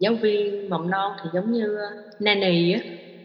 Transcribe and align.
giáo 0.00 0.14
viên 0.22 0.70
mầm 0.70 0.90
non 0.90 1.14
thì 1.22 1.30
giống 1.32 1.50
như 1.52 1.76
ờ, 1.76 1.90
nanny 2.20 2.72
á, 2.72 2.80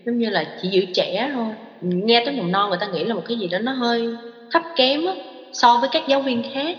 giống 0.06 0.18
như 0.18 0.29
là 0.29 0.46
chỉ 0.58 0.69
giữ 0.69 0.85
trẻ 0.94 1.29
thôi. 1.33 1.55
Nghe 1.81 2.21
tới 2.25 2.33
mầm 2.35 2.51
non 2.51 2.69
người 2.69 2.79
ta 2.81 2.87
nghĩ 2.87 3.03
là 3.05 3.15
một 3.15 3.21
cái 3.25 3.37
gì 3.37 3.48
đó 3.48 3.59
nó 3.59 3.73
hơi 3.73 4.20
thấp 4.54 4.63
kém 4.75 5.05
á, 5.05 5.13
so 5.51 5.77
với 5.77 5.89
các 5.91 6.03
giáo 6.07 6.21
viên 6.21 6.41
khác. 6.53 6.77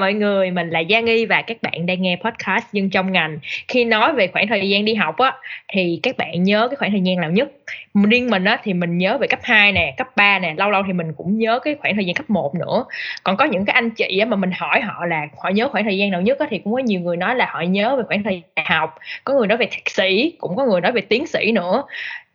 Mọi 0.00 0.14
người, 0.14 0.50
mình 0.50 0.70
là 0.70 0.82
Giang 0.90 1.06
Y 1.06 1.26
và 1.26 1.42
các 1.42 1.62
bạn 1.62 1.86
đang 1.86 2.02
nghe 2.02 2.16
podcast 2.24 2.64
Nhưng 2.72 2.90
trong 2.90 3.12
ngành. 3.12 3.38
Khi 3.68 3.84
nói 3.84 4.12
về 4.12 4.26
khoảng 4.26 4.48
thời 4.48 4.68
gian 4.68 4.84
đi 4.84 4.94
học 4.94 5.18
á 5.18 5.32
thì 5.72 6.00
các 6.02 6.16
bạn 6.16 6.42
nhớ 6.42 6.68
cái 6.68 6.76
khoảng 6.76 6.90
thời 6.90 7.00
gian 7.00 7.16
nào 7.16 7.30
nhất? 7.30 7.50
Riêng 8.10 8.30
mình 8.30 8.44
á 8.44 8.60
thì 8.62 8.72
mình 8.72 8.98
nhớ 8.98 9.18
về 9.18 9.26
cấp 9.26 9.38
2 9.42 9.72
nè, 9.72 9.94
cấp 9.96 10.08
3 10.16 10.38
nè, 10.38 10.54
lâu 10.56 10.70
lâu 10.70 10.82
thì 10.86 10.92
mình 10.92 11.12
cũng 11.16 11.38
nhớ 11.38 11.58
cái 11.58 11.76
khoảng 11.80 11.94
thời 11.94 12.04
gian 12.04 12.14
cấp 12.14 12.30
1 12.30 12.54
nữa. 12.54 12.84
Còn 13.24 13.36
có 13.36 13.44
những 13.44 13.64
cái 13.64 13.74
anh 13.74 13.90
chị 13.90 14.18
á 14.18 14.26
mà 14.26 14.36
mình 14.36 14.50
hỏi 14.58 14.80
họ 14.80 15.06
là 15.06 15.26
họ 15.42 15.48
nhớ 15.50 15.68
khoảng 15.68 15.84
thời 15.84 15.98
gian 15.98 16.10
nào 16.10 16.20
nhất 16.20 16.38
á 16.38 16.46
thì 16.50 16.58
cũng 16.58 16.72
có 16.72 16.78
nhiều 16.78 17.00
người 17.00 17.16
nói 17.16 17.34
là 17.34 17.46
họ 17.50 17.60
nhớ 17.60 17.96
về 17.96 18.02
khoảng 18.06 18.22
thời 18.22 18.42
gian 18.56 18.66
học, 18.68 18.98
có 19.24 19.34
người 19.34 19.46
nói 19.46 19.58
về 19.58 19.66
thạc 19.66 19.90
sĩ, 19.90 20.32
cũng 20.38 20.56
có 20.56 20.64
người 20.64 20.80
nói 20.80 20.92
về 20.92 21.00
tiến 21.00 21.26
sĩ 21.26 21.52
nữa. 21.52 21.82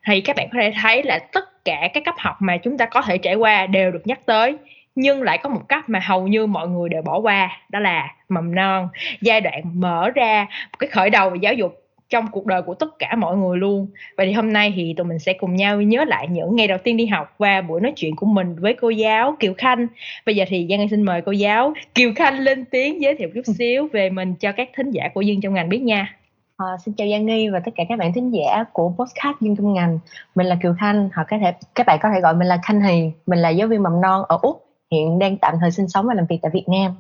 Thì 0.08 0.22
các 0.22 0.36
bạn 0.36 0.48
có 0.52 0.60
thể 0.62 0.74
thấy 0.82 1.04
là 1.04 1.20
tất 1.20 1.66
cả 1.66 1.90
các 1.94 2.04
cấp 2.06 2.16
học 2.18 2.36
mà 2.40 2.58
chúng 2.58 2.78
ta 2.78 2.86
có 2.86 3.02
thể 3.02 3.18
trải 3.18 3.36
qua 3.36 3.66
đều 3.66 3.92
được 3.92 4.08
nhắc 4.08 4.20
tới 4.26 4.58
nhưng 4.96 5.22
lại 5.22 5.38
có 5.38 5.50
một 5.50 5.62
cách 5.70 5.90
mà 5.90 6.00
hầu 6.00 6.28
như 6.28 6.46
mọi 6.46 6.68
người 6.68 6.90
đều 6.90 7.02
bỏ 7.02 7.20
qua 7.20 7.50
đó 7.70 7.80
là 7.80 8.16
mầm 8.30 8.56
non. 8.56 8.88
Giai 9.22 9.42
đoạn 9.42 9.62
mở 9.74 10.10
ra 10.16 10.48
một 10.72 10.78
cái 10.80 10.90
khởi 10.90 11.10
đầu 11.10 11.30
về 11.30 11.38
giáo 11.42 11.54
dục 11.54 11.82
trong 12.10 12.28
cuộc 12.32 12.46
đời 12.46 12.62
của 12.62 12.74
tất 12.74 13.00
cả 13.00 13.16
mọi 13.16 13.38
người 13.38 13.58
luôn. 13.58 13.88
Vậy 14.18 14.28
thì 14.28 14.34
hôm 14.34 14.54
nay 14.54 14.74
thì 14.76 14.94
tụi 14.98 15.06
mình 15.06 15.20
sẽ 15.20 15.34
cùng 15.34 15.56
nhau 15.56 15.82
nhớ 15.82 16.04
lại 16.04 16.28
những 16.30 16.56
ngày 16.56 16.68
đầu 16.68 16.78
tiên 16.84 16.98
đi 16.98 17.06
học 17.06 17.34
qua 17.38 17.62
buổi 17.62 17.82
nói 17.82 17.94
chuyện 17.96 18.16
của 18.16 18.26
mình 18.26 18.56
với 18.60 18.74
cô 18.74 18.90
giáo 18.90 19.36
Kiều 19.40 19.54
Khanh. 19.58 19.88
Bây 20.26 20.36
giờ 20.36 20.46
thì 20.48 20.68
Giang 20.70 20.90
xin 20.90 21.02
mời 21.02 21.22
cô 21.22 21.32
giáo 21.32 21.74
Kiều 21.96 22.12
Khanh 22.16 22.40
lên 22.40 22.66
tiếng 22.66 23.02
giới 23.02 23.16
thiệu 23.16 23.30
chút 23.36 23.42
xíu 23.58 23.88
về 23.94 24.10
mình 24.10 24.36
cho 24.36 24.52
các 24.52 24.70
thính 24.78 24.92
giả 24.92 25.10
của 25.14 25.22
Dương 25.22 25.42
trong 25.42 25.54
ngành 25.54 25.70
biết 25.70 25.82
nha. 25.82 26.16
À, 26.58 26.66
xin 26.86 26.94
chào 26.98 27.08
Giang 27.12 27.26
Nghi 27.26 27.50
và 27.50 27.60
tất 27.60 27.72
cả 27.76 27.84
các 27.90 28.00
bạn 28.00 28.14
thính 28.14 28.32
giả 28.34 28.64
của 28.74 28.94
podcast 28.98 29.36
Dương 29.42 29.56
trong 29.56 29.74
ngành. 29.74 30.00
Mình 30.36 30.48
là 30.48 30.58
Kiều 30.64 30.76
Khanh 30.80 31.10
hoặc 31.16 31.28
có 31.30 31.38
thể 31.42 31.54
các 31.76 31.86
bạn 31.86 32.00
có 32.02 32.10
thể 32.14 32.22
gọi 32.22 32.36
mình 32.36 32.48
là 32.48 32.60
Khanh 32.64 32.82
Hì. 32.82 33.12
Mình 33.26 33.40
là 33.40 33.50
giáo 33.50 33.68
viên 33.68 33.84
mầm 33.84 34.02
non 34.02 34.24
ở 34.28 34.40
úc 34.42 34.65
hiện 34.96 35.20
đang 35.20 35.38
tạm 35.38 35.56
thời 35.62 35.72
sinh 35.72 35.88
sống 35.88 36.08
và 36.08 36.14
làm 36.14 36.26
việc 36.30 36.40
tại 36.42 36.52
Việt 36.54 36.66
Nam. 36.68 36.96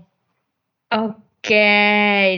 Ok, 0.89 1.51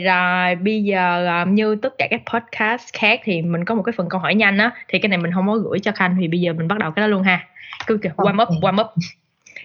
rồi 0.04 0.54
bây 0.54 0.84
giờ 0.84 1.26
um, 1.26 1.54
như 1.54 1.76
tất 1.82 1.94
cả 1.98 2.08
các 2.10 2.20
podcast 2.32 2.92
khác 2.92 3.20
thì 3.24 3.42
mình 3.42 3.64
có 3.64 3.74
một 3.74 3.82
cái 3.82 3.92
phần 3.96 4.08
câu 4.08 4.20
hỏi 4.20 4.34
nhanh 4.34 4.58
á 4.58 4.70
thì 4.88 4.98
cái 4.98 5.08
này 5.08 5.18
mình 5.18 5.32
không 5.34 5.46
có 5.46 5.56
gửi 5.56 5.78
cho 5.78 5.92
Khanh 5.92 6.16
thì 6.20 6.28
bây 6.28 6.40
giờ 6.40 6.52
mình 6.52 6.68
bắt 6.68 6.78
đầu 6.78 6.90
cái 6.90 7.00
đó 7.02 7.06
luôn 7.06 7.22
ha. 7.22 7.46
Cứ 7.86 7.98
kìa, 8.02 8.10
warm 8.16 8.42
up, 8.42 8.48
warm 8.62 8.80
up. 8.80 8.86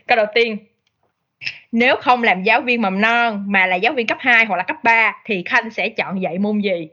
Câu 0.07 0.15
đầu 0.15 0.25
tiên, 0.35 0.57
nếu 1.71 1.95
không 2.01 2.23
làm 2.23 2.43
giáo 2.43 2.61
viên 2.61 2.81
mầm 2.81 3.01
non 3.01 3.45
mà 3.47 3.65
là 3.65 3.75
giáo 3.75 3.93
viên 3.93 4.07
cấp 4.07 4.17
2 4.21 4.45
hoặc 4.45 4.57
là 4.57 4.63
cấp 4.63 4.77
3 4.83 5.15
thì 5.25 5.43
Khanh 5.45 5.69
sẽ 5.69 5.89
chọn 5.89 6.21
dạy 6.21 6.37
môn 6.39 6.59
gì? 6.59 6.87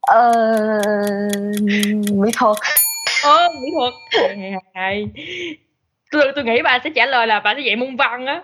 Ờ 0.00 0.32
mỹ 2.12 2.30
thuật. 2.36 2.56
Ồ, 3.24 3.38
mỹ 3.60 3.70
thuật. 3.74 3.94
Hay 4.74 5.06
tôi 6.14 6.32
tôi 6.34 6.44
nghĩ 6.44 6.62
bà 6.62 6.78
sẽ 6.84 6.90
trả 6.90 7.06
lời 7.06 7.26
là 7.26 7.40
bà 7.40 7.54
sẽ 7.54 7.60
dạy 7.60 7.76
môn 7.76 7.96
văn 7.96 8.26
á 8.26 8.42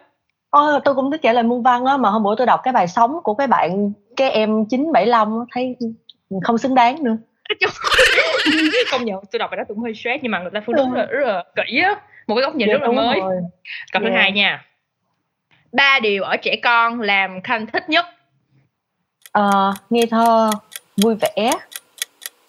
Ờ, 0.50 0.80
tôi 0.84 0.94
cũng 0.94 1.10
thích 1.10 1.20
trả 1.22 1.32
lời 1.32 1.42
môn 1.42 1.62
văn 1.62 1.84
á 1.84 1.96
mà 1.96 2.10
hôm 2.10 2.22
bữa 2.22 2.34
tôi 2.38 2.46
đọc 2.46 2.60
cái 2.62 2.72
bài 2.72 2.88
sống 2.88 3.20
của 3.22 3.34
cái 3.34 3.46
bạn 3.46 3.92
cái 4.16 4.30
em 4.30 4.64
975 4.70 5.44
thấy 5.52 5.76
không 6.42 6.58
xứng 6.58 6.74
đáng 6.74 7.02
nữa 7.02 7.16
không 8.90 9.04
nhận 9.04 9.24
tôi 9.32 9.38
đọc 9.38 9.50
bài 9.50 9.56
đó 9.56 9.64
cũng 9.68 9.78
hơi 9.78 9.94
stress 9.94 10.22
nhưng 10.22 10.32
mà 10.32 10.38
người 10.38 10.50
ta 10.54 10.60
phương 10.66 10.76
đúng 10.76 10.92
ừ. 10.92 10.96
là 10.96 11.06
rất 11.06 11.26
là 11.26 11.44
kỹ 11.56 11.80
á 11.84 11.94
một 12.26 12.34
cái 12.34 12.42
góc 12.42 12.54
nhìn 12.54 12.68
dạ, 12.68 12.72
rất 12.72 12.82
là 12.82 12.92
mới 12.92 13.20
rồi. 13.20 13.34
câu 13.92 14.02
yeah. 14.02 14.12
thứ 14.12 14.14
dạ. 14.14 14.20
hai 14.20 14.32
nha 14.32 14.64
ba 15.72 15.98
điều 16.02 16.22
ở 16.22 16.36
trẻ 16.36 16.56
con 16.62 17.00
làm 17.00 17.42
khanh 17.42 17.66
thích 17.66 17.88
nhất 17.88 18.06
ờ, 19.32 19.72
nghe 19.90 20.02
thơ 20.10 20.50
vui 20.96 21.14
vẻ 21.14 21.50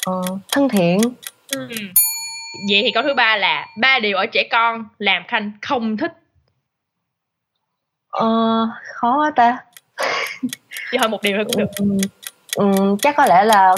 ờ, 0.06 0.22
thân 0.52 0.70
thiện 0.70 1.00
ừ 1.54 1.68
vậy 2.54 2.82
thì 2.84 2.92
câu 2.92 3.04
thứ 3.04 3.14
ba 3.14 3.38
là 3.38 3.68
ba 3.78 4.00
điều 4.00 4.18
ở 4.18 4.26
trẻ 4.26 4.48
con 4.52 4.86
làm 4.98 5.24
khanh 5.28 5.52
không 5.62 5.98
thích. 5.98 6.14
Ờ 8.10 8.68
khó 8.96 9.18
quá 9.18 9.32
ta. 9.36 9.58
Chỉ 10.92 10.98
hỏi 10.98 11.10
một 11.10 11.22
điều 11.22 11.38
thôi 11.38 11.46
cũng 11.46 11.58
được. 11.58 11.72
Ừ, 11.78 11.98
ừ, 12.56 12.96
chắc 13.02 13.16
có 13.16 13.26
lẽ 13.26 13.44
là 13.44 13.76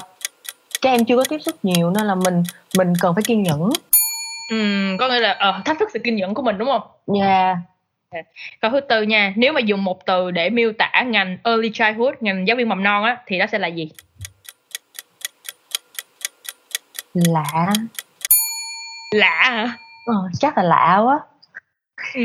các 0.82 0.90
em 0.90 1.06
chưa 1.06 1.18
có 1.18 1.24
tiếp 1.30 1.40
xúc 1.40 1.56
nhiều 1.64 1.90
nên 1.90 2.06
là 2.06 2.16
mình 2.16 2.44
mình 2.78 2.94
cần 3.02 3.16
phải 3.16 3.24
kiên 3.24 3.44
nhẫn. 3.44 3.70
Ừ, 4.50 4.58
có 5.00 5.08
nghĩa 5.08 5.20
là 5.20 5.32
ờ, 5.32 5.62
thách 5.66 5.80
thức 5.80 5.90
sự 5.94 6.00
kiên 6.04 6.16
nhẫn 6.16 6.34
của 6.34 6.42
mình 6.42 6.58
đúng 6.58 6.70
không? 6.70 6.82
Dạ. 7.08 7.56
Yeah. 8.12 8.26
câu 8.62 8.72
thứ 8.72 8.80
tư 8.80 9.02
nha 9.02 9.34
nếu 9.36 9.54
mà 9.54 9.60
dùng 9.60 9.84
một 9.84 10.06
từ 10.06 10.32
để 10.32 10.50
miêu 10.50 10.72
tả 10.78 11.04
ngành 11.08 11.38
early 11.44 11.72
childhood 11.74 12.14
ngành 12.20 12.48
giáo 12.48 12.58
viên 12.58 12.70
mầm 12.70 12.84
non 12.84 13.04
á 13.04 13.18
thì 13.26 13.40
đó 13.40 13.46
sẽ 13.52 13.60
là 13.60 13.68
gì? 13.68 13.90
Lạ 17.14 17.74
lạ 19.14 19.42
hả? 19.44 19.78
Ờ, 20.06 20.16
chắc 20.40 20.58
là 20.58 20.64
lạ 20.64 21.02
quá. 21.06 21.20
Ừ. 22.16 22.22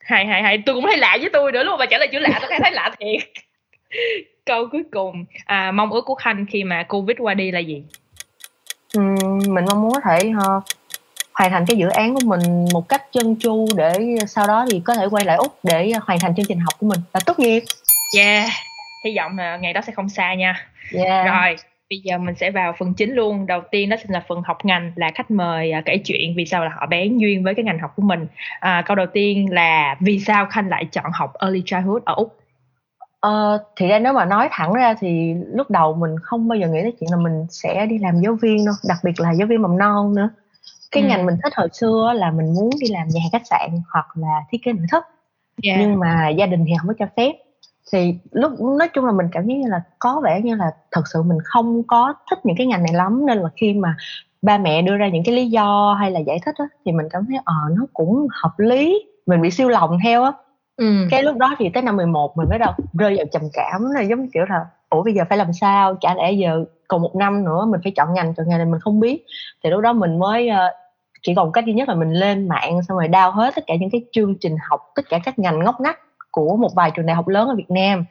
Hay 0.00 0.26
hay 0.26 0.42
hay 0.42 0.62
tôi 0.66 0.74
cũng 0.74 0.84
thấy 0.86 0.96
lạ 0.96 1.16
với 1.20 1.30
tôi 1.32 1.52
nữa 1.52 1.62
luôn 1.64 1.78
mà 1.78 1.86
trả 1.86 1.98
lời 1.98 2.08
chữ 2.12 2.18
lạ 2.18 2.38
tôi 2.40 2.50
thấy 2.50 2.58
thấy 2.62 2.72
lạ 2.72 2.90
thiệt. 2.98 3.28
Câu 4.46 4.68
cuối 4.72 4.82
cùng. 4.92 5.24
À, 5.44 5.70
mong 5.70 5.90
ước 5.92 6.04
của 6.06 6.14
khanh 6.14 6.46
khi 6.50 6.64
mà 6.64 6.82
covid 6.82 7.16
qua 7.18 7.34
đi 7.34 7.50
là 7.50 7.60
gì? 7.60 7.82
Ừ, 8.94 9.00
mình 9.48 9.64
mong 9.68 9.82
muốn 9.82 9.92
có 9.92 10.00
thể 10.04 10.32
uh, 10.56 10.62
hoàn 11.34 11.50
thành 11.50 11.64
cái 11.68 11.76
dự 11.76 11.88
án 11.88 12.14
của 12.14 12.20
mình 12.24 12.64
một 12.72 12.88
cách 12.88 13.02
chân 13.12 13.36
chu 13.40 13.66
để 13.76 13.94
sau 14.28 14.46
đó 14.46 14.66
thì 14.70 14.80
có 14.84 14.94
thể 14.94 15.06
quay 15.10 15.24
lại 15.24 15.36
úc 15.36 15.58
để 15.62 15.92
hoàn 16.02 16.18
thành 16.18 16.34
chương 16.34 16.46
trình 16.48 16.58
học 16.58 16.74
của 16.78 16.86
mình. 16.86 17.00
Và 17.12 17.20
tốt 17.26 17.38
nghiệp. 17.38 17.62
Yeah. 18.16 18.50
Hy 19.04 19.16
vọng 19.16 19.38
là 19.38 19.56
ngày 19.56 19.72
đó 19.72 19.80
sẽ 19.86 19.92
không 19.92 20.08
xa 20.08 20.34
nha. 20.34 20.66
Yeah. 20.92 21.26
rồi 21.26 21.56
bây 21.90 21.98
giờ 22.04 22.18
mình 22.18 22.34
sẽ 22.34 22.50
vào 22.50 22.74
phần 22.78 22.94
chính 22.94 23.14
luôn. 23.14 23.46
Đầu 23.46 23.60
tiên 23.70 23.88
đó 23.88 23.96
là 24.08 24.24
phần 24.28 24.42
học 24.42 24.64
ngành 24.64 24.92
là 24.96 25.10
khách 25.14 25.30
mời 25.30 25.72
à, 25.72 25.82
kể 25.84 25.98
chuyện 26.04 26.34
vì 26.36 26.46
sao 26.46 26.64
là 26.64 26.70
họ 26.74 26.86
bén 26.86 27.18
duyên 27.18 27.44
với 27.44 27.54
cái 27.54 27.64
ngành 27.64 27.78
học 27.78 27.92
của 27.96 28.02
mình. 28.02 28.26
À, 28.60 28.82
câu 28.86 28.94
đầu 28.94 29.06
tiên 29.06 29.52
là 29.52 29.96
vì 30.00 30.20
sao 30.20 30.46
khanh 30.46 30.68
lại 30.68 30.84
chọn 30.92 31.10
học 31.14 31.32
early 31.40 31.62
childhood 31.66 32.02
ở 32.04 32.14
úc? 32.14 32.36
Ờ, 33.20 33.64
thì 33.76 33.88
ra 33.88 33.98
nếu 33.98 34.12
mà 34.12 34.24
nói 34.24 34.48
thẳng 34.50 34.72
ra 34.72 34.94
thì 35.00 35.34
lúc 35.34 35.70
đầu 35.70 35.94
mình 35.94 36.10
không 36.22 36.48
bao 36.48 36.58
giờ 36.58 36.68
nghĩ 36.68 36.82
tới 36.82 36.92
chuyện 37.00 37.10
là 37.10 37.16
mình 37.16 37.46
sẽ 37.50 37.86
đi 37.86 37.98
làm 37.98 38.20
giáo 38.20 38.34
viên 38.42 38.64
đâu 38.64 38.74
đặc 38.88 38.98
biệt 39.04 39.20
là 39.20 39.32
giáo 39.32 39.46
viên 39.46 39.62
mầm 39.62 39.78
non 39.78 40.14
nữa. 40.14 40.30
Cái 40.90 41.02
ừ. 41.02 41.08
ngành 41.08 41.26
mình 41.26 41.36
thích 41.42 41.52
hồi 41.56 41.68
xưa 41.72 42.12
là 42.16 42.30
mình 42.30 42.54
muốn 42.54 42.70
đi 42.80 42.88
làm 42.88 43.08
nhà 43.08 43.20
hàng 43.22 43.30
khách 43.32 43.46
sạn 43.46 43.70
hoặc 43.92 44.06
là 44.14 44.42
thiết 44.50 44.58
kế 44.64 44.72
nội 44.72 44.86
thất. 44.90 45.04
Yeah. 45.62 45.78
nhưng 45.80 45.98
mà 45.98 46.28
gia 46.28 46.46
đình 46.46 46.64
thì 46.66 46.72
không 46.78 46.88
có 46.88 46.94
cho 46.98 47.06
phép 47.16 47.32
thì 47.92 48.14
lúc 48.32 48.52
nói 48.78 48.88
chung 48.88 49.04
là 49.04 49.12
mình 49.12 49.26
cảm 49.32 49.46
giác 49.46 49.54
như 49.54 49.68
là 49.68 49.82
có 49.98 50.20
vẻ 50.24 50.40
như 50.44 50.54
là 50.54 50.70
thật 50.92 51.02
sự 51.12 51.22
mình 51.22 51.38
không 51.44 51.82
có 51.82 52.14
thích 52.30 52.38
những 52.44 52.56
cái 52.56 52.66
ngành 52.66 52.82
này 52.82 52.92
lắm. 52.94 53.26
Nên 53.26 53.38
là 53.38 53.48
khi 53.56 53.72
mà 53.72 53.96
ba 54.42 54.58
mẹ 54.58 54.82
đưa 54.82 54.96
ra 54.96 55.08
những 55.08 55.22
cái 55.24 55.34
lý 55.34 55.46
do 55.50 55.96
hay 56.00 56.10
là 56.10 56.20
giải 56.20 56.38
thích 56.46 56.54
á, 56.58 56.64
thì 56.84 56.92
mình 56.92 57.08
cảm 57.10 57.26
thấy 57.28 57.38
ờ 57.44 57.54
nó 57.70 57.86
cũng 57.92 58.26
hợp 58.30 58.58
lý. 58.58 59.04
Mình 59.26 59.42
bị 59.42 59.50
siêu 59.50 59.68
lòng 59.68 59.98
theo 60.04 60.22
á. 60.22 60.32
Ừ. 60.76 61.06
cái 61.10 61.22
lúc 61.22 61.36
đó 61.36 61.54
thì 61.58 61.68
tới 61.68 61.82
năm 61.82 61.96
11 61.96 62.36
mình 62.36 62.48
mới 62.48 62.58
đâu 62.58 62.72
rơi 62.92 63.16
vào 63.16 63.26
trầm 63.32 63.42
cảm 63.52 63.90
là 63.90 64.00
giống 64.00 64.30
kiểu 64.30 64.44
là 64.48 64.66
ủa 64.88 65.02
bây 65.02 65.14
giờ 65.14 65.24
phải 65.28 65.38
làm 65.38 65.52
sao? 65.52 65.94
Chả 66.00 66.14
lẽ 66.14 66.32
giờ 66.32 66.64
còn 66.88 67.02
một 67.02 67.16
năm 67.16 67.44
nữa 67.44 67.66
mình 67.66 67.80
phải 67.84 67.92
chọn 67.96 68.14
ngành 68.14 68.34
chọn 68.34 68.48
ngành 68.48 68.58
này 68.58 68.66
mình 68.66 68.80
không 68.80 69.00
biết. 69.00 69.24
Thì 69.64 69.70
lúc 69.70 69.80
đó 69.80 69.92
mình 69.92 70.18
mới 70.18 70.48
uh, 70.50 70.74
chỉ 71.22 71.34
còn 71.34 71.52
cách 71.52 71.64
duy 71.66 71.72
nhất 71.72 71.88
là 71.88 71.94
mình 71.94 72.12
lên 72.12 72.48
mạng 72.48 72.82
xong 72.82 72.98
rồi 72.98 73.08
đao 73.08 73.30
hết 73.30 73.54
tất 73.56 73.64
cả 73.66 73.74
những 73.80 73.90
cái 73.90 74.04
chương 74.12 74.34
trình 74.40 74.56
học 74.70 74.80
tất 74.94 75.02
cả 75.08 75.18
các 75.24 75.38
ngành 75.38 75.58
ngóc 75.58 75.80
ngách 75.80 75.98
của 76.36 76.56
một 76.56 76.74
vài 76.74 76.90
trường 76.90 77.06
đại 77.06 77.16
học 77.16 77.28
lớn 77.28 77.48
ở 77.48 77.54
Việt 77.54 77.70
Nam. 77.70 78.04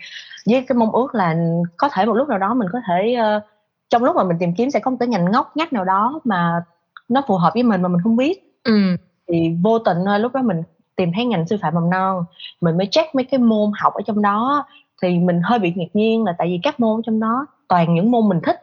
Với 0.46 0.66
cái 0.68 0.76
mong 0.76 0.92
ước 0.92 1.16
là 1.16 1.36
có 1.78 1.90
thể 1.90 2.06
một 2.06 2.14
lúc 2.14 2.30
nào 2.30 2.40
đó 2.40 2.54
mình 2.54 2.68
có 2.72 2.80
thể 2.88 3.16
uh, 3.38 3.44
trong 3.90 4.04
lúc 4.04 4.16
mà 4.16 4.24
mình 4.24 4.38
tìm 4.40 4.54
kiếm 4.58 4.72
sẽ 4.72 4.80
có 4.80 4.92
một 4.92 4.98
cái 5.00 5.08
ngành 5.08 5.32
ngóc 5.32 5.58
ngách 5.58 5.74
nào 5.74 5.86
đó 5.86 6.20
mà 6.24 6.64
nó 7.10 7.24
phù 7.28 7.38
hợp 7.38 7.52
với 7.54 7.64
mình 7.64 7.82
mà 7.82 7.88
mình 7.88 8.02
không 8.04 8.16
biết. 8.16 8.42
Ừ. 8.64 8.96
thì 9.28 9.56
vô 9.64 9.80
tình 9.80 9.98
thôi 10.06 10.20
lúc 10.20 10.34
đó 10.34 10.42
mình 10.42 10.62
tìm 10.96 11.12
thấy 11.16 11.26
ngành 11.26 11.48
sư 11.48 11.58
phạm 11.62 11.76
mầm 11.76 11.90
non 11.90 12.24
mình 12.62 12.78
mới 12.78 12.88
check 12.92 13.16
mấy 13.16 13.24
cái 13.24 13.40
môn 13.40 13.72
học 13.80 13.94
ở 13.94 14.02
trong 14.06 14.22
đó 14.22 14.66
thì 15.02 15.20
mình 15.20 15.42
hơi 15.44 15.60
bị 15.60 15.74
ngạc 15.76 15.90
nhiên 15.94 16.24
là 16.24 16.36
tại 16.38 16.48
vì 16.48 16.60
các 16.64 16.80
môn 16.80 17.02
trong 17.06 17.20
đó 17.20 17.46
toàn 17.68 17.94
những 17.94 18.12
môn 18.12 18.30
mình 18.30 18.40
thích 18.44 18.62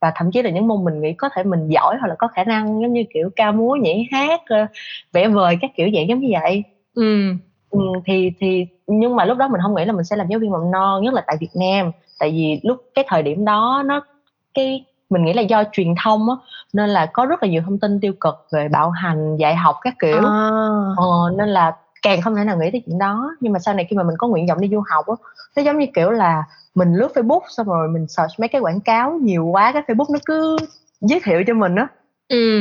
và 0.00 0.12
thậm 0.14 0.30
chí 0.30 0.42
là 0.42 0.50
những 0.50 0.68
môn 0.68 0.84
mình 0.84 1.00
nghĩ 1.00 1.12
có 1.12 1.28
thể 1.34 1.42
mình 1.42 1.68
giỏi 1.68 1.96
hoặc 2.00 2.08
là 2.08 2.14
có 2.18 2.28
khả 2.28 2.44
năng 2.44 2.80
giống 2.82 2.92
như 2.92 3.04
kiểu 3.14 3.30
ca 3.36 3.52
múa 3.52 3.76
nhảy 3.76 4.08
hát 4.12 4.42
ờ, 4.46 4.66
vẽ 5.12 5.28
vời 5.28 5.58
các 5.60 5.70
kiểu 5.76 5.88
dạng 5.94 6.08
giống 6.08 6.20
như 6.20 6.28
vậy. 6.32 6.64
Ừ, 6.94 7.34
thì 8.06 8.32
thì 8.40 8.66
nhưng 8.86 9.16
mà 9.16 9.24
lúc 9.24 9.38
đó 9.38 9.48
mình 9.48 9.60
không 9.62 9.74
nghĩ 9.74 9.84
là 9.84 9.92
mình 9.92 10.04
sẽ 10.04 10.16
làm 10.16 10.28
giáo 10.28 10.38
viên 10.38 10.50
mầm 10.50 10.70
non 10.70 11.02
nhất 11.02 11.14
là 11.14 11.22
tại 11.26 11.36
Việt 11.40 11.50
Nam. 11.54 11.90
Tại 12.18 12.30
vì 12.30 12.60
lúc 12.62 12.78
cái 12.94 13.04
thời 13.08 13.22
điểm 13.22 13.44
đó 13.44 13.82
nó 13.86 14.00
cái 14.54 14.84
mình 15.10 15.24
nghĩ 15.24 15.32
là 15.32 15.42
do 15.42 15.64
truyền 15.72 15.94
thông 16.04 16.30
á 16.30 16.36
nên 16.72 16.90
là 16.90 17.06
có 17.06 17.26
rất 17.26 17.42
là 17.42 17.48
nhiều 17.48 17.62
thông 17.64 17.78
tin 17.78 18.00
tiêu 18.00 18.12
cực 18.20 18.34
về 18.52 18.68
bạo 18.68 18.90
hành 18.90 19.36
dạy 19.36 19.56
học 19.56 19.76
các 19.82 19.94
kiểu. 20.00 20.16
À. 20.16 20.50
ờ, 20.96 21.30
nên 21.36 21.48
là 21.48 21.76
càng 22.02 22.20
không 22.22 22.36
thể 22.36 22.44
nào 22.44 22.56
nghĩ 22.56 22.70
tới 22.70 22.82
chuyện 22.86 22.98
đó. 22.98 23.30
Nhưng 23.40 23.52
mà 23.52 23.58
sau 23.58 23.74
này 23.74 23.86
khi 23.90 23.96
mà 23.96 24.02
mình 24.02 24.16
có 24.18 24.28
nguyện 24.28 24.46
vọng 24.46 24.60
đi 24.60 24.68
du 24.68 24.82
học 24.90 25.06
á 25.06 25.14
nó 25.56 25.62
giống 25.62 25.78
như 25.78 25.86
kiểu 25.94 26.10
là 26.10 26.44
mình 26.74 26.94
lướt 26.94 27.08
facebook 27.14 27.40
xong 27.48 27.66
rồi 27.66 27.88
mình 27.88 28.06
search 28.08 28.40
mấy 28.40 28.48
cái 28.48 28.60
quảng 28.60 28.80
cáo 28.80 29.18
nhiều 29.22 29.46
quá 29.46 29.72
cái 29.72 29.82
facebook 29.86 30.12
nó 30.12 30.18
cứ 30.26 30.56
giới 31.00 31.20
thiệu 31.24 31.42
cho 31.46 31.54
mình 31.54 31.74
á 31.74 31.88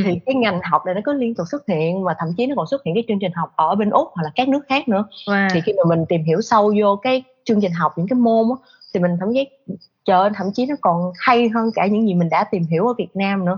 thì 0.06 0.20
cái 0.26 0.36
ngành 0.36 0.60
học 0.64 0.82
này 0.86 0.96
nó 0.96 1.02
cứ 1.06 1.14
liên 1.14 1.36
tục 1.36 1.48
xuất 1.52 1.68
hiện 1.68 2.04
và 2.04 2.16
thậm 2.20 2.30
chí 2.38 2.48
nó 2.48 2.56
còn 2.56 2.68
xuất 2.68 2.84
hiện 2.84 2.96
cái 2.96 3.04
chương 3.08 3.20
trình 3.22 3.32
học 3.36 3.54
ở 3.56 3.76
bên 3.76 3.90
úc 3.90 4.08
hoặc 4.14 4.24
là 4.24 4.32
các 4.36 4.50
nước 4.50 4.62
khác 4.70 4.88
nữa. 4.88 5.06
Wow. 5.28 5.48
thì 5.54 5.62
khi 5.62 5.74
mà 5.74 5.84
mình 5.96 6.06
tìm 6.10 6.24
hiểu 6.24 6.42
sâu 6.42 6.74
vô 6.80 6.96
cái 6.96 7.24
chương 7.44 7.62
trình 7.62 7.72
học 7.72 7.94
những 7.98 8.08
cái 8.08 8.20
môn 8.20 8.50
á 8.50 8.70
thì 8.94 9.00
mình 9.00 9.18
cảm 9.20 9.32
giác 9.32 9.48
trời 10.06 10.30
thậm 10.36 10.48
chí 10.54 10.66
nó 10.66 10.76
còn 10.82 11.12
hay 11.20 11.50
hơn 11.50 11.70
cả 11.76 11.88
những 11.88 12.08
gì 12.08 12.14
mình 12.14 12.30
đã 12.30 12.44
tìm 12.44 12.64
hiểu 12.64 12.88
ở 12.88 12.94
Việt 12.98 13.16
Nam 13.16 13.46
nữa. 13.46 13.58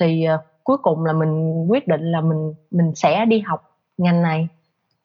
Thì 0.00 0.26
uh, 0.34 0.40
cuối 0.64 0.76
cùng 0.76 1.04
là 1.04 1.12
mình 1.12 1.64
quyết 1.70 1.88
định 1.88 2.12
là 2.12 2.20
mình 2.20 2.54
mình 2.70 2.92
sẽ 2.94 3.24
đi 3.24 3.40
học 3.40 3.78
ngành 3.98 4.22
này. 4.22 4.48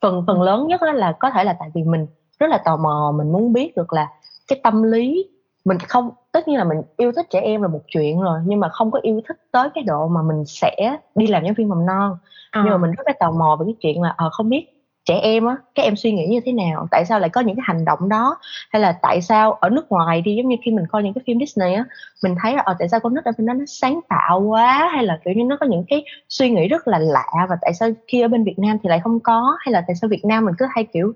Phần 0.02 0.24
phần 0.28 0.42
lớn 0.42 0.68
nhất 0.68 0.82
là 0.84 1.16
có 1.20 1.30
thể 1.32 1.44
là 1.44 1.56
tại 1.60 1.70
vì 1.74 1.84
mình 1.84 2.08
rất 2.40 2.48
là 2.50 2.58
tò 2.66 2.78
mò 2.78 3.14
mình 3.18 3.32
muốn 3.32 3.54
biết 3.54 3.76
được 3.76 3.94
là 3.94 4.08
cái 4.48 4.60
tâm 4.64 4.84
lý 4.84 5.30
mình 5.66 5.78
không 5.80 6.10
tất 6.32 6.48
nhiên 6.48 6.58
là 6.58 6.64
mình 6.64 6.82
yêu 6.98 7.12
thích 7.12 7.26
trẻ 7.30 7.40
em 7.40 7.62
là 7.62 7.68
một 7.68 7.82
chuyện 7.88 8.22
rồi 8.22 8.40
nhưng 8.46 8.60
mà 8.60 8.70
không 8.70 8.92
có 8.92 9.00
yêu 9.04 9.22
thích 9.28 9.38
tới 9.52 9.70
cái 9.76 9.84
độ 9.84 10.08
mà 10.08 10.22
mình 10.22 10.46
sẽ 10.46 10.98
đi 11.16 11.28
làm 11.28 11.44
giáo 11.44 11.54
viên 11.58 11.70
mầm 11.70 11.86
non. 11.86 12.18
À. 12.52 12.62
nhưng 12.64 12.72
mà 12.72 12.78
mình 12.78 12.92
rất 12.92 13.08
là 13.08 13.14
tò 13.20 13.32
mò 13.32 13.58
về 13.60 13.64
cái 13.66 13.76
chuyện 13.82 14.02
là 14.02 14.14
ờ 14.18 14.30
không 14.32 14.50
biết 14.50 14.66
trẻ 15.06 15.20
em 15.20 15.46
á 15.46 15.58
các 15.76 15.84
em 15.84 15.96
suy 15.96 16.12
nghĩ 16.12 16.26
như 16.28 16.40
thế 16.46 16.52
nào? 16.52 16.88
Tại 16.92 17.06
sao 17.06 17.20
lại 17.20 17.30
có 17.30 17.42
những 17.42 17.56
cái 17.56 17.64
hành 17.68 17.86
động 17.86 18.10
đó? 18.10 18.38
Hay 18.70 18.82
là 18.82 18.92
tại 19.02 19.22
sao 19.22 19.54
ở 19.54 19.70
nước 19.70 19.92
ngoài 19.92 20.22
thì 20.26 20.36
giống 20.36 20.48
như 20.48 20.56
khi 20.66 20.72
mình 20.72 20.86
coi 20.92 21.04
những 21.04 21.14
cái 21.14 21.24
phim 21.28 21.40
Disney 21.40 21.74
á 21.74 21.86
mình 22.24 22.36
thấy 22.42 22.56
là 22.56 22.62
ờ 22.66 22.76
tại 22.80 22.90
sao 22.90 23.00
con 23.00 23.16
nít 23.16 23.24
ở 23.24 23.32
bên 23.38 23.48
đó 23.48 23.54
nó 23.54 23.66
sáng 23.68 24.00
tạo 24.10 24.42
quá? 24.42 24.90
Hay 24.94 25.04
là 25.04 25.20
kiểu 25.26 25.34
như 25.34 25.44
nó 25.44 25.58
có 25.60 25.66
những 25.66 25.84
cái 25.90 26.04
suy 26.30 26.50
nghĩ 26.50 26.68
rất 26.68 26.88
là 26.88 27.00
lạ 27.00 27.48
và 27.50 27.58
tại 27.62 27.74
sao 27.74 27.90
khi 28.08 28.22
ở 28.22 28.28
bên 28.28 28.44
Việt 28.44 28.60
Nam 28.60 28.78
thì 28.84 28.90
lại 28.90 29.00
không 29.04 29.20
có? 29.20 29.58
Hay 29.60 29.74
là 29.74 29.84
tại 29.88 29.96
sao 29.96 30.08
Việt 30.10 30.26
Nam 30.26 30.46
mình 30.46 30.56
cứ 30.58 30.66
hay 30.70 30.86
kiểu 30.94 31.14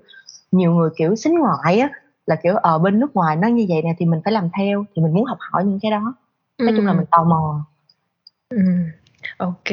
nhiều 0.52 0.72
người 0.72 0.90
kiểu 0.98 1.16
xính 1.16 1.40
ngoại 1.40 1.80
á 1.80 1.90
là 2.26 2.36
kiểu 2.44 2.56
ở 2.56 2.78
bên 2.78 3.00
nước 3.00 3.16
ngoài 3.16 3.36
nó 3.36 3.48
như 3.48 3.66
vậy 3.70 3.82
nè 3.84 3.94
thì 3.98 4.06
mình 4.06 4.22
phải 4.24 4.34
làm 4.34 4.50
theo 4.58 4.86
thì 4.96 5.02
mình 5.02 5.14
muốn 5.14 5.26
học 5.26 5.38
hỏi 5.52 5.64
những 5.66 5.80
cái 5.82 5.92
đó 5.92 6.16
nói 6.58 6.72
ừ. 6.72 6.74
chung 6.78 6.86
là 6.86 6.94
mình 6.94 7.06
tò 7.12 7.24
mò 7.24 7.66
ừ. 8.50 8.58
Ok, 9.38 9.70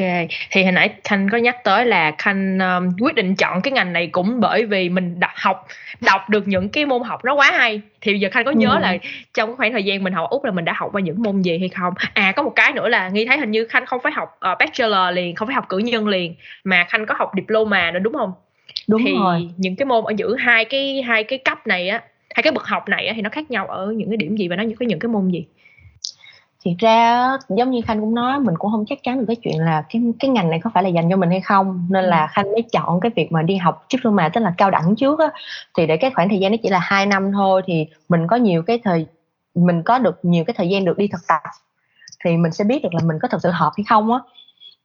thì 0.51 0.63
hồi 0.63 0.71
nãy 0.71 0.89
Khanh 1.03 1.29
có 1.31 1.37
nhắc 1.37 1.63
tới 1.63 1.85
là 1.85 2.11
Khanh 2.17 2.59
um, 2.59 2.89
quyết 2.99 3.15
định 3.15 3.35
chọn 3.35 3.61
cái 3.61 3.71
ngành 3.71 3.93
này 3.93 4.07
cũng 4.07 4.39
bởi 4.39 4.65
vì 4.65 4.89
mình 4.89 5.19
đọc 5.19 5.31
học 5.35 5.67
đọc 6.01 6.29
được 6.29 6.47
những 6.47 6.69
cái 6.69 6.85
môn 6.85 7.03
học 7.03 7.25
nó 7.25 7.33
quá 7.33 7.51
hay. 7.51 7.81
Thì 8.01 8.19
giờ 8.19 8.29
Khanh 8.31 8.45
có 8.45 8.51
nhớ 8.51 8.69
ừ. 8.69 8.79
là 8.79 8.97
trong 9.33 9.57
khoảng 9.57 9.71
thời 9.71 9.83
gian 9.83 10.03
mình 10.03 10.13
học 10.13 10.29
Úc 10.29 10.43
là 10.43 10.51
mình 10.51 10.65
đã 10.65 10.73
học 10.75 10.89
qua 10.93 11.01
những 11.01 11.23
môn 11.23 11.41
gì 11.41 11.57
hay 11.59 11.69
không? 11.69 11.93
À 12.13 12.31
có 12.35 12.43
một 12.43 12.53
cái 12.55 12.71
nữa 12.71 12.89
là 12.89 13.09
nghi 13.09 13.25
thấy 13.25 13.37
hình 13.37 13.51
như 13.51 13.65
Khanh 13.65 13.85
không 13.85 13.99
phải 14.03 14.11
học 14.11 14.39
uh, 14.51 14.57
bachelor 14.59 15.15
liền, 15.15 15.35
không 15.35 15.47
phải 15.47 15.55
học 15.55 15.65
cử 15.69 15.77
nhân 15.77 16.07
liền 16.07 16.35
mà 16.63 16.85
Khanh 16.89 17.05
có 17.05 17.15
học 17.17 17.31
diploma 17.35 17.91
nữa 17.91 17.99
đúng 17.99 18.13
không? 18.13 18.33
Đúng 18.87 19.01
thì 19.05 19.13
rồi. 19.19 19.49
những 19.57 19.75
cái 19.75 19.85
môn 19.85 20.03
ở 20.05 20.13
giữa 20.17 20.35
hai 20.35 20.65
cái 20.65 21.01
hai 21.01 21.23
cái 21.23 21.39
cấp 21.39 21.67
này 21.67 21.89
á, 21.89 22.01
hai 22.35 22.43
cái 22.43 22.51
bậc 22.51 22.65
học 22.65 22.89
này 22.89 23.11
thì 23.15 23.21
nó 23.21 23.29
khác 23.29 23.51
nhau 23.51 23.67
ở 23.67 23.91
những 23.91 24.09
cái 24.09 24.17
điểm 24.17 24.35
gì 24.35 24.47
và 24.47 24.55
nó 24.55 24.63
có 24.79 24.85
những 24.85 24.99
cái 24.99 25.09
môn 25.09 25.29
gì? 25.29 25.45
thiệt 26.65 26.73
ra 26.79 27.27
giống 27.49 27.71
như 27.71 27.81
khanh 27.85 27.99
cũng 27.99 28.15
nói 28.15 28.39
mình 28.39 28.55
cũng 28.57 28.71
không 28.71 28.85
chắc 28.85 29.03
chắn 29.03 29.19
được 29.19 29.25
cái 29.27 29.35
chuyện 29.35 29.59
là 29.59 29.83
cái 29.89 30.01
cái 30.19 30.31
ngành 30.31 30.49
này 30.49 30.59
có 30.63 30.69
phải 30.73 30.83
là 30.83 30.89
dành 30.89 31.09
cho 31.09 31.15
mình 31.15 31.29
hay 31.29 31.41
không. 31.41 31.87
Nên 31.89 32.05
là 32.05 32.21
ừ. 32.21 32.27
khanh 32.31 32.51
mới 32.51 32.61
chọn 32.71 32.99
cái 32.99 33.11
việc 33.15 33.31
mà 33.31 33.41
đi 33.41 33.55
học 33.55 33.85
diploma 33.89 34.29
tức 34.29 34.41
là 34.41 34.53
cao 34.57 34.71
đẳng 34.71 34.95
trước 34.95 35.19
á. 35.19 35.29
Thì 35.77 35.87
để 35.87 35.97
cái 35.97 36.11
khoảng 36.11 36.29
thời 36.29 36.39
gian 36.39 36.51
nó 36.51 36.57
chỉ 36.63 36.69
là 36.69 36.79
hai 36.79 37.05
năm 37.05 37.31
thôi 37.31 37.61
thì 37.65 37.87
mình 38.09 38.27
có 38.27 38.35
nhiều 38.35 38.63
cái 38.63 38.79
thời 38.83 39.05
mình 39.55 39.83
có 39.83 39.99
được 39.99 40.19
nhiều 40.23 40.43
cái 40.43 40.53
thời 40.57 40.69
gian 40.69 40.85
được 40.85 40.97
đi 40.97 41.07
thực 41.07 41.21
tập. 41.27 41.41
Thì 42.25 42.37
mình 42.37 42.51
sẽ 42.51 42.63
biết 42.63 42.83
được 42.83 42.93
là 42.93 42.99
mình 43.03 43.17
có 43.21 43.27
thực 43.27 43.41
sự 43.43 43.49
hợp 43.49 43.71
hay 43.77 43.85
không 43.89 44.11
á. 44.11 44.19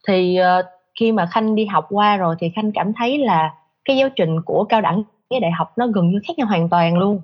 Thì 0.07 0.39
uh, 0.59 0.65
khi 0.99 1.11
mà 1.11 1.25
khanh 1.31 1.55
đi 1.55 1.65
học 1.65 1.85
qua 1.89 2.17
rồi 2.17 2.35
thì 2.39 2.51
khanh 2.55 2.71
cảm 2.71 2.93
thấy 2.93 3.17
là 3.17 3.53
cái 3.85 3.97
giáo 3.97 4.09
trình 4.15 4.41
của 4.41 4.63
cao 4.69 4.81
đẳng 4.81 5.03
cái 5.29 5.39
đại 5.39 5.51
học 5.51 5.73
nó 5.77 5.87
gần 5.87 6.09
như 6.09 6.19
khác 6.27 6.33
nhau 6.37 6.47
hoàn 6.47 6.69
toàn 6.69 6.97
luôn 6.97 7.21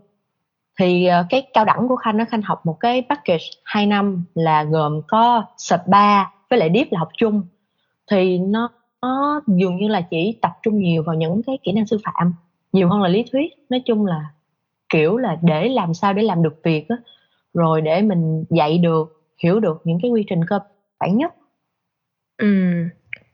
thì 0.79 1.07
uh, 1.21 1.25
cái 1.29 1.47
cao 1.53 1.65
đẳng 1.65 1.87
của 1.87 1.95
khanh 1.95 2.17
nó 2.17 2.25
khanh 2.29 2.41
học 2.41 2.65
một 2.65 2.77
cái 2.79 3.05
package 3.09 3.45
2 3.63 3.85
năm 3.85 4.25
là 4.35 4.63
gồm 4.63 5.01
có 5.07 5.43
spa 5.57 6.23
với 6.49 6.59
lại 6.59 6.71
deep 6.73 6.87
là 6.91 6.99
học 6.99 7.09
chung. 7.17 7.43
Thì 8.11 8.37
nó, 8.37 8.69
nó 9.01 9.41
dường 9.47 9.77
như 9.77 9.87
là 9.87 10.01
chỉ 10.01 10.37
tập 10.41 10.51
trung 10.63 10.79
nhiều 10.79 11.03
vào 11.03 11.15
những 11.15 11.41
cái 11.47 11.57
kỹ 11.63 11.71
năng 11.71 11.85
sư 11.85 11.97
phạm 12.03 12.33
nhiều 12.71 12.89
hơn 12.89 13.01
là 13.01 13.09
lý 13.09 13.25
thuyết. 13.31 13.53
Nói 13.69 13.81
chung 13.85 14.05
là 14.05 14.25
kiểu 14.89 15.17
là 15.17 15.37
để 15.41 15.69
làm 15.69 15.93
sao 15.93 16.13
để 16.13 16.21
làm 16.21 16.43
được 16.43 16.59
việc 16.63 16.89
á 16.89 16.95
rồi 17.53 17.81
để 17.81 18.01
mình 18.01 18.45
dạy 18.49 18.77
được 18.77 19.23
hiểu 19.43 19.59
được 19.59 19.81
những 19.83 19.99
cái 20.01 20.11
quy 20.11 20.23
trình 20.29 20.45
cơ 20.45 20.59
bản 20.99 21.17
nhất. 21.17 21.33
Ừ. 22.37 22.47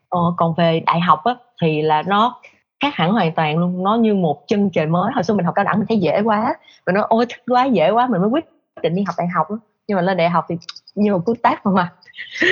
ờ, 0.09 0.19
còn 0.37 0.53
về 0.57 0.81
đại 0.85 0.99
học 0.99 1.19
á 1.23 1.35
thì 1.61 1.81
là 1.81 2.03
nó 2.07 2.41
khác 2.79 2.95
hẳn 2.95 3.11
hoàn 3.11 3.31
toàn 3.31 3.57
luôn. 3.57 3.83
Nó 3.83 3.95
như 3.95 4.15
một 4.15 4.47
chân 4.47 4.69
trời 4.69 4.85
mới. 4.85 5.11
Hồi 5.13 5.23
xưa 5.23 5.33
mình 5.33 5.45
học 5.45 5.55
cao 5.55 5.65
đẳng 5.65 5.77
mình 5.77 5.87
thấy 5.87 5.99
dễ 5.99 6.21
quá. 6.21 6.55
Mình 6.85 6.95
nói 6.95 7.05
ôi 7.09 7.25
thích 7.29 7.43
quá 7.47 7.65
dễ 7.65 7.89
quá. 7.89 8.07
Mình 8.07 8.21
mới 8.21 8.29
quyết 8.29 8.45
định 8.81 8.95
đi 8.95 9.03
học 9.07 9.15
đại 9.17 9.27
học 9.27 9.47
nhưng 9.87 9.95
mà 9.95 10.01
lên 10.01 10.17
đại 10.17 10.29
học 10.29 10.45
thì 10.49 10.55
như 10.95 11.13
một 11.13 11.25
cú 11.25 11.33
tát 11.43 11.65
mà 11.65 11.71
mà 11.71 11.91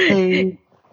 thì 0.09 0.41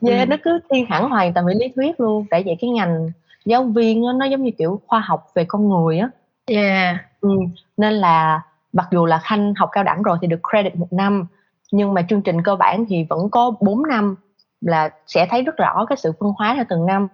yeah, 0.09 0.21
ừ. 0.21 0.27
nó 0.27 0.37
cứ 0.45 0.59
thiên 0.71 0.87
hẳn 0.87 1.11
hoàn 1.11 1.35
toàn 1.35 1.47
về 1.47 1.55
lý 1.55 1.69
thuyết 1.77 2.01
luôn. 2.01 2.27
Tại 2.31 2.43
vậy 2.47 2.57
cái 2.61 2.71
ngành 2.71 3.11
giáo 3.45 3.65
viên 3.65 4.03
đó, 4.03 4.13
nó 4.13 4.27
giống 4.27 4.43
như 4.43 4.51
kiểu 4.59 4.81
khoa 4.87 5.01
học 5.01 5.27
về 5.35 5.45
con 5.49 5.69
người 5.69 5.99
á. 5.99 6.09
Yeah. 6.47 6.97
ừ. 7.21 7.31
nên 7.77 7.93
là 7.93 8.41
mặc 8.73 8.87
dù 8.91 9.07
là 9.07 9.19
khanh 9.19 9.55
học 9.55 9.69
cao 9.73 9.85
đẳng 9.85 10.03
rồi 10.03 10.19
thì 10.21 10.27
được 10.27 10.41
credit 10.51 10.77
một 10.77 10.93
năm 10.93 11.27
nhưng 11.73 11.95
mà 11.95 12.03
chương 12.09 12.23
trình 12.23 12.43
cơ 12.43 12.57
bản 12.57 12.85
thì 12.89 13.07
vẫn 13.09 13.31
có 13.31 13.53
4 13.61 13.83
năm 13.89 14.17
là 14.61 14.91
sẽ 15.07 15.27
thấy 15.31 15.43
rất 15.43 15.57
rõ 15.57 15.85
cái 15.89 15.97
sự 15.97 16.13
phân 16.21 16.33
hóa 16.39 16.55
theo 16.55 16.65
từng 16.69 16.87
năm 16.87 17.09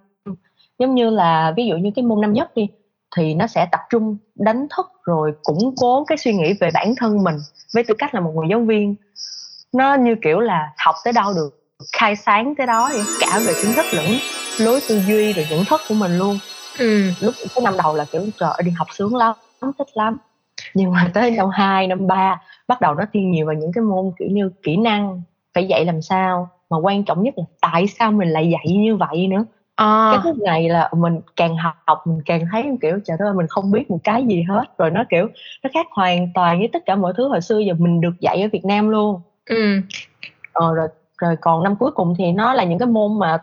giống 0.81 0.95
như 0.95 1.11
là 1.11 1.53
ví 1.57 1.67
dụ 1.67 1.77
như 1.77 1.91
cái 1.97 2.05
môn 2.05 2.21
năm 2.21 2.33
nhất 2.33 2.51
đi 2.55 2.69
thì 3.17 3.35
nó 3.35 3.47
sẽ 3.47 3.67
tập 3.73 3.81
trung 3.91 4.17
đánh 4.35 4.67
thức 4.77 4.87
rồi 5.05 5.33
củng 5.43 5.75
cố 5.77 6.05
cái 6.05 6.19
suy 6.19 6.33
nghĩ 6.33 6.55
về 6.61 6.71
bản 6.75 6.95
thân 6.97 7.25
mình 7.25 7.35
với 7.75 7.85
tư 7.85 7.95
cách 7.99 8.15
là 8.15 8.21
một 8.21 8.33
người 8.35 8.47
giáo 8.51 8.61
viên. 8.61 8.95
Nó 9.73 9.95
như 9.95 10.15
kiểu 10.23 10.41
là 10.41 10.73
học 10.85 10.95
tới 11.05 11.13
đâu 11.13 11.33
được 11.33 11.51
khai 11.93 12.17
sáng 12.17 12.55
tới 12.55 12.67
đó 12.67 12.91
vậy 12.93 13.03
cả 13.21 13.41
về 13.47 13.53
kiến 13.63 13.73
thức 13.77 13.87
lẫn 13.93 14.07
lối 14.59 14.81
tư 14.89 15.01
duy 15.09 15.33
rồi 15.33 15.47
nhận 15.51 15.65
thức 15.65 15.81
của 15.89 15.95
mình 15.95 16.19
luôn. 16.19 16.39
Ừ. 16.79 17.11
lúc 17.21 17.35
cái 17.55 17.63
năm 17.63 17.75
đầu 17.83 17.95
là 17.95 18.05
kiểu 18.13 18.27
trời 18.41 18.53
đi 18.65 18.71
học 18.71 18.89
sướng 18.91 19.17
lắm 19.17 19.35
thích 19.79 19.89
lắm. 19.95 20.17
Nhưng 20.75 20.93
mà 20.93 21.11
tới 21.15 21.31
năm 21.31 21.49
2, 21.53 21.87
năm 21.87 22.07
3 22.07 22.41
bắt 22.69 22.81
đầu 22.81 22.95
nó 22.95 23.05
thiên 23.13 23.31
nhiều 23.31 23.47
vào 23.47 23.55
những 23.55 23.73
cái 23.73 23.85
môn 23.85 24.13
kiểu 24.19 24.29
như 24.31 24.51
kỹ 24.63 24.77
năng 24.77 25.23
phải 25.55 25.69
dạy 25.69 25.85
làm 25.85 26.03
sao 26.03 26.49
mà 26.71 26.79
quan 26.79 27.05
trọng 27.05 27.23
nhất 27.23 27.35
là 27.37 27.45
tại 27.61 27.87
sao 27.87 28.13
mình 28.13 28.29
lại 28.29 28.51
dạy 28.51 28.77
như 28.77 28.97
vậy 28.97 29.27
nữa 29.27 29.45
à. 29.77 30.11
cái 30.13 30.21
thứ 30.25 30.43
này 30.45 30.69
là 30.69 30.91
mình 30.97 31.21
càng 31.37 31.57
học 31.87 32.07
mình 32.07 32.23
càng 32.27 32.47
thấy 32.53 32.65
kiểu 32.83 32.99
trời 33.05 33.17
ơi 33.21 33.35
mình 33.35 33.47
không 33.47 33.71
biết 33.71 33.91
một 33.91 33.99
cái 34.05 34.27
gì 34.27 34.43
hết 34.43 34.65
rồi 34.79 34.91
nó 34.91 35.05
kiểu 35.11 35.29
nó 35.63 35.71
khác 35.75 35.87
hoàn 35.91 36.29
toàn 36.35 36.59
với 36.59 36.69
tất 36.73 36.83
cả 36.87 36.97
mọi 36.97 37.13
thứ 37.17 37.29
hồi 37.29 37.41
xưa 37.41 37.59
giờ 37.59 37.75
mình 37.79 38.01
được 38.01 38.21
dạy 38.21 38.43
ở 38.43 38.49
Việt 38.53 38.65
Nam 38.65 38.89
luôn 38.89 39.21
ừ. 39.47 39.81
ờ, 40.53 40.75
rồi 40.75 40.89
rồi 41.21 41.37
còn 41.41 41.63
năm 41.63 41.77
cuối 41.77 41.91
cùng 41.91 42.15
thì 42.19 42.33
nó 42.33 42.55
là 42.55 42.65
những 42.65 42.79
cái 42.79 42.89
môn 42.89 43.19
mà 43.19 43.39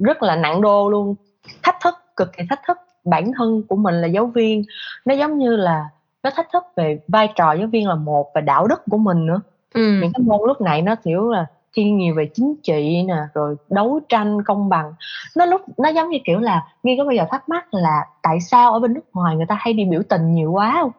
rất 0.00 0.22
là 0.22 0.36
nặng 0.36 0.60
đô 0.60 0.90
luôn 0.90 1.14
thách 1.62 1.76
thức 1.84 1.94
cực 2.16 2.32
kỳ 2.36 2.44
thách 2.50 2.60
thức 2.66 2.78
bản 3.04 3.32
thân 3.36 3.62
của 3.68 3.76
mình 3.76 3.94
là 3.94 4.08
giáo 4.08 4.26
viên 4.26 4.62
nó 5.04 5.14
giống 5.14 5.38
như 5.38 5.56
là 5.56 5.88
nó 6.22 6.30
thách 6.30 6.48
thức 6.52 6.64
về 6.76 7.00
vai 7.08 7.28
trò 7.36 7.52
giáo 7.52 7.66
viên 7.66 7.88
là 7.88 7.94
một 7.94 8.30
và 8.34 8.40
đạo 8.40 8.66
đức 8.66 8.82
của 8.90 8.98
mình 8.98 9.26
nữa 9.26 9.40
ừ. 9.74 9.80
những 10.02 10.12
cái 10.14 10.22
môn 10.26 10.40
lúc 10.46 10.60
này 10.60 10.82
nó 10.82 10.94
kiểu 10.94 11.30
là 11.30 11.46
thiên 11.74 11.98
nhiều 11.98 12.14
về 12.14 12.28
chính 12.34 12.54
trị 12.62 13.02
nè 13.08 13.16
rồi 13.34 13.56
đấu 13.68 14.00
tranh 14.08 14.42
công 14.44 14.68
bằng. 14.68 14.92
Nó 15.36 15.46
lúc 15.46 15.60
nó 15.78 15.88
giống 15.88 16.10
như 16.10 16.18
kiểu 16.24 16.38
là 16.38 16.66
nghi 16.82 16.94
có 16.98 17.04
bao 17.04 17.12
giờ 17.12 17.24
thắc 17.30 17.48
mắc 17.48 17.74
là 17.74 18.04
tại 18.22 18.40
sao 18.40 18.72
ở 18.72 18.78
bên 18.78 18.94
nước 18.94 19.04
ngoài 19.12 19.36
người 19.36 19.46
ta 19.46 19.56
hay 19.58 19.72
đi 19.72 19.84
biểu 19.84 20.02
tình 20.08 20.34
nhiều 20.34 20.52
quá 20.52 20.78
không? 20.80 20.90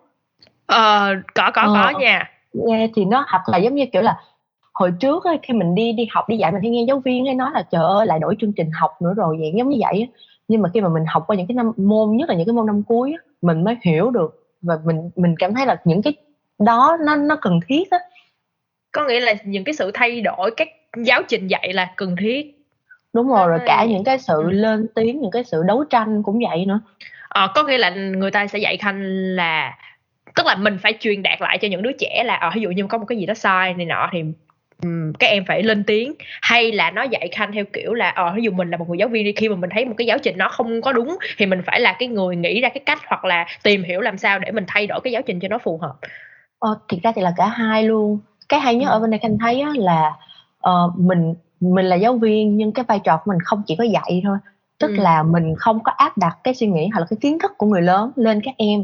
Ờ 0.66 1.16
có 1.36 1.52
có 1.54 1.62
ờ, 1.62 1.74
có 1.74 2.00
nha. 2.00 2.30
Nghe 2.54 2.90
thì 2.96 3.06
nó 3.06 3.26
hoặc 3.28 3.50
là 3.50 3.58
giống 3.58 3.76
như 3.76 3.86
kiểu 3.86 4.02
là 4.02 4.18
hồi 4.74 4.94
trước 5.00 5.24
ấy, 5.24 5.40
khi 5.44 5.54
mình 5.54 5.76
đi 5.76 5.92
đi 5.94 6.08
học 6.12 6.30
đi 6.30 6.38
dạy 6.38 6.52
mình 6.52 6.62
hay 6.62 6.72
nghe 6.72 6.84
giáo 6.88 7.00
viên 7.00 7.28
ấy 7.28 7.36
nói 7.36 7.52
là 7.54 7.62
trời 7.72 7.84
ơi 7.84 8.06
lại 8.06 8.20
đổi 8.20 8.36
chương 8.40 8.54
trình 8.54 8.72
học 8.72 8.92
nữa 9.02 9.14
rồi. 9.18 9.38
Vậy 9.40 9.54
giống 9.58 9.70
như 9.70 9.78
vậy 9.82 10.08
nhưng 10.48 10.62
mà 10.62 10.70
khi 10.74 10.82
mà 10.82 10.90
mình 10.90 11.04
học 11.08 11.24
qua 11.28 11.36
những 11.36 11.48
cái 11.48 11.56
năm 11.56 11.72
môn 11.78 12.18
nhất 12.18 12.30
là 12.30 12.36
những 12.36 12.46
cái 12.46 12.54
môn 12.54 12.66
năm 12.66 12.84
cuối 12.84 13.16
mình 13.42 13.64
mới 13.64 13.78
hiểu 13.84 14.12
được. 14.12 14.40
Và 14.62 14.80
mình 14.86 15.10
mình 15.16 15.36
cảm 15.40 15.54
thấy 15.54 15.66
là 15.66 15.82
những 15.86 16.02
cái 16.02 16.14
đó 16.60 16.98
nó 17.06 17.16
nó 17.16 17.36
cần 17.42 17.60
thiết 17.68 17.92
á 17.92 17.98
có 18.94 19.06
nghĩa 19.08 19.20
là 19.20 19.34
những 19.44 19.64
cái 19.64 19.74
sự 19.74 19.92
thay 19.94 20.22
đổi 20.22 20.52
các 20.58 20.68
giáo 20.98 21.22
trình 21.28 21.48
dạy 21.48 21.74
là 21.74 21.90
cần 21.96 22.16
thiết. 22.16 22.60
Đúng 23.14 23.28
rồi 23.28 23.48
rồi 23.48 23.60
cả 23.66 23.86
những 23.90 24.04
cái 24.04 24.20
sự 24.20 24.44
lên 24.50 24.88
tiếng 24.96 25.22
những 25.22 25.32
cái 25.32 25.44
sự 25.44 25.64
đấu 25.68 25.84
tranh 25.90 26.24
cũng 26.24 26.40
vậy 26.50 26.66
nữa. 26.66 26.80
Ờ, 27.28 27.52
có 27.56 27.64
nghĩa 27.64 27.78
là 27.78 27.90
người 27.90 28.32
ta 28.32 28.48
sẽ 28.48 28.60
dạy 28.60 28.78
khanh 28.78 29.02
là 29.36 29.78
tức 30.36 30.46
là 30.46 30.56
mình 30.56 30.78
phải 30.78 30.94
truyền 31.00 31.24
đạt 31.24 31.42
lại 31.42 31.58
cho 31.58 31.68
những 31.68 31.82
đứa 31.82 31.92
trẻ 32.00 32.24
là 32.26 32.36
ờ, 32.36 32.52
ví 32.56 32.62
dụ 32.62 32.70
như 32.70 32.88
có 32.88 32.98
một 32.98 33.06
cái 33.06 33.18
gì 33.18 33.26
đó 33.26 33.34
sai 33.34 33.74
này 33.74 33.86
nọ 33.86 34.10
thì 34.12 34.24
um, 34.84 35.14
các 35.20 35.28
em 35.28 35.46
phải 35.46 35.64
lên 35.64 35.84
tiếng. 35.84 36.14
Hay 36.42 36.72
là 36.72 36.92
nó 36.92 37.04
dạy 37.04 37.30
khanh 37.32 37.52
theo 37.52 37.66
kiểu 37.74 37.94
là 37.94 38.10
ờ 38.10 38.34
ví 38.36 38.44
dụ 38.44 38.52
mình 38.52 38.70
là 38.70 38.78
một 38.78 38.90
người 38.90 38.98
giáo 38.98 39.08
viên 39.08 39.26
đi 39.26 39.32
khi 39.32 39.50
mà 39.50 39.56
mình 39.56 39.70
thấy 39.74 39.86
một 39.86 39.96
cái 39.98 40.08
giáo 40.08 40.18
trình 40.18 40.38
nó 40.38 40.50
không 40.50 40.82
có 40.82 40.94
đúng 40.94 41.18
thì 41.38 41.46
mình 41.46 41.62
phải 41.66 41.80
là 41.80 41.96
cái 42.00 42.08
người 42.08 42.36
nghĩ 42.36 42.62
ra 42.62 42.70
cái 42.70 42.84
cách 42.86 43.00
hoặc 43.08 43.26
là 43.26 43.46
tìm 43.64 43.84
hiểu 43.84 44.02
làm 44.02 44.18
sao 44.18 44.40
để 44.40 44.52
mình 44.52 44.64
thay 44.68 44.88
đổi 44.88 45.00
cái 45.04 45.14
giáo 45.14 45.22
trình 45.22 45.40
cho 45.40 45.48
nó 45.48 45.58
phù 45.58 45.78
hợp. 45.78 45.94
Ờ, 46.60 46.80
thiệt 46.90 47.00
ra 47.04 47.12
thì 47.16 47.22
là 47.22 47.34
cả 47.38 47.48
hai 47.48 47.84
luôn 47.84 48.20
cái 48.54 48.60
hay 48.60 48.76
nhất 48.76 48.90
ở 48.90 49.00
bên 49.00 49.10
đây 49.10 49.20
khanh 49.20 49.38
thấy 49.40 49.62
á, 49.62 49.72
là 49.76 50.14
uh, 50.70 51.00
mình 51.00 51.34
mình 51.60 51.86
là 51.86 51.96
giáo 51.96 52.18
viên 52.18 52.58
nhưng 52.58 52.72
cái 52.72 52.86
vai 52.88 53.00
trò 53.00 53.18
của 53.18 53.32
mình 53.32 53.40
không 53.46 53.62
chỉ 53.66 53.76
có 53.76 53.84
dạy 53.84 54.22
thôi. 54.26 54.38
Tức 54.80 54.88
ừ. 54.88 54.96
là 54.96 55.24
mình 55.24 55.56
không 55.56 55.84
có 55.84 55.92
áp 55.92 56.18
đặt 56.18 56.38
cái 56.44 56.54
suy 56.54 56.68
nghĩ 56.68 56.88
hoặc 56.94 57.00
là 57.00 57.06
cái 57.10 57.18
kiến 57.22 57.40
thức 57.40 57.52
của 57.58 57.66
người 57.66 57.82
lớn 57.82 58.12
lên 58.16 58.42
các 58.44 58.56
em 58.58 58.84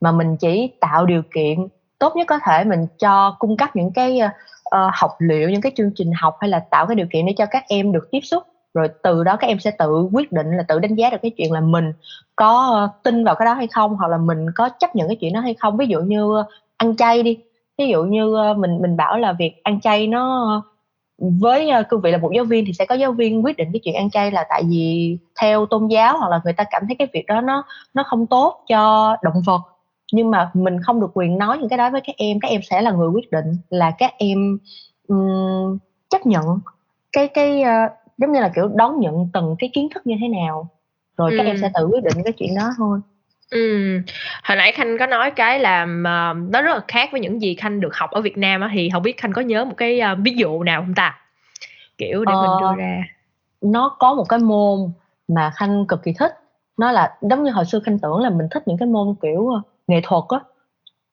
mà 0.00 0.12
mình 0.12 0.36
chỉ 0.36 0.70
tạo 0.80 1.06
điều 1.06 1.22
kiện 1.34 1.68
tốt 1.98 2.16
nhất 2.16 2.26
có 2.26 2.38
thể 2.38 2.64
mình 2.64 2.86
cho 2.98 3.36
cung 3.38 3.56
cấp 3.56 3.76
những 3.76 3.92
cái 3.92 4.20
uh, 4.22 4.90
học 4.92 5.10
liệu 5.18 5.50
những 5.50 5.60
cái 5.60 5.72
chương 5.76 5.90
trình 5.94 6.12
học 6.20 6.36
hay 6.40 6.50
là 6.50 6.58
tạo 6.58 6.86
cái 6.86 6.94
điều 6.94 7.06
kiện 7.12 7.26
để 7.26 7.34
cho 7.38 7.46
các 7.46 7.64
em 7.68 7.92
được 7.92 8.08
tiếp 8.10 8.20
xúc. 8.20 8.42
Rồi 8.74 8.88
từ 9.02 9.24
đó 9.24 9.36
các 9.36 9.46
em 9.46 9.58
sẽ 9.58 9.70
tự 9.70 10.08
quyết 10.12 10.32
định 10.32 10.56
là 10.56 10.62
tự 10.68 10.78
đánh 10.78 10.94
giá 10.94 11.10
được 11.10 11.18
cái 11.22 11.30
chuyện 11.30 11.52
là 11.52 11.60
mình 11.60 11.92
có 12.36 12.88
tin 13.02 13.24
vào 13.24 13.34
cái 13.34 13.46
đó 13.46 13.54
hay 13.54 13.66
không 13.66 13.96
hoặc 13.96 14.08
là 14.08 14.18
mình 14.18 14.46
có 14.54 14.68
chấp 14.68 14.96
nhận 14.96 15.08
cái 15.08 15.16
chuyện 15.16 15.32
đó 15.32 15.40
hay 15.40 15.54
không. 15.54 15.76
Ví 15.76 15.86
dụ 15.86 16.00
như 16.00 16.42
ăn 16.76 16.96
chay 16.96 17.22
đi 17.22 17.38
ví 17.78 17.88
dụ 17.88 18.04
như 18.04 18.36
mình 18.56 18.82
mình 18.82 18.96
bảo 18.96 19.18
là 19.18 19.32
việc 19.32 19.60
ăn 19.62 19.80
chay 19.80 20.06
nó 20.06 20.62
với 21.18 21.70
cương 21.88 22.00
vị 22.00 22.10
là 22.10 22.18
một 22.18 22.30
giáo 22.34 22.44
viên 22.44 22.64
thì 22.66 22.72
sẽ 22.72 22.86
có 22.86 22.94
giáo 22.94 23.12
viên 23.12 23.44
quyết 23.44 23.56
định 23.56 23.68
cái 23.72 23.80
chuyện 23.84 23.94
ăn 23.94 24.10
chay 24.10 24.30
là 24.30 24.44
tại 24.48 24.62
vì 24.68 25.18
theo 25.40 25.66
tôn 25.66 25.88
giáo 25.88 26.18
hoặc 26.18 26.28
là 26.28 26.40
người 26.44 26.52
ta 26.52 26.64
cảm 26.70 26.82
thấy 26.86 26.96
cái 26.98 27.08
việc 27.12 27.26
đó 27.26 27.40
nó 27.40 27.64
nó 27.94 28.02
không 28.06 28.26
tốt 28.26 28.64
cho 28.68 29.16
động 29.22 29.42
vật. 29.46 29.60
Nhưng 30.12 30.30
mà 30.30 30.50
mình 30.54 30.82
không 30.82 31.00
được 31.00 31.10
quyền 31.14 31.38
nói 31.38 31.58
những 31.58 31.68
cái 31.68 31.76
đó 31.76 31.90
với 31.90 32.00
các 32.00 32.16
em 32.18 32.40
các 32.40 32.48
em 32.48 32.60
sẽ 32.70 32.82
là 32.82 32.90
người 32.90 33.08
quyết 33.08 33.30
định 33.30 33.56
là 33.70 33.92
các 33.98 34.12
em 34.18 34.58
um, 35.08 35.78
chấp 36.10 36.26
nhận 36.26 36.44
cái 37.12 37.28
cái 37.28 37.62
uh, 37.62 37.92
giống 38.18 38.32
như 38.32 38.40
là 38.40 38.52
kiểu 38.54 38.68
đón 38.74 39.00
nhận 39.00 39.28
từng 39.32 39.56
cái 39.58 39.70
kiến 39.72 39.88
thức 39.94 40.06
như 40.06 40.14
thế 40.20 40.28
nào. 40.28 40.68
Rồi 41.16 41.30
ừ. 41.30 41.36
các 41.38 41.46
em 41.46 41.56
sẽ 41.60 41.70
tự 41.74 41.86
quyết 41.86 42.04
định 42.04 42.24
cái 42.24 42.32
chuyện 42.32 42.54
đó 42.54 42.70
thôi 42.76 43.00
Ừ, 43.50 43.92
hồi 44.44 44.56
nãy 44.56 44.72
Khanh 44.72 44.98
có 44.98 45.06
nói 45.06 45.30
cái 45.30 45.58
là 45.58 45.82
uh, 45.82 46.36
nó 46.52 46.62
rất 46.62 46.74
là 46.74 46.80
khác 46.88 47.08
với 47.12 47.20
những 47.20 47.42
gì 47.42 47.54
Khanh 47.54 47.80
được 47.80 47.96
học 47.96 48.10
ở 48.10 48.20
Việt 48.20 48.38
Nam 48.38 48.60
á 48.60 48.70
thì 48.72 48.90
không 48.92 49.02
biết 49.02 49.16
Khanh 49.16 49.32
có 49.32 49.42
nhớ 49.42 49.64
một 49.64 49.74
cái 49.76 50.00
uh, 50.12 50.18
ví 50.24 50.34
dụ 50.36 50.62
nào 50.62 50.80
không 50.80 50.94
ta? 50.94 51.18
Kiểu 51.98 52.24
để 52.24 52.32
ờ, 52.34 52.40
mình 52.40 52.50
đưa 52.60 52.74
ra. 52.82 53.02
Nó 53.60 53.96
có 53.98 54.14
một 54.14 54.24
cái 54.28 54.38
môn 54.38 54.78
mà 55.28 55.50
Khanh 55.56 55.86
cực 55.86 56.02
kỳ 56.02 56.12
thích. 56.18 56.32
Nó 56.78 56.92
là 56.92 57.14
giống 57.20 57.44
như 57.44 57.50
hồi 57.50 57.64
xưa 57.64 57.80
Khanh 57.80 57.98
tưởng 57.98 58.18
là 58.18 58.30
mình 58.30 58.46
thích 58.50 58.62
những 58.68 58.78
cái 58.78 58.88
môn 58.88 59.14
kiểu 59.22 59.50
nghệ 59.86 60.00
thuật 60.02 60.24
á, 60.28 60.38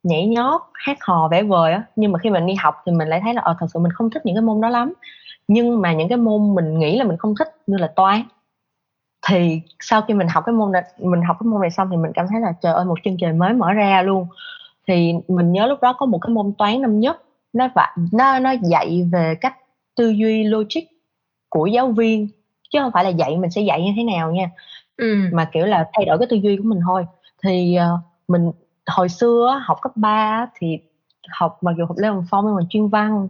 nhảy 0.04 0.28
nhót, 0.28 0.62
hát 0.74 0.98
hò, 1.02 1.28
vẽ 1.32 1.44
vời 1.44 1.74
á, 1.74 1.84
nhưng 1.96 2.12
mà 2.12 2.20
khi 2.20 2.30
mình 2.30 2.46
đi 2.46 2.54
học 2.54 2.75
thì 2.86 2.92
mình 2.92 3.08
lại 3.08 3.20
thấy 3.24 3.34
là 3.34 3.42
ờ 3.42 3.56
thật 3.60 3.68
sự 3.74 3.80
mình 3.80 3.92
không 3.92 4.10
thích 4.10 4.25
những 4.25 4.36
cái 4.36 4.42
môn 4.42 4.62
đó 4.62 4.70
lắm. 4.70 4.94
Nhưng 5.48 5.82
mà 5.82 5.94
những 5.94 6.10
cái 6.10 6.18
môn 6.18 6.56
mình 6.56 6.80
nghĩ 6.80 6.98
là 6.98 7.04
mình 7.06 7.18
không 7.18 7.36
thích 7.40 7.56
như 7.68 7.78
là 7.78 7.88
toán 7.88 8.24
thì 9.27 9.62
sau 9.80 10.01
khi 10.01 10.13
mình 10.13 10.27
học 10.27 10.44
cái 10.46 10.53
môn 10.53 10.72
này 10.72 10.84
mình 11.00 11.22
học 11.22 11.38
cái 11.39 11.48
môn 11.48 11.62
này 11.62 11.72
xong 11.72 11.88
thì 11.92 11.98
mình 11.98 12.12
cảm 12.15 12.27
thấy 12.30 12.42
là 12.42 12.53
trời 12.62 12.74
ơi 12.74 12.86
một 12.86 13.00
chân 13.03 13.18
trời 13.20 13.34
mới 13.34 13.53
mở 13.53 13.74
ra 13.74 14.01
luôn 14.01 14.27
thì 14.88 15.13
mình 15.27 15.51
nhớ 15.51 15.68
lúc 15.68 15.82
đó 15.82 15.94
có 15.94 16.06
một 16.06 16.20
cái 16.22 16.30
môn 16.30 16.53
toán 16.58 16.82
năm 16.82 17.00
nhất 17.00 17.22
nó 17.53 17.68
nó 18.12 18.39
nó 18.39 18.51
dạy 18.62 19.10
về 19.12 19.36
cách 19.42 19.58
tư 19.96 20.10
duy 20.10 20.44
logic 20.44 20.82
của 21.50 21.65
giáo 21.65 21.92
viên 21.92 22.27
chứ 22.70 22.80
không 22.82 22.92
phải 22.92 23.03
là 23.03 23.10
dạy 23.10 23.38
mình 23.38 23.51
sẽ 23.51 23.62
dạy 23.62 23.84
như 23.84 23.92
thế 23.96 24.03
nào 24.03 24.32
nha 24.32 24.50
ừ. 24.98 25.15
mà 25.32 25.46
kiểu 25.46 25.65
là 25.65 25.89
thay 25.94 26.06
đổi 26.06 26.18
cái 26.18 26.27
tư 26.30 26.38
duy 26.38 26.58
của 26.58 26.63
mình 26.63 26.80
thôi 26.86 27.06
thì 27.44 27.77
uh, 27.96 28.00
mình 28.27 28.51
hồi 28.88 29.10
xưa 29.10 29.62
học 29.65 29.77
cấp 29.82 29.92
3 29.96 30.48
thì 30.60 30.77
học 31.30 31.58
mặc 31.62 31.72
dù 31.77 31.86
học 31.86 31.98
lê 31.98 32.08
hồng 32.08 32.25
phong 32.30 32.46
nhưng 32.46 32.56
mà 32.56 32.62
chuyên 32.70 32.88
văn 32.88 33.27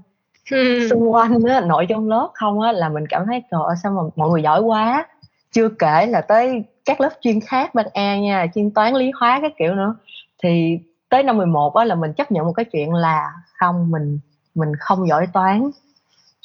ừ. 0.52 0.88
xung 0.90 1.14
quanh 1.14 1.44
á, 1.44 1.62
nội 1.62 1.86
trong 1.90 2.10
lớp 2.10 2.30
không 2.34 2.62
á 2.62 2.72
là 2.72 2.90
mình 2.90 3.04
cảm 3.10 3.26
thấy 3.26 3.44
trời 3.52 3.62
ơi 3.68 3.76
sao 3.84 3.92
mà 3.92 4.02
mọi 4.16 4.30
người 4.30 4.42
giỏi 4.42 4.62
quá 4.62 5.08
chưa 5.54 5.70
kể 5.70 6.06
là 6.06 6.22
tới 6.22 6.64
các 6.86 7.02
lớp 7.02 7.10
chuyên 7.22 7.40
khác 7.40 7.76
ban 7.76 7.86
A 7.94 8.18
nha 8.18 8.48
chuyên 8.56 8.72
toán 8.72 8.94
lý 8.94 9.12
hóa 9.20 9.40
các 9.42 9.52
kiểu 9.58 9.76
nữa. 9.76 9.96
Thì 10.44 10.80
tới 11.10 11.24
năm 11.24 11.38
11 11.38 11.76
á 11.76 11.86
là 11.86 11.96
mình 11.96 12.14
chấp 12.14 12.32
nhận 12.32 12.46
một 12.46 12.54
cái 12.54 12.66
chuyện 12.66 12.94
là 12.94 13.32
không 13.60 13.92
mình 13.92 14.20
mình 14.56 14.70
không 14.80 15.08
giỏi 15.08 15.28
toán. 15.34 15.72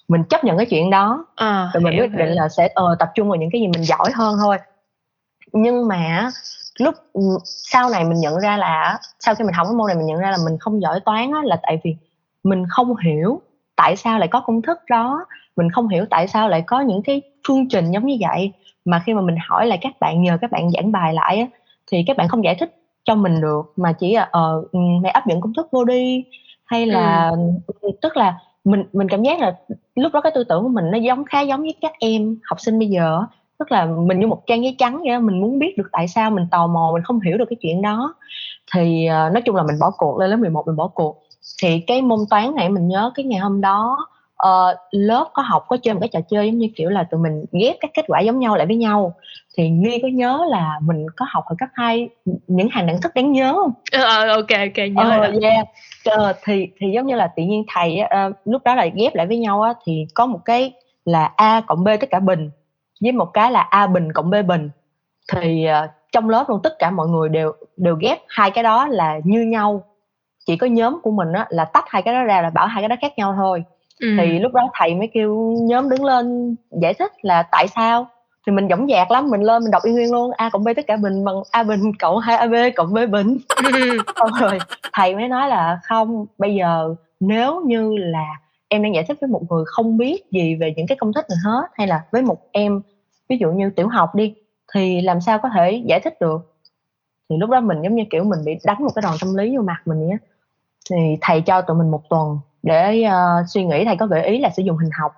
Mình 0.08 0.24
chấp 0.24 0.44
nhận 0.44 0.56
cái 0.56 0.66
chuyện 0.66 0.90
đó. 0.90 1.26
À, 1.36 1.70
rồi 1.74 1.82
mình 1.82 2.00
quyết 2.00 2.10
định 2.12 2.28
là 2.28 2.48
sẽ 2.48 2.68
uh, 2.82 2.98
tập 2.98 3.08
trung 3.14 3.28
vào 3.28 3.36
những 3.36 3.50
cái 3.52 3.60
gì 3.60 3.66
mình 3.66 3.84
giỏi 3.84 4.10
hơn 4.14 4.36
thôi. 4.38 4.56
Nhưng 5.52 5.88
mà 5.88 6.30
lúc 6.78 6.94
ừ, 7.12 7.22
sau 7.44 7.90
này 7.90 8.04
mình 8.04 8.20
nhận 8.20 8.40
ra 8.40 8.56
là 8.56 8.98
sau 9.20 9.34
khi 9.34 9.44
mình 9.44 9.54
học 9.54 9.66
cái 9.66 9.74
môn 9.74 9.86
này 9.86 9.96
mình 9.96 10.06
nhận 10.06 10.20
ra 10.20 10.30
là 10.30 10.38
mình 10.44 10.58
không 10.58 10.82
giỏi 10.82 11.00
toán 11.00 11.32
á, 11.32 11.40
là 11.44 11.58
tại 11.62 11.80
vì 11.84 11.96
mình 12.44 12.64
không 12.68 12.96
hiểu 12.96 13.40
tại 13.76 13.96
sao 13.96 14.18
lại 14.18 14.28
có 14.28 14.40
công 14.40 14.62
thức 14.62 14.78
đó. 14.90 15.26
Mình 15.56 15.70
không 15.70 15.88
hiểu 15.88 16.04
tại 16.10 16.28
sao 16.28 16.48
lại 16.48 16.62
có 16.66 16.80
những 16.80 17.02
cái 17.02 17.22
phương 17.48 17.68
trình 17.68 17.90
giống 17.90 18.06
như 18.06 18.16
vậy 18.20 18.52
mà 18.88 19.02
khi 19.06 19.14
mà 19.14 19.20
mình 19.20 19.36
hỏi 19.48 19.66
lại 19.66 19.78
các 19.80 20.00
bạn 20.00 20.22
nhờ 20.22 20.38
các 20.40 20.50
bạn 20.50 20.70
giảng 20.70 20.92
bài 20.92 21.14
lại 21.14 21.38
á, 21.38 21.46
thì 21.86 22.04
các 22.06 22.16
bạn 22.16 22.28
không 22.28 22.44
giải 22.44 22.56
thích 22.60 22.76
cho 23.04 23.14
mình 23.14 23.40
được 23.40 23.72
mà 23.76 23.92
chỉ 23.92 24.14
là 24.14 24.28
ờ 24.32 24.62
uh, 24.64 25.02
mày 25.02 25.12
áp 25.12 25.26
dụng 25.26 25.40
công 25.40 25.54
thức 25.54 25.68
vô 25.72 25.84
đi. 25.84 26.24
Hay 26.64 26.86
là 26.86 27.30
ừ. 27.80 27.90
tức 28.02 28.16
là 28.16 28.38
mình 28.64 28.84
mình 28.92 29.08
cảm 29.08 29.22
giác 29.22 29.40
là 29.40 29.56
lúc 29.94 30.12
đó 30.12 30.20
cái 30.20 30.32
tư 30.34 30.44
tưởng 30.44 30.62
của 30.62 30.68
mình 30.68 30.90
nó 30.90 30.98
giống 30.98 31.24
khá 31.24 31.40
giống 31.40 31.60
với 31.60 31.74
các 31.80 31.92
em 32.00 32.38
học 32.50 32.60
sinh 32.60 32.78
bây 32.78 32.88
giờ 32.88 33.20
tức 33.58 33.72
là 33.72 33.86
mình 33.86 34.20
như 34.20 34.26
một 34.26 34.46
trang 34.46 34.62
giấy 34.64 34.74
trắng 34.78 34.98
vậy 34.98 35.12
đó 35.12 35.20
mình 35.20 35.40
muốn 35.40 35.58
biết 35.58 35.78
được 35.78 35.88
tại 35.92 36.08
sao 36.08 36.30
mình 36.30 36.46
tò 36.50 36.66
mò 36.66 36.90
mình 36.94 37.02
không 37.02 37.20
hiểu 37.20 37.38
được 37.38 37.44
cái 37.50 37.56
chuyện 37.60 37.82
đó. 37.82 38.14
Thì 38.74 39.08
uh, 39.08 39.32
nói 39.32 39.42
chung 39.44 39.56
là 39.56 39.62
mình 39.62 39.78
bỏ 39.80 39.90
cuộc 39.98 40.18
lên 40.18 40.30
lớp 40.30 40.36
11 40.36 40.66
mình 40.66 40.76
bỏ 40.76 40.88
cuộc. 40.88 41.22
Thì 41.62 41.80
cái 41.80 42.02
môn 42.02 42.18
toán 42.30 42.54
này 42.54 42.68
mình 42.68 42.88
nhớ 42.88 43.10
cái 43.14 43.24
ngày 43.24 43.40
hôm 43.40 43.60
đó 43.60 44.06
uh, 44.46 44.78
lớp 44.90 45.28
có 45.32 45.42
học 45.42 45.64
có 45.68 45.76
chơi 45.82 45.94
một 45.94 46.00
cái 46.00 46.08
trò 46.12 46.20
chơi 46.30 46.46
giống 46.46 46.58
như 46.58 46.68
kiểu 46.76 46.90
là 46.90 47.04
tụi 47.04 47.20
mình 47.20 47.44
ghép 47.52 47.76
các 47.80 47.90
kết 47.94 48.04
quả 48.08 48.20
giống 48.20 48.38
nhau 48.38 48.56
lại 48.56 48.66
với 48.66 48.76
nhau 48.76 49.14
thì 49.56 49.70
nghi 49.70 49.98
có 50.02 50.08
nhớ 50.08 50.46
là 50.50 50.78
mình 50.82 51.06
có 51.16 51.26
học 51.28 51.44
ở 51.46 51.54
cấp 51.58 51.68
2 51.74 52.08
những 52.46 52.68
hàng 52.68 52.86
đẳng 52.86 53.00
thức 53.00 53.14
đáng 53.14 53.32
nhớ 53.32 53.52
không? 53.52 53.72
Ờ 53.92 54.28
ok 54.28 54.50
ok 54.50 54.88
nhớ 54.92 55.02
uh, 55.02 55.32
rồi. 55.32 55.38
Yeah. 55.42 55.66
Uh, 56.30 56.36
thì 56.44 56.68
thì 56.78 56.86
giống 56.94 57.06
như 57.06 57.14
là 57.14 57.26
tự 57.36 57.42
nhiên 57.42 57.64
thầy 57.74 58.00
uh, 58.02 58.36
lúc 58.44 58.62
đó 58.64 58.74
là 58.74 58.86
ghép 58.86 59.14
lại 59.14 59.26
với 59.26 59.38
nhau 59.38 59.62
á, 59.62 59.74
thì 59.84 60.06
có 60.14 60.26
một 60.26 60.40
cái 60.44 60.72
là 61.04 61.32
a 61.36 61.60
cộng 61.66 61.84
b 61.84 61.88
tất 62.00 62.10
cả 62.10 62.20
bình 62.20 62.50
với 63.00 63.12
một 63.12 63.30
cái 63.32 63.52
là 63.52 63.60
a 63.60 63.86
bình 63.86 64.12
cộng 64.12 64.30
b 64.30 64.34
bình 64.46 64.70
thì 65.34 65.66
uh, 65.84 65.90
trong 66.12 66.28
lớp 66.30 66.44
luôn 66.48 66.60
tất 66.62 66.72
cả 66.78 66.90
mọi 66.90 67.08
người 67.08 67.28
đều 67.28 67.52
đều 67.76 67.96
ghép 68.00 68.18
hai 68.28 68.50
cái 68.50 68.64
đó 68.64 68.86
là 68.86 69.20
như 69.24 69.40
nhau 69.40 69.84
chỉ 70.46 70.56
có 70.56 70.66
nhóm 70.66 71.00
của 71.02 71.10
mình 71.10 71.32
á, 71.32 71.46
là 71.50 71.64
tách 71.64 71.84
hai 71.88 72.02
cái 72.02 72.14
đó 72.14 72.22
ra 72.22 72.42
là 72.42 72.50
bảo 72.50 72.66
hai 72.66 72.82
cái 72.82 72.88
đó 72.88 72.96
khác 73.00 73.12
nhau 73.16 73.34
thôi 73.36 73.64
ừ. 74.00 74.08
thì 74.18 74.38
lúc 74.38 74.52
đó 74.52 74.70
thầy 74.74 74.94
mới 74.94 75.08
kêu 75.14 75.56
nhóm 75.60 75.88
đứng 75.88 76.04
lên 76.04 76.56
giải 76.82 76.94
thích 76.94 77.12
là 77.22 77.42
tại 77.42 77.68
sao? 77.68 78.08
Thì 78.46 78.52
mình 78.52 78.68
dõng 78.68 78.88
dạc 78.88 79.10
lắm 79.10 79.30
mình 79.30 79.40
lên 79.40 79.62
mình 79.62 79.70
đọc 79.70 79.82
y 79.84 79.92
nguyên 79.92 80.12
luôn 80.12 80.30
a 80.36 80.50
cộng 80.50 80.64
b 80.64 80.68
tất 80.76 80.86
cả 80.86 80.96
bình 80.96 81.24
bằng 81.24 81.34
a 81.50 81.62
bình 81.62 81.92
cộng 81.98 82.18
hai 82.18 82.36
ab 82.36 82.54
cộng 82.76 82.94
b 82.94 82.98
bình. 83.10 83.38
Xong 84.16 84.30
rồi 84.40 84.58
thầy 84.92 85.14
mới 85.14 85.28
nói 85.28 85.48
là 85.48 85.80
không 85.84 86.26
bây 86.38 86.54
giờ 86.54 86.94
nếu 87.20 87.62
như 87.66 87.96
là 87.96 88.26
em 88.68 88.82
đang 88.82 88.94
giải 88.94 89.04
thích 89.08 89.18
với 89.20 89.28
một 89.28 89.42
người 89.50 89.64
không 89.66 89.96
biết 89.96 90.22
gì 90.30 90.54
về 90.54 90.74
những 90.76 90.86
cái 90.86 90.96
công 90.96 91.12
thức 91.12 91.24
này 91.28 91.38
hết 91.44 91.66
hay 91.74 91.86
là 91.86 92.02
với 92.12 92.22
một 92.22 92.38
em 92.52 92.80
ví 93.28 93.36
dụ 93.40 93.50
như 93.50 93.70
tiểu 93.70 93.88
học 93.88 94.14
đi 94.14 94.34
thì 94.74 95.00
làm 95.00 95.20
sao 95.20 95.38
có 95.38 95.48
thể 95.54 95.82
giải 95.86 96.00
thích 96.00 96.20
được? 96.20 96.54
Thì 97.30 97.36
lúc 97.36 97.50
đó 97.50 97.60
mình 97.60 97.82
giống 97.82 97.94
như 97.94 98.04
kiểu 98.10 98.24
mình 98.24 98.38
bị 98.44 98.52
đánh 98.64 98.82
một 98.84 98.90
cái 98.94 99.02
đòn 99.02 99.14
tâm 99.20 99.36
lý 99.36 99.56
vô 99.56 99.62
mặt 99.62 99.82
mình 99.84 100.08
vậy 100.08 100.18
thì 100.90 100.96
thầy 101.20 101.40
cho 101.40 101.62
tụi 101.62 101.76
mình 101.76 101.90
một 101.90 102.08
tuần 102.08 102.38
để 102.62 103.04
uh, 103.06 103.48
suy 103.48 103.64
nghĩ 103.64 103.84
thầy 103.84 103.96
có 103.96 104.06
gợi 104.06 104.24
ý 104.24 104.38
là 104.38 104.50
sử 104.50 104.62
dụng 104.62 104.76
hình 104.76 104.90
học 105.00 105.12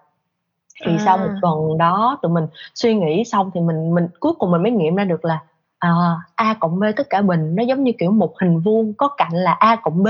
thì 0.84 0.92
à. 0.92 1.02
sau 1.04 1.18
một 1.18 1.30
tuần 1.42 1.78
đó 1.78 2.18
tụi 2.22 2.32
mình 2.32 2.46
suy 2.74 2.94
nghĩ 2.94 3.24
xong 3.24 3.50
thì 3.54 3.60
mình 3.60 3.94
mình 3.94 4.08
cuối 4.20 4.32
cùng 4.38 4.50
mình 4.50 4.62
mới 4.62 4.72
nghiệm 4.72 4.94
ra 4.94 5.04
được 5.04 5.24
là 5.24 5.38
à, 5.78 5.90
a 6.34 6.54
cộng 6.60 6.80
b 6.80 6.84
tất 6.96 7.06
cả 7.10 7.22
bình 7.22 7.56
nó 7.56 7.62
giống 7.62 7.84
như 7.84 7.92
kiểu 7.98 8.10
một 8.10 8.38
hình 8.38 8.60
vuông 8.60 8.94
có 8.94 9.08
cạnh 9.08 9.32
là 9.32 9.52
a 9.52 9.76
cộng 9.76 10.02
b 10.02 10.08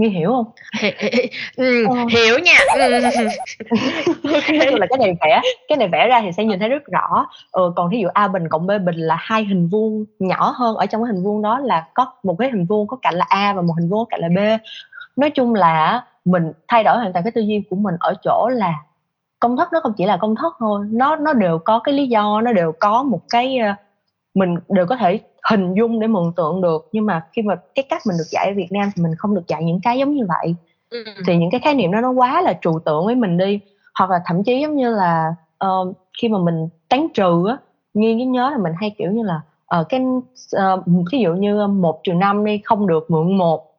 Nghi 0.00 0.08
hiểu 0.08 0.30
không? 0.30 0.44
ừ, 1.56 1.86
ờ. 1.88 1.94
hiểu 2.10 2.38
nha 2.38 2.58
ừ. 2.74 2.78
là 4.78 4.86
cái 4.90 4.98
này 4.98 5.16
vẽ 5.20 5.40
cái 5.68 5.78
này 5.78 5.88
vẽ 5.88 6.08
ra 6.08 6.20
thì 6.20 6.32
sẽ 6.32 6.44
nhìn 6.44 6.58
thấy 6.58 6.68
rất 6.68 6.86
rõ 6.86 7.26
ừ, 7.52 7.72
còn 7.76 7.90
thí 7.90 7.98
dụ 7.98 8.08
a 8.14 8.28
bình 8.28 8.48
cộng 8.48 8.66
b 8.66 8.70
bình 8.84 8.96
là 8.96 9.16
hai 9.18 9.44
hình 9.44 9.68
vuông 9.68 10.04
nhỏ 10.18 10.54
hơn 10.56 10.76
ở 10.76 10.86
trong 10.86 11.04
cái 11.04 11.12
hình 11.12 11.24
vuông 11.24 11.42
đó 11.42 11.58
là 11.58 11.86
có 11.94 12.12
một 12.22 12.36
cái 12.38 12.50
hình 12.50 12.66
vuông 12.66 12.86
có 12.86 12.96
cạnh 13.02 13.14
là 13.14 13.24
a 13.28 13.52
và 13.52 13.62
một 13.62 13.74
hình 13.80 13.88
vuông 13.88 13.98
có 13.98 14.04
cạnh 14.10 14.20
là 14.20 14.28
b 14.28 14.38
nói 15.16 15.30
chung 15.30 15.54
là 15.54 16.04
mình 16.24 16.52
thay 16.68 16.84
đổi 16.84 16.96
hoàn 16.96 17.12
toàn 17.12 17.24
cái 17.24 17.32
tư 17.32 17.40
duy 17.40 17.62
của 17.70 17.76
mình 17.76 17.94
ở 18.00 18.14
chỗ 18.24 18.48
là 18.52 18.74
công 19.40 19.56
thức 19.56 19.68
nó 19.72 19.80
không 19.80 19.92
chỉ 19.96 20.04
là 20.04 20.16
công 20.16 20.36
thức 20.36 20.54
thôi 20.58 20.86
nó 20.90 21.16
nó 21.16 21.32
đều 21.32 21.58
có 21.58 21.78
cái 21.78 21.94
lý 21.94 22.06
do 22.06 22.40
nó 22.40 22.52
đều 22.52 22.72
có 22.80 23.02
một 23.02 23.20
cái 23.30 23.58
ờ, 23.58 23.74
mình 24.34 24.56
đều 24.68 24.86
có 24.86 24.96
thể 24.96 25.20
hình 25.50 25.74
dung 25.74 26.00
để 26.00 26.06
mường 26.06 26.32
tượng 26.36 26.60
được. 26.60 26.88
Nhưng 26.92 27.06
mà 27.06 27.26
khi 27.32 27.42
mà 27.42 27.56
cái 27.74 27.84
cách 27.88 28.02
mình 28.06 28.16
được 28.18 28.24
dạy 28.30 28.46
ở 28.46 28.54
Việt 28.56 28.72
Nam 28.72 28.90
thì 28.96 29.02
mình 29.02 29.14
không 29.18 29.34
được 29.34 29.48
dạy 29.48 29.64
những 29.64 29.80
cái 29.82 29.98
giống 29.98 30.14
như 30.14 30.26
vậy. 30.28 30.54
Ừ. 30.90 31.04
thì 31.26 31.36
những 31.36 31.50
cái 31.50 31.60
khái 31.60 31.74
niệm 31.74 31.92
đó 31.92 32.00
nó 32.00 32.10
quá 32.10 32.42
là 32.42 32.58
trừu 32.62 32.80
tượng 32.84 33.06
với 33.06 33.14
mình 33.14 33.36
đi. 33.36 33.60
Hoặc 33.98 34.10
là 34.10 34.20
thậm 34.26 34.44
chí 34.44 34.60
giống 34.60 34.76
như 34.76 34.94
là 34.94 35.34
uh, 35.64 35.96
khi 36.20 36.28
mà 36.28 36.38
mình 36.38 36.68
tán 36.88 37.08
trừ 37.14 37.46
á 37.48 37.56
nghiêng 37.94 38.18
cái 38.18 38.26
nhớ 38.26 38.50
là 38.50 38.58
mình 38.58 38.72
hay 38.76 38.94
kiểu 38.98 39.10
như 39.10 39.22
là 39.22 39.40
ở 39.66 39.80
uh, 39.80 39.86
cái 39.88 40.00
uh, 40.56 40.84
ví 41.12 41.18
dụ 41.18 41.34
như 41.34 41.66
một 41.66 42.00
trừ 42.04 42.12
năm 42.12 42.44
đi 42.44 42.60
không 42.64 42.86
được 42.86 43.10
mượn 43.10 43.38
một 43.38 43.69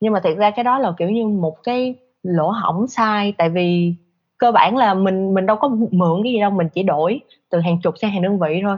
nhưng 0.00 0.12
mà 0.12 0.20
thiệt 0.20 0.36
ra 0.36 0.50
cái 0.50 0.64
đó 0.64 0.78
là 0.78 0.92
kiểu 0.98 1.10
như 1.10 1.26
một 1.26 1.62
cái 1.62 1.94
lỗ 2.22 2.50
hỏng 2.50 2.86
sai. 2.88 3.32
Tại 3.38 3.48
vì 3.50 3.94
cơ 4.38 4.52
bản 4.52 4.76
là 4.76 4.94
mình 4.94 5.34
mình 5.34 5.46
đâu 5.46 5.56
có 5.56 5.68
mượn 5.68 6.22
cái 6.24 6.32
gì 6.32 6.40
đâu 6.40 6.50
mình 6.50 6.68
chỉ 6.68 6.82
đổi 6.82 7.20
từ 7.50 7.60
hàng 7.60 7.80
chục 7.82 7.94
sang 7.98 8.10
hàng 8.10 8.22
đơn 8.22 8.38
vị 8.38 8.60
thôi. 8.64 8.76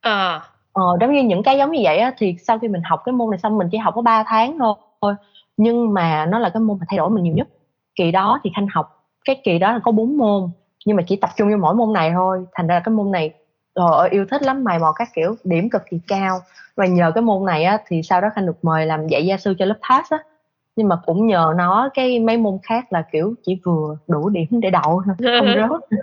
À. 0.00 0.42
ờ 0.72 0.82
giống 1.00 1.12
như 1.12 1.22
những 1.22 1.42
cái 1.42 1.58
giống 1.58 1.72
như 1.72 1.80
vậy 1.84 1.98
á 1.98 2.12
thì 2.18 2.36
sau 2.38 2.58
khi 2.58 2.68
mình 2.68 2.82
học 2.84 3.00
cái 3.04 3.12
môn 3.12 3.30
này 3.30 3.38
xong 3.38 3.58
mình 3.58 3.68
chỉ 3.72 3.78
học 3.78 3.94
có 3.94 4.02
3 4.02 4.22
tháng 4.26 4.58
thôi. 4.58 5.14
Nhưng 5.56 5.94
mà 5.94 6.26
nó 6.26 6.38
là 6.38 6.50
cái 6.50 6.60
môn 6.60 6.78
mà 6.80 6.86
thay 6.88 6.98
đổi 6.98 7.10
mình 7.10 7.24
nhiều 7.24 7.34
nhất. 7.34 7.48
Kỳ 7.94 8.10
đó 8.12 8.40
thì 8.44 8.50
khanh 8.56 8.66
học 8.74 9.04
cái 9.24 9.40
kỳ 9.44 9.58
đó 9.58 9.72
là 9.72 9.78
có 9.78 9.92
bốn 9.92 10.16
môn 10.16 10.50
nhưng 10.86 10.96
mà 10.96 11.02
chỉ 11.06 11.16
tập 11.16 11.30
trung 11.36 11.50
vô 11.50 11.56
mỗi 11.56 11.74
môn 11.74 11.92
này 11.92 12.10
thôi. 12.14 12.46
Thành 12.54 12.66
ra 12.66 12.80
cái 12.80 12.94
môn 12.94 13.12
này 13.12 13.30
trời 13.74 13.86
ơi 13.92 14.08
yêu 14.10 14.26
thích 14.30 14.42
lắm 14.42 14.64
mày 14.64 14.78
mò 14.78 14.92
các 14.92 15.08
kiểu 15.14 15.36
điểm 15.44 15.70
cực 15.70 15.82
kỳ 15.90 16.00
cao. 16.08 16.40
Và 16.76 16.86
nhờ 16.86 17.12
cái 17.14 17.22
môn 17.22 17.44
này 17.46 17.64
á 17.64 17.78
thì 17.86 18.02
sau 18.02 18.20
đó 18.20 18.28
khanh 18.34 18.46
được 18.46 18.64
mời 18.64 18.86
làm 18.86 19.08
dạy 19.08 19.26
gia 19.26 19.36
sư 19.36 19.54
cho 19.58 19.64
lớp 19.64 19.78
pass 19.88 20.12
á 20.12 20.18
nhưng 20.78 20.88
mà 20.88 20.96
cũng 21.06 21.26
nhờ 21.26 21.52
nó 21.56 21.88
cái 21.94 22.20
mấy 22.20 22.36
môn 22.36 22.58
khác 22.62 22.84
là 22.92 23.02
kiểu 23.12 23.34
chỉ 23.42 23.60
vừa 23.64 23.96
đủ 24.08 24.28
điểm 24.28 24.46
để 24.50 24.70
đậu 24.70 25.02
thôi 25.06 25.14
không 25.38 25.46
rớt. 25.54 26.00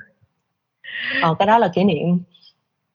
Ờ, 1.21 1.35
cái 1.39 1.45
đó 1.47 1.57
là 1.57 1.69
kỷ 1.75 1.83
niệm. 1.83 2.19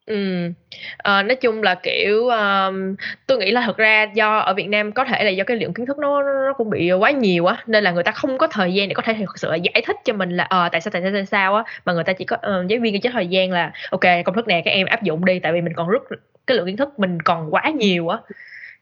Ừm, 0.06 0.52
ờ, 0.96 1.22
nói 1.22 1.36
chung 1.36 1.62
là, 1.62 1.74
kiểu, 1.74 2.28
ờm, 2.28 2.94
tôi 3.26 3.38
nghĩ 3.38 3.50
là 3.50 3.62
thật 3.66 3.76
ra 3.76 4.02
do 4.14 4.38
ở 4.38 4.54
Việt 4.54 4.68
Nam 4.68 4.92
có 4.92 5.04
thể 5.04 5.24
là 5.24 5.30
do 5.30 5.44
cái 5.44 5.56
lượng 5.56 5.74
kiến 5.74 5.86
thức 5.86 5.98
nó 5.98 6.22
nó 6.22 6.52
cũng 6.56 6.70
bị 6.70 6.92
quá 6.92 7.10
nhiều 7.10 7.46
á, 7.46 7.56
nên 7.66 7.84
là 7.84 7.90
người 7.90 8.02
ta 8.02 8.12
không 8.12 8.38
có 8.38 8.46
thời 8.46 8.74
gian 8.74 8.88
để 8.88 8.94
có 8.94 9.02
thể 9.02 9.14
thực 9.14 9.38
sự 9.38 9.50
là 9.50 9.56
giải 9.56 9.82
thích 9.86 9.96
cho 10.04 10.12
mình 10.12 10.30
là, 10.30 10.44
ờ, 10.44 10.68
tại 10.72 10.80
sao, 10.80 10.90
tại 10.90 11.02
sao, 11.02 11.10
tại 11.14 11.26
sao 11.26 11.54
á, 11.54 11.64
mà 11.84 11.92
người 11.92 12.04
ta 12.04 12.12
chỉ 12.12 12.24
có 12.24 12.36
ờ, 12.42 12.64
giáo 12.68 12.78
viên 12.82 13.00
cho 13.00 13.10
thời 13.12 13.26
gian 13.26 13.50
là 13.52 13.72
ok 13.90 14.00
công 14.24 14.34
thức 14.34 14.48
này 14.48 14.62
các 14.64 14.70
em 14.70 14.86
áp 14.86 15.02
dụng 15.02 15.24
đi, 15.24 15.38
tại 15.38 15.52
vì 15.52 15.60
mình 15.60 15.72
còn 15.76 15.88
rất 15.88 16.02
cái 16.46 16.56
lượng 16.56 16.66
kiến 16.66 16.76
thức 16.76 16.98
mình 16.98 17.22
còn 17.22 17.54
quá 17.54 17.70
nhiều 17.78 18.08
á." 18.08 18.18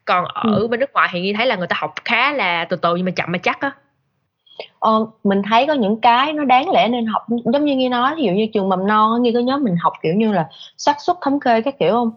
Còn 0.08 0.24
ở 0.24 0.42
Ừm. 0.60 0.70
bên 0.70 0.80
nước 0.80 0.92
ngoài 0.92 1.08
thì 1.12 1.20
Nhi 1.20 1.32
thấy 1.32 1.46
là 1.46 1.56
người 1.56 1.66
ta 1.66 1.76
học 1.78 1.94
khá 2.04 2.32
là 2.32 2.64
từ 2.64 2.76
từ 2.76 2.96
nhưng 2.96 3.04
mà 3.04 3.10
chậm 3.16 3.32
mà 3.32 3.38
chắc 3.38 3.60
á. 3.60 3.70
Ờ, 4.78 5.06
mình 5.24 5.42
thấy 5.50 5.66
có 5.66 5.72
những 5.72 6.00
cái 6.00 6.32
nó 6.32 6.44
đáng 6.44 6.70
lẽ 6.70 6.88
nên 6.88 7.06
học 7.06 7.26
giống 7.52 7.64
như 7.64 7.76
Nghi 7.76 7.88
nói, 7.88 8.14
ví 8.16 8.22
dụ 8.22 8.32
như 8.32 8.46
trường 8.54 8.68
mầm 8.68 8.86
non 8.86 9.22
Nghi 9.22 9.32
có 9.32 9.40
nhớ 9.40 9.58
mình 9.58 9.76
học, 9.80 9.92
kiểu 10.02 10.14
như 10.14 10.32
là, 10.32 10.48
xác 10.76 10.96
suất 11.00 11.16
thống 11.22 11.40
kê 11.40 11.60
các 11.60 11.74
kiểu 11.78 11.92
hông? 11.92 12.10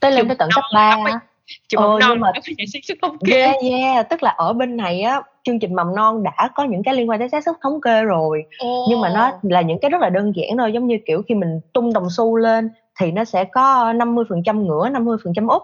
Tới 0.00 0.12
lên 0.12 0.28
tới 0.28 0.36
tận 0.38 0.50
cấp 0.54 0.64
non 0.64 0.74
3 0.74 0.96
nó 0.96 1.02
phải 1.04 1.12
á. 1.12 1.20
trường 1.68 1.80
Ờ, 1.80 1.88
mầm 1.88 2.00
non 2.00 2.10
nhưng 2.12 2.20
mà 2.20 2.30
nó 2.34 2.40
phải 2.46 2.54
dạy 2.58 2.66
xác 2.66 2.78
suất 2.84 2.98
thống 3.02 3.18
kê. 3.26 3.42
yeah, 3.42 3.56
yeah, 3.70 4.08
tức 4.10 4.22
là 4.22 4.30
ở 4.30 4.52
bên 4.52 4.76
này 4.76 5.02
á, 5.02 5.22
chương 5.44 5.58
trình 5.58 5.74
mầm 5.74 5.94
non 5.94 6.22
đã 6.22 6.48
có 6.54 6.64
những 6.64 6.82
cái 6.82 6.94
liên 6.94 7.10
quan 7.10 7.18
tới 7.18 7.28
xác 7.28 7.44
suất 7.44 7.56
thống 7.62 7.80
kê 7.80 8.02
rồi, 8.02 8.44
nhưng 8.88 9.00
mà 9.00 9.08
nó 9.08 9.30
là 9.42 9.60
những 9.60 9.78
cái 9.82 9.90
rất 9.90 10.00
là 10.00 10.10
đơn 10.10 10.32
giản 10.36 10.58
thôi, 10.58 10.72
giống 10.72 10.86
như, 10.86 10.98
kiểu, 11.06 11.22
khi 11.28 11.34
mình 11.34 11.60
tung 11.72 11.92
đồng 11.92 12.10
xu 12.10 12.36
lên 12.36 12.70
thì 13.00 13.10
nó 13.12 13.24
sẽ 13.24 13.44
có 13.44 13.92
50% 13.92 14.66
ngửa, 14.66 14.88
50% 14.88 15.46
úp. 15.48 15.62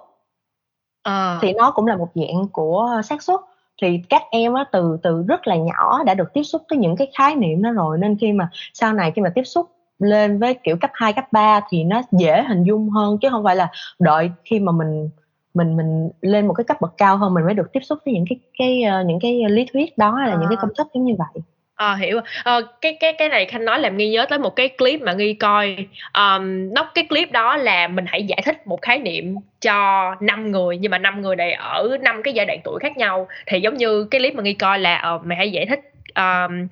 Ờ. 1.03 1.39
Thì 1.43 1.53
nó 1.53 1.71
cũng 1.71 1.87
là 1.87 1.97
một 1.97 2.09
dạng 2.15 2.49
của 2.53 3.01
xác 3.05 3.23
suất. 3.23 3.41
Thì 3.83 4.01
các 4.09 4.23
em 4.31 4.55
á, 4.55 4.65
từ 4.73 4.97
từ 5.03 5.25
rất 5.29 5.47
là 5.47 5.57
nhỏ 5.57 6.03
đã 6.05 6.15
được 6.15 6.33
tiếp 6.35 6.43
xúc 6.43 6.63
với 6.71 6.79
những 6.79 6.97
cái 6.97 7.11
khái 7.19 7.35
niệm 7.37 7.63
đó 7.63 7.71
rồi, 7.73 7.99
nên 7.99 8.17
khi 8.21 8.33
mà 8.33 8.49
sau 8.75 8.93
này 8.93 9.11
khi 9.17 9.23
mà 9.23 9.31
tiếp 9.35 9.43
xúc 9.45 9.67
lên 9.99 10.39
với, 10.39 10.55
kiểu, 10.55 10.77
cấp 10.81 10.91
2, 10.95 11.13
cấp 11.13 11.25
3 11.33 11.61
thì 11.71 11.85
nó 11.85 12.03
dễ 12.13 12.43
hình 12.49 12.65
dung 12.65 12.91
hơn, 12.91 13.19
chứ 13.19 13.29
hông 13.29 13.45
phải 13.45 13.57
là 13.57 13.69
đợi 13.99 14.31
khi 14.45 14.59
mà 14.61 14.73
mình 14.73 15.09
mình 15.55 15.77
mình 15.77 16.11
lên 16.21 16.47
một 16.47 16.55
cái 16.55 16.65
cấp 16.65 16.77
bậc 16.81 16.95
cao 16.97 17.17
hơn 17.17 17.35
mình 17.35 17.45
mới 17.45 17.55
được 17.55 17.73
tiếp 17.73 17.81
xúc 17.83 17.99
với 18.05 18.15
những 18.15 18.25
cái 18.29 18.39
cái, 18.59 18.83
ơ, 18.83 19.05
những 19.05 19.19
cái 19.21 19.43
lý 19.49 19.67
thuyết 19.73 19.99
đó 19.99 20.11
hay 20.15 20.29
là 20.29 20.35
những 20.37 20.49
cái 20.49 20.57
À. 20.59 20.63
công 20.63 20.71
thức 20.79 20.87
giống 20.95 21.05
như 21.05 21.15
vậy. 21.19 21.43
Ờ, 21.75 21.95
hiểu. 21.95 22.21
Ờ, 22.45 22.63
cái 22.81 22.97
cái 23.01 23.13
cái 23.19 23.29
này 23.29 23.47
Khanh 23.47 23.65
nói 23.65 23.81
làm 23.81 23.97
Nghi 23.97 24.11
nhớ 24.11 24.27
tới 24.31 24.39
một 24.39 24.57
cái 24.57 24.69
clip 24.69 25.01
mà 25.01 25.13
Nghi 25.13 25.35
coi, 25.35 25.77
ờm, 26.13 26.75
nó 26.75 26.91
cái 26.95 27.07
clip 27.09 27.33
đó 27.33 27.57
là 27.57 27.89
mình 27.89 28.05
hãy 28.09 28.25
giải 28.25 28.43
thích 28.45 28.67
một 28.67 28.83
khái 28.83 28.99
niệm 28.99 29.37
cho 29.61 30.15
năm 30.21 30.51
người, 30.51 30.77
nhưng 30.79 30.91
mà 30.91 30.99
năm 30.99 31.23
người 31.23 31.37
này 31.37 31.53
ở 31.53 31.97
năm 32.01 32.23
cái 32.23 32.35
giai 32.35 32.47
đoạn 32.47 32.59
tuổi 32.65 32.79
khác 32.83 32.97
nhau. 32.97 33.29
Thì 33.47 33.61
giống 33.61 33.77
như 33.77 34.05
cái 34.11 34.21
clip 34.21 34.35
mà 34.35 34.43
Nghi 34.43 34.53
coi 34.55 34.79
là, 34.79 34.97
ờ, 34.97 35.19
mày 35.25 35.37
hãy 35.39 35.51
giải 35.53 35.67
thích, 35.67 35.81
um, 36.15 36.67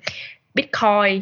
Bitcoin 0.53 1.21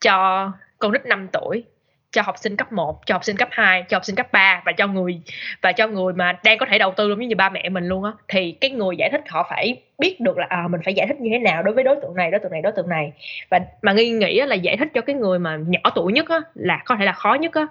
cho 0.00 0.50
con 0.78 0.92
nít 0.92 1.06
5 1.06 1.28
tuổi, 1.32 1.64
cho 2.12 2.22
học 2.22 2.34
sinh 2.38 2.56
cấp 2.56 2.72
1, 2.72 3.06
cho 3.06 3.14
học 3.14 3.24
sinh 3.24 3.36
cấp 3.36 3.48
2, 3.50 3.84
cho 3.88 3.96
học 3.96 4.04
sinh 4.04 4.16
cấp 4.16 4.32
3 4.32 4.62
và 4.66 4.72
cho 4.72 4.86
người 4.86 5.20
và 5.62 5.72
cho 5.72 5.88
người 5.88 6.12
mà 6.12 6.32
đang 6.44 6.58
có 6.58 6.66
thể 6.70 6.78
đầu 6.78 6.92
tư 6.96 7.08
luôn, 7.08 7.18
giống 7.20 7.28
như 7.28 7.36
ba 7.36 7.48
mẹ 7.48 7.68
mình 7.68 7.84
luôn 7.88 8.04
á. 8.04 8.12
Thì 8.28 8.52
cái 8.52 8.70
người 8.70 8.96
giải 8.96 9.10
thích 9.12 9.20
họ 9.28 9.46
phải 9.50 9.82
biết 9.98 10.20
được 10.20 10.38
là, 10.38 10.46
à, 10.48 10.68
mình 10.70 10.80
phải 10.84 10.94
giải 10.94 11.06
thích 11.06 11.20
như 11.20 11.30
thế 11.32 11.38
nào 11.38 11.62
đối 11.62 11.74
với 11.74 11.84
đối 11.84 11.96
tượng 12.02 12.14
này, 12.14 12.30
đối 12.30 12.40
tượng 12.40 12.52
này, 12.52 12.62
đối 12.62 12.72
tượng 12.72 12.88
này. 12.88 13.12
Và 13.50 13.60
mà 13.82 13.92
Nghi 13.92 14.10
nghĩ 14.10 14.40
là 14.40 14.54
giải 14.54 14.76
thích 14.76 14.88
cho 14.94 15.00
cái 15.00 15.16
người 15.16 15.38
mà 15.38 15.56
nhỏ 15.66 15.80
tuổi 15.94 16.12
nhất 16.12 16.28
á 16.28 16.40
là 16.54 16.82
có 16.84 16.96
thể 16.98 17.04
là 17.04 17.12
khó 17.12 17.34
nhất 17.34 17.54
á. 17.54 17.66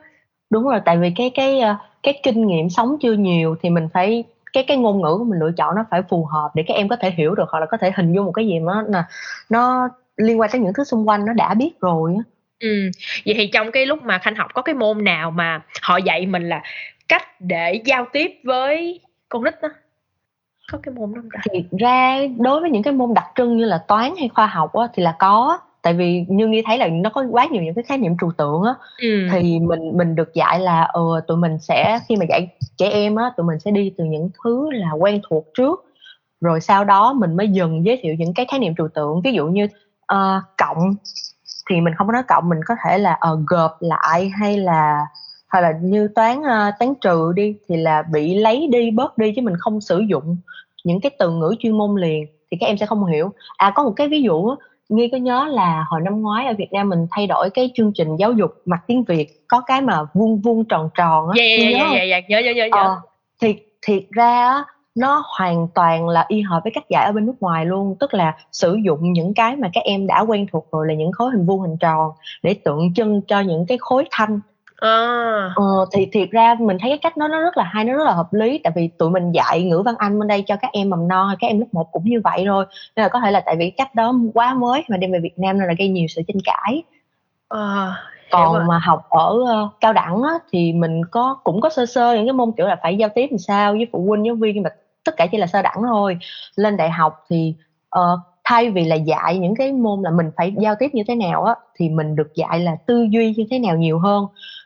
Đúng 0.50 0.64
rồi, 0.64 0.80
tại 0.86 0.98
vì 0.98 1.12
cái 1.16 1.32
cái, 1.36 1.60
ờ, 1.60 1.76
cái 2.04 2.20
kinh 2.24 2.48
nghiệm 2.48 2.70
sống 2.70 2.98
chưa 3.02 3.14
nhiều 3.14 3.56
thì 3.62 3.70
mình 3.70 3.88
phải 3.94 4.24
cái 4.54 4.64
cái 4.68 4.78
ngôn 4.78 5.02
ngữ 5.02 5.16
của 5.18 5.24
mình 5.24 5.40
lựa 5.40 5.52
chọn 5.58 5.76
nó 5.76 5.86
phải 5.92 6.02
phù 6.10 6.26
hợp 6.26 6.52
để 6.56 6.64
các 6.68 6.74
em 6.74 6.88
có 6.88 6.96
thể 6.96 7.12
hiểu 7.12 7.36
được 7.36 7.50
hoặc 7.50 7.60
là 7.60 7.66
có 7.66 7.78
thể 7.78 7.92
hình 7.96 8.14
dung 8.14 8.26
một 8.26 8.32
cái 8.32 8.48
gì 8.48 8.60
nó 8.60 8.84
nó 9.50 9.90
liên 10.18 10.40
quan 10.40 10.50
tới 10.54 10.62
những 10.62 10.74
thứ 10.74 10.84
xung 10.84 11.10
quanh 11.10 11.26
nó 11.26 11.34
đã 11.34 11.54
biết 11.54 11.72
rồi 11.82 12.14
á. 12.18 12.24
Ừm, 12.62 12.90
vậy 13.26 13.36
thì 13.38 13.48
trong 13.54 13.72
cái 13.72 13.86
lúc 13.86 14.04
mà 14.04 14.18
Khanh 14.18 14.36
học 14.36 14.48
có 14.54 14.62
cái 14.62 14.76
môn 14.76 15.04
nào 15.04 15.32
mà 15.32 15.62
họ 15.82 15.98
dạy 15.98 16.26
mình 16.26 16.50
là 16.50 16.62
cách 17.08 17.24
để 17.42 17.82
giao 17.86 18.06
tiếp 18.14 18.32
với 18.44 19.00
con 19.30 19.44
nít 19.44 19.54
á? 19.62 19.70
Có 20.72 20.78
cái 20.84 20.96
môn 20.96 21.14
đó 21.14 21.22
hông 21.22 21.30
ta? 21.34 21.40
Thiệt 21.52 21.64
ra 21.80 22.18
đối 22.40 22.62
với 22.62 22.70
những 22.70 22.84
cái 22.84 22.94
môn 22.94 23.14
đặc 23.14 23.26
trưng 23.36 23.58
như 23.58 23.66
là 23.66 23.80
toán 23.88 24.14
hay 24.20 24.30
khoa 24.36 24.46
học 24.48 24.74
á 24.74 24.88
thì 24.94 25.04
là 25.04 25.16
có, 25.20 25.60
tại 25.82 25.94
vì 25.94 26.26
như 26.30 26.48
Nghi 26.48 26.62
thấy 26.66 26.78
là 26.78 26.88
nó 26.88 27.10
có 27.10 27.26
quá 27.32 27.48
nhiều 27.52 27.64
những 27.64 27.74
cái 27.76 27.84
khái 27.84 27.98
niệm 27.98 28.16
trừu 28.22 28.32
tượng 28.38 28.64
á, 28.64 28.74
Ừm. 29.02 29.30
thì 29.32 29.60
mình 29.60 29.98
mình 29.98 30.16
được 30.16 30.34
dạy 30.34 30.60
là, 30.60 30.84
ờ, 30.84 31.02
tụi 31.28 31.38
mình 31.38 31.58
sẽ 31.60 32.00
khi 32.10 32.16
mà 32.16 32.26
dạy 32.30 32.48
trẻ 32.78 32.90
em 32.90 33.16
á, 33.16 33.32
tụi 33.38 33.46
mình 33.48 33.60
sẽ 33.60 33.72
đi 33.72 33.92
từ 33.98 34.04
những 34.06 34.30
thứ 34.44 34.72
là 34.72 34.92
quen 35.00 35.22
thuộc 35.30 35.46
trước, 35.58 35.80
rồi 36.42 36.62
sau 36.62 36.84
đó 36.86 37.14
mình 37.14 37.38
mới 37.38 37.50
dần 37.50 37.86
giới 37.86 38.00
thiệu 38.02 38.16
những 38.20 38.34
cái 38.34 38.46
khái 38.52 38.60
niệm 38.60 38.74
trừu 38.78 38.88
tượng. 38.94 39.22
Ví 39.24 39.34
dụ 39.34 39.48
như, 39.48 39.68
ờ, 40.06 40.42
cộng 40.58 40.80
thì 41.70 41.82
mình 41.82 41.94
không 41.98 42.08
có 42.08 42.14
nói 42.14 42.24
cộng, 42.28 42.50
mình 42.50 42.60
có 42.66 42.76
thể 42.86 42.98
là, 42.98 43.18
ờ, 43.20 43.38
gộp 43.48 43.72
lại 43.80 44.32
hay 44.40 44.58
là 44.58 45.06
hoặc 45.50 45.62
là 45.62 45.74
như 45.82 46.08
toán, 46.16 46.42
ơ, 46.44 46.72
toán 46.80 46.94
trừ 47.02 47.32
đi 47.36 47.56
thì 47.70 47.78
là 47.78 48.04
bị 48.12 48.36
lấy 48.36 48.68
đi, 48.72 48.92
bớt 48.92 49.18
đi 49.18 49.34
chứ 49.36 49.42
mình 49.42 49.56
không 49.60 49.82
sử 49.82 50.00
dụng 50.00 50.38
những 50.84 51.02
cái 51.02 51.12
từ 51.20 51.30
ngữ 51.30 51.56
chuyên 51.60 51.78
môn 51.78 52.02
liền 52.02 52.26
thì 52.52 52.58
các 52.60 52.68
em 52.68 52.78
sẽ 52.78 52.86
không 52.86 53.06
hiểu. 53.06 53.32
À, 53.58 53.72
có 53.76 53.84
một 53.84 53.94
cái 53.96 54.08
ví 54.08 54.22
dụ 54.22 54.48
á, 54.48 54.56
Nghi 54.90 55.10
có 55.12 55.18
nhớ 55.18 55.46
là 55.52 55.86
hồi 55.88 56.02
năm 56.02 56.22
ngoái 56.22 56.48
ở 56.48 56.54
Việt 56.58 56.68
Nam 56.72 56.90
mình 56.90 57.08
thay 57.12 57.28
đổi 57.28 57.50
cái 57.50 57.72
chương 57.76 57.92
trình 57.96 58.16
giáo 58.16 58.32
dục 58.32 58.52
mặt 58.66 58.80
tiếng 58.88 59.04
Việt, 59.04 59.48
có 59.48 59.62
cái 59.62 59.82
mà 59.82 60.00
vuông 60.14 60.42
vuông, 60.42 60.66
tròn 60.66 60.90
tròn 60.96 61.30
á, 61.30 61.34
Yeah, 61.38 61.60
yeah, 61.60 61.74
nhớ 61.74 61.80
yeah, 61.80 61.94
yeah, 61.94 62.10
yeah, 62.10 62.24
nhớ, 62.30 62.40
nhớ, 62.40 62.52
nhớ, 62.56 62.66
nhớ. 62.66 62.84
Ờ, 62.84 62.96
thì 63.42 63.56
thiệt 63.82 64.04
ra 64.12 64.48
á, 64.48 64.64
nó 64.96 65.24
hoàn 65.38 65.68
toàn 65.76 66.10
là 66.10 66.26
y 66.28 66.38
hệt 66.42 66.64
với 66.64 66.72
cách 66.76 66.90
dạy 66.90 67.06
ở 67.06 67.12
bên 67.12 67.26
nước 67.26 67.36
ngoài 67.40 67.66
luôn, 67.66 67.96
tức 68.00 68.14
là 68.14 68.36
sử 68.52 68.76
dụng 68.86 69.14
những 69.14 69.34
cái 69.34 69.56
mà 69.56 69.70
các 69.74 69.84
em 69.84 70.08
đã 70.08 70.20
quen 70.20 70.46
thuộc 70.52 70.68
rồi 70.72 70.88
là 70.88 70.94
những 70.94 71.12
khối 71.12 71.32
hình 71.32 71.46
vuông, 71.46 71.62
hình 71.62 71.78
tròn 71.78 72.12
để 72.44 72.54
tượng 72.54 72.94
trưng 72.94 73.22
cho 73.28 73.40
những 73.40 73.66
cái 73.68 73.78
khối 73.82 74.06
thanh. 74.12 74.40
À. 74.76 75.54
Ờ, 75.56 75.86
thì 75.92 76.06
thiệt 76.12 76.30
ra 76.32 76.56
mình 76.60 76.78
thấy 76.82 76.90
cái 76.92 76.98
cách 76.98 77.18
đó 77.18 77.28
nó 77.28 77.42
rất 77.42 77.58
là 77.58 77.64
hay, 77.64 77.84
nó 77.84 77.94
rất 77.94 78.04
là 78.04 78.14
hợp 78.14 78.34
lý, 78.34 78.60
tại 78.64 78.74
vì 78.76 78.88
tụi 78.88 79.10
mình 79.10 79.32
dạy 79.32 79.64
ngữ 79.64 79.82
văn 79.86 79.96
Anh 79.98 80.20
bên 80.20 80.28
đây 80.28 80.44
cho 80.48 80.56
các 80.56 80.72
em 80.74 80.90
mầm 80.90 81.08
non 81.08 81.28
hay 81.28 81.38
các 81.40 81.48
em 81.48 81.60
lớp 81.60 81.66
1 81.72 81.92
cũng 81.92 82.04
như 82.06 82.22
vậy 82.24 82.44
thôi, 82.48 82.66
nên 82.96 83.04
là 83.04 83.10
có 83.10 83.20
thể 83.20 83.32
là 83.32 83.42
tại 83.46 83.56
vì 83.60 83.70
cách 83.70 83.96
đó 83.96 84.14
quá 84.34 84.54
mới 84.54 84.84
mà 84.90 84.98
đem 84.98 85.12
về 85.12 85.20
Việt 85.20 85.40
Nam 85.40 85.60
nên 85.60 85.68
là 85.68 85.74
gây 85.78 85.88
nhiều 85.88 86.08
sự 86.10 86.22
tranh 86.28 86.42
cãi. 86.46 86.84
Hiểu 87.54 88.40
Còn 88.40 88.54
rồi. 88.54 88.64
mà 88.68 88.80
học 88.80 89.02
ở, 89.10 89.38
ơ, 89.48 89.70
cao 89.80 89.94
đẳng 89.94 90.24
á, 90.24 90.34
thì 90.52 90.74
mình 90.74 91.06
có 91.06 91.38
cũng 91.44 91.62
có 91.62 91.70
sơ 91.70 91.86
sơ 91.86 92.16
những 92.16 92.26
cái 92.26 92.34
môn, 92.34 92.52
kiểu 92.58 92.68
là, 92.68 92.78
phải 92.84 92.98
giao 92.98 93.10
tiếp 93.16 93.28
làm 93.32 93.38
sao 93.38 93.72
với 93.72 93.88
phụ 93.92 94.06
huynh, 94.08 94.26
giáo 94.26 94.36
viên 94.36 94.56
nhưng 94.56 94.64
mà 94.64 94.70
tất 95.04 95.18
cả 95.18 95.28
chỉ 95.32 95.38
là 95.38 95.48
sơ 95.48 95.62
đẳng 95.62 95.78
thôi. 95.82 96.18
Lên 96.56 96.78
đại 96.78 96.90
học 96.90 97.14
thì, 97.30 97.56
ờ, 97.90 98.20
thay 98.44 98.70
vì 98.72 98.86
là 98.86 98.96
dạy 98.96 99.38
những 99.40 99.56
cái 99.56 99.72
môn 99.72 100.02
là 100.02 100.10
mình 100.12 100.32
phải 100.38 100.54
giao 100.62 100.76
tiếp 100.80 100.88
như 100.94 101.04
thế 101.08 101.16
nào 101.16 101.44
á, 101.44 101.56
thì 101.76 101.90
mình 101.90 102.16
được 102.16 102.36
dạy 102.36 102.60
là 102.60 102.76
tư 102.86 103.08
duy 103.12 103.34
như 103.38 103.46
thế 103.52 103.60
nào 103.60 103.78
nhiều 103.78 104.00
hơn. 104.00 104.26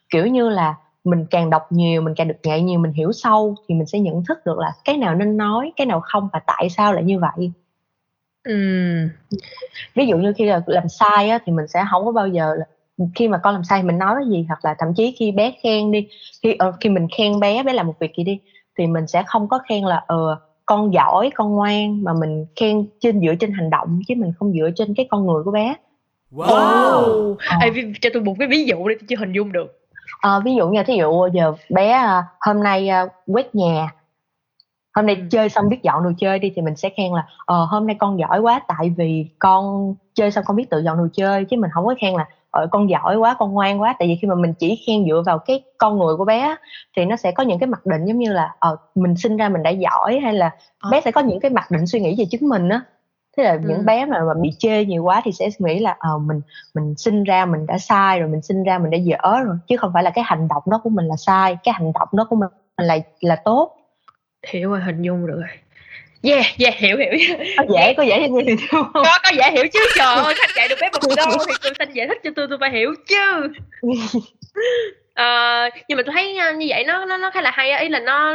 Kiểu 0.10 0.28
như 0.28 0.50
là, 0.50 0.76
mình 1.04 1.26
càng 1.32 1.50
đọc 1.50 1.64
nhiều, 1.72 2.02
mình 2.02 2.14
càng 2.18 2.28
được 2.28 2.44
dạy 2.44 2.62
nhiều, 2.62 2.80
mình 2.80 2.92
hiểu 2.94 3.12
sâu 3.14 3.56
thì 3.70 3.76
mình 3.76 3.86
sẽ 3.88 4.00
nhận 4.00 4.24
thức 4.30 4.38
được 4.46 4.60
là 4.60 4.72
cái 4.86 4.98
nào 4.98 5.16
nên 5.16 5.38
nói, 5.38 5.72
cái 5.76 5.88
nào 5.88 6.00
không 6.04 6.30
và 6.34 6.40
tại 6.48 6.70
sao 6.70 6.94
lại 6.94 7.04
như 7.04 7.20
vậy. 7.20 7.52
Ừm. 8.44 9.10
Ví 9.96 10.08
dụ 10.08 10.18
như 10.18 10.34
khi 10.38 10.46
là 10.46 10.62
làm 10.68 10.90
sai 10.90 11.30
á, 11.30 11.40
thì 11.46 11.52
mình 11.52 11.68
sẽ 11.68 11.84
hổng 11.84 12.06
có 12.06 12.12
bao 12.12 12.28
giờ 12.28 12.56
là 12.56 12.66
khi 13.16 13.28
mà 13.28 13.38
con 13.44 13.54
làm 13.56 13.64
sai 13.64 13.84
mình 13.84 13.98
nói 14.00 14.16
cái 14.22 14.30
gì, 14.32 14.46
hoặc 14.50 14.66
là 14.66 14.76
thậm 14.80 14.90
chí 14.98 15.16
khi 15.20 15.32
bé 15.32 15.52
khen 15.64 15.92
đi, 15.92 16.08
khi, 16.44 16.56
ờ, 16.60 16.74
khi 16.82 16.90
mình 16.90 17.08
khen 17.18 17.40
bé, 17.40 17.64
bé 17.64 17.74
làm 17.74 17.88
một 17.88 17.96
việc 18.00 18.12
gì 18.18 18.24
đi, 18.24 18.40
thì 18.78 18.88
mình 18.88 19.08
sẽ 19.08 19.24
không 19.28 19.48
có 19.48 19.60
khen 19.70 19.84
là, 19.84 20.04
ờ, 20.08 20.38
"Con 20.66 20.94
giỏi, 20.94 21.30
con 21.36 21.52
ngoan" 21.56 22.04
mà 22.04 22.14
mình 22.14 22.46
khen 22.60 22.86
trên 23.00 23.22
dựa 23.22 23.36
trên 23.40 23.52
hành 23.52 23.70
động 23.70 24.00
chứ 24.08 24.14
mình 24.18 24.32
không 24.40 24.54
dựa 24.54 24.70
trên 24.76 24.94
cái 24.98 25.06
con 25.10 25.26
người 25.28 25.44
của 25.44 25.52
bé. 25.52 25.76
Wow! 26.32 27.36
Ờ. 27.50 27.58
Ê, 27.62 27.72
cho 28.02 28.10
tôi 28.14 28.24
một 28.24 28.36
cái 28.40 28.48
ví 28.48 28.66
dụ 28.66 28.88
đi, 28.88 28.96
tôi 29.00 29.06
chưa 29.10 29.16
hình 29.18 29.34
dung 29.34 29.52
được. 29.52 29.68
Ờ, 30.22 30.42
ví 30.46 30.56
dụ 30.56 30.70
như 30.70 30.84
thí 30.84 30.96
dụ 30.98 31.28
giờ 31.34 31.54
bé, 31.70 32.02
hôm 32.42 32.64
nay, 32.64 32.90
quét 33.28 33.56
nhà, 33.56 33.88
hôm 34.96 35.06
nay 35.06 35.16
Ừm. 35.16 35.30
chơi 35.30 35.50
xong 35.50 35.70
biết 35.70 35.80
dọn 35.84 36.04
đồ 36.04 36.12
chơi 36.20 36.40
đi 36.40 36.52
thì 36.56 36.62
mình 36.62 36.76
sẽ 36.76 36.90
khen 36.98 37.14
là 37.14 37.26
"Ờ, 37.46 37.66
hôm 37.66 37.88
nay 37.88 37.96
con 38.00 38.20
giỏi 38.20 38.40
quá 38.40 38.62
tại 38.68 38.92
vì 38.98 39.26
con 39.40 39.94
chơi 40.16 40.32
xong 40.32 40.44
con 40.48 40.58
biết 40.58 40.70
tự 40.72 40.82
dọn 40.84 40.98
đồ 40.98 41.08
chơi" 41.14 41.46
chứ 41.46 41.58
mình 41.58 41.72
hổng 41.76 41.86
có 41.86 41.96
khen 42.02 42.16
là 42.16 42.28
"Ờ, 42.56 42.68
con 42.72 42.90
giỏi 42.90 43.16
quá, 43.18 43.36
con 43.40 43.52
ngoan 43.54 43.82
quá." 43.82 43.96
Tại 44.00 44.08
vì 44.08 44.16
khi 44.22 44.28
mà 44.28 44.36
mình 44.36 44.54
chỉ 44.60 44.84
khen 44.88 45.06
dựa 45.10 45.24
vào 45.26 45.40
cái 45.40 45.62
con 45.78 45.98
người 46.00 46.16
của 46.18 46.26
bé 46.26 46.56
thì 46.98 47.06
nó 47.06 47.16
sẽ 47.16 47.32
có 47.32 47.44
những 47.44 47.60
cái 47.60 47.68
mặc 47.68 47.86
định 47.86 48.06
giống 48.06 48.18
như 48.20 48.34
là, 48.34 48.52
ờ, 48.60 48.76
mình 48.96 49.16
sinh 49.18 49.38
ra 49.38 49.50
mình 49.50 49.64
đã 49.64 49.70
giỏi 49.70 50.20
hay 50.24 50.34
là 50.34 50.50
Ờ. 50.80 50.90
bé 50.92 51.02
sẽ 51.02 51.12
có 51.12 51.22
những 51.22 51.40
cái 51.40 51.52
mặc 51.52 51.72
định 51.72 51.88
suy 51.88 52.00
nghĩ 52.00 52.16
về 52.18 52.26
chính 52.32 52.50
mình 52.50 52.70
á. 52.70 52.82
Thế 53.38 53.44
là 53.44 53.56
những 53.56 53.78
Ừm. 53.78 53.86
bé 53.86 54.06
mà 54.06 54.20
mà 54.28 54.34
bị 54.42 54.50
chê 54.60 54.86
nhiều 54.86 55.04
quá 55.04 55.22
thì 55.26 55.32
sẽ 55.32 55.50
nghĩ 55.60 55.80
là, 55.80 55.96
ờ, 56.00 56.18
mình 56.18 56.42
mình 56.76 56.94
sinh 56.98 57.24
ra 57.24 57.46
mình 57.46 57.66
đã 57.68 57.78
sai 57.78 58.20
rồi, 58.20 58.30
mình 58.30 58.42
sinh 58.42 58.64
ra 58.64 58.78
mình 58.80 58.92
đã 58.92 58.98
dở 58.98 59.18
rồi, 59.46 59.56
chứ 59.68 59.78
không 59.78 59.92
phải 59.94 60.04
là 60.04 60.10
cái 60.10 60.24
hành 60.28 60.48
động 60.48 60.64
đó 60.72 60.80
của 60.84 60.90
mình 60.90 61.06
là 61.06 61.16
sai, 61.18 61.58
cái 61.64 61.74
hành 61.74 61.92
động 61.94 62.08
đó 62.12 62.26
của 62.30 62.36
mình 62.36 62.50
là 62.78 62.98
là 63.22 63.36
tốt. 63.46 63.72
Hiểu 64.48 64.70
rồi, 64.70 64.82
hình 64.82 65.02
dung 65.02 65.28
được 65.28 65.36
rồi. 65.40 65.50
Yeah 66.26 66.46
yeah 66.60 66.76
hiểu 66.76 66.98
hiểu. 66.98 67.38
Có 67.58 67.64
dễ 67.74 67.94
có 67.94 68.04
dễ 68.04 68.20
như 68.20 68.30
vậy 68.34 68.56
không? 68.72 68.92
Có 68.94 69.20
có 69.24 69.30
dễ 69.34 69.52
hiểu 69.52 69.64
chứ. 69.74 69.80
Trời 69.96 70.16
ơi 70.16 70.34
khách 70.38 70.56
dạy 70.56 70.68
được 70.68 70.76
bé 70.82 70.90
bực 70.94 71.16
đâu 71.18 71.28
thì 71.48 71.54
tôi 71.64 71.74
xin 71.80 71.92
giải 71.94 72.08
thích 72.08 72.18
cho 72.24 72.30
tôi 72.36 72.48
tôi 72.50 72.58
phải 72.62 72.72
hiểu 72.72 72.96
chứ. 73.08 73.50
Uh, 75.22 75.74
nhưng 75.88 75.98
mà 75.98 76.04
tôi 76.06 76.14
thấy 76.14 76.38
ờ, 76.38 76.52
như 76.52 76.66
vậy 76.70 76.84
nó 76.88 77.06
nó 77.06 77.18
nó 77.18 77.32
khá 77.32 77.42
là 77.42 77.52
hay 77.52 77.80
ý 77.80 77.90
là 77.90 78.00
nó 78.00 78.34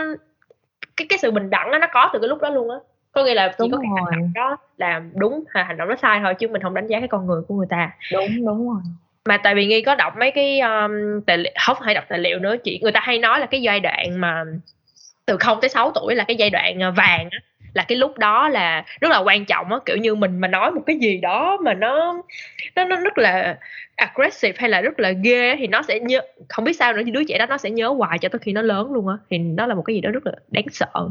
cái 0.97 1.07
cái 1.09 1.19
sự 1.19 1.31
bình 1.31 1.51
đẳng 1.51 1.71
đó, 1.71 1.79
nó 1.79 1.87
có 1.93 2.11
từ 2.13 2.19
cái 2.19 2.29
lúc 2.29 2.41
đó 2.41 2.51
luôn 2.51 2.71
á. 2.71 2.77
Có 3.13 3.25
nghĩa 3.25 3.35
là 3.35 3.49
chỉ 3.49 3.55
đúng 3.59 3.71
có 3.71 3.79
cái 3.79 3.89
hành 3.97 4.21
động 4.21 4.33
đó 4.35 4.57
làm 4.77 5.11
đúng 5.15 5.45
hay 5.49 5.65
hành 5.65 5.77
động 5.77 5.89
nó 5.89 5.97
sai 6.03 6.21
thôi 6.25 6.35
chứ 6.35 6.49
mình 6.49 6.63
không 6.63 6.75
đánh 6.75 6.87
giá 6.87 6.99
cái 6.99 7.09
con 7.09 7.27
người 7.27 7.43
của 7.49 7.55
người 7.55 7.67
ta. 7.71 7.91
Đúng 8.13 8.47
đúng 8.47 8.69
rồi. 8.69 8.83
Mà 9.25 9.37
tại 9.37 9.55
vì 9.55 9.67
nghi 9.67 9.83
có 9.83 9.95
đọc 9.95 10.17
mấy 10.19 10.31
cái 10.31 10.61
um, 10.61 11.21
tài 11.27 11.39
liệu 11.39 11.53
không 11.67 11.77
phải 11.85 11.95
đọc 11.95 12.05
tài 12.09 12.19
liệu 12.19 12.39
nữa 12.39 12.57
chị 12.65 12.79
người 12.83 12.93
ta 12.93 13.01
hay 13.01 13.19
nói 13.19 13.41
là 13.41 13.47
cái 13.47 13.63
giai 13.63 13.81
đoạn 13.81 14.21
mà 14.21 14.45
từ 15.27 15.37
0 15.41 15.61
tới 15.61 15.69
6 15.69 15.93
tuổi 15.95 16.15
là 16.15 16.25
cái 16.25 16.37
giai 16.37 16.51
đoạn 16.51 16.79
vàng 16.97 17.29
á 17.31 17.39
là 17.75 17.85
cái 17.89 17.99
lúc 17.99 18.19
đó 18.19 18.49
là 18.49 18.85
rất 19.01 19.11
là 19.11 19.19
quan 19.19 19.45
trọng 19.45 19.73
á 19.73 19.79
kiểu 19.87 19.97
như 19.97 20.15
mình 20.15 20.41
mà 20.41 20.49
nói 20.49 20.71
một 20.71 20.83
cái 20.87 20.97
gì 20.97 21.17
đó 21.17 21.59
mà 21.63 21.75
nó 21.75 22.23
nó 22.77 22.85
nó 22.85 22.97
rất 22.97 23.19
là 23.19 23.59
aggressive 23.97 24.57
hay 24.59 24.71
là 24.71 24.81
rất 24.81 25.01
là 25.01 25.11
ghê 25.11 25.57
thì 25.59 25.67
nó 25.67 25.83
sẽ 25.83 26.01
nhớ 26.01 26.21
không 26.49 26.65
biết 26.65 26.77
sao 26.77 26.93
nữa 26.93 27.03
thì 27.05 27.11
đứa 27.11 27.25
trẻ 27.25 27.39
đó 27.39 27.47
nó 27.47 27.57
sẽ 27.57 27.71
nhớ 27.71 27.89
hoài 27.89 28.19
cho 28.19 28.29
tới 28.29 28.39
khi 28.39 28.53
nó 28.53 28.63
lớn 28.63 28.93
luôn 28.93 29.09
á 29.09 29.15
thì 29.31 29.39
nó 29.39 29.67
là 29.67 29.75
một 29.75 29.83
cái 29.83 29.95
gì 29.95 30.01
đó 30.01 30.11
rất 30.11 30.27
là 30.27 30.33
đáng 30.49 30.67
sợ. 30.73 31.11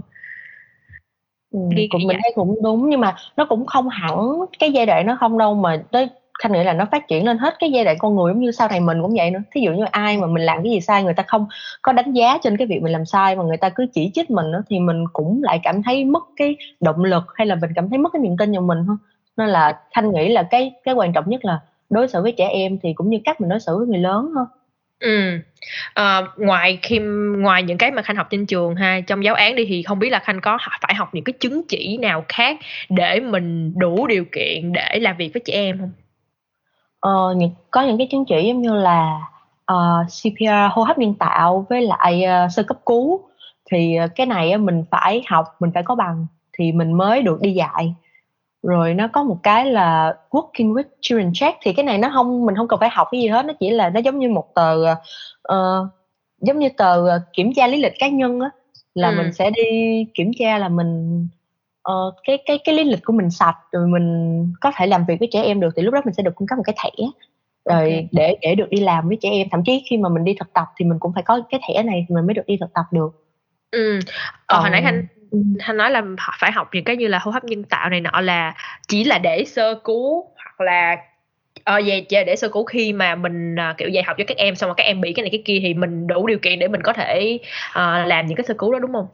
Ừ, 1.52 1.60
cũng 1.90 2.08
mình 2.08 2.18
thấy 2.24 2.32
cũng 2.36 2.64
đúng 2.64 2.90
nhưng 2.90 3.00
mà 3.00 3.16
nó 3.38 3.46
cũng 3.46 3.66
không 3.66 3.90
hẳn 3.90 4.16
cái 4.60 4.72
giai 4.72 4.86
đoạn 4.86 5.06
nó 5.06 5.18
không 5.20 5.38
đâu 5.38 5.54
mà 5.56 5.84
tới 5.92 6.10
khanh 6.40 6.52
nghĩ 6.52 6.64
là 6.64 6.74
nó 6.74 6.86
phát 6.92 7.08
triển 7.08 7.26
lên 7.26 7.38
hết 7.38 7.56
cái 7.60 7.72
giai 7.72 7.86
đoạn 7.86 7.98
con 8.00 8.16
người 8.16 8.34
giống 8.34 8.40
như 8.40 8.52
sau 8.52 8.68
này 8.68 8.80
mình 8.80 9.02
cũng 9.02 9.14
vậy 9.18 9.32
nữa. 9.32 9.40
Thí 9.52 9.62
dụ 9.62 9.72
như 9.72 9.86
ai 9.92 10.18
mà 10.18 10.28
mình 10.28 10.44
làm 10.44 10.64
cái 10.64 10.72
gì 10.72 10.82
sai 10.82 11.04
người 11.04 11.14
ta 11.14 11.24
không 11.28 11.48
có 11.82 11.92
đánh 11.92 12.14
giá 12.14 12.38
trên 12.44 12.58
cái 12.58 12.68
việc 12.68 12.82
mình 12.82 12.92
làm 12.92 13.06
sai 13.06 13.36
mà 13.36 13.44
người 13.44 13.58
ta 13.58 13.70
cứ 13.70 13.86
chỉ 13.94 14.12
trích 14.14 14.32
mình 14.32 14.52
nữa 14.52 14.64
thì 14.70 14.80
mình 14.80 15.04
cũng 15.14 15.44
lại 15.44 15.60
cảm 15.64 15.84
thấy 15.84 16.06
mất 16.06 16.24
cái 16.36 16.56
động 16.80 17.04
lực 17.04 17.24
hay 17.36 17.48
là 17.48 17.56
mình 17.56 17.70
cảm 17.76 17.90
thấy 17.90 17.98
mất 17.98 18.10
cái 18.14 18.22
niềm 18.22 18.38
tin 18.38 18.52
vào 18.52 18.62
mình 18.62 18.84
thôi. 18.88 18.96
Nên 19.38 19.50
là 19.50 19.80
khanh 19.96 20.12
nghĩ 20.12 20.30
là 20.30 20.44
cái 20.44 20.72
cái 20.84 20.96
quan 20.96 21.14
trọng 21.14 21.30
nhất 21.30 21.46
là 21.46 21.60
đối 21.90 22.08
xử 22.08 22.22
với 22.22 22.32
trẻ 22.32 22.48
em 22.48 22.78
thì 22.84 22.94
cũng 22.94 23.10
như 23.10 23.18
cách 23.26 23.42
mình 23.42 23.50
đối 23.50 23.60
xử 23.60 23.78
với 23.78 23.88
người 23.88 24.00
lớn 24.00 24.32
thôi. 24.36 24.46
Ừ. 25.00 25.40
À, 25.94 26.22
ngoài 26.38 26.80
khi 26.82 27.00
ngoài 27.38 27.64
những 27.64 27.78
cái 27.78 27.92
mà 27.92 28.02
khanh 28.02 28.16
học 28.16 28.28
trên 28.30 28.46
trường 28.46 28.76
ha 28.76 29.02
trong 29.08 29.24
giáo 29.24 29.36
án 29.36 29.56
đi 29.56 29.66
thì 29.66 29.84
không 29.84 30.00
biết 30.00 30.10
là 30.10 30.20
khanh 30.20 30.42
có 30.42 30.58
phải 30.82 30.96
học 30.96 31.10
những 31.14 31.24
cái 31.24 31.34
chứng 31.34 31.62
chỉ 31.68 31.98
nào 31.98 32.26
khác 32.28 32.58
để 32.90 33.20
mình 33.20 33.74
đủ 33.80 34.08
điều 34.08 34.26
kiện 34.32 34.74
để 34.74 35.00
làm 35.00 35.18
việc 35.18 35.34
với 35.34 35.42
trẻ 35.46 35.54
em 35.54 35.80
không? 35.80 35.92
Ờ, 37.00 37.34
những 37.38 37.52
có 37.72 37.82
những 37.82 37.98
cái 37.98 38.08
chứng 38.12 38.26
chỉ 38.26 38.48
giống 38.48 38.62
như 38.62 38.74
là, 38.74 39.22
ờ, 39.66 40.04
CPR 40.10 40.72
hô 40.72 40.84
hấp 40.84 40.98
nhân 40.98 41.14
tạo 41.20 41.66
với 41.70 41.82
lại, 41.82 42.24
ờ, 42.24 42.48
sơ 42.50 42.64
cấp 42.64 42.78
cứu, 42.86 43.22
thì, 43.72 43.96
ờ, 43.96 44.08
cái 44.16 44.26
này 44.28 44.58
mình 44.58 44.84
phải 44.92 45.24
học, 45.28 45.46
mình 45.60 45.72
phải 45.74 45.84
có 45.84 45.96
bằng 45.96 46.26
thì 46.54 46.72
mình 46.72 46.94
mới 46.94 47.22
được 47.22 47.42
đi 47.42 47.52
dạy. 47.54 47.94
Rồi 48.64 48.94
nó 48.94 49.08
có 49.14 49.24
một 49.24 49.38
cái 49.44 49.66
là 49.66 50.16
Working 50.32 50.74
with 50.74 50.84
Children 51.02 51.32
Check. 51.34 51.58
Thì 51.62 51.74
cái 51.74 51.86
này 51.86 51.98
nó 51.98 52.10
không 52.14 52.46
mình 52.46 52.56
không 52.56 52.68
cần 52.68 52.80
phải 52.80 52.90
học 52.90 53.08
cái 53.12 53.22
gì 53.22 53.28
hết, 53.28 53.46
nó 53.46 53.54
chỉ 53.60 53.70
là 53.70 53.90
nó 53.90 54.00
giống 54.00 54.20
như 54.20 54.30
một 54.30 54.46
tờ, 54.56 54.86
ờ, 55.42 55.88
giống 56.42 56.60
như 56.60 56.70
tờ, 56.78 57.20
kiểm 57.34 57.54
tra 57.56 57.68
lý 57.68 57.78
lịch 57.78 57.94
cá 58.00 58.08
nhân 58.08 58.40
á, 58.40 58.50
là 58.96 59.12
mình 59.18 59.34
sẽ 59.34 59.50
đi 59.52 60.06
kiểm 60.14 60.32
tra 60.40 60.58
là 60.58 60.70
mình 60.70 61.28
ờ, 61.82 62.12
cái 62.24 62.38
cái 62.46 62.60
cái 62.64 62.76
lý 62.76 62.84
lịch 62.84 63.06
của 63.06 63.14
mình 63.14 63.30
sạch 63.30 63.56
rồi 63.72 63.88
mình 63.88 64.46
có 64.62 64.72
thể 64.76 64.88
làm 64.88 65.06
việc 65.08 65.16
với 65.20 65.30
trẻ 65.32 65.42
em 65.42 65.60
được 65.60 65.70
thì 65.76 65.82
lúc 65.82 65.94
đó 65.94 66.02
mình 66.06 66.14
sẽ 66.14 66.24
được 66.24 66.36
cung 66.36 66.48
cấp 66.48 66.58
một 66.58 66.64
cái 66.66 66.76
thẻ 66.84 67.06
rồi 67.66 67.92
okay. 67.92 68.08
để 68.12 68.36
để 68.42 68.56
được 68.56 68.70
đi 68.70 68.80
làm 68.80 69.08
với 69.08 69.18
trẻ 69.22 69.30
em. 69.30 69.48
Thậm 69.52 69.62
chí 69.66 69.84
khi 69.90 69.98
mà 69.98 70.10
mình 70.10 70.24
đi 70.24 70.36
thực 70.40 70.54
tập 70.54 70.66
thì 70.78 70.86
mình 70.86 71.00
cũng 71.00 71.12
phải 71.14 71.24
có 71.24 71.42
cái 71.50 71.60
thẻ 71.68 71.84
này 71.84 72.06
mình 72.10 72.26
mới 72.26 72.34
được 72.34 72.46
đi 72.48 72.58
thực 72.60 72.74
tập 72.74 72.86
được. 72.92 73.10
Ừ. 73.72 74.00
Ờ, 74.46 74.60
hồi 74.60 74.70
nãy 74.70 74.82
anh 74.82 75.08
anh 75.60 75.78
nói 75.78 75.92
là 75.92 76.04
phải 76.40 76.52
học 76.52 76.70
những 76.74 76.84
cái 76.84 76.96
như 76.96 77.08
là 77.08 77.20
hô 77.20 77.32
hấp 77.32 77.44
nhân 77.44 77.64
tạo 77.64 77.90
này 77.90 78.02
nọ 78.02 78.22
là 78.22 78.54
chỉ 78.88 79.04
là 79.04 79.18
để 79.18 79.44
sơ 79.48 79.76
cứu 79.84 80.26
hoặc 80.36 80.66
là 80.66 80.98
ờ 81.64 81.82
về 81.86 82.06
về 82.10 82.24
để 82.24 82.36
sơ 82.36 82.50
cứu 82.50 82.64
khi 82.64 82.94
mà 82.94 83.16
mình 83.16 83.56
uh, 83.56 83.78
kiểu 83.78 83.90
dạy 83.90 84.04
học 84.04 84.16
cho 84.20 84.24
các 84.28 84.38
em 84.38 84.56
xong 84.56 84.68
rồi 84.68 84.76
các 84.78 84.84
em 84.84 85.02
bị 85.02 85.14
cái 85.14 85.24
này 85.24 85.30
cái 85.32 85.42
kia 85.46 85.60
thì 85.62 85.74
mình 85.74 86.08
đủ 86.08 86.28
điều 86.28 86.40
kiện 86.40 86.60
để 86.60 86.68
mình 86.68 86.82
có 86.82 86.94
thể 86.94 87.40
uh, 87.70 88.08
làm 88.08 88.26
những 88.26 88.36
cái 88.36 88.44
sơ 88.48 88.54
cứu 88.58 88.74
đó 88.74 88.80
đúng 88.80 88.94
không 88.94 89.08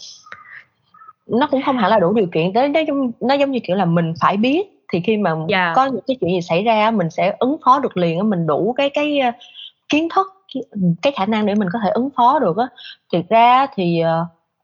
nó 1.28 1.48
cũng 1.52 1.62
không 1.66 1.78
hẳn 1.78 1.92
là 1.92 2.00
đủ 2.00 2.14
điều 2.14 2.28
kiện 2.32 2.54
tới 2.54 2.68
nó 2.68 2.80
giống 2.80 3.12
nó 3.22 3.34
giống 3.34 3.52
như 3.52 3.60
kiểu 3.64 3.76
là 3.76 3.86
mình 3.86 4.14
phải 4.22 4.38
biết 4.38 4.68
thì 4.94 5.02
khi 5.06 5.18
mà 5.18 5.30
yeah. 5.30 5.48
Dạ. 5.50 5.74
có 5.76 5.86
những 5.86 6.04
cái 6.08 6.18
chuyện 6.20 6.32
gì 6.32 6.42
xảy 6.42 6.64
ra 6.64 6.92
mình 6.92 7.10
sẽ 7.10 7.36
ứng 7.40 7.58
phó 7.66 7.80
được 7.80 7.98
liền 7.98 8.30
mình 8.30 8.48
đủ 8.48 8.74
cái 8.78 8.90
cái 8.90 9.20
ờ, 9.20 9.32
kiến 9.90 10.08
thức 10.16 10.28
cái 11.02 11.14
khả 11.16 11.26
năng 11.26 11.46
để 11.46 11.56
mình 11.56 11.70
có 11.74 11.80
thể 11.84 11.90
ứng 11.90 12.10
phó 12.16 12.40
được 12.40 12.58
á 12.58 12.68
thực 13.14 13.30
ra 13.30 13.68
thì 13.76 14.04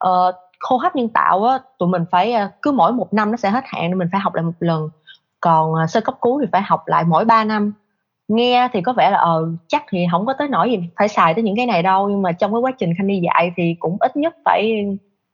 uh, 0.03 0.35
hô 0.69 0.77
hấp 0.77 0.95
nhân 0.95 1.09
tạo 1.09 1.45
á 1.45 1.59
tụi 1.79 1.89
mình 1.89 2.05
phải 2.11 2.33
cứ 2.61 2.71
mỗi 2.71 2.93
một 2.93 3.13
năm 3.13 3.31
nó 3.31 3.37
sẽ 3.37 3.49
hết 3.49 3.63
hạn 3.65 3.89
nên 3.89 3.97
mình 3.97 4.07
phải 4.11 4.21
học 4.21 4.35
lại 4.35 4.43
một 4.43 4.51
lần 4.59 4.89
còn 5.39 5.71
uh, 5.71 5.89
sơ 5.89 6.01
cấp 6.01 6.15
cứu 6.21 6.41
thì 6.41 6.47
phải 6.51 6.61
học 6.61 6.83
lại 6.85 7.03
mỗi 7.07 7.25
3 7.25 7.43
năm 7.43 7.73
nghe 8.27 8.67
thì 8.73 8.81
có 8.81 8.93
vẻ 8.93 9.09
là 9.11 9.17
ờ 9.17 9.47
chắc 9.67 9.83
thì 9.89 10.05
không 10.11 10.25
có 10.25 10.33
tới 10.33 10.47
nỗi 10.47 10.71
gì 10.71 10.79
phải 10.97 11.07
xài 11.07 11.33
tới 11.33 11.43
những 11.43 11.55
cái 11.55 11.65
này 11.65 11.83
đâu 11.83 12.09
nhưng 12.09 12.21
mà 12.21 12.31
trong 12.31 12.53
cái 12.53 12.61
quá 12.61 12.71
trình 12.71 12.93
khanh 12.97 13.07
đi 13.07 13.21
dạy 13.23 13.51
thì 13.55 13.75
cũng 13.79 13.97
ít 13.99 14.17
nhất 14.17 14.35
phải 14.45 14.85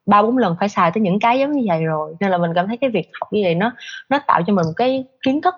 ba 0.08 0.22
bốn 0.22 0.38
lần 0.38 0.56
phải 0.60 0.70
xài 0.70 0.91
tới 0.91 1.02
những 1.02 1.20
cái 1.20 1.39
giống 1.39 1.52
như 1.52 1.63
vậy 1.67 1.84
rồi 1.84 2.15
nên 2.20 2.32
là 2.32 2.38
mình 2.38 2.52
cảm 2.56 2.67
thấy 2.67 2.78
cái 2.78 2.89
việc 2.89 3.10
học 3.22 3.34
như 3.34 3.41
vậy 3.43 3.56
nó 3.56 3.72
nó 4.10 4.20
tạo 4.28 4.41
cho 4.48 4.54
mình 4.54 4.65
một 4.65 4.74
cái 4.76 5.06
kiến 5.22 5.41
thức 5.41 5.56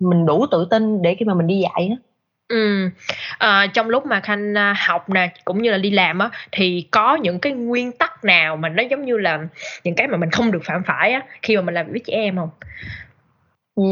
mình 0.00 0.26
đủ 0.26 0.46
tự 0.50 0.66
tin 0.70 1.02
để 1.02 1.14
khi 1.14 1.24
mà 1.24 1.34
mình 1.34 1.46
đi 1.46 1.58
dạy 1.58 1.88
á 1.90 1.96
Ừ. 2.48 2.90
À, 3.38 3.66
trong 3.74 3.88
lúc 3.88 4.06
mà 4.06 4.20
khanh 4.20 4.54
à, 4.58 4.74
học 4.86 5.10
nè 5.10 5.32
cũng 5.44 5.62
như 5.62 5.70
là 5.70 5.78
đi 5.78 5.90
làm 5.90 6.18
á 6.18 6.30
thì 6.52 6.88
có 6.90 7.16
những 7.16 7.38
cái 7.38 7.52
nguyên 7.52 7.92
tắc 7.92 8.24
nào 8.24 8.56
mà 8.56 8.68
nó 8.68 8.82
giống 8.82 9.04
như 9.04 9.18
là 9.18 9.48
những 9.84 9.94
cái 9.94 10.06
mà 10.06 10.16
mình 10.16 10.30
không 10.30 10.50
được 10.50 10.62
phạm 10.64 10.82
phải 10.86 11.12
á 11.12 11.22
khi 11.42 11.56
mà 11.56 11.62
mình 11.62 11.74
làm 11.74 11.90
với 11.90 12.00
trẻ 12.06 12.12
em 12.14 12.36
không? 12.36 12.50
Ừ, 13.74 13.82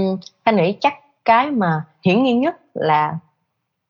khanh 0.44 0.56
nghĩ 0.56 0.76
chắc 0.80 0.94
cái 1.24 1.50
mà 1.50 1.82
hiển 2.06 2.22
nhiên 2.22 2.40
nhất 2.40 2.56
là 2.74 3.14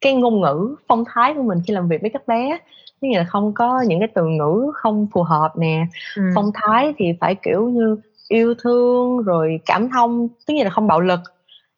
cái 0.01 0.15
ngôn 0.15 0.41
ngữ 0.41 0.77
phong 0.89 1.05
thái 1.09 1.35
của 1.35 1.43
mình 1.43 1.59
khi 1.67 1.75
làm 1.75 1.89
việc 1.89 2.01
với 2.01 2.11
các 2.11 2.29
bé 2.29 2.59
tức 3.05 3.19
là 3.19 3.25
không 3.25 3.53
có 3.55 3.81
những 3.87 3.99
cái 3.99 4.09
từ 4.15 4.27
ngữ 4.27 4.71
không 4.75 5.07
phù 5.13 5.23
hợp 5.23 5.53
nè 5.57 5.87
ừ. 6.17 6.23
phong 6.35 6.51
thái 6.55 6.95
thì 6.99 7.13
phải 7.21 7.35
kiểu 7.35 7.69
như 7.69 7.97
yêu 8.29 8.55
thương 8.63 9.23
rồi 9.23 9.61
cảm 9.67 9.89
thông 9.89 10.29
tức 10.47 10.55
là 10.65 10.71
không 10.71 10.87
bạo 10.87 11.01
lực 11.01 11.21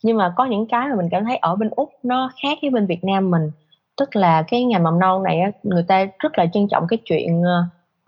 nhưng 0.03 0.17
mà 0.17 0.35
có 0.37 0.45
những 0.45 0.67
cái 0.67 0.89
mà 0.89 0.97
mình 0.97 1.09
cảm 1.11 1.25
thấy 1.25 1.37
ở 1.37 1.57
bên 1.57 1.71
úc 1.77 1.91
nó 2.03 2.31
khác 2.43 2.59
với 2.63 2.71
bên 2.71 2.87
việt 2.87 3.05
nam 3.05 3.31
mình 3.31 3.51
tức 3.97 4.17
là 4.17 4.43
cái 4.49 4.65
ngành 4.65 4.83
mầm 4.83 4.99
non 4.99 5.23
này 5.23 5.41
người 5.63 5.85
ta 5.89 6.07
rất 6.19 6.39
là 6.39 6.47
trân 6.53 6.69
trọng 6.69 6.87
cái 6.89 6.99
chuyện 7.05 7.43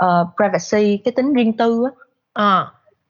uh, 0.05 0.29
privacy 0.37 0.97
cái 0.97 1.13
tính 1.13 1.33
riêng 1.33 1.57
tư 1.57 1.85
á 1.85 1.91
à. 2.33 2.67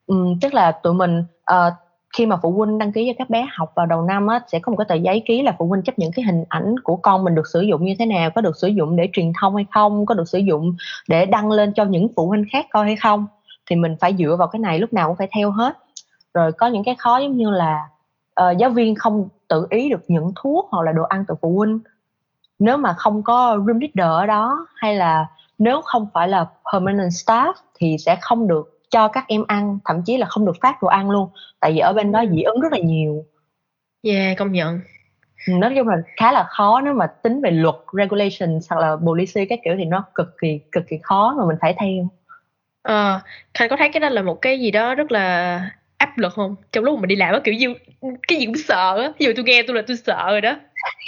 um, 0.07 0.39
tức 0.41 0.53
là 0.53 0.71
tụi 0.71 0.93
mình 0.93 1.23
uh, 1.51 1.73
khi 2.17 2.25
mà 2.25 2.37
phụ 2.41 2.51
huynh 2.51 2.77
đăng 2.77 2.91
ký 2.91 3.07
cho 3.07 3.13
các 3.17 3.29
bé 3.29 3.47
học 3.51 3.71
vào 3.75 3.85
đầu 3.85 4.01
năm 4.01 4.27
á, 4.27 4.39
sẽ 4.47 4.59
có 4.59 4.69
một 4.69 4.77
cái 4.77 4.85
tờ 4.89 4.95
giấy 4.95 5.23
ký 5.25 5.41
là 5.41 5.55
phụ 5.59 5.67
huynh 5.67 5.83
chấp 5.83 5.99
nhận 5.99 6.11
cái 6.11 6.25
hình 6.25 6.43
ảnh 6.49 6.75
của 6.83 6.95
con 6.95 7.23
mình 7.23 7.35
được 7.35 7.47
sử 7.47 7.61
dụng 7.61 7.85
như 7.85 7.93
thế 7.99 8.05
nào 8.05 8.29
có 8.29 8.41
được 8.41 8.57
sử 8.57 8.67
dụng 8.67 8.95
để 8.95 9.09
truyền 9.13 9.31
thông 9.41 9.55
hay 9.55 9.65
không 9.71 10.05
có 10.05 10.15
được 10.15 10.29
sử 10.29 10.37
dụng 10.37 10.75
để 11.07 11.25
đăng 11.25 11.51
lên 11.51 11.73
cho 11.73 11.85
những 11.85 12.07
phụ 12.15 12.27
huynh 12.27 12.45
khác 12.51 12.65
coi 12.69 12.85
hay 12.85 12.95
không. 12.95 13.27
Thì 13.69 13.75
mình 13.75 13.95
phải 13.99 14.15
dựa 14.19 14.35
vào 14.39 14.47
cái 14.47 14.59
này 14.59 14.79
lúc 14.79 14.93
nào 14.93 15.07
cũng 15.07 15.17
phải 15.17 15.29
theo 15.35 15.51
hết. 15.51 15.77
Rồi 16.33 16.51
có 16.51 16.67
những 16.67 16.83
cái 16.83 16.95
khó 16.95 17.17
giống 17.17 17.37
như 17.37 17.49
là 17.51 17.87
uh, 18.41 18.57
giáo 18.57 18.69
viên 18.69 18.95
không 18.95 19.27
tự 19.47 19.67
ý 19.69 19.89
được 19.89 20.01
nhận 20.07 20.31
thuốc 20.35 20.67
hoặc 20.71 20.83
là 20.83 20.91
đồ 20.91 21.03
ăn 21.03 21.25
từ 21.27 21.35
phụ 21.41 21.57
huynh. 21.57 21.79
Nếu 22.59 22.77
mà 22.77 22.93
không 22.93 23.23
có 23.23 23.57
room 23.67 23.79
leader 23.79 24.11
ở 24.19 24.25
đó 24.25 24.67
hay 24.75 24.95
là 24.95 25.27
nếu 25.57 25.81
không 25.81 26.07
phải 26.13 26.27
là 26.27 26.45
permanent 26.73 27.09
staff 27.09 27.53
thì 27.75 27.97
sẽ 27.99 28.17
không 28.21 28.47
được 28.47 28.78
cho 28.89 29.07
các 29.07 29.25
em 29.27 29.43
ăn 29.47 29.79
thậm 29.85 30.01
chí 30.05 30.17
là 30.17 30.25
không 30.25 30.45
được 30.45 30.57
phát 30.61 30.81
đồ 30.81 30.87
ăn 30.87 31.09
luôn. 31.11 31.29
Tại 31.59 31.71
vì 31.71 31.79
ở 31.79 31.93
bên 31.93 32.11
đó 32.11 32.23
dị 32.31 32.41
ứng 32.41 32.59
rất 32.59 32.71
là 32.71 32.79
nhiều. 32.79 33.25
Yeah 34.03 34.37
công 34.37 34.51
nhận. 34.51 34.79
Nói 35.47 35.73
chung 35.75 35.87
là 35.87 35.97
khá 36.17 36.31
là 36.31 36.43
khó 36.49 36.81
nếu 36.81 36.93
mà 36.93 37.07
tính 37.07 37.41
về 37.41 37.51
luật 37.51 37.75
regulations 37.93 38.69
hoặc 38.69 38.81
là 38.81 38.95
policy 38.95 39.45
các 39.45 39.59
kiểu 39.65 39.73
thì 39.77 39.85
nó 39.85 40.05
cực 40.15 40.27
kỳ 40.41 40.59
cực 40.71 40.83
kỳ 40.89 40.97
khó 41.03 41.35
mà 41.37 41.45
mình 41.47 41.57
phải 41.61 41.75
theo. 41.79 42.09
Ờ 42.81 43.13
à, 43.13 43.21
khanh 43.53 43.69
có 43.69 43.75
thấy 43.79 43.89
cái 43.89 43.99
đó 43.99 44.09
là 44.09 44.21
một 44.21 44.41
cái 44.41 44.59
gì 44.59 44.71
đó 44.71 44.95
rất 44.95 45.11
là 45.11 45.61
áp 45.97 46.17
lực 46.17 46.33
không? 46.33 46.55
Trong 46.71 46.83
lúc 46.83 46.99
mình 46.99 47.07
đi 47.07 47.15
làm 47.15 47.33
á 47.33 47.39
kiểu 47.43 47.53
như 47.53 47.73
cái 48.27 48.39
gì 48.39 48.45
cũng 48.45 48.57
sợ 48.57 48.97
á. 49.01 49.11
Ví 49.19 49.25
dụ 49.25 49.31
tôi 49.35 49.45
nghe 49.45 49.63
tôi 49.67 49.75
là 49.75 49.81
tôi 49.87 49.97
sợ 49.97 50.27
rồi 50.31 50.41
đó. 50.41 50.55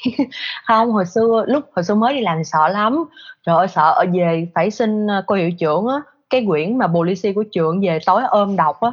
Không 0.67 0.91
hồi 0.91 1.05
xưa 1.05 1.45
lúc 1.47 1.65
hồi 1.75 1.83
xưa 1.83 1.95
mới 1.95 2.13
đi 2.13 2.21
làm 2.21 2.37
thì 2.37 2.43
sợ 2.43 2.67
lắm. 2.67 3.03
Trời 3.45 3.55
ơi 3.55 3.67
sợ 3.67 3.91
ở 3.95 4.05
về 4.13 4.47
phải 4.55 4.71
xin 4.71 5.07
ờ, 5.07 5.23
cô 5.27 5.35
hiệu 5.35 5.51
trưởng 5.59 5.87
á 5.87 5.95
cái 6.31 6.45
quyển 6.47 6.77
mà 6.77 6.87
policy 6.87 7.33
của 7.33 7.43
trường 7.51 7.81
về 7.81 7.99
tối 8.05 8.21
ôm 8.23 8.55
đọc 8.55 8.81
á 8.81 8.91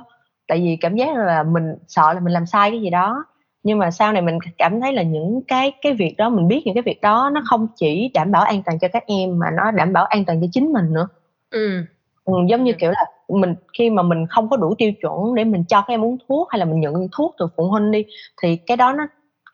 tại 0.48 0.59
vì 0.59 0.77
cảm 0.77 0.96
giác 0.96 1.16
là 1.16 1.42
mình 1.42 1.64
sợ 1.88 2.12
là 2.12 2.20
mình 2.20 2.33
làm 2.33 2.46
sai 2.46 2.70
cái 2.70 2.81
gì 2.81 2.90
đó. 2.90 3.24
Nhưng 3.62 3.79
mà 3.79 3.90
sau 3.90 4.12
này 4.12 4.22
mình 4.22 4.38
cảm 4.59 4.81
thấy 4.81 4.92
là 4.92 5.03
những 5.03 5.40
cái 5.48 5.72
cái 5.83 5.94
việc 5.94 6.14
đó 6.18 6.29
mình 6.29 6.48
biết 6.48 6.62
những 6.64 6.74
cái 6.74 6.83
việc 6.83 7.01
đó 7.01 7.31
nó 7.35 7.42
không 7.51 7.66
chỉ 7.77 8.11
đảm 8.14 8.33
bảo 8.33 8.42
an 8.42 8.62
toàn 8.66 8.79
cho 8.79 8.88
các 8.92 9.05
em 9.07 9.38
mà 9.38 9.46
nó 9.57 9.70
đảm 9.70 9.92
bảo 9.92 10.05
an 10.05 10.24
toàn 10.24 10.40
cho 10.40 10.46
chính 10.53 10.72
mình 10.72 10.92
nữa. 10.92 11.09
Ừ. 11.51 11.85
Ừ, 12.24 12.35
giống 12.48 12.64
như 12.64 12.72
kiểu 12.72 12.90
là 12.90 13.05
mình 13.29 13.55
khi 13.79 13.90
mà 13.90 14.03
mình 14.03 14.27
không 14.27 14.48
có 14.48 14.57
đủ 14.57 14.74
tiêu 14.79 14.92
chuẩn 15.01 15.35
để 15.35 15.44
mình 15.44 15.64
cho 15.68 15.81
các 15.81 15.94
em 15.94 16.05
uống 16.05 16.16
thuốc 16.29 16.48
hay 16.51 16.59
là 16.59 16.64
mình 16.64 16.81
nhận 16.81 16.94
thuốc 17.12 17.35
từ 17.38 17.46
phụ 17.57 17.68
huynh 17.68 17.90
đi 17.90 18.05
thì 18.42 18.57
cái 18.57 18.77
đó 18.77 18.92
nó 18.92 19.07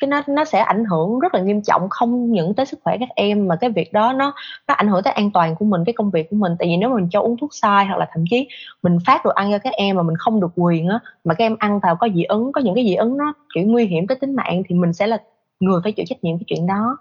cái 0.04 0.22
nó 0.22 0.34
nó 0.34 0.44
sẽ 0.44 0.58
ảnh 0.58 0.84
hưởng 0.84 1.18
rất 1.18 1.34
là 1.34 1.40
nghiêm 1.40 1.62
trọng 1.62 1.88
không 1.90 2.32
những 2.32 2.54
tới 2.54 2.66
sức 2.66 2.80
khỏe 2.84 2.96
các 3.00 3.08
em 3.14 3.48
mà 3.48 3.56
cái 3.56 3.70
việc 3.70 3.92
đó 3.92 4.12
nó 4.12 4.34
nó 4.68 4.74
ảnh 4.74 4.88
hưởng 4.88 5.02
tới 5.02 5.12
an 5.12 5.30
toàn 5.30 5.54
của 5.54 5.64
mình 5.64 5.84
cái 5.86 5.92
công 5.92 6.10
việc 6.10 6.30
của 6.30 6.36
mình. 6.36 6.52
Tại 6.58 6.68
vì 6.68 6.76
nếu 6.76 6.88
mình 6.88 7.08
cho 7.10 7.20
uống 7.20 7.36
thuốc 7.36 7.54
sai 7.54 7.86
hoặc 7.86 7.96
là 7.96 8.08
thậm 8.12 8.24
chí 8.30 8.48
mình 8.82 8.98
phát 9.06 9.24
đồ 9.24 9.30
ăn 9.30 9.52
cho 9.52 9.58
các 9.58 9.72
em 9.72 9.96
mà 9.96 10.02
mình 10.02 10.16
không 10.16 10.40
được 10.40 10.52
quyền 10.56 10.88
á 10.88 10.98
mà 11.24 11.34
các 11.34 11.44
em 11.44 11.56
ăn 11.58 11.80
vào 11.82 11.96
có 11.96 12.08
dị 12.14 12.24
ứng 12.24 12.52
có 12.52 12.60
những 12.60 12.74
cái 12.74 12.84
dị 12.84 12.94
ứng 12.94 13.16
nó 13.16 13.34
kiểu 13.54 13.64
nguy 13.64 13.86
hiểm 13.86 14.06
tới 14.06 14.16
tính 14.20 14.36
mạng 14.36 14.62
thì 14.68 14.74
mình 14.74 14.92
sẽ 14.92 15.06
là 15.06 15.18
người 15.60 15.80
phải 15.82 15.92
chịu 15.92 16.06
trách 16.08 16.24
nhiệm 16.24 16.38
cái 16.38 16.44
chuyện 16.46 16.66
đó. 16.66 16.98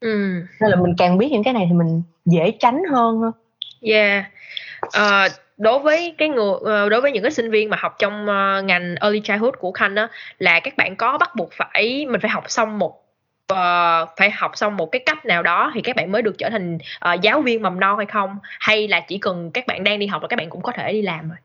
Ừ. 0.00 0.42
nên 0.60 0.70
là 0.70 0.76
mình 0.76 0.94
càng 0.98 1.18
biết 1.18 1.32
những 1.32 1.42
cái 1.42 1.54
này 1.54 1.66
thì 1.68 1.74
mình 1.74 2.02
dễ 2.24 2.50
tránh 2.50 2.82
hơn 2.92 3.22
yeah. 3.82 4.24
Uh, 4.86 5.32
đối 5.56 5.78
với 5.78 6.14
cái 6.18 6.28
người 6.28 6.52
ờ, 6.64 6.88
đối 6.88 7.00
với 7.00 7.12
những 7.12 7.22
cái 7.22 7.32
sinh 7.32 7.50
viên 7.50 7.70
mà 7.70 7.76
học 7.80 7.96
trong 7.98 8.26
ờ, 8.26 8.62
ngành 8.62 8.94
early 9.00 9.20
childhood 9.20 9.54
của 9.58 9.72
khanh 9.72 9.94
đó 9.94 10.08
là 10.38 10.60
các 10.60 10.76
bạn 10.76 10.96
có 10.96 11.18
bắt 11.18 11.34
buộc 11.36 11.48
phải 11.52 12.06
mình 12.06 12.20
phải 12.20 12.30
học 12.30 12.44
xong 12.48 12.78
một 12.78 13.02
uh, 13.52 14.08
phải 14.16 14.30
học 14.30 14.50
xong 14.54 14.76
một 14.76 14.86
cái 14.92 15.02
cách 15.06 15.26
nào 15.26 15.42
đó 15.42 15.70
thì 15.74 15.80
các 15.82 15.96
bạn 15.96 16.12
mới 16.12 16.22
được 16.22 16.38
trở 16.38 16.50
thành 16.50 16.78
uh, 17.14 17.20
giáo 17.20 17.42
viên 17.42 17.62
mầm 17.62 17.80
non 17.80 17.96
hay 17.96 18.06
không? 18.06 18.38
Hay 18.42 18.88
là 18.88 19.00
chỉ 19.00 19.18
cần 19.18 19.50
các 19.50 19.66
bạn 19.66 19.84
đang 19.84 19.98
đi 19.98 20.06
học 20.06 20.22
là 20.22 20.28
các 20.28 20.36
bạn 20.36 20.50
cũng 20.50 20.62
có 20.62 20.72
thể 20.72 20.92
đi 20.92 21.02
làm 21.02 21.28
rồi? 21.28 21.38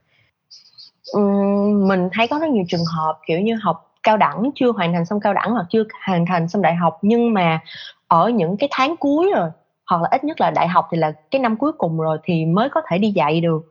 Uhm, 1.17 1.87
mình 1.87 2.09
thấy 2.13 2.27
có 2.27 2.39
rất 2.39 2.49
nhiều 2.49 2.63
trường 2.67 2.85
hợp 2.95 3.19
kiểu 3.27 3.39
như 3.39 3.55
học 3.61 3.91
cao 4.03 4.17
đẳng 4.17 4.49
chưa 4.55 4.71
hoàn 4.71 4.93
thành 4.93 5.05
xong 5.05 5.19
cao 5.19 5.33
đẳng 5.33 5.51
hoặc 5.51 5.65
chưa 5.69 5.83
hoàn 6.05 6.25
thành 6.25 6.47
xong 6.47 6.61
đại 6.61 6.75
học 6.75 6.97
nhưng 7.01 7.33
mà 7.33 7.59
ở 8.07 8.29
những 8.29 8.57
cái 8.57 8.69
tháng 8.71 8.97
cuối 8.97 9.31
rồi 9.35 9.49
hoặc 9.85 10.01
là 10.01 10.07
ít 10.11 10.23
nhất 10.23 10.41
là 10.41 10.51
đại 10.51 10.67
học 10.67 10.87
thì 10.91 10.97
là 10.97 11.13
cái 11.31 11.41
năm 11.41 11.55
cuối 11.55 11.71
cùng 11.71 11.99
rồi 11.99 12.17
thì 12.23 12.45
mới 12.45 12.69
có 12.69 12.81
thể 12.89 12.97
đi 12.97 13.11
dạy 13.11 13.41
được 13.41 13.61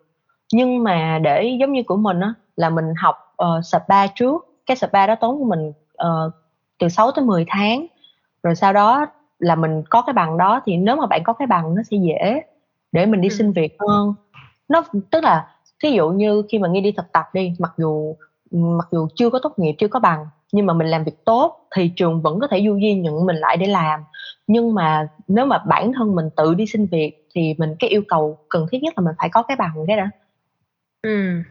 nhưng 0.53 0.83
mà 0.83 1.19
để 1.23 1.57
giống 1.61 1.73
như 1.73 1.83
của 1.83 1.97
mình 1.97 2.21
á 2.21 2.35
là 2.57 2.71
mình 2.71 2.95
học 2.97 3.17
uh, 3.43 3.65
spa 3.65 4.07
trước. 4.07 4.47
Cái 4.67 4.77
spa 4.77 5.07
đó 5.07 5.15
tốn 5.15 5.39
của 5.39 5.45
mình 5.45 5.73
uh, 5.93 6.33
từ 6.79 6.89
6 6.89 7.11
tới 7.11 7.25
10 7.25 7.45
tháng. 7.49 7.87
Rồi 8.43 8.55
sau 8.55 8.73
đó 8.73 9.07
là 9.39 9.55
mình 9.55 9.83
có 9.91 10.03
cái 10.03 10.13
bằng 10.13 10.39
đó 10.39 10.61
thì 10.65 10.77
nếu 10.77 10.97
mà 10.97 11.07
bạn 11.07 11.23
có 11.25 11.33
cái 11.33 11.47
bằng 11.47 11.75
nó 11.75 11.83
sẽ 11.91 11.97
dễ 11.97 12.43
để 12.93 13.07
mình 13.07 13.21
đi 13.21 13.29
ừ. 13.29 13.35
xin 13.39 13.53
việc 13.53 13.77
hơn. 13.79 14.15
Nó 14.69 14.85
tức 15.11 15.25
là 15.25 15.47
thí 15.83 15.91
dụ 15.91 16.11
như 16.11 16.43
khi 16.49 16.59
mà 16.59 16.69
nghi 16.69 16.81
đi 16.81 16.93
thực 16.93 17.13
tập 17.13 17.25
đi 17.33 17.53
mặc 17.59 17.73
dù 17.77 18.17
mặc 18.51 18.89
dù 18.91 19.09
chưa 19.15 19.31
có 19.31 19.39
tốt 19.43 19.53
nghiệp 19.59 19.75
chưa 19.79 19.89
có 19.89 20.01
bằng 20.01 20.27
nhưng 20.53 20.67
mà 20.67 20.75
mình 20.75 20.87
làm 20.87 21.05
việc 21.05 21.25
tốt 21.25 21.69
thì 21.77 21.93
trường 21.97 22.23
vẫn 22.23 22.41
có 22.41 22.47
thể 22.47 22.63
du 22.67 22.79
di 22.81 22.95
nhận 22.95 23.27
mình 23.27 23.37
lại 23.37 23.57
để 23.57 23.67
làm. 23.67 24.01
Nhưng 24.47 24.75
mà 24.75 25.09
nếu 25.29 25.47
mà 25.47 25.59
bản 25.59 25.93
thân 25.93 26.15
mình 26.15 26.31
tự 26.37 26.55
đi 26.55 26.67
xin 26.67 26.87
việc 26.87 27.27
thì 27.35 27.55
mình 27.59 27.75
cái 27.79 27.91
yêu 27.91 28.03
cầu 28.09 28.39
cần 28.49 28.67
thiết 28.71 28.83
nhất 28.83 28.95
là 28.97 29.05
mình 29.05 29.15
phải 29.19 29.29
có 29.29 29.43
cái 29.43 29.57
bằng 29.57 29.75
cái 29.87 29.97
đó 29.97 30.05
ừ 31.03 31.43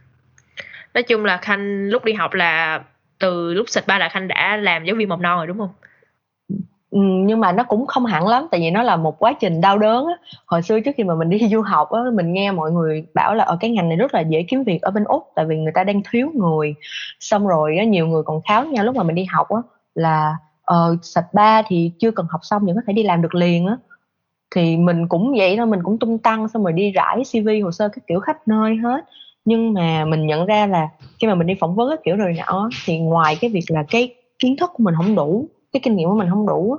nói 0.93 1.03
chung 1.03 1.25
là 1.25 1.38
khanh 1.38 1.88
lúc 1.89 2.03
đi 2.05 2.13
học 2.13 2.33
là 2.33 2.83
từ 3.19 3.53
lúc 3.53 3.69
xịt 3.69 3.88
ba 3.88 3.97
là 3.97 4.09
khanh 4.09 4.27
đã 4.27 4.57
làm 4.57 4.85
giáo 4.85 4.95
viên 4.95 5.09
mầm 5.09 5.21
non 5.21 5.38
rồi 5.38 5.47
đúng 5.47 5.57
không? 5.57 5.69
Ừ, 6.91 6.99
nhưng 7.01 7.39
mà 7.39 7.51
nó 7.51 7.63
cũng 7.63 7.88
không 7.88 8.05
hẳn 8.05 8.27
lắm 8.27 8.47
tại 8.51 8.59
vì 8.59 8.71
nó 8.71 8.83
là 8.83 8.95
một 8.95 9.19
quá 9.19 9.33
trình 9.39 9.62
đau 9.62 9.77
đớn 9.77 10.05
á. 10.07 10.13
hồi 10.45 10.62
xưa 10.62 10.79
trước 10.79 10.91
khi 10.97 11.03
mà 11.03 11.15
mình 11.15 11.29
đi 11.29 11.39
du 11.51 11.62
học 11.62 11.91
á 11.91 12.01
mình 12.13 12.33
nghe 12.33 12.51
mọi 12.51 12.71
người 12.71 13.05
bảo 13.13 13.35
là 13.35 13.43
ở 13.43 13.57
cái 13.59 13.71
ngành 13.71 13.89
này 13.89 13.97
rất 13.97 14.13
là 14.13 14.21
dễ 14.21 14.43
kiếm 14.43 14.63
việc 14.63 14.81
ở 14.81 14.91
bên 14.91 15.03
úc 15.03 15.23
tại 15.35 15.45
vì 15.45 15.57
người 15.57 15.71
ta 15.75 15.83
đang 15.83 16.01
thiếu 16.12 16.31
người. 16.33 16.75
Xong 17.19 17.47
rồi 17.47 17.77
á, 17.77 17.83
nhiều 17.83 18.07
người 18.07 18.23
còn 18.23 18.41
kháo 18.47 18.65
nhau 18.65 18.85
lúc 18.85 18.95
mà 18.95 19.03
mình 19.03 19.15
đi 19.15 19.25
học 19.25 19.47
á 19.49 19.59
là 19.95 20.35
ờ 20.62 20.95
sạch 21.01 21.33
ba 21.33 21.62
thì 21.67 21.91
chưa 21.99 22.12
cần 22.12 22.25
học 22.29 22.41
xong 22.43 22.65
vẫn 22.65 22.75
có 22.75 22.81
thể 22.88 22.93
đi 22.93 23.03
làm 23.03 23.21
được 23.21 23.35
liền 23.35 23.65
á. 23.67 23.77
Thì 24.55 24.77
mình 24.77 25.07
cũng 25.07 25.33
vậy 25.38 25.57
thôi 25.57 25.65
mình 25.65 25.83
cũng 25.83 25.99
tung 25.99 26.17
tăng 26.17 26.47
xong 26.47 26.63
rồi 26.63 26.73
đi 26.73 26.91
rải 26.91 27.23
cv 27.31 27.49
hồ 27.63 27.71
sơ 27.71 27.89
các 27.89 28.07
kiểu 28.07 28.19
khắp 28.19 28.38
nơi 28.47 28.75
hết 28.75 29.05
nhưng 29.49 29.73
mà 29.73 30.05
mình 30.05 30.27
nhận 30.27 30.45
ra 30.45 30.67
là 30.67 30.89
khi 31.19 31.27
mà 31.27 31.35
mình 31.35 31.47
đi 31.47 31.53
phỏng 31.59 31.75
vấn 31.75 31.89
các 31.89 31.99
kiểu 32.03 32.15
rồi 32.15 32.35
nọ 32.38 32.69
thì 32.85 32.99
ngoài 32.99 33.38
cái 33.41 33.49
việc 33.49 33.63
là 33.67 33.83
cái 33.89 34.15
kiến 34.39 34.55
thức 34.59 34.71
của 34.73 34.83
mình 34.83 34.95
không 34.97 35.15
đủ 35.15 35.47
cái 35.73 35.79
kinh 35.83 35.95
nghiệm 35.95 36.09
của 36.09 36.15
mình 36.15 36.29
không 36.29 36.47
đủ 36.47 36.77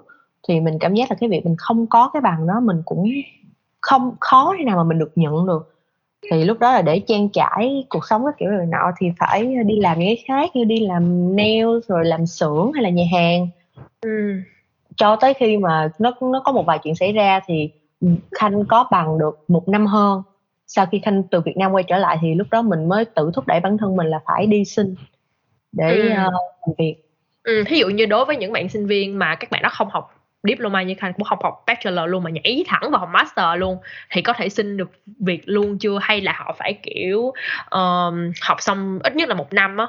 thì 0.49 0.61
mình 0.61 0.79
cảm 0.79 0.95
giác 0.95 1.11
là 1.11 1.17
cái 1.21 1.29
việc 1.29 1.45
mình 1.45 1.57
không 1.59 1.87
có 1.87 2.11
cái 2.13 2.21
bằng 2.21 2.47
đó 2.47 2.61
mình 2.61 2.83
cũng 2.85 3.11
không 3.81 4.17
khó 4.21 4.55
thế 4.59 4.65
nào 4.65 4.77
mà 4.77 4.85
mình 4.85 4.99
được 4.99 5.13
nhận 5.15 5.47
được. 5.47 5.75
Thì 6.31 6.45
lúc 6.45 6.59
đó 6.59 6.73
là 6.73 6.83
để 6.83 7.01
trang 7.07 7.29
trải 7.29 7.87
cuộc 7.89 8.07
sống 8.07 8.23
các 8.25 8.35
kiểu 8.39 8.51
rồi 8.51 8.67
nọ 8.67 8.91
thì 8.99 9.07
phải 9.19 9.55
đi 9.67 9.77
làm 9.81 9.99
những 9.99 10.09
cái 10.09 10.25
khác 10.29 10.57
như 10.57 10.65
đi 10.65 10.81
làm 10.87 11.37
nail 11.37 11.67
rồi 11.89 12.05
làm 12.05 12.27
xưởng 12.27 12.73
hay 12.73 12.83
là 12.83 12.91
nhà 12.91 13.05
hàng. 13.13 13.49
Ừ. 14.01 14.35
cho 14.97 15.17
tới 15.17 15.35
khi 15.35 15.57
mà 15.57 15.89
nó 15.99 16.13
nó 16.21 16.43
có 16.45 16.53
một 16.53 16.67
vài 16.67 16.79
chuyện 16.79 16.95
xảy 16.95 17.13
ra 17.13 17.41
thì 17.47 17.71
khanh 18.33 18.65
có 18.69 18.89
bằng 18.91 19.19
được 19.19 19.39
một 19.49 19.69
năm 19.69 19.87
hơn 19.87 20.23
sau 20.73 20.87
khi 20.87 21.01
khanh 21.05 21.23
từ 21.23 21.41
việt 21.41 21.57
nam 21.57 21.73
quay 21.73 21.85
trở 21.85 21.99
lại 21.99 22.19
thì 22.21 22.35
lúc 22.35 22.47
đó 22.51 22.63
mình 22.63 22.89
mới 22.89 23.05
tự 23.05 23.31
thúc 23.35 23.47
đẩy 23.47 23.61
bản 23.61 23.79
thân 23.79 23.97
mình 23.97 24.07
là 24.07 24.21
phải 24.27 24.47
đi 24.47 24.65
xin 24.65 24.95
để 25.73 25.97
ừ. 25.97 26.07
uh, 26.07 26.17
làm 26.17 26.75
việc. 26.79 26.97
Ừ, 27.45 27.65
ví 27.71 27.79
dụ 27.79 27.89
như 27.89 28.07
đối 28.07 28.25
với 28.25 28.37
những 28.37 28.53
bạn 28.53 28.69
sinh 28.69 28.87
viên 28.87 29.19
mà 29.19 29.35
các 29.35 29.51
bạn 29.51 29.63
đó 29.63 29.69
không 29.73 29.89
học 29.91 30.15
diploma 30.43 30.83
như 30.83 30.95
khanh 30.99 31.13
cũng 31.13 31.25
không 31.25 31.39
học 31.43 31.65
bachelor 31.67 32.11
luôn 32.11 32.25
mà 32.25 32.31
nhảy 32.31 32.65
thẳng 32.69 32.91
vào 32.91 33.01
học 33.01 33.09
master 33.13 33.47
luôn 33.57 33.79
thì 34.11 34.23
có 34.23 34.33
thể 34.33 34.49
xin 34.49 34.77
được 34.77 34.91
việc 35.21 35.43
luôn 35.45 35.79
chưa? 35.79 35.99
Hay 36.03 36.21
là 36.21 36.33
họ 36.39 36.55
phải 36.59 36.79
kiểu 36.83 37.33
um, 37.71 38.33
học 38.43 38.57
xong 38.61 38.99
ít 39.03 39.17
nhất 39.17 39.29
là 39.29 39.35
một 39.35 39.53
năm 39.53 39.77
á? 39.77 39.87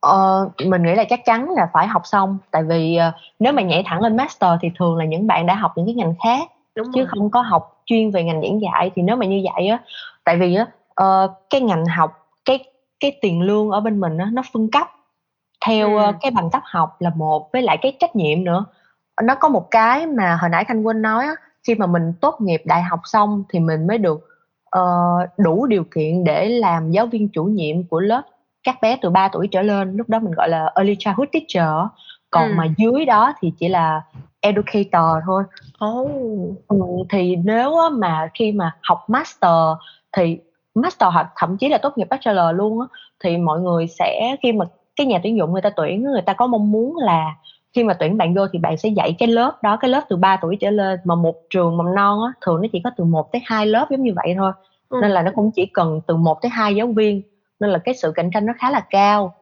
Ờ, 0.00 0.48
mình 0.64 0.82
nghĩ 0.82 0.94
là 0.94 1.04
chắc 1.04 1.20
chắn 1.24 1.50
là 1.56 1.68
phải 1.72 1.86
học 1.86 2.02
xong. 2.04 2.38
Tại 2.50 2.62
vì 2.62 2.98
uh, 3.08 3.14
nếu 3.38 3.52
mà 3.52 3.62
nhảy 3.62 3.82
thẳng 3.86 4.02
lên 4.02 4.16
master 4.16 4.50
thì 4.60 4.70
thường 4.78 4.96
là 4.96 5.04
những 5.04 5.26
bạn 5.26 5.46
đã 5.46 5.54
học 5.54 5.72
những 5.76 5.86
cái 5.86 5.94
ngành 5.94 6.14
khác 6.24 6.48
Đúng 6.76 6.86
chứ 6.94 7.00
rồi. 7.00 7.06
không 7.08 7.30
có 7.30 7.40
học 7.40 7.82
chuyên 7.86 8.10
về 8.10 8.24
ngành 8.24 8.42
giảng 8.42 8.60
dạy 8.60 8.90
thì 8.94 9.02
nếu 9.02 9.16
mà 9.16 9.26
như 9.26 9.42
vậy 9.54 9.68
á 9.68 9.78
tại 10.24 10.36
vì 10.36 10.54
á 10.54 10.66
uh, 11.02 11.30
cái 11.50 11.60
ngành 11.60 11.86
học 11.86 12.28
cái 12.44 12.64
cái 13.00 13.18
tiền 13.20 13.42
lương 13.42 13.70
ở 13.70 13.80
bên 13.80 14.00
mình 14.00 14.18
á 14.18 14.28
nó 14.32 14.42
phân 14.52 14.70
cấp 14.70 14.86
theo 15.66 15.96
ừ. 15.96 16.08
uh, 16.08 16.14
cái 16.20 16.30
bằng 16.30 16.50
cấp 16.50 16.62
học 16.64 16.96
là 17.00 17.10
một 17.16 17.52
với 17.52 17.62
lại 17.62 17.78
cái 17.82 17.96
trách 18.00 18.16
nhiệm 18.16 18.44
nữa 18.44 18.64
nó 19.22 19.34
có 19.34 19.48
một 19.48 19.70
cái 19.70 20.06
mà 20.06 20.38
hồi 20.40 20.50
nãy 20.50 20.64
thanh 20.68 20.82
quên 20.82 21.02
nói 21.02 21.24
á, 21.24 21.34
khi 21.66 21.74
mà 21.74 21.86
mình 21.86 22.12
tốt 22.20 22.36
nghiệp 22.40 22.62
đại 22.64 22.82
học 22.82 23.00
xong 23.04 23.44
thì 23.48 23.60
mình 23.60 23.86
mới 23.86 23.98
được 23.98 24.28
uh, 24.78 25.38
đủ 25.38 25.66
điều 25.66 25.84
kiện 25.84 26.24
để 26.24 26.48
làm 26.48 26.90
giáo 26.90 27.06
viên 27.06 27.28
chủ 27.28 27.44
nhiệm 27.44 27.88
của 27.88 28.00
lớp 28.00 28.22
các 28.62 28.78
bé 28.82 28.98
từ 29.02 29.10
3 29.10 29.28
tuổi 29.28 29.48
trở 29.50 29.62
lên 29.62 29.96
lúc 29.96 30.08
đó 30.08 30.18
mình 30.18 30.32
gọi 30.32 30.48
là 30.48 30.72
early 30.74 30.96
childhood 30.98 31.28
teacher 31.32 31.68
còn 32.30 32.48
ừ. 32.48 32.54
mà 32.56 32.66
dưới 32.76 33.04
đó 33.04 33.32
thì 33.40 33.52
chỉ 33.58 33.68
là 33.68 34.02
educator 34.40 35.24
thôi 35.26 35.42
oh. 35.84 36.10
ừ, 36.68 36.76
thì 37.10 37.36
nếu 37.36 37.74
mà 37.92 38.30
khi 38.34 38.52
mà 38.52 38.76
học 38.82 39.04
master 39.08 39.52
thì 40.16 40.38
master 40.74 41.12
hoặc 41.12 41.26
thậm 41.36 41.56
chí 41.56 41.68
là 41.68 41.78
tốt 41.78 41.98
nghiệp 41.98 42.06
bachelor 42.10 42.56
luôn 42.56 42.80
á 42.80 42.86
thì 43.24 43.36
mọi 43.36 43.60
người 43.60 43.86
sẽ 43.86 44.36
khi 44.42 44.52
mà 44.52 44.64
cái 44.96 45.06
nhà 45.06 45.20
tuyển 45.22 45.36
dụng 45.36 45.52
người 45.52 45.62
ta 45.62 45.70
tuyển 45.70 46.02
người 46.02 46.22
ta 46.22 46.32
có 46.32 46.46
mong 46.46 46.72
muốn 46.72 46.96
là 46.96 47.34
khi 47.76 47.84
mà 47.84 47.94
tuyển 47.94 48.16
bạn 48.16 48.34
vô 48.34 48.46
thì 48.52 48.58
bạn 48.58 48.76
sẽ 48.76 48.88
dạy 48.88 49.14
cái 49.18 49.28
lớp 49.28 49.62
đó 49.62 49.76
cái 49.76 49.90
lớp 49.90 50.02
từ 50.08 50.16
3 50.16 50.38
tuổi 50.42 50.56
trở 50.60 50.70
lên 50.70 51.00
mà 51.04 51.14
một 51.14 51.34
trường 51.50 51.76
mầm 51.76 51.94
non 51.94 52.18
á 52.24 52.32
thường 52.40 52.62
nó 52.62 52.68
chỉ 52.72 52.80
có 52.84 52.90
từ 52.96 53.04
1 53.04 53.32
tới 53.32 53.42
2 53.44 53.66
lớp 53.66 53.86
giống 53.90 54.02
như 54.02 54.12
vậy 54.16 54.34
thôi 54.38 54.52
ừ. 54.88 54.98
nên 55.02 55.10
là 55.10 55.22
nó 55.22 55.30
cũng 55.34 55.50
chỉ 55.50 55.66
cần 55.66 56.00
từ 56.06 56.16
1 56.16 56.42
tới 56.42 56.50
2 56.50 56.74
giáo 56.74 56.86
viên 56.86 57.22
nên 57.60 57.70
là 57.70 57.78
cái 57.78 57.94
sự 57.94 58.12
cạnh 58.14 58.30
tranh 58.34 58.46
nó 58.46 58.52
khá 58.58 58.70
là 58.70 58.80
cao 58.90 59.34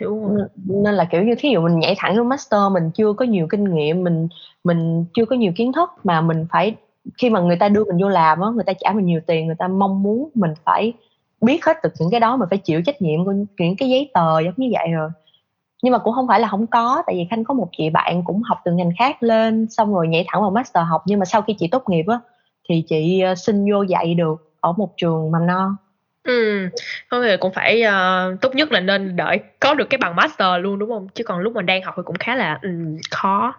Hiểu 0.00 0.30
nên 0.64 0.94
là, 0.94 1.04
kiểu 1.04 1.22
như, 1.22 1.34
thí 1.38 1.50
dụ 1.50 1.60
mình 1.60 1.78
nhảy 1.78 1.94
thẳng 1.98 2.16
vô 2.16 2.22
master, 2.22 2.60
mình 2.72 2.90
chưa 2.94 3.12
có 3.12 3.24
nhiều 3.24 3.46
kinh 3.50 3.74
nghiệm, 3.74 4.04
mình 4.04 4.28
mình 4.64 5.04
chưa 5.14 5.24
có 5.24 5.36
nhiều 5.36 5.52
kiến 5.56 5.72
thức 5.72 5.90
mà 6.04 6.20
mình 6.20 6.46
phải, 6.52 6.76
khi 7.18 7.30
mà 7.30 7.40
người 7.40 7.56
ta 7.56 7.68
đưa 7.68 7.84
mình 7.84 8.02
vô 8.02 8.08
làm 8.08 8.40
á, 8.40 8.48
người 8.54 8.64
ta 8.64 8.72
trả 8.80 8.92
mình 8.92 9.06
nhiều 9.06 9.20
tiền, 9.26 9.46
người 9.46 9.56
ta 9.58 9.68
mong 9.68 10.02
muốn 10.02 10.30
mình 10.34 10.50
phải 10.64 10.92
biết 11.40 11.64
hết 11.64 11.76
được 11.82 11.92
những 11.98 12.10
cái 12.10 12.20
đó, 12.20 12.36
mình 12.36 12.48
phải 12.50 12.58
chịu 12.58 12.82
trách 12.82 13.02
nhiệm 13.02 13.24
của 13.24 13.32
những 13.58 13.76
cái 13.76 13.88
giấy 13.88 14.10
tờ 14.14 14.40
giống 14.40 14.54
như 14.56 14.68
vậy 14.72 14.88
rồi. 14.92 15.10
Nhưng 15.82 15.92
mà 15.92 15.98
cũng 15.98 16.14
không 16.14 16.28
phải 16.28 16.40
là 16.40 16.48
không 16.48 16.66
có, 16.66 17.02
tại 17.06 17.14
vì 17.16 17.26
khanh 17.30 17.44
có 17.44 17.54
một 17.54 17.68
chị 17.78 17.90
bạn 17.90 18.22
cũng 18.24 18.42
học 18.42 18.58
từ 18.64 18.72
ngành 18.72 18.90
khác 18.98 19.22
lên, 19.22 19.66
xong 19.70 19.94
rồi 19.94 20.08
nhảy 20.08 20.24
thẳng 20.28 20.42
vào 20.42 20.50
master 20.50 20.84
học, 20.88 21.02
nhưng 21.06 21.18
mà 21.18 21.24
sau 21.24 21.42
khi 21.42 21.54
chị 21.58 21.68
tốt 21.68 21.82
nghiệp 21.88 22.04
á, 22.08 22.20
thì 22.68 22.82
chị 22.88 23.20
ờ, 23.20 23.34
xin 23.34 23.72
vô 23.72 23.82
dạy 23.82 24.14
được 24.14 24.52
ở 24.60 24.72
một 24.72 24.96
trường 24.96 25.30
mầm 25.30 25.46
non 25.46 25.76
Ừ, 26.26 26.68
có 27.08 27.22
thể 27.22 27.36
cũng 27.36 27.52
phải 27.52 27.82
uh, 27.82 28.40
tốt 28.40 28.54
nhất 28.54 28.72
là 28.72 28.80
nên 28.80 29.16
đợi 29.16 29.38
có 29.60 29.74
được 29.74 29.90
cái 29.90 29.98
bằng 29.98 30.16
master 30.16 30.48
luôn 30.60 30.78
đúng 30.78 30.90
không? 30.90 31.08
Chứ 31.14 31.24
còn 31.24 31.38
lúc 31.38 31.52
mình 31.54 31.66
đang 31.66 31.82
học 31.82 31.94
thì 31.96 32.02
cũng 32.04 32.18
khá 32.18 32.34
là 32.34 32.58
um, 32.62 32.96
khó. 33.10 33.54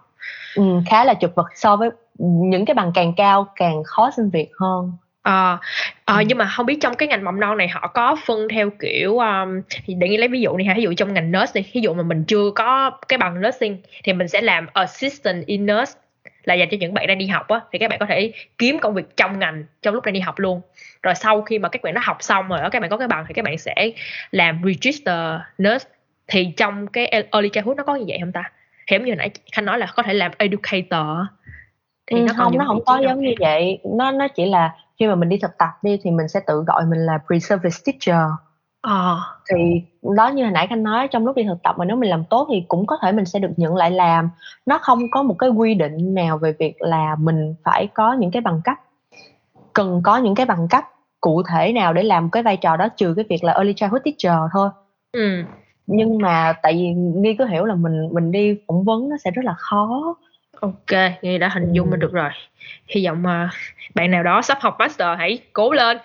Ừ, 0.55 0.63
khá 0.89 1.05
là 1.05 1.13
chật 1.13 1.35
vật 1.35 1.47
so 1.55 1.75
với 1.75 1.89
những 2.17 2.65
cái 2.65 2.73
bằng 2.73 2.91
càng 2.95 3.13
cao 3.17 3.47
càng 3.55 3.83
khó 3.83 4.11
xin 4.15 4.29
việc 4.29 4.49
hơn. 4.59 4.91
Ờ, 5.21 5.57
ờ, 6.05 6.17
Ừm. 6.17 6.27
nhưng 6.27 6.37
mà 6.37 6.45
không 6.45 6.65
biết 6.65 6.77
trong 6.81 6.95
cái 6.95 7.07
ngành 7.07 7.23
mầm 7.23 7.39
non 7.39 7.57
này 7.57 7.67
họ 7.67 7.87
có 7.87 8.15
phân 8.25 8.47
theo 8.49 8.69
kiểu, 8.79 9.19
ờm, 9.19 9.61
thì 9.85 9.93
để 9.93 10.09
nghĩ 10.09 10.17
lấy 10.17 10.27
ví 10.27 10.41
dụ 10.41 10.57
đi 10.57 10.65
ha, 10.65 10.73
ví 10.77 10.83
dụ 10.83 10.93
trong 10.97 11.13
ngành 11.13 11.31
nurse 11.31 11.51
đi, 11.61 11.69
ví 11.73 11.81
dụ 11.81 11.93
mà 11.93 12.03
mình 12.03 12.23
chưa 12.27 12.51
có 12.55 12.91
cái 13.07 13.17
bằng 13.17 13.41
nursing 13.41 13.81
thì 14.03 14.13
mình 14.13 14.27
sẽ 14.27 14.41
làm 14.41 14.67
assistant 14.73 15.45
in 15.45 15.65
nurse 15.65 15.99
là 16.47 16.53
dành 16.53 16.69
cho 16.71 16.77
những 16.79 16.93
bạn 16.93 17.07
đang 17.07 17.17
đi 17.17 17.27
học 17.27 17.47
á, 17.47 17.59
thì 17.71 17.79
các 17.79 17.89
bạn 17.89 17.99
có 17.99 18.05
thể 18.05 18.31
kiếm 18.57 18.79
công 18.79 18.93
việc 18.93 19.17
trong 19.17 19.39
ngành 19.39 19.63
trong 19.81 19.93
lúc 19.93 20.05
đang 20.05 20.13
đi 20.13 20.19
học 20.19 20.39
luôn. 20.39 20.61
Rồi 21.03 21.15
sau 21.15 21.41
khi 21.41 21.59
mà 21.59 21.69
các 21.69 21.81
bạn 21.81 21.93
đã 21.93 22.01
học 22.03 22.17
xong 22.19 22.47
rồi 22.47 22.61
đó, 22.61 22.69
các 22.69 22.81
bạn 22.81 22.89
có 22.89 22.97
cái 22.97 23.07
bằng 23.07 23.25
thì 23.27 23.33
các 23.33 23.45
bạn 23.45 23.57
sẽ 23.57 23.91
làm 24.31 24.61
register 24.65 25.39
nurse. 25.63 25.89
Thì 26.27 26.53
trong 26.57 26.87
cái 26.87 27.05
early 27.05 27.49
childhood 27.49 27.77
nó 27.77 27.83
có 27.83 27.95
như 27.95 28.05
vậy 28.07 28.17
không 28.21 28.31
ta? 28.31 28.51
Thì 28.87 28.97
giống 28.97 29.05
như 29.05 29.15
nãy 29.15 29.29
Khanh 29.51 29.65
nói 29.65 29.79
là 29.79 29.87
có 29.95 30.03
thể 30.03 30.13
làm 30.13 30.31
educator 30.37 31.07
thì 32.07 32.21
nó 32.21 32.33
không 32.37 32.57
nó 32.57 32.65
không 32.67 32.85
có 32.85 32.99
giống 33.03 33.21
như 33.21 33.33
vậy 33.39 33.79
nó 33.97 34.11
nó 34.11 34.27
chỉ 34.27 34.45
là 34.45 34.75
khi 34.99 35.07
mà 35.07 35.15
mình 35.15 35.29
đi 35.29 35.37
thực 35.41 35.57
tập 35.57 35.69
đi 35.81 35.99
thì 36.03 36.11
mình 36.11 36.27
sẽ 36.27 36.39
tự 36.47 36.63
gọi 36.67 36.85
mình 36.85 36.99
là 36.99 37.19
pre-service 37.27 37.83
teacher 37.85 38.25
Ờ. 38.87 39.19
Thì 39.49 39.81
đó 40.15 40.27
như 40.27 40.43
hồi 40.43 40.51
nãy 40.51 40.67
Khanh 40.67 40.83
nói 40.83 41.07
trong 41.07 41.25
lúc 41.25 41.35
đi 41.35 41.43
thực 41.43 41.63
tập 41.63 41.75
mà 41.79 41.85
nếu 41.85 41.97
mình 41.97 42.09
làm 42.09 42.23
tốt 42.29 42.47
thì 42.51 42.63
cũng 42.67 42.85
có 42.85 42.97
thể 43.01 43.11
mình 43.11 43.25
sẽ 43.25 43.39
được 43.39 43.51
nhận 43.57 43.75
lại 43.75 43.91
làm. 43.91 44.29
Nó 44.65 44.77
không 44.77 44.99
có 45.11 45.23
một 45.23 45.35
cái 45.39 45.49
quy 45.49 45.73
định 45.73 46.13
nào 46.13 46.37
về 46.37 46.53
việc 46.59 46.73
là 46.79 47.15
mình 47.19 47.55
phải 47.63 47.87
có 47.93 48.13
những 48.13 48.31
cái 48.31 48.41
bằng 48.41 48.61
cấp. 48.63 48.77
Cần 49.73 50.01
có 50.03 50.17
những 50.17 50.35
cái 50.35 50.45
bằng 50.45 50.67
cấp 50.69 50.83
cụ 51.21 51.43
thể 51.51 51.73
nào 51.73 51.93
để 51.93 52.03
làm 52.03 52.29
cái 52.29 52.43
vai 52.43 52.57
trò 52.57 52.77
đó 52.77 52.87
trừ 52.97 53.13
cái 53.15 53.25
việc 53.29 53.43
là 53.43 53.53
early 53.53 53.73
childhood 53.73 54.01
teacher 54.05 54.39
thôi. 54.53 54.69
Ừm. 55.13 55.43
Nhưng 55.87 56.17
mà 56.17 56.53
tại 56.63 56.73
vì 56.73 56.89
Nghi 57.21 57.35
cứ 57.39 57.45
hiểu 57.45 57.65
là 57.65 57.75
mình 57.75 58.09
mình 58.13 58.31
đi 58.31 58.57
phỏng 58.67 58.83
vấn 58.83 59.09
nó 59.09 59.17
sẽ 59.23 59.31
rất 59.31 59.45
là 59.45 59.53
khó. 59.57 60.15
OK, 60.61 60.97
Nghi 61.21 61.37
đã 61.37 61.49
hình 61.49 61.73
dung 61.73 61.91
Ừm. 61.91 61.99
được 61.99 62.13
rồi. 62.13 62.29
Hy 62.87 63.05
vọng, 63.05 63.23
mà 63.23 63.49
bạn 63.95 64.11
nào 64.11 64.23
đó 64.23 64.41
sắp 64.41 64.57
học 64.61 64.75
master 64.79 65.07
hãy 65.17 65.39
cố 65.53 65.71
lên. 65.73 65.97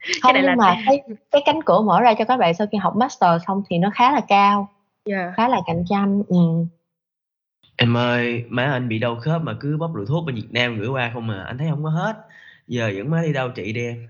Cái 0.00 0.14
Không, 0.22 0.34
này 0.34 0.42
là 0.42 0.52
nhưng 0.52 0.58
mà 0.58 0.76
cái 0.86 1.00
cái 1.30 1.42
cánh 1.46 1.62
cửa 1.62 1.80
mở 1.80 2.00
ra 2.00 2.14
cho 2.18 2.24
các 2.24 2.36
bạn 2.36 2.54
sau 2.54 2.66
khi 2.72 2.78
học 2.78 2.96
master 2.96 3.42
xong 3.46 3.62
thì 3.70 3.78
nó 3.78 3.90
khá 3.94 4.12
là 4.12 4.20
cao, 4.28 4.68
Yeah. 5.04 5.34
khá 5.36 5.48
là 5.48 5.60
cạnh 5.66 5.84
tranh. 5.88 6.22
Ừm. 6.28 6.66
Em 7.76 7.96
ơi, 7.96 8.44
má 8.48 8.64
anh 8.64 8.88
bị 8.88 8.98
đau 8.98 9.16
khớp 9.16 9.42
mà 9.42 9.52
cứ 9.60 9.76
bóc 9.76 9.90
rượu 9.94 10.06
thuốc 10.06 10.24
bên 10.26 10.34
Việt 10.34 10.48
Nam 10.50 10.78
gửi 10.78 10.88
qua 10.88 11.10
không 11.14 11.30
à, 11.30 11.44
anh 11.46 11.58
thấy 11.58 11.68
hông 11.68 11.84
có 11.84 11.90
hết. 11.90 12.16
Giờ 12.68 12.88
dẫn 12.88 13.10
má 13.10 13.22
đi 13.22 13.32
đâu 13.32 13.48
trị 13.48 13.72
đi 13.72 13.84
em. 13.86 14.08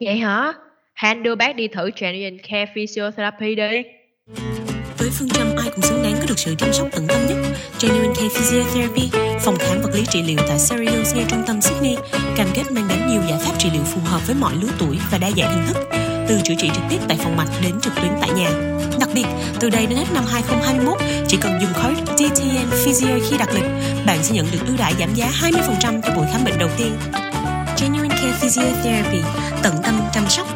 Vậy 0.00 0.18
hả? 0.18 0.52
Hay 0.92 1.10
anh 1.10 1.22
đưa 1.22 1.34
bác 1.34 1.56
đi 1.56 1.68
thử 1.68 1.90
Genuine 2.00 2.36
Care 2.48 2.72
Physiotherapy 2.74 3.54
đi. 3.54 3.82
Với 5.00 5.10
phương 5.10 5.28
châm 5.28 5.56
ai 5.56 5.70
cũng 5.70 5.82
xứng 5.82 6.02
đáng 6.02 6.16
có 6.20 6.26
được 6.28 6.38
sự 6.38 6.54
chăm 6.58 6.72
sóc 6.72 6.88
tận 6.92 7.06
tâm 7.06 7.26
nhất, 7.26 7.36
Genuine 7.80 8.14
Care 8.14 8.28
Physiotherapy, 8.28 9.10
phòng 9.40 9.56
khám 9.58 9.82
vật 9.82 9.90
lý 9.94 10.06
trị 10.06 10.22
liệu 10.22 10.36
tại 10.48 10.58
Serials 10.58 11.14
ngay 11.14 11.24
trung 11.28 11.42
tâm 11.46 11.60
Sydney, 11.60 11.96
cam 12.36 12.46
kết 12.54 12.72
mang 12.72 12.88
đến 12.88 13.06
nhiều 13.08 13.20
giải 13.28 13.38
pháp 13.44 13.52
trị 13.58 13.68
liệu 13.72 13.82
phù 13.82 14.00
hợp 14.04 14.26
với 14.26 14.36
mọi 14.40 14.54
lứa 14.62 14.68
tuổi 14.78 14.98
và 15.10 15.18
đa 15.18 15.30
dạng 15.36 15.52
hình 15.52 15.66
thức, 15.66 15.88
từ 16.28 16.40
chữa 16.44 16.54
trị 16.58 16.70
trực 16.74 16.82
tiếp 16.90 16.98
tại 17.08 17.18
phòng 17.22 17.36
mạch 17.36 17.48
đến 17.62 17.80
trực 17.80 17.92
tuyến 18.02 18.12
tại 18.20 18.30
nhà. 18.30 18.50
Đặc 19.00 19.08
biệt, 19.14 19.26
từ 19.60 19.70
đây 19.70 19.86
đến 19.86 19.98
hết 19.98 20.06
năm 20.14 20.24
2021, 20.32 20.98
chỉ 21.28 21.36
cần 21.40 21.60
dùng 21.60 21.72
code 21.72 22.28
DTN 22.28 22.70
Physio 22.70 23.18
khi 23.30 23.38
đặt 23.38 23.48
lịch, 23.54 23.70
bạn 24.06 24.18
sẽ 24.22 24.34
nhận 24.34 24.46
được 24.52 24.66
ưu 24.66 24.76
đãi 24.76 24.94
giảm 24.98 25.14
giá 25.14 25.32
20% 25.40 26.00
cho 26.02 26.14
buổi 26.16 26.26
khám 26.32 26.44
bệnh 26.44 26.58
đầu 26.58 26.70
tiên. 26.78 26.92
Genuine 27.80 28.14
Care 28.14 28.36
Physiotherapy, 28.40 29.20
tận 29.62 29.74
tâm 29.82 30.00
chăm 30.12 30.28
sóc 30.28 30.46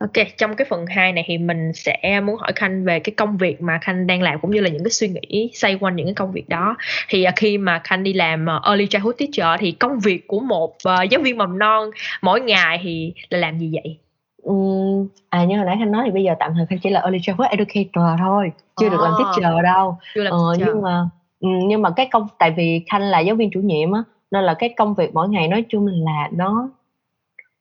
OK, 0.00 0.12
trong 0.38 0.56
cái 0.56 0.66
phần 0.70 0.86
2 0.86 1.12
này 1.12 1.24
thì 1.26 1.38
mình 1.38 1.72
sẽ 1.74 2.20
muốn 2.24 2.36
hỏi 2.36 2.52
Khanh 2.56 2.84
về 2.84 3.00
cái 3.00 3.14
công 3.16 3.36
việc 3.36 3.62
mà 3.62 3.78
Khanh 3.82 4.06
đang 4.06 4.22
làm 4.22 4.40
cũng 4.40 4.50
như 4.50 4.60
là 4.60 4.68
những 4.68 4.84
cái 4.84 4.90
suy 4.90 5.08
nghĩ 5.08 5.50
xoay 5.54 5.74
quanh 5.80 5.96
những 5.96 6.06
cái 6.06 6.14
công 6.14 6.32
việc 6.32 6.48
đó. 6.48 6.76
Thì 7.08 7.24
à, 7.24 7.32
khi 7.36 7.58
mà 7.58 7.80
Khanh 7.84 8.02
đi 8.02 8.12
làm 8.12 8.46
ờ, 8.46 8.60
early 8.66 8.86
childhood 8.86 9.14
teacher 9.18 9.60
thì 9.60 9.72
công 9.72 9.98
việc 9.98 10.26
của 10.28 10.40
một 10.40 10.74
ờ, 10.84 11.02
giáo 11.02 11.20
viên 11.20 11.38
mầm 11.38 11.58
non 11.58 11.90
mỗi 12.22 12.40
ngày 12.40 12.80
thì 12.82 13.12
là 13.30 13.38
làm 13.38 13.58
gì 13.58 13.70
vậy? 13.72 13.96
Ừm, 14.42 15.08
à 15.28 15.44
như 15.44 15.56
hồi 15.56 15.66
nãy 15.66 15.76
Khanh 15.78 15.92
nói 15.92 16.02
thì 16.06 16.10
bây 16.12 16.22
giờ 16.22 16.34
tạm 16.40 16.52
thời 16.56 16.66
Khanh 16.66 16.78
chỉ 16.82 16.90
là 16.90 17.00
early 17.00 17.18
childhood 17.22 17.50
educator 17.50 18.04
thôi, 18.18 18.52
chưa 18.80 18.88
được 18.88 19.00
làm 19.00 19.12
À. 19.12 19.18
teacher 19.18 19.64
đâu. 19.64 19.98
Chưa 20.14 20.22
làm 20.22 20.32
Ờ, 20.32 20.38
teacher. 20.58 20.74
nhưng 20.74 20.82
mà 20.82 21.04
nhưng 21.40 21.82
mà 21.82 21.90
cái 21.96 22.08
công 22.12 22.26
tại 22.38 22.50
vì 22.50 22.82
Khanh 22.90 23.02
là 23.02 23.20
giáo 23.20 23.36
viên 23.36 23.50
chủ 23.50 23.60
nhiệm 23.60 23.92
á 23.92 24.02
nên 24.30 24.44
là 24.44 24.54
cái 24.54 24.74
công 24.76 24.94
việc 24.94 25.14
mỗi 25.14 25.28
ngày 25.28 25.48
nói 25.48 25.64
chung 25.68 25.86
là 25.86 26.28
nó 26.32 26.68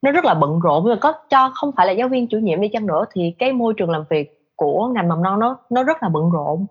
nó 0.01 0.11
rất 0.11 0.25
là 0.25 0.33
bận 0.33 0.59
rộn. 0.59 0.83
Và 0.83 0.95
có 0.95 1.13
cho 1.29 1.51
không 1.53 1.71
phải 1.77 1.87
là 1.87 1.91
giáo 1.91 2.07
viên 2.07 2.27
chủ 2.27 2.37
nhiệm 2.37 2.61
đi 2.61 2.67
chăng 2.67 2.87
nữa 2.87 3.05
thì 3.13 3.33
cái 3.39 3.53
môi 3.53 3.73
trường 3.77 3.89
làm 3.89 4.03
việc 4.09 4.39
của 4.55 4.87
ngành 4.87 5.07
mầm 5.07 5.23
non 5.23 5.39
nó 5.39 5.57
nó 5.69 5.83
rất 5.83 6.03
là 6.03 6.09
bận 6.09 6.31
rộn. 6.31 6.65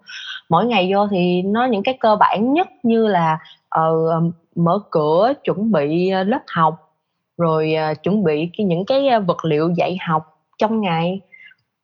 Mỗi 0.49 0.67
ngày 0.67 0.91
vô 0.95 1.07
thì 1.07 1.43
nó 1.43 1.64
những 1.64 1.83
cái 1.83 1.99
cơ 2.01 2.17
bản 2.17 2.53
nhất 2.53 2.69
như 2.83 3.07
là 3.07 3.38
uh, 3.81 4.35
mở 4.57 4.79
cửa 4.91 5.33
chuẩn 5.45 5.73
bị 5.73 6.11
ờ, 6.11 6.23
lớp 6.23 6.41
học 6.47 6.75
rồi 7.38 7.75
uh, 7.93 8.03
chuẩn 8.03 8.25
bị 8.25 8.51
cái, 8.59 8.67
những 8.67 8.85
cái 8.85 9.21
vật 9.21 9.45
liệu 9.45 9.71
dạy 9.77 9.97
học 10.09 10.25
trong 10.59 10.81
ngày. 10.81 11.21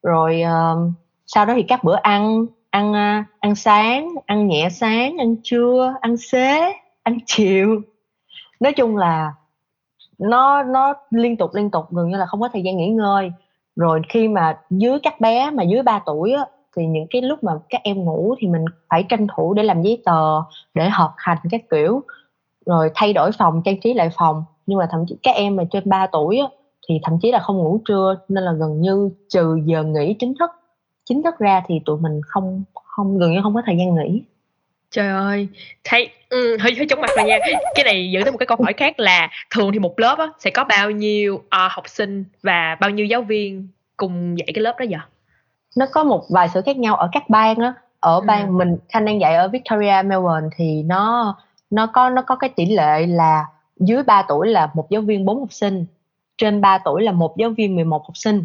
Rồi 0.03 0.43
uh, 0.45 0.93
sau 1.27 1.47
đó 1.47 1.55
thì 1.57 1.63
các 1.63 1.85
bữa 1.85 1.97
ăn 1.97 2.47
ăn 2.71 2.91
uh, 2.91 3.27
ăn 3.41 3.55
sáng 3.55 4.15
ăn 4.27 4.47
nhẹ 4.47 4.69
sáng 4.71 5.17
ăn 5.19 5.37
trưa 5.43 5.95
ăn 6.01 6.17
xế 6.17 6.73
ăn 7.03 7.19
chiều. 7.27 7.81
Nói 8.61 8.73
chung 8.73 8.97
là 8.97 9.33
nó 10.19 10.63
nó 10.63 10.95
liên 11.11 11.37
tục 11.37 11.51
liên 11.55 11.71
tục 11.71 11.85
gần 11.91 12.11
như 12.11 12.17
là 12.17 12.27
không 12.27 12.41
có 12.41 12.49
thời 12.53 12.63
gian 12.63 12.77
nghỉ 12.77 12.89
ngơi. 12.89 13.33
Rồi 13.77 14.03
khi 14.09 14.29
mà 14.29 14.59
dưới 14.71 14.99
các 15.03 15.21
bé 15.21 15.51
mà 15.51 15.63
dưới 15.63 15.83
3 15.83 16.01
tuổi 16.07 16.33
á, 16.33 16.47
thì 16.77 16.87
những 16.87 17.07
cái 17.11 17.23
lúc 17.23 17.45
mà 17.45 17.53
các 17.69 17.81
em 17.85 18.05
ngủ 18.05 18.35
thì 18.39 18.49
mình 18.49 18.65
phải 18.91 19.05
tranh 19.09 19.27
thủ 19.37 19.55
để 19.55 19.63
làm 19.63 19.83
giấy 19.83 20.03
tờ 20.05 20.43
để 20.75 20.89
họp 20.89 21.13
hành 21.17 21.39
các 21.51 21.63
kiểu 21.71 22.03
rồi 22.67 22.91
thay 22.95 23.13
đổi 23.13 23.31
phòng 23.39 23.63
trang 23.65 23.81
trí 23.81 23.95
lại 23.95 24.11
phòng. 24.19 24.45
Nhưng 24.67 24.79
mà 24.79 24.89
thậm 24.91 25.05
chí 25.09 25.17
các 25.23 25.35
em 25.37 25.57
mà 25.57 25.65
trên 25.71 25.83
3 25.87 26.07
tuổi 26.07 26.39
á, 26.39 26.47
thì 26.89 27.01
thậm 27.03 27.19
chí 27.23 27.33
là 27.33 27.39
không 27.39 27.57
ngủ 27.57 27.81
trưa 27.85 28.17
nên 28.29 28.45
là 28.45 28.53
gần 28.53 28.81
như 28.81 29.11
trừ 29.29 29.59
giờ 29.65 29.83
nghỉ 29.83 30.15
chính 30.19 30.35
thức. 30.39 30.51
Chính 31.05 31.23
thức 31.23 31.39
ra 31.39 31.63
thì 31.67 31.81
tụi 31.85 31.99
mình 31.99 32.21
không 32.27 32.65
không 32.85 33.19
gần 33.19 33.33
như 33.33 33.41
không 33.43 33.55
có 33.55 33.63
thời 33.67 33.77
gian 33.79 33.95
nghỉ. 33.95 34.23
Trời 34.95 35.09
ơi, 35.09 35.49
thấy 35.85 36.09
ừ, 36.29 36.57
hơi 36.61 36.75
hơi 36.75 36.87
chóng 36.87 37.01
mặt 37.01 37.11
rồi 37.17 37.27
nha. 37.27 37.39
Cái 37.75 37.85
này 37.85 38.11
dẫn 38.11 38.23
tới 38.25 38.33
một 38.33 38.39
cái 38.39 38.47
câu 38.47 38.59
hỏi 38.63 38.73
khác 38.73 39.01
là 39.01 39.29
thường 39.55 39.73
thì 39.73 39.79
một 39.79 39.99
lớp 40.01 40.19
á, 40.19 40.29
sẽ 40.39 40.51
có 40.51 40.65
bao 40.65 40.91
nhiêu 40.91 41.43
ờ, 41.51 41.69
học 41.71 41.89
sinh 41.89 42.25
và 42.43 42.77
bao 42.81 42.91
nhiêu 42.91 43.07
giáo 43.07 43.23
viên 43.23 43.69
cùng 43.97 44.39
dạy 44.39 44.49
cái 44.55 44.63
lớp 44.63 44.75
đó 44.79 44.87
vậy? 44.91 45.01
nó 45.77 45.87
có 45.93 46.05
một 46.05 46.25
vài 46.31 46.49
sự 46.55 46.63
khác 46.67 46.77
nhau 46.77 46.97
ở 46.97 47.09
các 47.13 47.29
bang 47.29 47.57
á 47.57 47.75
ở 48.01 48.15
Ừ. 48.15 48.21
bang 48.27 48.59
mình 48.59 48.77
khanh 48.89 49.05
đang 49.05 49.21
dạy 49.21 49.35
ở 49.35 49.49
Victoria 49.49 50.03
Melbourne 50.05 50.49
thì 50.57 50.83
nó 50.83 51.37
nó 51.71 51.87
có 51.87 52.11
nó 52.11 52.23
có 52.23 52.37
cái 52.37 52.51
tỷ 52.57 52.67
lệ 52.67 53.07
là 53.07 53.45
dưới 53.81 54.03
3 54.03 54.23
tuổi 54.29 54.49
là 54.49 54.71
một 54.75 54.91
giáo 54.91 55.03
viên 55.03 55.25
4 55.25 55.41
học 55.41 55.53
sinh 55.53 55.87
trên 56.39 56.61
3 56.61 56.79
tuổi 56.79 57.03
là 57.03 57.13
một 57.13 57.37
giáo 57.37 57.51
viên 57.51 57.77
11 57.77 58.03
học 58.07 58.17
sinh 58.17 58.45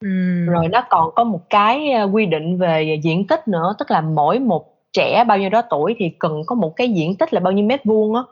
Ừm. 0.00 0.46
rồi 0.46 0.68
nó 0.68 0.84
còn 0.90 1.10
có 1.14 1.24
một 1.24 1.40
cái 1.50 1.90
ờ, 1.92 2.04
quy 2.12 2.26
định 2.26 2.58
về 2.58 3.00
diện 3.02 3.26
tích 3.26 3.48
nữa 3.48 3.74
tức 3.78 3.90
là 3.90 4.00
mỗi 4.00 4.38
một 4.38 4.77
trẻ 4.92 5.24
bao 5.24 5.38
nhiêu 5.38 5.50
đó 5.50 5.62
tuổi 5.70 5.94
thì 5.98 6.10
cần 6.18 6.42
có 6.46 6.54
một 6.54 6.76
cái 6.76 6.88
diện 6.88 7.16
tích 7.16 7.34
là 7.34 7.40
bao 7.40 7.52
nhiêu 7.52 7.66
mét 7.66 7.84
vuông 7.84 8.14
á. 8.14 8.22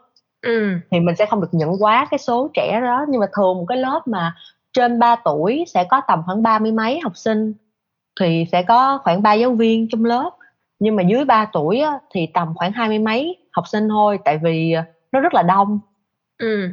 Ừm. 0.42 0.80
thì 0.90 1.00
mình 1.00 1.16
sẽ 1.16 1.26
không 1.26 1.40
được 1.40 1.48
nhận 1.52 1.70
quá 1.82 2.06
cái 2.10 2.18
số 2.18 2.50
trẻ 2.54 2.80
đó 2.80 3.04
nhưng 3.08 3.20
mà 3.20 3.26
thường 3.36 3.56
một 3.58 3.64
cái 3.68 3.78
lớp 3.78 4.00
mà 4.06 4.34
trên 4.72 4.98
3 4.98 5.16
tuổi 5.24 5.64
sẽ 5.66 5.84
có 5.84 6.00
tầm 6.08 6.22
khoảng 6.26 6.42
ba 6.42 6.58
mươi 6.58 6.72
mấy 6.72 7.00
học 7.00 7.12
sinh 7.16 7.54
thì 8.20 8.44
sẽ 8.52 8.62
có 8.62 8.98
khoảng 9.04 9.22
3 9.22 9.34
giáo 9.34 9.52
viên 9.52 9.88
trong 9.88 10.04
lớp. 10.04 10.30
Nhưng 10.78 10.96
mà 10.96 11.02
dưới 11.02 11.24
3 11.24 11.44
tuổi 11.52 11.80
á, 11.80 11.98
thì 12.14 12.26
tầm 12.34 12.52
khoảng 12.54 12.72
hai 12.72 12.88
mươi 12.88 12.98
mấy 12.98 13.36
học 13.52 13.64
sinh 13.68 13.88
thôi 13.88 14.18
tại 14.24 14.38
vì 14.42 14.72
ờ, 14.72 14.82
nó 15.12 15.20
rất 15.20 15.34
là 15.34 15.42
đông. 15.42 15.78
Ừm. 16.38 16.72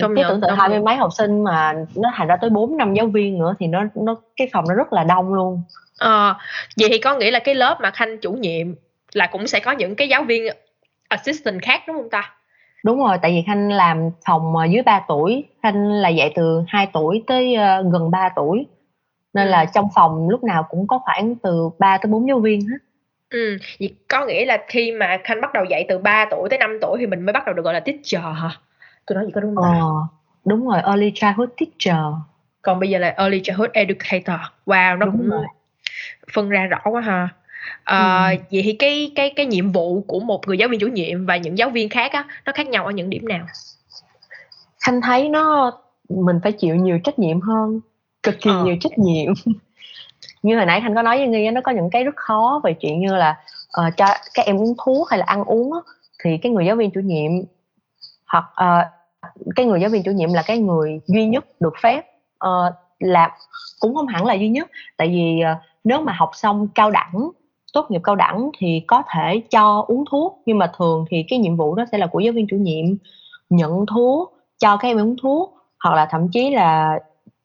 Công 0.00 0.14
cái 0.14 0.24
nhận, 0.24 0.30
tưởng 0.30 0.40
tượng 0.40 0.56
hai 0.56 0.68
mươi 0.68 0.80
mấy 0.80 0.96
học 0.96 1.10
sinh 1.12 1.44
mà 1.44 1.74
nó 1.96 2.10
thành 2.14 2.28
ra 2.28 2.36
tới 2.36 2.50
bốn 2.50 2.76
năm 2.76 2.94
giáo 2.94 3.06
viên 3.06 3.38
nữa 3.38 3.54
thì 3.58 3.66
nó 3.66 3.84
nó 3.94 4.16
cái 4.36 4.48
phòng 4.52 4.64
nó 4.68 4.74
rất 4.74 4.92
là 4.92 5.04
đông 5.04 5.34
luôn. 5.34 5.62
Ờ, 5.98 6.34
vậy 6.80 6.88
thì 6.92 6.98
có 6.98 7.14
nghĩa 7.14 7.30
là 7.30 7.38
cái 7.38 7.54
lớp 7.54 7.78
mà 7.80 7.90
Khanh 7.90 8.18
chủ 8.20 8.32
nhiệm 8.32 8.74
là 9.16 9.26
cũng 9.26 9.46
sẽ 9.46 9.60
có 9.60 9.72
những 9.72 9.96
cái 9.96 10.08
giáo 10.08 10.24
viên 10.24 10.44
assistant 11.08 11.62
khác 11.62 11.80
đúng 11.86 11.96
không 11.96 12.10
ta? 12.10 12.34
đúng 12.84 12.98
rồi 12.98 13.18
tại 13.22 13.30
vì 13.32 13.42
khanh 13.46 13.72
làm 13.72 14.10
phòng 14.26 14.54
dưới 14.70 14.82
3 14.82 15.00
tuổi 15.08 15.44
khanh 15.62 15.88
là 15.92 16.08
dạy 16.08 16.32
từ 16.36 16.62
2 16.68 16.86
tuổi 16.92 17.24
tới 17.26 17.54
ờ, 17.54 17.82
gần 17.92 18.10
3 18.10 18.28
tuổi 18.36 18.66
nên 19.34 19.46
Ừ. 19.46 19.50
là 19.50 19.64
trong 19.74 19.88
phòng 19.94 20.28
lúc 20.28 20.44
nào 20.44 20.62
cũng 20.70 20.86
có 20.88 20.98
khoảng 20.98 21.36
từ 21.36 21.70
3 21.78 21.98
tới 21.98 22.10
4 22.12 22.28
giáo 22.28 22.40
viên 22.40 22.60
hết 22.60 22.78
Ừ, 23.30 23.58
vậy 23.80 23.96
có 24.08 24.26
nghĩa 24.26 24.44
là 24.46 24.64
khi 24.68 24.92
mà 24.92 25.18
Khanh 25.24 25.40
bắt 25.40 25.52
đầu 25.54 25.64
dạy 25.64 25.86
từ 25.88 25.98
3 25.98 26.26
tuổi 26.30 26.48
tới 26.48 26.58
5 26.58 26.78
tuổi 26.80 26.98
thì 26.98 27.06
mình 27.06 27.20
mới 27.26 27.32
bắt 27.32 27.42
đầu 27.46 27.54
được 27.54 27.62
gọi 27.62 27.74
là 27.74 27.80
teacher 27.80 28.22
hả? 28.22 28.50
Tôi 29.06 29.16
nói 29.16 29.26
gì 29.26 29.32
có 29.34 29.40
đúng 29.40 29.56
không? 29.56 29.64
ờ, 29.64 29.70
đúng 30.44 30.68
rồi 30.68 30.80
early 30.86 31.12
childhood 31.14 31.48
teacher 31.56 32.02
Còn 32.62 32.80
bây 32.80 32.90
giờ 32.90 32.98
là 32.98 33.14
early 33.18 33.40
childhood 33.44 33.70
educator. 33.72 34.40
Wow, 34.66 34.98
nó 34.98 35.06
Đúng 35.06 35.16
cũng 35.18 35.30
rồi. 35.30 35.44
phân 36.32 36.48
ra 36.48 36.66
rõ 36.66 36.80
quá 36.84 37.00
ha. 37.00 37.28
Ờ, 37.84 38.28
Ừ. 38.30 38.36
vậy 38.50 38.62
thì 38.64 38.72
cái 38.78 39.12
cái 39.14 39.30
cái 39.36 39.46
nhiệm 39.46 39.72
vụ 39.72 40.00
của 40.06 40.20
một 40.20 40.48
người 40.48 40.58
giáo 40.58 40.68
viên 40.68 40.80
chủ 40.80 40.86
nhiệm 40.86 41.26
và 41.26 41.36
những 41.36 41.58
giáo 41.58 41.70
viên 41.70 41.88
khác 41.88 42.12
á 42.12 42.24
nó 42.46 42.52
khác 42.52 42.66
nhau 42.68 42.84
ở 42.84 42.90
những 42.90 43.10
điểm 43.10 43.28
nào? 43.28 43.46
khanh 44.80 45.00
thấy 45.00 45.28
nó 45.28 45.72
mình 46.08 46.40
phải 46.42 46.52
chịu 46.52 46.74
nhiều 46.76 46.98
trách 47.04 47.18
nhiệm 47.18 47.40
hơn 47.40 47.80
cực 48.22 48.34
kỳ 48.40 48.50
Ờ. 48.50 48.64
nhiều 48.64 48.76
trách 48.80 48.98
nhiệm 48.98 49.32
như 50.42 50.56
hồi 50.56 50.66
nãy 50.66 50.80
khanh 50.80 50.94
có 50.94 51.02
nói 51.02 51.18
với 51.18 51.26
nghi 51.26 51.50
nó 51.50 51.60
có 51.60 51.72
những 51.72 51.90
cái 51.90 52.04
rất 52.04 52.16
khó 52.16 52.60
về 52.64 52.74
chuyện 52.80 53.00
như 53.00 53.14
là 53.16 53.36
ờ, 53.70 53.90
cho 53.96 54.06
các 54.34 54.46
em 54.46 54.56
uống 54.60 54.74
thuốc 54.84 55.08
hay 55.10 55.18
là 55.18 55.24
ăn 55.28 55.44
uống 55.44 55.72
á, 55.72 55.78
thì 56.24 56.38
cái 56.42 56.52
người 56.52 56.66
giáo 56.66 56.76
viên 56.76 56.90
chủ 56.90 57.00
nhiệm 57.00 57.30
hoặc 58.26 58.44
ờ, 58.54 58.84
cái 59.56 59.66
người 59.66 59.80
giáo 59.80 59.90
viên 59.90 60.02
chủ 60.02 60.10
nhiệm 60.10 60.32
là 60.32 60.42
cái 60.46 60.58
người 60.58 61.00
duy 61.06 61.26
nhất 61.26 61.44
được 61.60 61.74
phép 61.82 62.02
ờ, 62.38 62.72
làm 62.98 63.30
cũng 63.80 63.94
không 63.94 64.06
hẳn 64.06 64.26
là 64.26 64.34
duy 64.34 64.48
nhất 64.48 64.70
tại 64.96 65.08
vì 65.08 65.40
ờ, 65.40 65.54
nếu 65.84 66.00
mà 66.00 66.12
học 66.12 66.30
xong 66.34 66.68
cao 66.74 66.90
đẳng 66.90 67.30
tốt 67.76 67.90
nghiệp 67.90 68.00
cao 68.04 68.16
đẳng 68.16 68.50
thì 68.58 68.82
có 68.86 69.02
thể 69.14 69.42
cho 69.50 69.84
uống 69.88 70.04
thuốc 70.10 70.42
nhưng 70.46 70.58
mà 70.58 70.72
thường 70.78 71.04
thì 71.10 71.24
cái 71.28 71.38
nhiệm 71.38 71.56
vụ 71.56 71.74
đó 71.74 71.84
sẽ 71.92 71.98
là 71.98 72.06
của 72.06 72.20
giáo 72.20 72.32
viên 72.32 72.46
chủ 72.46 72.56
nhiệm 72.56 72.84
nhận 73.50 73.86
thuốc 73.86 74.32
cho 74.58 74.76
các 74.76 74.88
em 74.88 74.98
uống 74.98 75.16
thuốc 75.22 75.54
hoặc 75.84 75.94
là 75.94 76.08
thậm 76.10 76.28
chí 76.32 76.50
là 76.50 76.98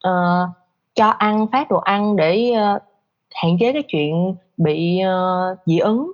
uh, 0.08 0.50
cho 0.96 1.08
ăn 1.08 1.48
phát 1.52 1.72
đồ 1.72 1.78
ăn 1.78 2.16
để 2.16 2.54
uh, 2.54 2.82
hạn 3.34 3.58
chế 3.60 3.74
cái 3.74 3.84
chuyện 3.88 4.36
bị 4.58 5.02
uh, 5.04 5.58
dị 5.66 5.80
ứng. 5.80 6.12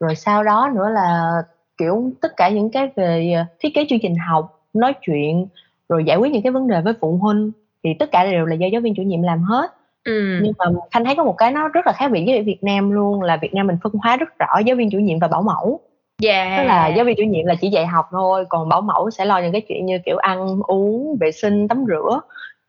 Rồi 0.00 0.14
sau 0.14 0.44
đó 0.44 0.70
nữa 0.74 0.88
là 0.88 1.42
kiểu 1.78 2.10
tất 2.20 2.36
cả 2.36 2.48
những 2.48 2.70
cái 2.70 2.88
về 2.96 3.44
thiết 3.60 3.74
kế 3.74 3.86
chương 3.88 3.98
trình 4.02 4.14
học 4.28 4.60
nói 4.74 4.94
chuyện 5.02 5.46
rồi 5.88 6.04
giải 6.04 6.16
quyết 6.16 6.32
những 6.32 6.42
cái 6.42 6.52
vấn 6.52 6.68
đề 6.68 6.80
với 6.80 6.92
phụ 7.00 7.16
huynh 7.16 7.52
thì 7.84 7.90
tất 7.98 8.10
cả 8.12 8.24
đều 8.24 8.46
là 8.46 8.54
do 8.54 8.66
giáo 8.66 8.80
viên 8.80 8.94
chủ 8.94 9.02
nhiệm 9.02 9.22
làm 9.22 9.42
hết 9.42 9.77
ừ. 10.08 10.40
nhưng 10.42 10.52
mà 10.58 10.64
khanh 10.90 11.04
thấy 11.04 11.14
có 11.16 11.24
một 11.24 11.34
cái 11.38 11.50
nó 11.50 11.68
rất 11.68 11.86
là 11.86 11.92
khác 11.92 12.10
biệt 12.10 12.24
với 12.26 12.42
Việt 12.42 12.58
Nam 12.62 12.90
luôn 12.90 13.22
là 13.22 13.36
Việt 13.36 13.54
Nam 13.54 13.66
mình 13.66 13.76
phân 13.82 13.92
hóa 14.02 14.16
rất 14.16 14.28
rõ 14.38 14.58
giáo 14.66 14.76
viên 14.76 14.90
chủ 14.90 14.98
nhiệm 14.98 15.18
và 15.18 15.28
bảo 15.28 15.42
mẫu. 15.42 15.80
Yeah. 16.22 16.58
tức 16.58 16.64
là 16.64 16.88
giáo 16.88 17.04
viên 17.04 17.16
chủ 17.16 17.22
nhiệm 17.22 17.46
là 17.46 17.54
chỉ 17.60 17.68
dạy 17.68 17.86
học 17.86 18.06
thôi 18.10 18.44
còn 18.48 18.68
bảo 18.68 18.80
mẫu 18.80 19.10
sẽ 19.10 19.24
lo 19.24 19.38
những 19.38 19.52
cái 19.52 19.62
chuyện 19.68 19.86
như 19.86 19.98
kiểu 20.06 20.16
ăn 20.16 20.60
uống 20.66 21.16
vệ 21.20 21.32
sinh 21.32 21.68
tắm 21.68 21.84
rửa. 21.88 22.20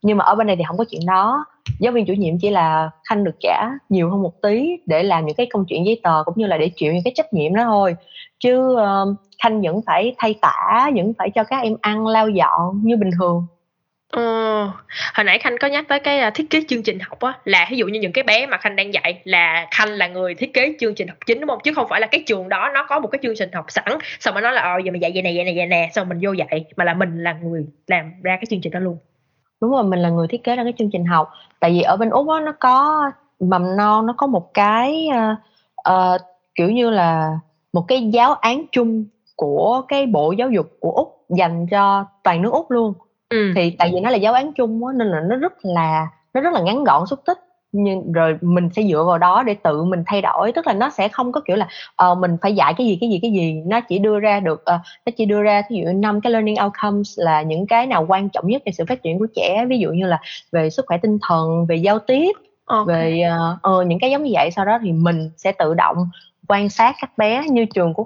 Nhưng 0.02 0.18
mà 0.18 0.26
ở 0.26 0.36
bên 0.36 0.48
này 0.48 0.56
thì 0.56 0.64
không 0.68 0.78
có 0.78 0.86
chuyện 0.90 1.02
đó. 1.06 1.46
Giáo 1.80 1.94
viên 1.94 2.06
chủ 2.06 2.14
nhiệm 2.14 2.40
chỉ 2.42 2.50
là 2.50 2.90
khanh 3.10 3.24
được 3.24 3.36
trả 3.40 3.70
nhiều 3.90 4.10
hơn 4.10 4.22
một 4.22 4.42
tí 4.42 4.78
để 4.86 5.04
làm 5.04 5.26
những 5.26 5.36
cái 5.36 5.46
công 5.46 5.66
chuyện 5.66 5.86
giấy 5.86 6.00
tờ 6.04 6.24
cũng 6.26 6.34
như 6.38 6.48
là 6.48 6.58
để 6.58 6.72
chịu 6.76 6.94
những 6.94 7.04
cái 7.04 7.14
trách 7.16 7.34
nhiệm 7.34 7.56
đó 7.56 7.64
thôi. 7.64 7.96
Chứ 8.40 8.76
uh, 8.76 9.18
khanh 9.44 9.62
vẫn 9.62 9.82
phải 9.86 10.16
thay 10.18 10.36
tả 10.42 10.90
vẫn 10.96 11.14
phải 11.18 11.30
cho 11.36 11.44
các 11.44 11.64
em 11.64 11.76
ăn 11.82 12.08
lau 12.08 12.30
dọn 12.30 12.82
như 12.84 12.98
bình 12.98 13.12
thường 13.20 13.48
Ờ, 14.12 14.22
hồi 15.14 15.24
nãy 15.26 15.40
Khanh 15.40 15.58
có 15.58 15.68
nhắc 15.68 15.86
tới 15.88 16.00
cái 16.00 16.20
à, 16.20 16.30
thiết 16.30 16.50
kế 16.50 16.64
chương 16.68 16.84
trình 16.84 17.00
học 17.00 17.20
á 17.20 17.34
là 17.46 17.68
ví 17.72 17.78
dụ 17.78 17.88
như 17.88 18.00
những 18.00 18.12
cái 18.12 18.24
bé 18.24 18.46
mà 18.46 18.58
Khanh 18.58 18.76
đang 18.76 18.94
dạy 18.94 19.22
là 19.24 19.68
Khanh 19.72 19.90
là 19.90 20.08
người 20.08 20.36
thiết 20.36 20.54
kế 20.54 20.76
chương 20.80 20.96
trình 20.96 21.08
học 21.08 21.18
chính 21.26 21.40
đúng 21.40 21.50
không? 21.50 21.60
Chứ 21.64 21.74
không 21.74 21.88
phải 21.90 22.02
là 22.02 22.08
cái 22.08 22.24
trường 22.26 22.50
đó 22.50 22.70
nó 22.74 22.86
có 22.90 23.00
một 23.00 23.08
cái 23.08 23.20
chương 23.24 23.36
trình 23.38 23.50
học 23.54 23.66
sẵn 23.68 23.98
xong 24.20 24.36
mà 24.36 24.42
nó 24.42 24.52
là 24.52 24.62
ờ 24.62 24.78
giờ 24.86 24.92
mình 24.92 25.02
dạy 25.02 25.12
vậy 25.14 25.22
này 25.22 25.34
vậy 25.36 25.46
này 25.46 25.54
vậy 25.58 25.66
nè. 25.66 25.90
Xong 25.94 26.10
mình 26.10 26.20
vô 26.22 26.32
dạy 26.32 26.66
mà 26.76 26.84
là 26.84 26.94
mình 26.94 27.24
là 27.24 27.34
người 27.34 27.66
làm 27.88 28.12
ra 28.24 28.36
cái 28.36 28.46
chương 28.50 28.62
trình 28.62 28.74
đó 28.74 28.80
luôn. 28.80 28.98
Đúng 29.62 29.72
rồi 29.72 29.84
mình 29.84 30.00
là 30.00 30.10
người 30.10 30.28
thiết 30.28 30.44
kế 30.44 30.56
ra 30.56 30.64
cái 30.64 30.74
chương 30.78 30.90
trình 30.92 31.06
học. 31.06 31.30
Tại 31.60 31.72
vì 31.72 31.82
ở 31.82 31.98
bên 31.98 32.10
úc 32.10 32.30
á 32.30 32.40
nó 32.40 32.52
có 32.60 33.12
mầm 33.40 33.78
non 33.78 34.06
nó 34.06 34.14
có 34.18 34.28
một 34.28 34.54
cái 34.54 35.08
uh, 35.10 35.38
uh, 35.94 36.22
kiểu 36.56 36.70
như 36.70 36.90
là 36.90 37.40
một 37.74 37.86
cái 37.88 38.10
giáo 38.14 38.34
án 38.34 38.66
chung 38.72 39.06
của 39.36 39.82
cái 39.88 40.06
bộ 40.06 40.32
giáo 40.32 40.50
dục 40.50 40.68
của 40.80 40.92
úc 40.92 41.26
dành 41.38 41.68
cho 41.72 42.06
toàn 42.24 42.42
nước 42.42 42.54
úc 42.54 42.72
luôn 42.72 42.94
ừ. 43.30 43.52
thì 43.56 43.76
tại 43.80 43.92
vì 43.94 44.00
nó 44.00 44.10
là 44.10 44.18
giáo 44.18 44.34
án 44.34 44.54
chung 44.54 44.86
á 44.86 44.94
nên 44.96 45.08
là 45.08 45.20
nó 45.30 45.36
rất 45.36 45.54
là 45.62 46.08
nó 46.34 46.42
rất 46.42 46.54
là 46.54 46.62
ngắn 46.62 46.84
gọn 46.84 47.08
xúc 47.08 47.20
tích. 47.26 47.38
Nhưng 47.72 48.12
rồi 48.12 48.38
mình 48.42 48.70
sẽ 48.76 48.84
dựa 48.84 49.04
vào 49.04 49.18
đó 49.18 49.44
để 49.44 49.54
tự 49.54 49.84
mình 49.84 50.04
thay 50.06 50.22
đổi. 50.22 50.52
Tức 50.52 50.68
là 50.68 50.74
nó 50.74 50.90
sẽ 50.90 51.08
không 51.08 51.32
có 51.32 51.42
kiểu 51.46 51.58
là 51.58 51.68
uh, 52.12 52.18
mình 52.18 52.38
phải 52.42 52.56
dạy 52.56 52.74
cái 52.78 52.88
gì 52.88 52.98
cái 53.02 53.10
gì 53.10 53.20
cái 53.22 53.32
gì. 53.32 53.62
Nó 53.66 53.80
chỉ 53.82 54.00
đưa 54.00 54.20
ra 54.20 54.40
được 54.40 54.62
uh, 54.76 54.82
nó 55.06 55.12
chỉ 55.18 55.26
đưa 55.26 55.42
ra 55.42 55.62
ví 55.70 55.78
dụ 55.78 55.84
năm 55.96 56.22
cái 56.22 56.32
learning 56.32 56.56
outcomes 56.64 57.20
là 57.20 57.42
những 57.42 57.68
cái 57.68 57.88
nào 57.88 58.06
quan 58.08 58.30
trọng 58.30 58.48
nhất 58.48 58.62
về 58.66 58.72
sự 58.72 58.86
phát 58.90 59.04
triển 59.04 59.20
của 59.20 59.28
trẻ. 59.36 59.66
Ví 59.70 59.80
dụ 59.80 59.92
như 59.92 60.06
là 60.06 60.20
về 60.52 60.70
sức 60.70 60.86
khỏe 60.88 60.98
tinh 60.98 61.18
thần 61.28 61.66
về 61.66 61.76
giao 61.76 62.00
tiếp 62.00 62.32
okay. 62.66 62.96
về 62.96 63.24
uh, 63.28 63.72
uh, 63.72 63.88
những 63.88 64.00
cái 64.00 64.12
giống 64.12 64.24
như 64.24 64.32
vậy. 64.34 64.50
Sau 64.52 64.66
đó 64.66 64.80
thì 64.82 64.92
mình 64.92 65.30
sẽ 65.38 65.52
tự 65.52 65.74
động 65.74 66.10
quan 66.48 66.70
sát 66.70 66.96
các 67.02 67.18
bé. 67.18 67.44
Như 67.50 67.66
trường 67.66 67.94
của 67.94 68.06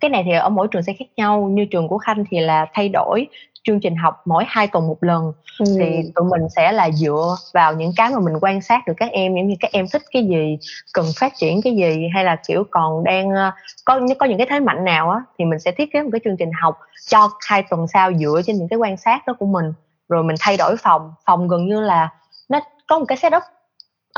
cái 0.00 0.08
này 0.10 0.22
thì 0.26 0.32
ở 0.32 0.48
mỗi 0.48 0.68
trường 0.68 0.82
sẽ 0.82 0.92
khác 0.92 1.08
nhau. 1.16 1.48
Như 1.52 1.64
trường 1.64 1.88
của 1.88 1.98
khanh 1.98 2.24
thì 2.30 2.40
là 2.40 2.66
thay 2.72 2.88
đổi 2.88 3.26
chương 3.66 3.80
trình 3.80 3.96
học 3.96 4.22
mỗi 4.24 4.44
hai 4.48 4.66
tuần 4.66 4.88
một 4.88 4.96
lần 5.00 5.32
ừ. 5.58 5.64
thì 5.78 6.10
tụi 6.14 6.24
mình 6.24 6.48
sẽ 6.56 6.72
là 6.72 6.90
dựa 6.90 7.36
vào 7.54 7.74
những 7.74 7.92
cái 7.96 8.10
mà 8.10 8.18
mình 8.20 8.34
quan 8.40 8.60
sát 8.60 8.86
được 8.86 8.92
các 8.96 9.10
em 9.12 9.34
những 9.34 9.48
như 9.48 9.54
các 9.60 9.72
em 9.72 9.86
thích 9.92 10.02
cái 10.12 10.26
gì 10.26 10.58
cần 10.92 11.06
phát 11.20 11.32
triển 11.36 11.62
cái 11.62 11.76
gì 11.76 12.08
hay 12.14 12.24
là 12.24 12.36
kiểu 12.48 12.64
còn 12.70 13.04
đang 13.04 13.30
ờ, 13.30 13.50
có 13.84 14.00
có 14.18 14.26
những 14.26 14.38
cái 14.38 14.46
thế 14.50 14.60
mạnh 14.60 14.84
nào 14.84 15.10
á 15.10 15.20
thì 15.38 15.44
mình 15.44 15.58
sẽ 15.58 15.72
thiết 15.72 15.92
kế 15.92 16.02
một 16.02 16.08
cái 16.12 16.20
chương 16.24 16.36
trình 16.36 16.50
học 16.62 16.78
cho 17.08 17.30
hai 17.46 17.62
tuần 17.70 17.86
sau 17.92 18.12
dựa 18.14 18.42
trên 18.46 18.56
những 18.56 18.68
cái 18.68 18.78
quan 18.78 18.96
sát 18.96 19.26
đó 19.26 19.34
của 19.38 19.46
mình 19.46 19.72
rồi 20.08 20.22
mình 20.22 20.36
thay 20.40 20.56
đổi 20.56 20.76
phòng 20.76 21.12
phòng 21.26 21.48
gần 21.48 21.66
như 21.66 21.80
là 21.80 22.08
nó 22.48 22.60
có 22.88 22.98
một 22.98 23.04
cái 23.08 23.18
setup 23.18 23.42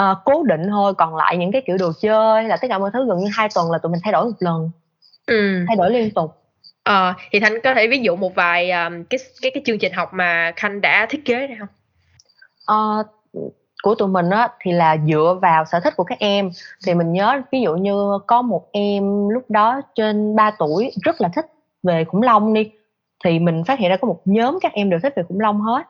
uh, 0.01 0.19
cố 0.25 0.43
định 0.43 0.69
thôi 0.71 0.95
còn 0.95 1.17
lại 1.17 1.37
những 1.37 1.53
cái 1.53 1.63
kiểu 1.67 1.77
đồ 1.79 1.93
chơi 2.01 2.45
là 2.45 2.57
tất 2.57 2.69
cả 2.69 2.79
mọi 2.79 2.91
thứ 2.93 3.07
gần 3.09 3.19
như 3.19 3.31
hai 3.33 3.49
tuần 3.55 3.71
là 3.71 3.79
tụi 3.79 3.93
mình 3.93 4.01
thay 4.05 4.13
đổi 4.13 4.25
một 4.25 4.37
lần 4.39 4.71
ừ. 5.27 5.65
thay 5.69 5.77
đổi 5.77 5.91
liên 5.91 6.11
tục 6.11 6.35
Ờ, 6.83 7.15
thì 7.31 7.41
Thanh 7.41 7.61
có 7.65 7.75
thể 7.75 7.89
ví 7.89 7.99
dụ 7.99 8.17
một 8.17 8.35
vài 8.35 8.71
um, 8.71 9.05
cái 9.05 9.19
cái 9.43 9.51
cái 9.55 9.63
chương 9.67 9.79
trình 9.79 9.93
học 9.93 10.11
mà 10.13 10.53
Khanh 10.57 10.81
đã 10.81 11.07
thiết 11.11 11.25
kế 11.25 11.47
ra 11.47 11.57
không? 11.59 11.69
Ờ, 12.67 13.05
của 13.83 13.95
tụi 13.95 14.09
mình 14.09 14.31
á 14.31 14.49
thì 14.61 14.73
là 14.73 14.97
dựa 15.07 15.39
vào 15.43 15.65
sở 15.65 15.81
thích 15.81 15.95
của 15.97 16.05
các 16.05 16.19
em. 16.19 16.51
Thì 16.87 16.95
mình 16.95 17.13
nhớ 17.13 17.41
ví 17.53 17.61
dụ 17.61 17.77
như 17.77 18.19
có 18.27 18.43
một 18.43 18.69
em 18.73 19.29
lúc 19.29 19.45
đó 19.49 19.81
trên 19.95 20.37
3 20.37 20.51
tuổi 20.59 20.93
rất 21.05 21.21
là 21.21 21.29
thích 21.35 21.47
về 21.83 22.05
khủng 22.05 22.23
long 22.23 22.55
đi 22.55 22.71
thì 23.25 23.39
mình 23.39 23.65
phát 23.65 23.79
hiện 23.79 23.91
ra 23.91 23.97
có 23.97 24.09
một 24.09 24.21
nhóm 24.25 24.59
các 24.61 24.73
em 24.73 24.91
đều 24.91 25.01
thích 25.03 25.13
về 25.17 25.23
khủng 25.29 25.41
long 25.41 25.61
hết. 25.61 25.83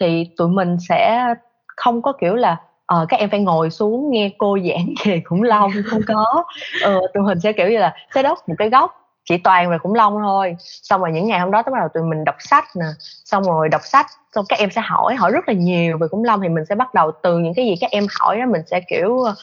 Thì 0.00 0.30
tụi 0.36 0.48
mình 0.48 0.76
sẽ 0.88 1.34
không 1.66 2.02
có 2.02 2.12
kiểu 2.12 2.34
là 2.34 2.56
uh, 2.94 3.08
các 3.08 3.20
em 3.20 3.30
phải 3.30 3.40
ngồi 3.40 3.70
xuống 3.70 4.10
nghe 4.10 4.30
cô 4.38 4.58
giảng 4.68 4.86
về 5.04 5.22
khủng 5.24 5.42
long 5.42 5.70
không 5.84 6.00
có. 6.06 6.44
Uh, 6.86 7.02
tụi 7.14 7.22
mình 7.22 7.40
sẽ 7.40 7.52
kiểu 7.52 7.68
như 7.68 7.78
là 7.78 7.94
sẽ 8.14 8.30
up 8.30 8.38
một 8.46 8.54
cái 8.58 8.70
góc 8.70 9.05
chỉ 9.26 9.38
toàn 9.38 9.70
về 9.70 9.78
khủng 9.78 9.94
long 9.94 10.18
thôi. 10.22 10.56
Xong 10.82 11.00
rồi 11.00 11.12
những 11.12 11.26
ngày 11.26 11.40
hôm 11.40 11.50
đó 11.50 11.62
bắt 11.62 11.72
đầu 11.78 11.88
tụi 11.94 12.02
mình 12.02 12.24
đọc 12.24 12.36
sách 12.38 12.64
nè. 12.76 12.86
Xong 13.24 13.42
rồi 13.42 13.68
đọc 13.68 13.80
sách 13.84 14.06
xong 14.34 14.44
các 14.48 14.58
em 14.58 14.70
sẽ 14.70 14.80
hỏi 14.80 15.14
hỏi 15.14 15.32
rất 15.32 15.48
là 15.48 15.54
nhiều 15.54 15.98
về 15.98 16.08
khủng 16.08 16.24
long 16.24 16.40
thì 16.42 16.48
mình 16.48 16.64
sẽ 16.68 16.74
bắt 16.74 16.94
đầu 16.94 17.10
từ 17.22 17.38
những 17.38 17.54
cái 17.54 17.66
gì 17.66 17.74
các 17.80 17.90
em 17.90 18.06
hỏi 18.20 18.38
đó 18.38 18.46
mình 18.46 18.62
sẽ 18.70 18.80
kiểu 18.80 19.22
ờ, 19.22 19.34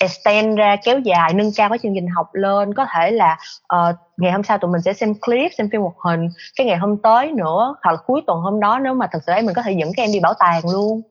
extend 0.00 0.58
ra 0.58 0.76
kéo 0.84 0.98
dài 0.98 1.32
nâng 1.34 1.50
cao 1.56 1.68
cái 1.68 1.78
chương 1.82 1.94
trình 1.94 2.06
học 2.06 2.34
lên. 2.34 2.74
Có 2.74 2.86
thể 2.94 3.10
là 3.10 3.38
uh, 3.74 3.96
ngày 4.16 4.32
hôm 4.32 4.42
sau 4.42 4.58
tụi 4.58 4.70
mình 4.70 4.80
sẽ 4.82 4.92
xem 4.92 5.14
clip 5.14 5.52
xem 5.58 5.68
phim 5.72 5.80
hoạt 5.80 5.94
hình. 6.04 6.28
Cái 6.56 6.66
ngày 6.66 6.76
hôm 6.76 6.96
tới 7.02 7.32
nữa 7.32 7.76
hoặc 7.82 7.92
là 7.92 7.98
cuối 8.06 8.22
tuần 8.26 8.40
hôm 8.40 8.60
đó 8.60 8.78
nếu 8.78 8.94
mà 8.94 9.06
thật 9.12 9.18
sự 9.26 9.32
ấy 9.32 9.42
mình 9.42 9.54
có 9.54 9.62
thể 9.62 9.72
dẫn 9.72 9.92
các 9.96 10.02
em 10.02 10.12
đi 10.12 10.20
bảo 10.20 10.34
tàng 10.38 10.62
luôn. 10.72 11.02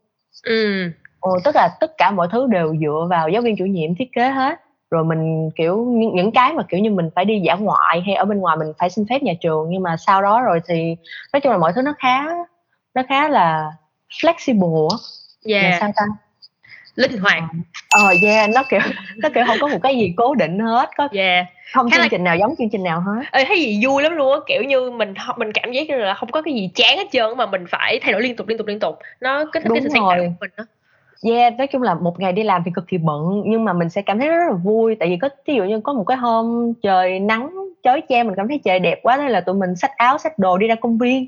Ừ. 0.43 0.91
Ừ, 1.22 1.32
tức 1.43 1.55
là 1.55 1.70
tất 1.80 1.97
cả 1.97 2.11
mọi 2.11 2.28
thứ 2.32 2.47
đều 2.47 2.76
dựa 2.82 3.07
vào 3.09 3.30
giáo 3.30 3.41
viên 3.41 3.55
chủ 3.57 3.65
nhiệm 3.65 3.95
thiết 3.95 4.09
kế 4.15 4.30
hết 4.30 4.59
rồi 4.92 5.04
mình 5.04 5.50
kiểu 5.56 5.86
những, 5.90 6.16
những 6.16 6.32
cái 6.32 6.54
mà 6.54 6.64
kiểu 6.70 6.80
như 6.80 6.92
mình 6.92 7.10
phải 7.16 7.26
đi 7.26 7.40
dã 7.40 7.56
ngoại 7.56 8.02
hay 8.06 8.16
ở 8.16 8.26
bên 8.26 8.40
ngoài 8.40 8.58
mình 8.58 8.68
phải 8.78 8.90
xin 8.90 9.06
phép 9.10 9.24
nhà 9.24 9.34
trường 9.42 9.70
nhưng 9.70 9.84
mà 9.84 9.98
sau 9.98 10.22
đó 10.22 10.42
rồi 10.42 10.60
thì 10.68 10.96
nói 11.34 11.40
chung 11.42 11.52
là 11.52 11.58
mọi 11.58 11.74
thứ 11.76 11.82
nó 11.82 11.94
khá 12.00 12.26
nó 12.94 13.04
khá 13.10 13.30
là 13.30 13.72
flexible 14.22 14.90
yeah. 15.46 15.64
là 15.64 15.78
sao 15.80 15.92
ta? 15.96 16.04
Linh 16.96 17.18
hoạt. 17.18 17.44
Ờ 17.90 18.10
uh, 18.16 18.24
yeah 18.24 18.50
nó 18.50 18.64
kiểu 18.70 18.80
nó 19.18 19.30
kiểu 19.34 19.44
không 19.48 19.58
có 19.62 19.68
một 19.68 19.80
cái 19.84 19.98
gì 19.98 20.14
cố 20.18 20.36
định 20.36 20.60
hết 20.60 20.90
có 20.98 21.08
yeah. 21.12 21.46
không 21.74 21.90
Khá 21.90 21.96
chương 21.96 22.02
là... 22.02 22.08
trình 22.12 22.24
nào 22.24 22.38
giống 22.38 22.56
chương 22.58 22.70
trình 22.70 22.84
nào 22.84 23.02
hết. 23.02 23.22
Ê, 23.32 23.46
thấy 23.46 23.60
gì 23.60 23.86
vui 23.86 24.04
lắm 24.04 24.16
luôn 24.16 24.34
á 24.34 24.40
kiểu 24.48 24.64
như 24.64 24.92
mình 24.92 25.14
mình 25.38 25.52
cảm 25.52 25.72
giác 25.72 25.88
như 25.88 25.96
là 25.96 26.14
không 26.14 26.32
có 26.32 26.42
cái 26.42 26.54
gì 26.54 26.70
chán 26.76 26.98
hết 26.98 27.08
trơn 27.12 27.38
mà 27.38 27.46
mình 27.46 27.66
phải 27.70 28.00
thay 28.02 28.12
đổi 28.12 28.22
liên 28.22 28.36
tục 28.36 28.48
liên 28.48 28.58
tục 28.58 28.68
liên 28.68 28.80
tục. 28.80 29.00
Nó 29.22 29.46
kích 29.52 29.64
thích 29.64 29.72
cái 29.74 29.82
sự 29.82 29.90
sáng 29.94 30.04
tạo 30.10 30.18
của 30.18 30.34
mình 30.40 30.52
đó 30.58 30.64
Yeah, 31.24 31.57
nói 31.57 31.67
chung 31.67 31.82
là 31.82 31.93
một 31.93 32.20
ngày 32.20 32.34
đi 32.34 32.43
làm 32.43 32.61
thì 32.65 32.72
cực 32.76 32.88
kỳ 32.88 32.97
bận 32.97 33.43
nhưng 33.45 33.65
mà 33.65 33.74
mình 33.74 33.89
sẽ 33.89 34.01
cảm 34.01 34.20
thấy 34.20 34.30
rất 34.30 34.47
là 34.47 34.53
vui 34.63 34.95
tại 34.99 35.09
vì 35.09 35.17
có 35.17 35.30
ví 35.47 35.55
dụ 35.55 35.63
như 35.63 35.80
có 35.80 35.93
một 35.93 36.03
cái 36.03 36.17
hôm 36.17 36.74
trời 36.84 37.20
nắng 37.20 37.49
chói 37.84 38.01
chang 38.09 38.28
mình 38.28 38.36
cảm 38.36 38.47
thấy 38.47 38.59
trời 38.65 38.80
đẹp 38.80 38.99
quá 39.03 39.17
nên 39.17 39.28
là 39.28 39.41
tụi 39.41 39.55
mình 39.55 39.76
xách 39.76 39.97
áo 39.97 40.17
xách 40.17 40.39
đồ 40.39 40.57
đi 40.57 40.67
ra 40.67 40.76
công 40.76 40.97
viên. 40.97 41.28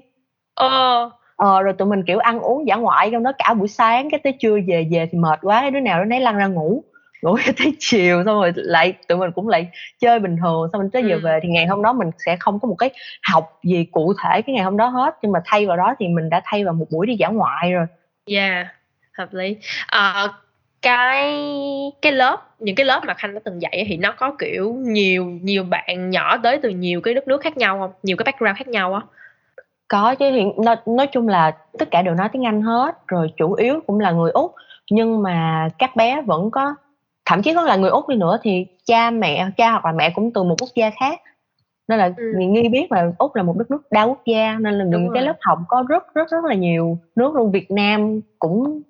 Ờ. 0.55 1.09
Ờ 1.35 1.61
rồi 1.61 1.73
tụi 1.73 1.87
mình 1.87 2.03
kiểu 2.03 2.19
ăn 2.19 2.39
uống 2.39 2.67
dã 2.67 2.75
ngoại 2.75 3.09
trong 3.11 3.23
đó 3.23 3.31
cả 3.37 3.53
buổi 3.53 3.67
sáng 3.67 4.09
cái 4.09 4.19
tới 4.23 4.33
trưa 4.39 4.57
về 4.67 4.87
về 4.91 5.07
thì 5.11 5.17
mệt 5.17 5.39
quá 5.41 5.69
đứa 5.69 5.79
nào 5.79 5.99
đứa 5.99 6.05
nấy 6.05 6.19
lăn 6.19 6.37
ra 6.37 6.47
ngủ 6.47 6.83
ngủ 7.21 7.37
tới 7.57 7.73
chiều 7.79 8.23
xong 8.25 8.35
rồi 8.35 8.51
lại 8.55 8.93
tụi 9.07 9.17
mình 9.17 9.31
cũng 9.31 9.47
lại 9.47 9.67
chơi 9.99 10.19
bình 10.19 10.37
thường 10.41 10.69
xong 10.73 10.81
rồi 10.81 10.89
tới 10.93 11.03
giờ 11.03 11.15
ừ. 11.15 11.19
về 11.23 11.39
thì 11.43 11.49
ngày 11.49 11.65
hôm 11.65 11.81
đó 11.81 11.93
mình 11.93 12.09
sẽ 12.25 12.35
không 12.39 12.59
có 12.59 12.67
một 12.67 12.75
cái 12.77 12.89
học 13.27 13.59
gì 13.63 13.85
cụ 13.91 14.13
thể 14.23 14.41
cái 14.41 14.55
ngày 14.55 14.63
hôm 14.63 14.77
đó 14.77 14.87
hết 14.87 15.17
nhưng 15.21 15.31
mà 15.31 15.39
thay 15.45 15.65
vào 15.65 15.77
đó 15.77 15.95
thì 15.99 16.07
mình 16.07 16.29
đã 16.29 16.41
thay 16.45 16.65
vào 16.65 16.73
một 16.73 16.85
buổi 16.91 17.07
đi 17.07 17.15
dã 17.15 17.27
ngoại 17.27 17.71
rồi. 17.71 17.85
Yeah 18.25 18.67
hợp 19.18 19.34
lý. 19.34 19.57
À, 19.88 20.28
cái 20.82 21.43
cái 22.01 22.12
lớp 22.12 22.38
những 22.59 22.76
cái 22.76 22.86
lớp 22.86 23.01
mà 23.07 23.14
khanh 23.14 23.34
đã 23.34 23.39
từng 23.43 23.62
dạy 23.62 23.86
thì 23.88 23.97
nó 23.97 24.12
có 24.12 24.36
kiểu 24.39 24.74
nhiều 24.74 25.26
nhiều 25.26 25.64
bạn 25.64 26.09
nhỏ 26.09 26.38
tới 26.38 26.59
từ 26.64 26.70
nhiều 26.70 27.01
cái 27.01 27.14
đất 27.14 27.28
nước 27.28 27.41
khác 27.41 27.57
nhau 27.57 27.80
không? 27.80 27.91
Nhiều 28.03 28.18
cái 28.18 28.24
background 28.24 28.57
khác 28.57 28.68
nhau 28.68 28.93
á. 28.93 29.01
Có 29.88 30.16
chứ 30.16 30.32
hiện 30.32 30.53
nói, 30.57 30.76
nói 30.86 31.07
chung 31.07 31.28
là 31.28 31.51
tất 31.80 31.91
cả 31.91 32.01
đều 32.01 32.14
nói 32.14 32.30
tiếng 32.32 32.45
anh 32.45 32.62
hết 32.62 33.07
rồi 33.07 33.34
chủ 33.38 33.53
yếu 33.53 33.80
cũng 33.88 33.99
là 33.99 34.12
người 34.12 34.32
úc. 34.32 34.55
Nhưng 34.91 35.24
mà 35.24 35.68
các 35.78 35.95
bé 35.95 36.22
vẫn 36.22 36.51
có 36.51 36.76
thậm 37.26 37.41
chí 37.41 37.53
có 37.53 37.62
là 37.62 37.76
người 37.76 37.89
úc 37.89 38.09
đi 38.09 38.16
nữa 38.16 38.39
thì 38.41 38.66
cha 38.86 39.12
mẹ 39.12 39.49
cha 39.57 39.72
hoặc 39.72 39.86
là 39.86 39.91
mẹ 39.91 40.09
cũng 40.16 40.34
từ 40.34 40.43
một 40.43 40.55
quốc 40.62 40.70
gia 40.76 40.89
khác. 40.99 41.20
Nên 41.88 41.99
là 41.99 42.12
ừ. 42.18 42.24
nghi 42.38 42.70
biết 42.70 42.91
là 42.91 43.12
úc 43.18 43.36
là 43.36 43.43
một 43.43 43.57
đất 43.57 43.72
nước 43.72 43.82
đa 43.91 44.03
quốc 44.03 44.22
gia 44.26 44.57
nên 44.59 44.74
là 44.74 44.86
những 44.86 45.09
cái 45.14 45.24
lớp 45.24 45.36
học 45.41 45.59
có 45.68 45.84
rất 45.89 46.14
rất 46.14 46.30
rất 46.30 46.45
là 46.45 46.55
nhiều. 46.55 46.97
Nước 47.16 47.36
luôn 47.36 47.51
việt 47.51 47.72
nam 47.72 48.22
cũng 48.39 48.82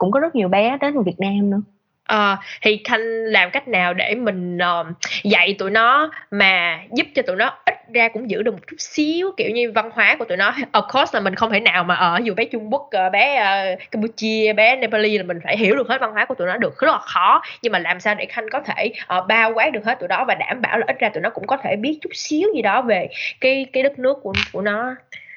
cũng 0.00 0.10
có 0.10 0.20
rất 0.20 0.34
nhiều 0.34 0.48
bé 0.48 0.78
đến 0.80 0.94
từ 0.94 1.00
Việt 1.00 1.18
Nam 1.20 1.50
nữa. 1.50 1.60
À, 2.04 2.38
thì 2.62 2.80
Khanh 2.84 3.00
làm 3.24 3.50
cách 3.50 3.68
nào 3.68 3.94
để 3.94 4.14
mình 4.14 4.58
uh, 4.58 4.86
dạy 5.24 5.56
tụi 5.58 5.70
nó 5.70 6.10
mà 6.30 6.78
giúp 6.92 7.06
cho 7.14 7.22
tụi 7.22 7.36
nó 7.36 7.52
ít 7.66 7.74
ra 7.94 8.08
cũng 8.08 8.30
giữ 8.30 8.42
được 8.42 8.52
một 8.52 8.60
chút 8.70 8.76
xíu 8.78 9.30
kiểu 9.36 9.50
như 9.50 9.72
văn 9.74 9.90
hóa 9.94 10.16
của 10.18 10.24
tụi 10.24 10.36
nó? 10.36 10.54
Of 10.72 10.82
course 10.92 11.10
là 11.18 11.20
mình 11.20 11.34
không 11.34 11.50
thể 11.50 11.60
nào 11.60 11.84
mà 11.84 11.94
ở 11.94 12.20
dù 12.22 12.34
bé 12.34 12.44
Trung 12.44 12.72
Quốc 12.72 12.82
uh, 12.82 13.12
bé 13.12 13.42
uh, 13.74 13.90
Campuchia 13.90 14.52
bé 14.52 14.76
Nepali 14.76 15.18
là 15.18 15.24
mình 15.24 15.38
phải 15.44 15.56
hiểu 15.56 15.76
được 15.76 15.88
hết 15.88 16.00
văn 16.00 16.12
hóa 16.12 16.24
của 16.24 16.34
tụi 16.34 16.46
nó 16.46 16.56
được 16.56 16.78
rất 16.78 16.90
là 16.92 16.98
khó. 16.98 17.42
Nhưng 17.62 17.72
mà 17.72 17.78
làm 17.78 18.00
sao 18.00 18.14
để 18.14 18.26
Khanh 18.26 18.50
có 18.52 18.60
thể 18.60 18.92
uh, 19.18 19.26
bao 19.28 19.52
quát 19.54 19.70
được 19.72 19.84
hết 19.84 20.00
tụi 20.00 20.08
đó 20.08 20.24
và 20.28 20.34
đảm 20.34 20.60
bảo 20.60 20.78
là 20.78 20.84
ít 20.88 20.98
ra 20.98 21.08
tụi 21.08 21.20
nó 21.20 21.30
cũng 21.30 21.46
có 21.46 21.56
thể 21.56 21.76
biết 21.76 21.98
chút 22.00 22.10
xíu 22.14 22.48
gì 22.54 22.62
đó 22.62 22.82
về 22.82 23.08
cái 23.40 23.66
cái 23.72 23.82
đất 23.82 23.98
nước 23.98 24.18
của 24.22 24.32
của 24.52 24.62
nó? 24.62 24.94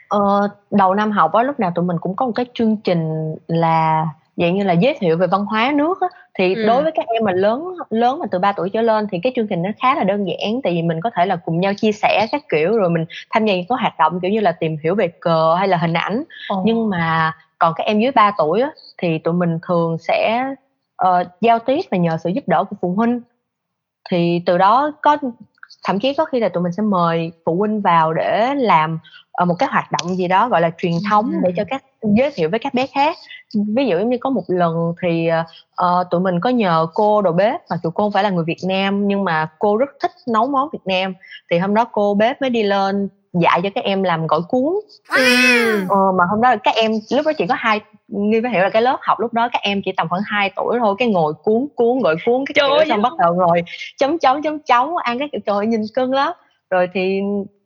Ờ, 0.07 0.49
đầu 0.71 0.95
năm 0.95 1.11
học 1.11 1.33
á 1.33 1.43
lúc 1.43 1.59
nào 1.59 1.71
tụi 1.75 1.85
mình 1.85 1.97
cũng 2.01 2.15
có 2.15 2.25
một 2.25 2.31
cái 2.35 2.45
chương 2.53 2.77
trình 2.83 3.35
là 3.47 4.05
dạng 4.37 4.55
như 4.55 4.63
là 4.63 4.73
giới 4.73 4.97
thiệu 4.99 5.17
về 5.17 5.27
văn 5.27 5.45
hóa 5.45 5.71
nước 5.75 6.01
á, 6.01 6.07
thì 6.33 6.55
ừ. 6.55 6.65
đối 6.67 6.83
với 6.83 6.91
các 6.95 7.05
em 7.07 7.23
mà 7.23 7.31
lớn 7.31 7.75
lớn 7.89 8.19
mà 8.19 8.25
từ 8.31 8.39
3 8.39 8.51
tuổi 8.51 8.69
trở 8.69 8.81
lên 8.81 9.07
thì 9.11 9.19
cái 9.23 9.33
chương 9.35 9.47
trình 9.47 9.61
nó 9.61 9.69
khá 9.81 9.95
là 9.95 10.03
đơn 10.03 10.25
giản 10.27 10.61
tại 10.63 10.73
vì 10.73 10.81
mình 10.81 11.01
có 11.01 11.09
thể 11.15 11.25
là 11.25 11.35
cùng 11.35 11.59
nhau 11.59 11.73
chia 11.73 11.91
sẻ 11.91 12.27
các 12.31 12.43
kiểu 12.49 12.77
rồi 12.77 12.89
mình 12.89 13.05
tham 13.29 13.45
gia 13.45 13.55
những 13.55 13.65
cái 13.69 13.77
hoạt 13.79 13.99
động 13.99 14.19
kiểu 14.21 14.31
như 14.31 14.39
là 14.39 14.51
tìm 14.51 14.77
hiểu 14.83 14.95
về 14.95 15.07
cờ 15.07 15.55
hay 15.55 15.67
là 15.67 15.77
hình 15.77 15.93
ảnh 15.93 16.23
ừ. 16.49 16.55
nhưng 16.65 16.89
mà 16.89 17.33
còn 17.59 17.73
các 17.75 17.83
em 17.83 17.99
dưới 17.99 18.11
3 18.11 18.31
tuổi 18.37 18.61
á, 18.61 18.71
thì 18.97 19.17
tụi 19.17 19.33
mình 19.33 19.59
thường 19.67 19.97
sẽ 19.97 20.45
uh, 21.07 21.27
giao 21.41 21.59
tiếp 21.59 21.81
và 21.91 21.97
nhờ 21.97 22.17
sự 22.23 22.29
giúp 22.29 22.43
đỡ 22.47 22.63
của 22.63 22.75
phụ 22.81 22.93
huynh 22.93 23.21
thì 24.09 24.41
từ 24.45 24.57
đó 24.57 24.91
có 25.01 25.17
thậm 25.83 25.99
chí 25.99 26.13
có 26.13 26.25
khi 26.25 26.39
là 26.39 26.49
tụi 26.49 26.63
mình 26.63 26.71
sẽ 26.71 26.83
mời 26.83 27.31
phụ 27.45 27.55
huynh 27.55 27.81
vào 27.81 28.13
để 28.13 28.55
làm 28.55 28.99
một 29.47 29.55
cái 29.59 29.69
hoạt 29.71 29.91
động 29.91 30.15
gì 30.15 30.27
đó 30.27 30.49
gọi 30.49 30.61
là 30.61 30.71
truyền 30.77 30.93
thống 31.09 31.33
để 31.43 31.51
cho 31.57 31.63
các 31.67 31.83
giới 32.01 32.31
thiệu 32.31 32.49
với 32.49 32.59
các 32.59 32.73
bé 32.73 32.87
khác. 32.87 33.17
Ví 33.75 33.87
dụ 33.87 33.99
như 33.99 34.17
có 34.17 34.29
một 34.29 34.43
lần 34.47 34.93
thì 35.01 35.29
uh, 35.81 36.07
tụi 36.11 36.21
mình 36.21 36.39
có 36.39 36.49
nhờ 36.49 36.87
cô 36.93 37.21
đầu 37.21 37.33
bếp 37.33 37.61
mà 37.69 37.75
tụi 37.83 37.91
cô 37.95 38.11
phải 38.13 38.23
là 38.23 38.29
người 38.29 38.43
Việt 38.47 38.63
Nam 38.67 39.07
nhưng 39.07 39.23
mà 39.23 39.47
cô 39.59 39.77
rất 39.77 39.89
thích 40.01 40.11
nấu 40.33 40.47
món 40.47 40.69
Việt 40.73 40.85
Nam. 40.85 41.13
Thì 41.51 41.57
hôm 41.57 41.73
đó 41.73 41.85
cô 41.91 42.13
bếp 42.13 42.41
mới 42.41 42.49
đi 42.49 42.63
lên 42.63 43.09
dạy 43.33 43.59
cho 43.63 43.69
các 43.75 43.83
em 43.83 44.03
làm 44.03 44.27
gỏi 44.27 44.41
cuốn. 44.47 44.73
Ừ. 45.15 45.23
ờ, 45.89 46.11
mà 46.17 46.23
hôm 46.29 46.41
đó 46.41 46.55
các 46.63 46.75
em 46.75 46.91
lúc 47.11 47.25
đó 47.25 47.31
chỉ 47.37 47.47
có 47.47 47.55
hai 47.57 47.79
nghi 48.07 48.39
phải 48.43 48.51
hiểu 48.51 48.61
là 48.61 48.69
cái 48.69 48.81
lớp 48.81 48.97
học 49.01 49.19
lúc 49.19 49.33
đó 49.33 49.49
các 49.51 49.61
em 49.61 49.81
chỉ 49.85 49.91
tầm 49.97 50.09
khoảng 50.09 50.21
2 50.25 50.51
tuổi 50.55 50.79
thôi 50.79 50.95
cái 50.97 51.07
ngồi 51.07 51.33
cuốn 51.33 51.67
cuốn 51.75 51.99
gọi 51.99 52.15
cuốn 52.25 52.43
cái 52.45 52.53
kiểu 52.55 52.85
xong 52.89 53.01
bắt 53.01 53.13
đầu 53.19 53.33
ngồi 53.33 53.63
chấm 53.97 54.19
chấm 54.19 54.41
chấm 54.41 54.59
chấm 54.59 54.89
ăn 55.03 55.19
cái 55.19 55.29
kiểu. 55.31 55.41
Trời 55.45 55.67
nhìn 55.67 55.81
cưng 55.93 56.13
lắm. 56.13 56.33
Rồi 56.69 56.89
thì 56.93 57.21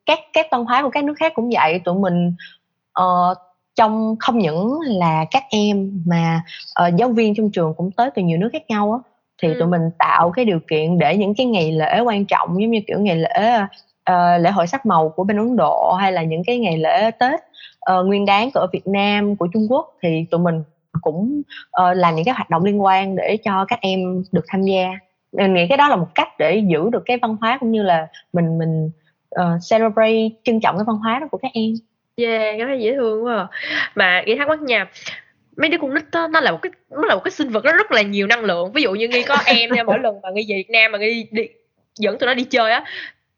các 0.08 0.20
các 0.34 0.48
văn 0.52 0.66
hóa 0.66 0.84
của 0.84 0.90
các 0.90 1.04
nước 1.04 1.14
khác 1.18 1.32
cũng 1.36 1.50
vậy. 1.54 1.80
Tụi 1.80 1.96
mình 1.96 2.34
uh, 3.00 3.38
trong 3.76 4.16
không 4.20 4.40
những 4.40 4.80
là 4.82 5.26
các 5.32 5.44
em 5.50 6.04
mà 6.06 6.42
uh, 6.88 6.96
giáo 6.96 7.10
viên 7.10 7.36
trong 7.36 7.50
trường 7.52 7.74
cũng 7.78 7.92
tới 7.92 8.10
từ 8.16 8.22
nhiều 8.22 8.38
nước 8.38 8.50
khác 8.54 8.64
nhau 8.70 8.92
á. 8.92 9.00
Thì 9.42 9.48
ừ. 9.48 9.60
tụi 9.60 9.68
mình 9.68 9.82
tạo 10.00 10.32
cái 10.32 10.46
điều 10.46 10.60
kiện 10.68 11.00
để 11.00 11.18
những 11.18 11.34
cái 11.36 11.46
ngày 11.46 11.72
lễ 11.72 12.00
quan 12.00 12.26
trọng 12.26 12.62
giống 12.62 12.72
như 12.72 12.80
kiểu 12.88 13.00
ngày 13.00 13.16
lễ 13.16 13.60
uh, 14.12 14.42
lễ 14.42 14.52
hội 14.52 14.68
sắc 14.68 14.86
màu 14.86 15.10
của 15.10 15.24
bên 15.24 15.38
Ấn 15.38 15.56
Độ 15.56 15.94
hay 16.00 16.12
là 16.12 16.24
những 16.24 16.44
cái 16.48 16.58
ngày 16.58 16.78
lễ 16.78 17.12
Tết 17.12 17.40
uh, 17.92 18.06
Nguyên 18.06 18.26
đáng 18.26 18.50
ở 18.54 18.68
Việt 18.74 18.88
Nam 18.88 19.36
của 19.36 19.48
Trung 19.54 19.68
Quốc 19.70 19.94
thì 20.02 20.26
tụi 20.32 20.40
mình 20.40 20.64
cũng 21.02 21.42
uh, 21.82 21.98
làm 21.98 22.16
những 22.16 22.26
cái 22.26 22.34
hoạt 22.34 22.50
động 22.50 22.64
liên 22.64 22.84
quan 22.84 23.16
để 23.16 23.38
cho 23.44 23.66
các 23.66 23.80
em 23.82 24.24
được 24.32 24.46
tham 24.48 24.64
gia. 24.64 24.90
Mình 25.32 25.54
nghĩ 25.54 25.68
cái 25.68 25.78
đó 25.78 25.88
là 25.88 25.96
một 25.96 26.08
cách 26.16 26.28
để 26.40 26.64
giữ 26.68 26.90
được 26.90 27.04
cái 27.06 27.18
văn 27.22 27.36
hóa 27.42 27.58
cũng 27.60 27.72
như 27.72 27.84
là 27.84 28.08
mình 28.34 28.58
mình 28.58 28.92
uh, 29.40 29.62
celebrate 29.70 30.30
trân 30.44 30.60
trọng 30.60 30.78
cái 30.78 30.84
văn 30.88 30.98
hóa 30.98 31.20
đó 31.20 31.28
của 31.32 31.38
các 31.38 31.52
em. 31.54 31.74
Yeah 32.16 32.58
cái 32.58 32.66
thấy 32.68 32.80
dễ 32.80 32.94
thương 32.96 33.26
quá 33.26 33.36
à. 33.38 33.48
mà 33.96 34.24
nghĩ 34.26 34.36
thắc 34.36 34.48
mắc 34.48 34.62
nha 34.62 34.86
mấy 35.58 35.70
đứa 35.70 35.78
con 35.82 35.94
nít 35.94 36.04
đó, 36.12 36.28
nó 36.28 36.40
là 36.40 36.52
một 36.52 36.60
cái 36.62 36.72
nó 36.90 37.06
là 37.06 37.16
một 37.16 37.22
cái 37.24 37.32
sinh 37.32 37.50
vật 37.50 37.66
nó 37.66 37.72
rất 37.72 37.92
là 37.92 38.02
nhiều 38.02 38.28
năng 38.28 38.44
lượng. 38.44 38.72
Ví 38.72 38.82
dụ 38.82 38.92
như 38.94 39.08
nghi 39.08 39.24
có 39.24 39.38
em 39.46 39.72
nha 39.72 39.84
mỗi 39.84 40.00
lần 40.04 40.22
mà 40.22 40.30
nghi 40.30 40.46
về 40.50 40.56
Việt 40.56 40.70
Nam 40.70 40.92
mà 40.92 40.98
nghi 40.98 41.28
đi 41.32 41.48
dẫn 42.00 42.20
tụi 42.20 42.28
nó 42.28 42.34
đi 42.34 42.44
chơi 42.44 42.72
á 42.72 42.84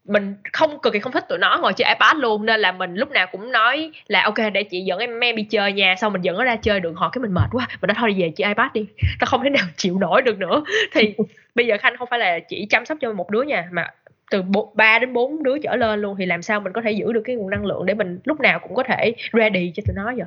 mình 0.04 0.34
không 0.52 0.80
cực 0.80 0.92
kỳ 0.92 0.98
không 0.98 1.12
thích 1.12 1.28
tụi 1.28 1.38
nó 1.38 1.58
ngồi 1.62 1.72
chơi 1.72 1.88
ipad 1.88 2.16
luôn. 2.16 2.46
Nên 2.46 2.60
là 2.60 2.72
mình 2.72 2.94
lúc 2.94 3.10
nào 3.10 3.26
cũng 3.32 3.52
nói 3.52 3.90
là 4.06 4.22
ok 4.22 4.52
để 4.52 4.62
chị 4.62 4.80
dẫn 4.80 4.98
em 4.98 5.20
em 5.20 5.36
đi 5.36 5.42
chơi 5.42 5.72
nha. 5.72 5.94
Xong 5.98 6.12
mình 6.12 6.22
dẫn 6.22 6.36
nó 6.36 6.44
ra 6.44 6.56
chơi 6.56 6.80
được 6.80 6.92
họ 6.96 7.08
cái 7.08 7.22
mình 7.22 7.34
mệt 7.34 7.48
quá 7.52 7.68
mình 7.80 7.88
nói 7.88 7.94
thôi 7.98 8.10
đi 8.10 8.22
về 8.22 8.32
chơi 8.36 8.48
ipad 8.48 8.72
đi. 8.74 8.86
Nó 9.20 9.26
không 9.26 9.42
thể 9.42 9.50
nào 9.50 9.64
chịu 9.76 9.98
nổi 9.98 10.22
được 10.22 10.38
nữa. 10.38 10.62
Thì 10.92 11.14
bây 11.54 11.66
giờ 11.66 11.76
khanh 11.80 11.96
không 11.96 12.08
phải 12.10 12.18
là 12.18 12.38
chỉ 12.48 12.66
chăm 12.70 12.86
sóc 12.86 12.98
cho 13.00 13.12
một 13.12 13.30
đứa 13.30 13.42
nha 13.42 13.68
mà 13.72 13.86
từ 14.30 14.42
3 14.74 14.98
đến 14.98 15.12
4 15.12 15.42
đứa 15.42 15.58
trở 15.58 15.76
lên 15.76 16.00
luôn, 16.00 16.16
thì 16.18 16.26
làm 16.26 16.42
sao 16.42 16.60
mình 16.60 16.72
có 16.72 16.80
thể 16.84 16.90
giữ 16.92 17.12
được 17.12 17.22
cái 17.24 17.36
nguồn 17.36 17.50
năng 17.50 17.66
lượng 17.66 17.86
để 17.86 17.94
mình 17.94 18.20
lúc 18.24 18.40
nào 18.40 18.58
cũng 18.58 18.74
có 18.74 18.82
thể 18.82 19.14
ready 19.32 19.72
cho 19.74 19.82
tụi 19.86 19.94
nó 19.96 20.04
vậy? 20.04 20.26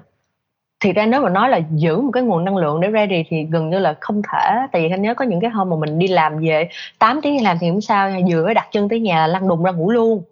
Thì 0.79 0.93
ra 0.93 1.05
nếu 1.05 1.21
mà 1.21 1.29
nói 1.29 1.49
là 1.49 1.59
giữ 1.71 2.01
một 2.01 2.11
cái 2.11 2.23
nguồn 2.23 2.45
năng 2.45 2.57
lượng 2.57 2.81
để 2.81 2.91
ready 2.93 3.23
thì 3.29 3.47
gần 3.51 3.69
như 3.69 3.79
là 3.79 3.95
không 4.01 4.21
thể. 4.31 4.55
Tại 4.71 4.81
vì 4.81 4.89
anh 4.89 5.01
nhớ 5.01 5.13
có 5.13 5.25
những 5.25 5.41
cái 5.41 5.49
hôm 5.49 5.69
mà 5.69 5.75
mình 5.75 5.99
đi 5.99 6.07
làm 6.07 6.39
về 6.39 6.69
8 6.99 7.21
tiếng 7.21 7.37
đi 7.37 7.43
làm 7.43 7.57
thì 7.59 7.69
cũng 7.69 7.81
sao 7.81 8.11
vừa 8.31 8.53
đặt 8.53 8.67
chân 8.71 8.89
tới 8.89 8.99
nhà 8.99 9.15
là 9.15 9.27
lăn 9.27 9.47
đùng 9.47 9.63
ra 9.63 9.71
ngủ 9.71 9.91
luôn. 9.91 10.23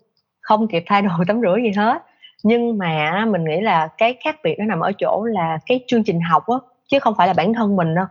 Không 0.42 0.68
kịp 0.68 0.84
thay 0.88 1.02
đồ 1.02 1.10
tắm 1.28 1.42
rửa 1.42 1.58
gì 1.64 1.72
hết. 1.78 2.04
Nhưng 2.44 2.78
mà 2.78 3.26
mình 3.26 3.44
nghĩ 3.44 3.62
là 3.62 3.88
cái 3.98 4.18
khác 4.24 4.36
biệt 4.44 4.56
nó 4.60 4.66
nằm 4.66 4.80
ở 4.80 4.92
chỗ 4.98 5.24
là 5.24 5.60
cái 5.66 5.80
chương 5.88 6.04
trình 6.04 6.20
học 6.22 6.48
á, 6.48 6.58
chứ 6.88 7.00
không 7.00 7.14
phải 7.18 7.28
là 7.28 7.34
bản 7.34 7.54
thân 7.54 7.76
mình 7.76 7.96
đâu. 7.96 8.06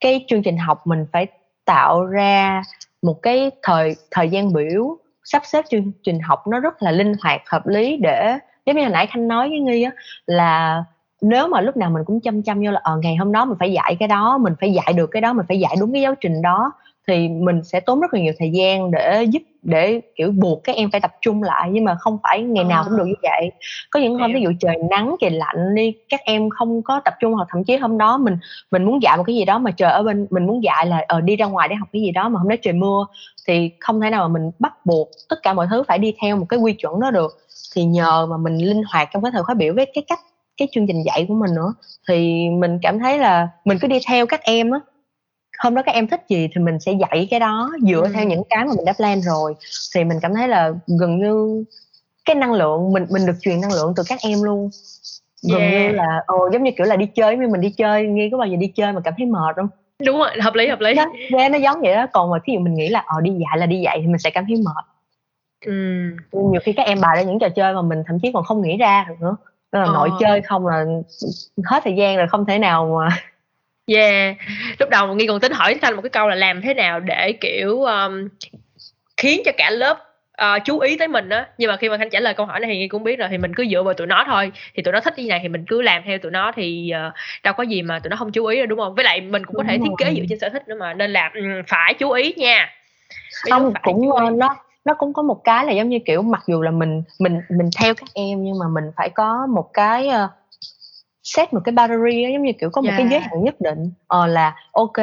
Cái 0.00 0.24
chương 0.28 0.42
trình 0.42 0.56
học 0.56 0.86
mình 0.86 1.06
phải 1.12 1.26
tạo 1.64 2.04
ra 2.04 2.62
một 3.02 3.22
cái 3.22 3.50
thời 3.62 3.96
thời 4.10 4.28
gian 4.28 4.52
biểu 4.52 4.98
sắp 5.24 5.42
xếp 5.44 5.64
chương 5.70 5.92
trình 6.02 6.20
học 6.20 6.46
nó 6.46 6.60
rất 6.60 6.82
là 6.82 6.90
linh 6.90 7.12
hoạt 7.22 7.40
hợp 7.48 7.66
lý 7.66 7.96
để 7.96 8.38
giống 8.66 8.76
như 8.76 8.82
hồi 8.82 8.92
nãy 8.92 9.06
khanh 9.06 9.28
nói 9.28 9.48
với 9.48 9.60
nghi 9.60 9.82
á 9.82 9.90
là 10.26 10.84
nếu 11.20 11.48
mà 11.48 11.60
lúc 11.60 11.76
nào 11.76 11.90
mình 11.90 12.02
cũng 12.06 12.20
chăm 12.20 12.42
chăm 12.42 12.64
vô 12.64 12.70
là 12.70 12.80
ở 12.84 12.92
ờ, 12.92 12.98
ngày 13.02 13.16
hôm 13.16 13.32
đó 13.32 13.44
mình 13.44 13.58
phải 13.60 13.72
dạy 13.72 13.96
cái 14.00 14.08
đó 14.08 14.38
mình 14.38 14.54
phải 14.60 14.72
dạy 14.72 14.92
được 14.92 15.10
cái 15.12 15.22
đó 15.22 15.32
mình 15.32 15.46
phải 15.48 15.60
dạy 15.60 15.76
đúng 15.80 15.92
cái 15.92 16.02
giáo 16.02 16.14
trình 16.14 16.42
đó 16.42 16.72
thì 17.08 17.28
mình 17.28 17.64
sẽ 17.64 17.80
tốn 17.80 18.00
rất 18.00 18.14
là 18.14 18.20
nhiều 18.20 18.32
thời 18.38 18.50
gian 18.50 18.90
để 18.90 19.24
giúp 19.28 19.42
để 19.62 20.00
kiểu 20.16 20.32
buộc 20.32 20.64
các 20.64 20.76
em 20.76 20.90
phải 20.90 21.00
tập 21.00 21.12
trung 21.20 21.42
lại 21.42 21.68
nhưng 21.72 21.84
mà 21.84 21.94
không 22.00 22.18
phải 22.22 22.42
ngày 22.42 22.64
nào 22.64 22.84
cũng 22.84 22.96
được 22.96 23.04
như 23.06 23.14
vậy. 23.22 23.50
Có 23.90 24.00
những 24.00 24.18
hôm 24.18 24.32
ví 24.34 24.40
dụ 24.40 24.50
trời 24.60 24.76
nắng 24.90 25.16
trời 25.20 25.30
lạnh 25.30 25.74
đi 25.74 25.94
các 26.08 26.20
em 26.24 26.50
không 26.50 26.82
có 26.82 27.00
tập 27.04 27.14
trung 27.20 27.32
hoặc 27.32 27.48
thậm 27.50 27.64
chí 27.64 27.76
hôm 27.76 27.98
đó 27.98 28.18
mình 28.18 28.36
mình 28.70 28.84
muốn 28.84 29.02
dạy 29.02 29.16
một 29.16 29.22
cái 29.26 29.36
gì 29.36 29.44
đó 29.44 29.58
mà 29.58 29.70
trời 29.70 29.90
ở 29.90 30.02
bên 30.02 30.26
mình 30.30 30.46
muốn 30.46 30.62
dạy 30.62 30.86
là 30.86 31.04
ờ, 31.08 31.20
đi 31.20 31.36
ra 31.36 31.46
ngoài 31.46 31.68
để 31.68 31.74
học 31.74 31.88
cái 31.92 32.02
gì 32.02 32.10
đó 32.10 32.28
mà 32.28 32.38
hôm 32.38 32.48
đó 32.48 32.56
trời 32.62 32.74
mưa 32.74 33.06
thì 33.46 33.70
không 33.80 34.00
thể 34.00 34.10
nào 34.10 34.28
mà 34.28 34.32
mình 34.38 34.50
bắt 34.58 34.86
buộc 34.86 35.08
tất 35.28 35.36
cả 35.42 35.52
mọi 35.52 35.66
thứ 35.70 35.82
phải 35.88 35.98
đi 35.98 36.14
theo 36.22 36.36
một 36.36 36.46
cái 36.48 36.58
quy 36.58 36.72
chuẩn 36.72 37.00
đó 37.00 37.10
được. 37.10 37.30
Thì 37.74 37.84
nhờ 37.84 38.26
mà 38.26 38.36
mình 38.36 38.58
linh 38.58 38.82
hoạt 38.92 39.08
trong 39.12 39.22
cái 39.22 39.32
thời 39.32 39.42
khóa 39.42 39.54
biểu 39.54 39.74
với 39.74 39.86
cái 39.94 40.04
cách 40.08 40.20
cái 40.56 40.68
chương 40.72 40.86
trình 40.86 41.02
dạy 41.06 41.24
của 41.28 41.34
mình 41.34 41.54
nữa 41.54 41.74
thì 42.08 42.48
mình 42.50 42.78
cảm 42.82 42.98
thấy 42.98 43.18
là 43.18 43.48
mình 43.64 43.78
cứ 43.80 43.88
đi 43.88 43.98
theo 44.08 44.26
các 44.26 44.40
em 44.42 44.70
á 44.70 44.80
hôm 45.58 45.74
đó 45.74 45.82
các 45.86 45.92
em 45.94 46.06
thích 46.06 46.24
gì 46.28 46.48
thì 46.54 46.60
mình 46.60 46.80
sẽ 46.80 46.92
dạy 46.92 47.28
cái 47.30 47.40
đó 47.40 47.70
dựa 47.82 48.02
ừ. 48.02 48.10
theo 48.14 48.24
những 48.24 48.42
cái 48.50 48.64
mà 48.64 48.72
mình 48.76 48.84
đã 48.84 48.92
plan 48.92 49.20
rồi 49.20 49.54
thì 49.94 50.04
mình 50.04 50.18
cảm 50.22 50.34
thấy 50.34 50.48
là 50.48 50.72
gần 51.00 51.18
như 51.18 51.64
cái 52.24 52.34
năng 52.34 52.52
lượng 52.52 52.92
mình 52.92 53.06
mình 53.10 53.26
được 53.26 53.36
truyền 53.40 53.60
năng 53.60 53.72
lượng 53.72 53.92
từ 53.96 54.02
các 54.08 54.18
em 54.22 54.42
luôn 54.42 54.70
gần 55.50 55.60
yeah. 55.60 55.72
như 55.72 55.96
là 55.96 56.22
ồ 56.26 56.50
giống 56.52 56.62
như 56.62 56.70
kiểu 56.76 56.86
là 56.86 56.96
đi 56.96 57.06
chơi 57.06 57.36
như 57.36 57.48
mình 57.48 57.60
đi 57.60 57.70
chơi 57.70 58.06
nghe 58.06 58.28
có 58.32 58.38
bao 58.38 58.48
giờ 58.48 58.56
đi 58.56 58.66
chơi 58.66 58.92
mà 58.92 59.00
cảm 59.04 59.14
thấy 59.16 59.26
mệt 59.26 59.56
không 59.56 59.68
đúng 60.06 60.18
rồi 60.18 60.30
hợp 60.40 60.54
lý 60.54 60.68
hợp 60.68 60.80
lý 60.80 60.94
nghe 61.30 61.48
nó 61.48 61.58
giống 61.58 61.80
vậy 61.80 61.94
đó 61.94 62.06
còn 62.12 62.30
mà 62.30 62.38
ví 62.46 62.54
dụ 62.54 62.60
mình 62.60 62.74
nghĩ 62.74 62.88
là 62.88 63.02
ờ 63.06 63.20
đi 63.20 63.30
dạy 63.30 63.58
là 63.58 63.66
đi 63.66 63.80
dạy 63.80 63.98
thì 64.00 64.06
mình 64.06 64.18
sẽ 64.18 64.30
cảm 64.30 64.44
thấy 64.48 64.56
mệt 64.56 64.84
ừ. 65.66 65.72
nhiều 66.32 66.60
khi 66.64 66.72
các 66.72 66.82
em 66.82 67.00
bài 67.00 67.16
ra 67.16 67.22
những 67.22 67.38
trò 67.38 67.48
chơi 67.48 67.74
mà 67.74 67.82
mình 67.82 68.02
thậm 68.06 68.18
chí 68.22 68.30
còn 68.34 68.44
không 68.44 68.62
nghĩ 68.62 68.76
ra 68.76 69.06
được 69.08 69.14
nữa 69.20 69.36
là 69.72 69.84
ờ. 69.84 69.92
nội 69.92 70.10
chơi 70.20 70.40
không 70.40 70.66
là 70.66 70.84
hết 71.64 71.80
thời 71.84 71.94
gian 71.96 72.16
rồi 72.16 72.26
không 72.28 72.46
thể 72.46 72.58
nào 72.58 72.98
mà 72.98 73.08
yeah. 73.96 74.36
Lúc 74.78 74.90
đầu 74.90 75.14
nghi 75.14 75.26
còn 75.26 75.40
tính 75.40 75.52
hỏi 75.52 75.74
thanh 75.82 75.96
một 75.96 76.02
cái 76.02 76.10
câu 76.10 76.28
là 76.28 76.34
làm 76.34 76.62
thế 76.62 76.74
nào 76.74 77.00
để 77.00 77.32
kiểu 77.32 77.82
um, 77.82 78.28
khiến 79.16 79.42
cho 79.44 79.52
cả 79.56 79.70
lớp 79.70 79.98
uh, 80.42 80.64
chú 80.64 80.78
ý 80.78 80.96
tới 80.96 81.08
mình 81.08 81.28
á. 81.28 81.46
Nhưng 81.58 81.70
mà 81.70 81.76
khi 81.76 81.88
mà 81.88 81.96
khanh 81.98 82.10
trả 82.10 82.20
lời 82.20 82.34
câu 82.34 82.46
hỏi 82.46 82.60
này 82.60 82.70
thì 82.70 82.78
nghi 82.78 82.88
cũng 82.88 83.04
biết 83.04 83.18
rồi 83.18 83.28
thì 83.30 83.38
mình 83.38 83.54
cứ 83.54 83.66
dựa 83.70 83.82
vào 83.82 83.94
tụi 83.94 84.06
nó 84.06 84.24
thôi. 84.26 84.52
Thì 84.74 84.82
tụi 84.82 84.92
nó 84.92 85.00
thích 85.00 85.18
như 85.18 85.28
này 85.28 85.40
thì 85.42 85.48
mình 85.48 85.64
cứ 85.68 85.82
làm 85.82 86.02
theo 86.06 86.18
tụi 86.18 86.32
nó 86.32 86.52
thì 86.56 86.92
uh, 87.08 87.12
đâu 87.42 87.54
có 87.54 87.62
gì 87.62 87.82
mà 87.82 87.98
tụi 87.98 88.10
nó 88.10 88.16
không 88.16 88.32
chú 88.32 88.46
ý 88.46 88.56
đâu 88.56 88.66
đúng 88.66 88.78
không? 88.78 88.94
Với 88.94 89.04
lại 89.04 89.20
mình 89.20 89.46
cũng 89.46 89.56
có 89.56 89.64
thể 89.68 89.78
thiết 89.78 89.90
kế 89.98 90.14
dựa 90.14 90.24
trên 90.28 90.38
sở 90.38 90.48
thích 90.48 90.68
nữa 90.68 90.76
mà 90.80 90.94
nên 90.94 91.12
là 91.12 91.30
um, 91.34 91.62
phải 91.68 91.94
chú 91.94 92.10
ý 92.10 92.34
nha. 92.36 92.68
Không 93.50 93.72
cũng 93.82 94.10
nó 94.38 94.56
nó 94.84 94.94
cũng 94.94 95.12
có 95.12 95.22
một 95.22 95.40
cái 95.44 95.64
là 95.64 95.72
giống 95.72 95.88
như 95.88 95.98
kiểu 96.06 96.22
mặc 96.22 96.42
dù 96.46 96.62
là 96.62 96.70
mình 96.70 97.02
mình 97.18 97.40
mình 97.48 97.70
theo 97.80 97.94
các 97.94 98.08
em 98.14 98.44
nhưng 98.44 98.58
mà 98.58 98.66
mình 98.68 98.84
phải 98.96 99.08
có 99.08 99.46
một 99.46 99.70
cái 99.72 100.08
set 101.34 101.54
một 101.54 101.60
cái 101.64 101.72
boundary 101.72 102.24
đó, 102.24 102.28
giống 102.32 102.42
như 102.42 102.52
kiểu 102.52 102.70
có 102.70 102.80
một 102.80 102.88
yeah. 102.88 102.98
cái 102.98 103.08
giới 103.10 103.20
hạn 103.20 103.44
nhất 103.44 103.60
định 103.60 103.90
ờ 104.06 104.26
là 104.26 104.54
ok 104.72 104.96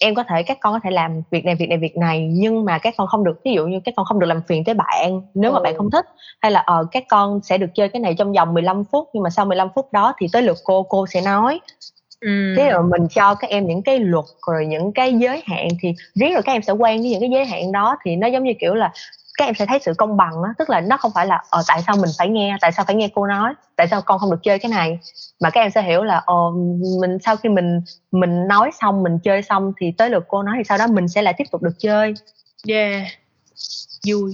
em 0.00 0.14
có 0.14 0.22
thể 0.22 0.42
các 0.42 0.58
con 0.60 0.72
có 0.72 0.80
thể 0.84 0.90
làm 0.90 1.22
việc 1.30 1.44
này 1.44 1.54
việc 1.54 1.68
này 1.68 1.78
việc 1.78 1.96
này 1.96 2.28
nhưng 2.32 2.64
mà 2.64 2.78
các 2.78 2.94
con 2.96 3.06
không 3.06 3.24
được 3.24 3.40
ví 3.44 3.52
dụ 3.52 3.66
như 3.66 3.80
các 3.84 3.94
con 3.96 4.06
không 4.06 4.18
được 4.18 4.26
làm 4.26 4.42
phiền 4.48 4.64
tới 4.64 4.74
bạn 4.74 5.20
nếu 5.34 5.50
ừ. 5.50 5.54
mà 5.54 5.60
bạn 5.60 5.76
không 5.76 5.90
thích 5.90 6.06
hay 6.40 6.52
là 6.52 6.60
ờ 6.60 6.86
các 6.90 7.04
con 7.08 7.40
sẽ 7.42 7.58
được 7.58 7.70
chơi 7.74 7.88
cái 7.88 8.00
này 8.00 8.14
trong 8.18 8.32
vòng 8.32 8.54
15 8.54 8.84
phút 8.84 9.08
nhưng 9.12 9.22
mà 9.22 9.30
sau 9.30 9.44
15 9.44 9.68
phút 9.74 9.92
đó 9.92 10.12
thì 10.18 10.26
tới 10.32 10.42
lượt 10.42 10.56
cô 10.64 10.82
cô 10.82 11.06
sẽ 11.06 11.20
nói 11.20 11.60
Ừ. 12.22 12.54
thế 12.56 12.70
rồi 12.70 12.82
mình 12.82 13.08
cho 13.10 13.34
các 13.34 13.50
em 13.50 13.66
những 13.66 13.82
cái 13.82 13.98
luật 13.98 14.24
rồi 14.46 14.66
những 14.66 14.92
cái 14.92 15.14
giới 15.14 15.42
hạn 15.46 15.68
thì 15.82 15.94
riết 16.14 16.32
rồi 16.34 16.42
các 16.42 16.52
em 16.52 16.62
sẽ 16.62 16.72
quen 16.72 17.00
với 17.00 17.10
những 17.10 17.20
cái 17.20 17.30
giới 17.30 17.44
hạn 17.44 17.72
đó 17.72 17.96
thì 18.04 18.16
nó 18.16 18.26
giống 18.26 18.44
như 18.44 18.52
kiểu 18.60 18.74
là 18.74 18.92
các 19.38 19.44
em 19.44 19.54
sẽ 19.54 19.66
thấy 19.66 19.78
sự 19.82 19.92
công 19.98 20.16
bằng 20.16 20.42
á 20.42 20.50
tức 20.58 20.70
là 20.70 20.80
nó 20.80 20.96
không 20.96 21.12
phải 21.14 21.26
là 21.26 21.42
ờ 21.50 21.62
tại 21.68 21.82
sao 21.86 21.96
mình 21.96 22.10
phải 22.18 22.28
nghe 22.28 22.56
tại 22.60 22.72
sao 22.72 22.84
phải 22.84 22.96
nghe 22.96 23.08
cô 23.14 23.26
nói 23.26 23.54
tại 23.76 23.88
sao 23.88 24.02
con 24.02 24.18
không 24.18 24.30
được 24.30 24.42
chơi 24.42 24.58
cái 24.58 24.70
này. 24.70 24.98
Mà 25.40 25.50
các 25.50 25.60
em 25.60 25.70
sẽ 25.70 25.82
hiểu 25.82 26.02
là 26.02 26.22
ờ 26.26 26.34
mình 27.00 27.18
sau 27.24 27.36
khi 27.36 27.48
mình 27.48 27.80
mình 28.12 28.48
nói 28.48 28.70
xong 28.80 29.02
mình 29.02 29.18
chơi 29.24 29.42
xong 29.42 29.72
thì 29.80 29.92
tới 29.98 30.10
lượt 30.10 30.24
cô 30.28 30.42
nói 30.42 30.54
thì 30.58 30.64
sau 30.64 30.78
đó 30.78 30.86
mình 30.86 31.08
sẽ 31.08 31.22
lại 31.22 31.34
tiếp 31.38 31.44
tục 31.52 31.62
được 31.62 31.74
chơi. 31.78 32.14
Yeah. 32.68 33.06
Vui. 34.08 34.32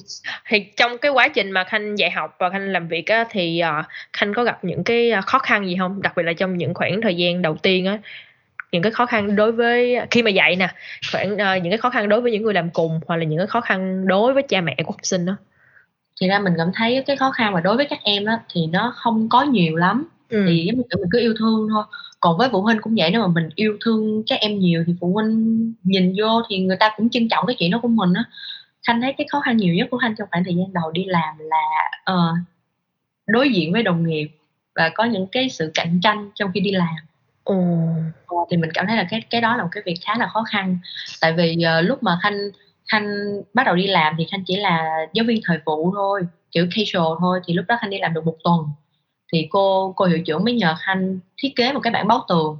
Thì 0.48 0.60
trong 0.76 0.98
cái 0.98 1.10
quá 1.10 1.28
trình 1.28 1.50
mà 1.50 1.64
khanh 1.64 1.98
dạy 1.98 2.10
học 2.10 2.36
và 2.38 2.50
khanh 2.50 2.68
làm 2.68 2.88
việc 2.88 3.06
á 3.06 3.24
thì 3.30 3.62
uh, 3.80 3.84
khanh 4.12 4.34
có 4.34 4.44
gặp 4.44 4.64
những 4.64 4.84
cái 4.84 5.10
ờ, 5.10 5.20
khó 5.26 5.38
khăn 5.38 5.66
gì 5.66 5.76
không? 5.78 6.02
Đặc 6.02 6.12
biệt 6.16 6.22
là 6.22 6.32
trong 6.32 6.56
những 6.56 6.74
khoảng 6.74 7.00
thời 7.00 7.16
gian 7.16 7.42
đầu 7.42 7.56
tiên 7.56 7.86
á 7.86 7.98
những 8.72 8.82
cái 8.82 8.92
khó 8.92 9.06
khăn 9.06 9.36
đối 9.36 9.52
với 9.52 9.96
khi 10.10 10.22
mà 10.22 10.30
dạy 10.30 10.56
nè 10.56 10.68
khoảng 11.12 11.32
uh, 11.32 11.62
những 11.62 11.70
cái 11.70 11.78
khó 11.78 11.90
khăn 11.90 12.08
đối 12.08 12.20
với 12.20 12.32
những 12.32 12.42
người 12.42 12.54
làm 12.54 12.70
cùng 12.70 13.00
hoặc 13.06 13.16
là 13.16 13.24
những 13.24 13.38
cái 13.38 13.46
khó 13.46 13.60
khăn 13.60 14.06
đối 14.06 14.34
với 14.34 14.42
cha 14.42 14.60
mẹ 14.60 14.76
của 14.84 14.92
học 14.92 15.00
sinh 15.02 15.26
đó. 15.26 15.36
Thì 16.20 16.28
ra 16.28 16.38
mình 16.38 16.52
cảm 16.56 16.70
thấy 16.74 17.02
cái 17.06 17.16
khó 17.16 17.30
khăn 17.30 17.52
mà 17.52 17.60
đối 17.60 17.76
với 17.76 17.86
các 17.90 17.98
em 18.02 18.24
đó 18.24 18.38
thì 18.54 18.66
nó 18.66 18.92
không 18.96 19.28
có 19.28 19.42
nhiều 19.42 19.76
lắm. 19.76 20.08
Ừ. 20.28 20.44
thì 20.48 20.64
giống 20.66 20.76
như 20.76 20.82
mình 20.98 21.08
cứ 21.10 21.20
yêu 21.20 21.34
thương 21.38 21.68
thôi. 21.70 21.84
Còn 22.20 22.38
với 22.38 22.48
phụ 22.52 22.62
huynh 22.62 22.78
cũng 22.80 22.94
vậy 22.96 23.10
nếu 23.10 23.20
mà 23.20 23.26
mình 23.26 23.48
yêu 23.54 23.76
thương 23.84 24.22
các 24.26 24.40
em 24.40 24.58
nhiều 24.58 24.84
thì 24.86 24.94
phụ 25.00 25.12
huynh 25.12 25.74
nhìn 25.82 26.14
vô 26.18 26.42
thì 26.50 26.58
người 26.58 26.76
ta 26.76 26.92
cũng 26.96 27.10
trân 27.10 27.28
trọng 27.28 27.46
cái 27.46 27.56
chuyện 27.58 27.70
đó 27.70 27.78
của 27.82 27.88
mình 27.88 28.12
á. 28.14 28.24
Khanh 28.86 29.00
thấy 29.00 29.14
cái 29.18 29.26
khó 29.30 29.40
khăn 29.40 29.56
nhiều 29.56 29.74
nhất 29.74 29.88
của 29.90 29.98
khanh 29.98 30.14
trong 30.18 30.28
khoảng 30.30 30.44
thời 30.44 30.54
gian 30.54 30.72
đầu 30.72 30.90
đi 30.90 31.04
làm 31.04 31.34
là 31.38 31.90
uh, 32.12 32.38
đối 33.26 33.50
diện 33.50 33.72
với 33.72 33.82
đồng 33.82 34.06
nghiệp 34.06 34.28
và 34.74 34.90
có 34.94 35.04
những 35.04 35.26
cái 35.26 35.48
sự 35.48 35.70
cạnh 35.74 36.00
tranh 36.02 36.30
trong 36.34 36.50
khi 36.54 36.60
đi 36.60 36.70
làm 36.70 36.96
Ồ. 37.48 37.54
Ờ, 38.26 38.36
thì 38.50 38.56
mình 38.56 38.70
cảm 38.74 38.86
thấy 38.86 38.96
là 38.96 39.06
cái 39.10 39.20
cái 39.30 39.40
đó 39.40 39.56
là 39.56 39.62
một 39.62 39.68
cái 39.72 39.82
việc 39.86 39.94
khá 40.06 40.14
là 40.18 40.26
khó 40.26 40.44
khăn. 40.50 40.78
Tại 41.20 41.32
vì 41.32 41.56
uh, 41.56 41.84
lúc 41.88 42.02
mà 42.02 42.18
khanh 42.22 42.38
khanh 42.92 43.06
bắt 43.54 43.66
đầu 43.66 43.74
đi 43.74 43.86
làm 43.86 44.14
thì 44.18 44.26
khanh 44.30 44.44
chỉ 44.46 44.56
là 44.56 45.06
giáo 45.12 45.24
viên 45.28 45.40
thời 45.44 45.58
vụ 45.64 45.92
thôi 45.94 46.22
kiểu 46.50 46.66
casual 46.76 47.18
thôi 47.20 47.40
thì 47.46 47.54
lúc 47.54 47.64
đó 47.68 47.76
khanh 47.80 47.90
đi 47.90 47.98
làm 47.98 48.14
được 48.14 48.26
một 48.26 48.36
tuần. 48.44 48.60
Thì 49.32 49.48
cô 49.50 49.92
cô 49.96 50.04
hiệu 50.04 50.18
trưởng 50.26 50.44
mới 50.44 50.54
nhờ 50.54 50.74
khanh 50.78 51.18
thiết 51.42 51.48
kế 51.56 51.72
một 51.72 51.80
cái 51.80 51.92
bảng 51.92 52.08
báo 52.08 52.24
tường. 52.28 52.58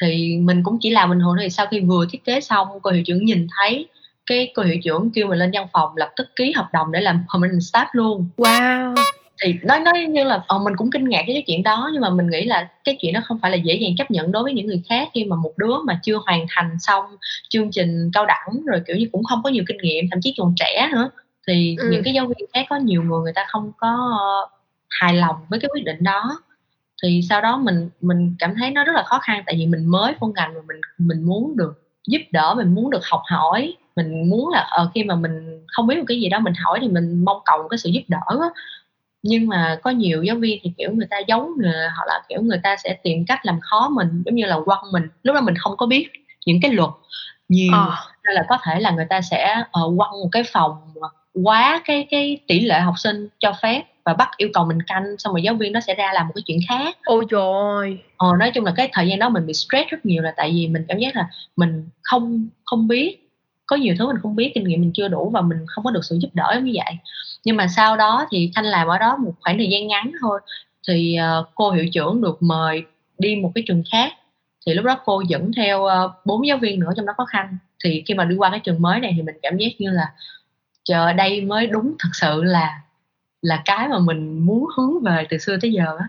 Thì 0.00 0.38
mình 0.38 0.62
cũng 0.64 0.78
chỉ 0.80 0.90
làm 0.90 1.10
bình 1.10 1.20
thường 1.20 1.36
thì 1.40 1.50
sau 1.50 1.66
khi 1.66 1.80
vừa 1.80 2.06
thiết 2.10 2.24
kế 2.24 2.40
xong 2.40 2.68
cô 2.82 2.90
hiệu 2.90 3.02
trưởng 3.06 3.24
nhìn 3.24 3.46
thấy 3.58 3.88
cái 4.26 4.52
cô 4.54 4.62
hiệu 4.62 4.76
trưởng 4.84 5.10
kêu 5.14 5.26
mình 5.26 5.38
lên 5.38 5.50
văn 5.54 5.66
phòng 5.72 5.96
lập 5.96 6.10
tức 6.16 6.28
ký 6.36 6.52
hợp 6.52 6.68
đồng 6.72 6.92
để 6.92 7.00
làm 7.00 7.24
permanent 7.32 7.60
staff 7.60 7.86
luôn. 7.92 8.28
Wow 8.36 8.94
thì 9.42 9.54
nói 9.62 9.80
nói 9.80 10.06
như 10.08 10.24
là 10.24 10.44
ờ, 10.46 10.58
mình 10.58 10.76
cũng 10.76 10.90
kinh 10.90 11.08
ngạc 11.08 11.22
với 11.26 11.34
cái 11.34 11.44
chuyện 11.46 11.62
đó 11.62 11.90
nhưng 11.92 12.02
mà 12.02 12.10
mình 12.10 12.30
nghĩ 12.30 12.44
là 12.44 12.68
cái 12.84 12.96
chuyện 13.00 13.14
đó 13.14 13.20
không 13.24 13.38
phải 13.42 13.50
là 13.50 13.56
dễ 13.56 13.74
dàng 13.74 13.96
chấp 13.98 14.10
nhận 14.10 14.32
đối 14.32 14.42
với 14.42 14.52
những 14.52 14.66
người 14.66 14.82
khác 14.88 15.08
khi 15.14 15.24
mà 15.24 15.36
một 15.36 15.52
đứa 15.56 15.74
mà 15.86 16.00
chưa 16.02 16.18
hoàn 16.26 16.46
thành 16.48 16.78
xong 16.80 17.04
chương 17.48 17.70
trình 17.70 18.10
cao 18.12 18.26
đẳng 18.26 18.62
rồi 18.66 18.82
kiểu 18.86 18.96
như 18.96 19.06
cũng 19.12 19.24
không 19.24 19.40
có 19.44 19.50
nhiều 19.50 19.64
kinh 19.66 19.78
nghiệm 19.82 20.04
thậm 20.10 20.20
chí 20.22 20.34
còn 20.38 20.54
trẻ 20.56 20.88
nữa 20.92 21.10
thì 21.48 21.76
ừ. 21.78 21.88
những 21.90 22.02
cái 22.04 22.14
giáo 22.14 22.26
viên 22.26 22.48
khác 22.54 22.66
có 22.70 22.76
nhiều 22.76 23.02
người 23.02 23.20
người 23.22 23.32
ta 23.34 23.44
không 23.48 23.72
có 23.78 24.18
hài 24.90 25.14
lòng 25.14 25.36
với 25.48 25.60
cái 25.60 25.68
quyết 25.74 25.84
định 25.84 25.98
đó 26.00 26.42
thì 27.02 27.20
sau 27.28 27.40
đó 27.40 27.56
mình 27.56 27.88
mình 28.00 28.34
cảm 28.38 28.54
thấy 28.58 28.70
nó 28.70 28.84
rất 28.84 28.92
là 28.92 29.02
khó 29.02 29.18
khăn 29.18 29.42
tại 29.46 29.54
vì 29.58 29.66
mình 29.66 29.86
mới 29.86 30.14
vô 30.20 30.32
ngành 30.36 30.54
mà 30.54 30.60
mình 30.68 30.80
mình 30.98 31.26
muốn 31.26 31.56
được 31.56 31.82
giúp 32.08 32.20
đỡ 32.32 32.54
mình 32.56 32.74
muốn 32.74 32.90
được 32.90 33.04
học 33.04 33.22
hỏi 33.30 33.74
mình 33.96 34.30
muốn 34.30 34.48
là 34.48 34.60
ờ, 34.70 34.90
khi 34.94 35.04
mà 35.04 35.14
mình 35.14 35.64
không 35.66 35.86
biết 35.86 35.98
một 35.98 36.04
cái 36.08 36.20
gì 36.20 36.28
đó 36.28 36.38
mình 36.38 36.52
hỏi 36.64 36.78
thì 36.82 36.88
mình 36.88 37.24
mong 37.24 37.38
cầu 37.44 37.58
một 37.62 37.68
cái 37.68 37.78
sự 37.78 37.90
giúp 37.90 38.02
đỡ 38.08 38.20
đó. 38.28 38.52
Nhưng 39.22 39.46
mà 39.46 39.78
có 39.82 39.90
nhiều 39.90 40.22
giáo 40.22 40.36
viên 40.36 40.58
thì 40.62 40.72
kiểu 40.78 40.90
người 40.92 41.06
ta 41.10 41.16
giấu 41.28 41.50
nghề 41.58 41.88
hoặc 41.96 42.06
là 42.06 42.22
kiểu 42.28 42.42
người 42.42 42.60
ta 42.62 42.76
sẽ 42.76 42.98
tìm 43.02 43.24
cách 43.26 43.46
làm 43.46 43.60
khó 43.60 43.88
mình 43.88 44.22
giống 44.26 44.34
như 44.34 44.46
là 44.46 44.60
quăng 44.64 44.92
mình 44.92 45.08
lúc 45.22 45.34
đó 45.34 45.40
mình 45.40 45.54
không 45.58 45.76
có 45.76 45.86
biết 45.86 46.08
những 46.46 46.60
cái 46.62 46.72
luật 46.72 46.90
nhiều. 47.48 47.72
À. 47.74 47.86
nên 48.24 48.34
là 48.34 48.44
có 48.48 48.58
thể 48.64 48.80
là 48.80 48.90
người 48.90 49.06
ta 49.10 49.20
sẽ 49.20 49.56
uh, 49.60 49.98
quăng 49.98 50.10
một 50.10 50.28
cái 50.32 50.42
phòng 50.52 50.72
quá 51.44 51.82
cái 51.84 52.06
cái 52.10 52.38
tỷ 52.46 52.60
lệ 52.60 52.80
học 52.80 52.94
sinh 52.96 53.28
cho 53.38 53.52
phép 53.62 53.82
và 54.04 54.14
bắt 54.14 54.30
yêu 54.36 54.48
cầu 54.54 54.64
mình 54.64 54.82
canh 54.82 55.04
xong 55.18 55.32
rồi 55.32 55.42
giáo 55.42 55.54
viên 55.54 55.72
nó 55.72 55.80
sẽ 55.80 55.94
ra 55.94 56.12
làm 56.14 56.26
một 56.26 56.32
cái 56.34 56.42
chuyện 56.46 56.58
khác. 56.68 56.96
Ôi 57.04 57.24
trời 57.30 57.40
ơi! 57.76 57.98
Ờ, 58.16 58.28
nói 58.38 58.50
chung 58.54 58.64
là 58.64 58.72
cái 58.76 58.88
thời 58.92 59.08
gian 59.08 59.18
đó 59.18 59.28
mình 59.28 59.46
bị 59.46 59.52
stress 59.54 59.88
rất 59.88 60.06
nhiều 60.06 60.22
là 60.22 60.34
tại 60.36 60.50
vì 60.50 60.68
mình 60.68 60.84
cảm 60.88 60.98
giác 60.98 61.16
là 61.16 61.28
mình 61.56 61.88
không 62.02 62.48
không 62.64 62.88
biết 62.88 63.27
có 63.68 63.76
nhiều 63.76 63.94
thứ 63.98 64.06
mình 64.06 64.16
không 64.22 64.36
biết 64.36 64.52
kinh 64.54 64.64
nghiệm 64.64 64.80
mình 64.80 64.92
chưa 64.94 65.08
đủ 65.08 65.30
và 65.30 65.40
mình 65.40 65.58
không 65.66 65.84
có 65.84 65.90
được 65.90 66.04
sự 66.04 66.18
giúp 66.20 66.28
đỡ 66.34 66.60
như 66.62 66.72
vậy. 66.74 66.94
Nhưng 67.44 67.56
mà 67.56 67.66
sau 67.76 67.96
đó 67.96 68.26
thì 68.30 68.50
thanh 68.54 68.64
làm 68.64 68.88
ở 68.88 68.98
đó 68.98 69.16
một 69.16 69.32
khoảng 69.40 69.58
thời 69.58 69.68
gian 69.70 69.86
ngắn 69.86 70.12
thôi 70.20 70.40
thì 70.88 71.18
uh, 71.40 71.46
cô 71.54 71.70
hiệu 71.70 71.88
trưởng 71.92 72.20
được 72.20 72.42
mời 72.42 72.82
đi 73.18 73.36
một 73.36 73.52
cái 73.54 73.64
trường 73.66 73.82
khác. 73.92 74.12
Thì 74.66 74.74
lúc 74.74 74.84
đó 74.84 75.00
cô 75.04 75.22
dẫn 75.28 75.50
theo 75.56 75.82
uh, 75.82 76.10
bốn 76.24 76.46
giáo 76.46 76.58
viên 76.58 76.80
nữa 76.80 76.92
trong 76.96 77.06
đó 77.06 77.12
có 77.16 77.24
khanh. 77.24 77.58
Thì 77.84 78.02
khi 78.06 78.14
mà 78.14 78.24
đi 78.24 78.36
qua 78.36 78.50
cái 78.50 78.60
trường 78.60 78.82
mới 78.82 79.00
này 79.00 79.12
thì 79.16 79.22
mình 79.22 79.34
cảm 79.42 79.56
giác 79.56 79.68
như 79.78 79.90
là 79.90 80.12
chờ 80.84 81.12
đây 81.12 81.40
mới 81.40 81.66
đúng 81.66 81.94
thật 81.98 82.10
sự 82.12 82.42
là 82.44 82.80
là 83.42 83.62
cái 83.64 83.88
mà 83.88 83.98
mình 83.98 84.46
muốn 84.46 84.66
hướng 84.76 85.02
về 85.02 85.26
từ 85.30 85.38
xưa 85.38 85.56
tới 85.62 85.72
giờ 85.72 85.96
á. 85.98 86.08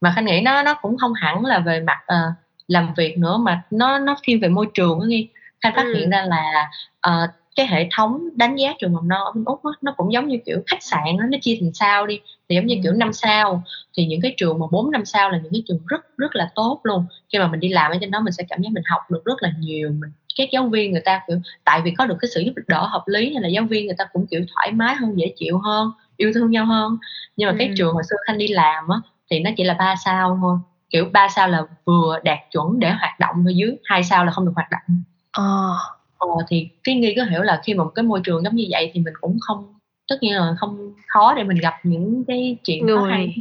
Mà 0.00 0.12
khanh 0.16 0.24
nghĩ 0.24 0.40
nó 0.40 0.62
nó 0.62 0.74
cũng 0.74 0.98
không 0.98 1.12
hẳn 1.14 1.44
là 1.44 1.58
về 1.58 1.80
mặt 1.80 1.98
uh, 2.04 2.34
làm 2.68 2.94
việc 2.96 3.18
nữa 3.18 3.36
mà 3.36 3.62
nó 3.70 3.98
nó 3.98 4.16
thiên 4.22 4.40
về 4.40 4.48
môi 4.48 4.66
trường 4.74 5.00
á 5.00 5.06
nghi 5.06 5.28
khanh 5.62 5.72
phát 5.76 5.84
ừ. 5.84 5.94
hiện 5.94 6.10
ra 6.10 6.24
là 6.28 6.70
uh, 7.08 7.30
cái 7.56 7.66
hệ 7.66 7.88
thống 7.96 8.28
đánh 8.34 8.56
giá 8.56 8.74
trường 8.78 8.92
mầm 8.92 9.08
non 9.08 9.20
ở 9.24 9.32
bên 9.34 9.44
úc 9.44 9.64
á, 9.64 9.70
nó 9.82 9.94
cũng 9.96 10.12
giống 10.12 10.28
như 10.28 10.38
kiểu 10.46 10.62
khách 10.66 10.82
sạn 10.82 11.04
á, 11.20 11.26
nó 11.30 11.38
chia 11.42 11.56
thành 11.60 11.72
sao 11.74 12.06
đi. 12.06 12.20
Thì 12.48 12.56
giống 12.56 12.66
như 12.66 12.76
kiểu 12.82 12.92
năm 12.92 13.12
sao 13.12 13.62
thì 13.96 14.06
những 14.06 14.20
cái 14.20 14.34
trường 14.36 14.58
mà 14.58 14.66
bốn 14.70 14.90
năm 14.90 15.04
sao 15.04 15.30
là 15.30 15.38
những 15.38 15.52
cái 15.52 15.62
trường 15.68 15.80
rất 15.86 16.00
rất 16.16 16.36
là 16.36 16.50
tốt 16.54 16.80
luôn. 16.82 17.04
Khi 17.32 17.38
mà 17.38 17.46
mình 17.46 17.60
đi 17.60 17.68
làm 17.68 17.90
ở 17.90 17.98
trên 18.00 18.10
đó 18.10 18.20
mình 18.20 18.32
sẽ 18.32 18.44
cảm 18.48 18.62
giác 18.62 18.68
mình 18.72 18.82
học 18.86 19.00
được 19.10 19.24
rất 19.24 19.42
là 19.42 19.52
nhiều 19.58 19.90
mình 19.90 20.10
các 20.38 20.48
giáo 20.52 20.68
viên 20.68 20.92
người 20.92 21.02
ta 21.04 21.20
kiểu 21.28 21.40
tại 21.64 21.80
vì 21.84 21.90
có 21.98 22.06
được 22.06 22.16
cái 22.20 22.28
sự 22.34 22.40
giúp 22.40 22.52
đỡ 22.66 22.86
hợp 22.86 23.02
lý 23.06 23.30
nên 23.30 23.42
là 23.42 23.48
giáo 23.48 23.64
viên 23.70 23.86
người 23.86 23.96
ta 23.98 24.04
cũng 24.12 24.26
kiểu 24.26 24.40
thoải 24.54 24.72
mái 24.72 24.94
hơn 24.94 25.18
dễ 25.18 25.32
chịu 25.36 25.58
hơn 25.58 25.90
yêu 26.16 26.32
thương 26.34 26.50
nhau 26.50 26.66
hơn. 26.66 26.98
Nhưng 27.36 27.46
mà 27.46 27.52
ừ. 27.52 27.56
cái 27.58 27.70
trường 27.76 27.94
hồi 27.94 28.02
xưa 28.10 28.16
khanh 28.26 28.38
đi 28.38 28.48
làm 28.48 28.88
á 28.88 28.96
thì 29.30 29.40
nó 29.40 29.50
chỉ 29.56 29.64
là 29.64 29.74
ba 29.74 29.94
sao 30.04 30.38
thôi. 30.40 30.58
Kiểu 30.90 31.04
ba 31.12 31.28
sao 31.28 31.48
là 31.48 31.62
vừa 31.84 32.18
đạt 32.24 32.38
chuẩn 32.50 32.80
để 32.80 32.90
hoạt 32.90 33.20
động 33.20 33.36
thôi 33.44 33.54
dưới 33.56 33.76
hai 33.84 34.02
sao 34.02 34.24
là 34.24 34.32
không 34.32 34.46
được 34.46 34.52
hoạt 34.54 34.70
động 34.70 35.02
ờ. 35.32 35.76
Ờ 36.22 36.28
thì 36.48 36.68
cái 36.84 36.94
nghi 36.94 37.14
có 37.16 37.24
hiểu 37.24 37.42
là 37.42 37.60
khi 37.64 37.74
mà 37.74 37.84
một 37.84 37.92
cái 37.94 38.02
môi 38.02 38.20
trường 38.24 38.42
giống 38.44 38.54
như 38.54 38.64
vậy 38.70 38.90
thì 38.94 39.00
mình 39.00 39.14
cũng 39.20 39.38
không 39.40 39.74
tất 40.08 40.16
nhiên 40.20 40.34
là 40.34 40.54
không 40.58 40.92
khó 41.06 41.34
để 41.34 41.44
mình 41.44 41.56
gặp 41.56 41.74
những 41.82 42.24
cái 42.28 42.56
chuyện 42.64 42.86
người. 42.86 43.34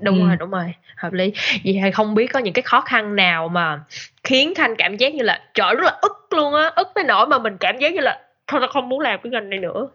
đúng 0.00 0.20
ừ. 0.20 0.26
rồi 0.26 0.36
đúng 0.36 0.50
rồi 0.50 0.74
hợp 0.96 1.12
lý. 1.12 1.32
Vậy 1.64 1.78
hay 1.78 1.92
không 1.92 2.14
biết 2.14 2.26
có 2.26 2.38
những 2.40 2.52
cái 2.54 2.62
khó 2.62 2.80
khăn 2.80 3.16
nào 3.16 3.48
mà 3.48 3.80
khiến 4.24 4.52
thanh 4.56 4.74
cảm 4.78 4.96
giác 4.96 5.14
như 5.14 5.22
là 5.22 5.40
trời 5.54 5.74
rất 5.74 5.84
là 5.84 5.98
ức 6.02 6.26
luôn 6.30 6.54
á 6.54 6.70
ức 6.76 6.88
tới 6.94 7.04
nỗi 7.04 7.26
mà 7.26 7.38
mình 7.38 7.56
cảm 7.60 7.78
giác 7.78 7.94
như 7.94 8.00
là 8.00 8.20
thôi 8.46 8.60
tao 8.60 8.68
không 8.72 8.88
muốn 8.88 9.00
làm 9.00 9.20
cái 9.22 9.30
ngành 9.30 9.50
này 9.50 9.58
nữa. 9.58 9.88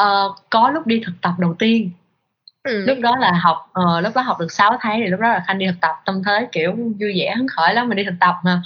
Uh, 0.00 0.36
có 0.50 0.70
lúc 0.70 0.86
đi 0.86 1.02
thực 1.06 1.14
tập 1.22 1.32
đầu 1.38 1.54
tiên. 1.58 1.90
Ừ. 2.62 2.84
lúc 2.86 2.98
đó 3.00 3.16
là 3.20 3.32
học 3.42 3.72
uh, 3.80 4.04
lúc 4.04 4.12
đó 4.16 4.22
học 4.22 4.40
được 4.40 4.52
6 4.52 4.76
tháng 4.80 5.00
thì 5.00 5.06
lúc 5.06 5.20
đó 5.20 5.28
là 5.28 5.44
khanh 5.46 5.58
đi 5.58 5.66
thực 5.66 5.80
tập 5.80 5.94
tâm 6.04 6.22
thế 6.26 6.48
kiểu 6.52 6.72
vui 6.72 7.12
vẻ 7.18 7.34
hứng 7.36 7.48
khởi 7.48 7.74
lắm 7.74 7.88
mình 7.88 7.96
đi 7.96 8.04
thực 8.04 8.14
tập 8.20 8.34
mà. 8.44 8.62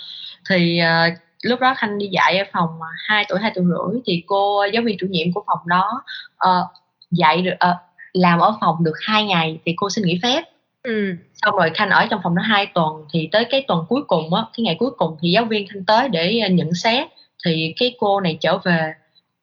Thì 0.50 0.80
uh, 0.82 1.18
lúc 1.42 1.60
đó 1.60 1.74
khanh 1.76 1.98
đi 1.98 2.06
dạy 2.06 2.38
ở 2.38 2.44
phòng 2.52 2.68
hai 3.06 3.24
tuổi 3.28 3.38
hai 3.40 3.52
tuổi 3.54 3.64
rưỡi 3.64 4.00
thì 4.06 4.22
cô 4.26 4.64
giáo 4.72 4.82
viên 4.82 4.96
chủ 5.00 5.06
nhiệm 5.06 5.32
của 5.32 5.44
phòng 5.46 5.58
đó 5.66 6.02
uh, 6.48 6.66
dạy 7.10 7.42
được 7.42 7.54
uh, 7.70 7.76
làm 8.12 8.38
ở 8.38 8.54
phòng 8.60 8.84
được 8.84 8.94
hai 9.06 9.24
ngày 9.24 9.58
thì 9.64 9.74
cô 9.76 9.90
xin 9.90 10.04
nghỉ 10.04 10.20
phép 10.22 10.42
ừ. 10.82 11.14
xong 11.34 11.56
rồi 11.56 11.70
khanh 11.74 11.90
ở 11.90 12.06
trong 12.10 12.20
phòng 12.24 12.34
đó 12.34 12.42
hai 12.42 12.66
tuần 12.66 13.04
thì 13.12 13.28
tới 13.32 13.44
cái 13.44 13.64
tuần 13.68 13.84
cuối 13.88 14.02
cùng 14.02 14.34
á 14.34 14.42
cái 14.56 14.64
ngày 14.64 14.76
cuối 14.78 14.90
cùng 14.90 15.16
thì 15.20 15.30
giáo 15.30 15.44
viên 15.44 15.68
khanh 15.68 15.84
tới 15.84 16.08
để 16.08 16.50
nhận 16.50 16.74
xét 16.74 17.08
thì 17.44 17.74
cái 17.78 17.96
cô 17.98 18.20
này 18.20 18.38
trở 18.40 18.58
về 18.58 18.92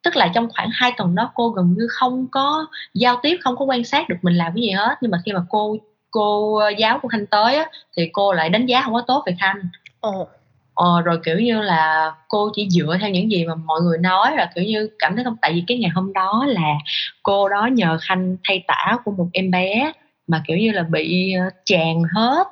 tức 0.06 0.16
là 0.16 0.30
trong 0.34 0.48
khoảng 0.56 0.68
2 0.72 0.92
tuần 0.96 1.14
đó 1.14 1.30
cô 1.34 1.48
gần 1.48 1.74
như 1.78 1.86
không 1.90 2.26
có 2.30 2.66
giao 2.94 3.20
tiếp 3.22 3.36
không 3.40 3.56
có 3.56 3.64
quan 3.64 3.84
sát 3.84 4.08
được 4.08 4.16
mình 4.22 4.34
làm 4.34 4.52
cái 4.54 4.62
gì 4.62 4.70
hết 4.70 4.98
nhưng 5.00 5.10
mà 5.10 5.18
khi 5.24 5.32
mà 5.32 5.40
cô 5.48 5.76
cô 6.10 6.60
giáo 6.78 6.98
của 7.02 7.08
khanh 7.08 7.26
tới 7.26 7.56
á, 7.56 7.70
thì 7.96 8.10
cô 8.12 8.32
lại 8.32 8.48
đánh 8.48 8.66
giá 8.66 8.82
không 8.82 8.94
có 8.94 9.00
tốt 9.06 9.22
về 9.26 9.36
khanh 9.40 9.56
Ồ. 10.00 10.28
Ờ, 10.76 11.00
rồi 11.02 11.18
kiểu 11.24 11.38
như 11.38 11.62
là 11.62 12.12
cô 12.28 12.50
chỉ 12.54 12.68
dựa 12.70 12.96
theo 13.00 13.10
những 13.10 13.30
gì 13.30 13.44
mà 13.46 13.54
mọi 13.54 13.80
người 13.80 13.98
nói 13.98 14.36
là 14.36 14.50
kiểu 14.54 14.64
như 14.64 14.88
cảm 14.98 15.14
thấy 15.16 15.24
không 15.24 15.36
tại 15.42 15.52
vì 15.52 15.64
cái 15.66 15.78
ngày 15.78 15.90
hôm 15.94 16.12
đó 16.12 16.44
là 16.48 16.74
cô 17.22 17.48
đó 17.48 17.66
nhờ 17.72 17.98
khanh 18.02 18.36
thay 18.48 18.64
tả 18.68 18.98
của 19.04 19.12
một 19.12 19.28
em 19.32 19.50
bé 19.50 19.92
mà 20.26 20.42
kiểu 20.46 20.56
như 20.56 20.72
là 20.72 20.82
bị 20.82 21.34
tràn 21.64 22.02
hết 22.16 22.46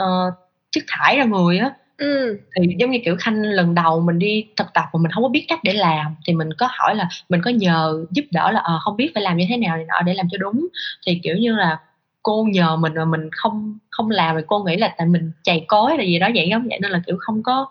uh, 0.00 0.34
chất 0.70 0.84
thải 0.88 1.16
ra 1.16 1.24
người 1.24 1.58
á 1.58 1.70
Ừ. 1.98 2.38
Thì 2.56 2.66
giống 2.78 2.90
như, 2.90 2.98
kiểu, 3.04 3.16
Khanh 3.20 3.42
lần 3.42 3.74
đầu 3.74 4.00
mình 4.00 4.18
đi 4.18 4.46
thực 4.56 4.66
tập 4.74 4.84
mà 4.92 5.00
mình 5.02 5.12
không 5.12 5.22
có 5.22 5.28
biết 5.28 5.44
cách 5.48 5.58
để 5.64 5.72
làm, 5.72 6.16
thì 6.26 6.32
mình 6.34 6.48
có 6.58 6.68
hỏi 6.70 6.94
là 6.94 7.08
mình 7.28 7.40
có 7.44 7.50
nhờ 7.50 8.04
giúp 8.10 8.24
đỡ 8.30 8.50
là, 8.50 8.60
ờ, 8.60 8.78
hông 8.80 8.96
biết 8.96 9.10
phải 9.14 9.22
làm 9.22 9.36
như 9.36 9.46
thế 9.48 9.56
nào 9.56 9.78
để 10.06 10.14
làm 10.14 10.26
cho 10.30 10.38
đúng. 10.38 10.66
Thì, 11.06 11.20
kiểu 11.22 11.36
như 11.36 11.56
là, 11.56 11.78
cô 12.24 12.46
nhờ 12.52 12.76
mình 12.78 12.94
mà 12.96 13.06
mình 13.06 13.30
không 13.32 13.78
không 13.90 14.10
làm 14.10 14.36
thì 14.38 14.42
cô 14.48 14.64
nghĩ 14.64 14.76
là 14.78 14.94
tại 14.98 15.08
mình 15.08 15.32
chày 15.44 15.66
cối 15.68 15.98
là 15.98 16.04
gì 16.04 16.20
đó 16.20 16.28
dạng 16.36 16.48
giống 16.50 16.68
vậy 16.70 16.80
nên 16.82 16.92
là, 16.92 17.02
kiểu, 17.08 17.16
không 17.20 17.44
có 17.44 17.66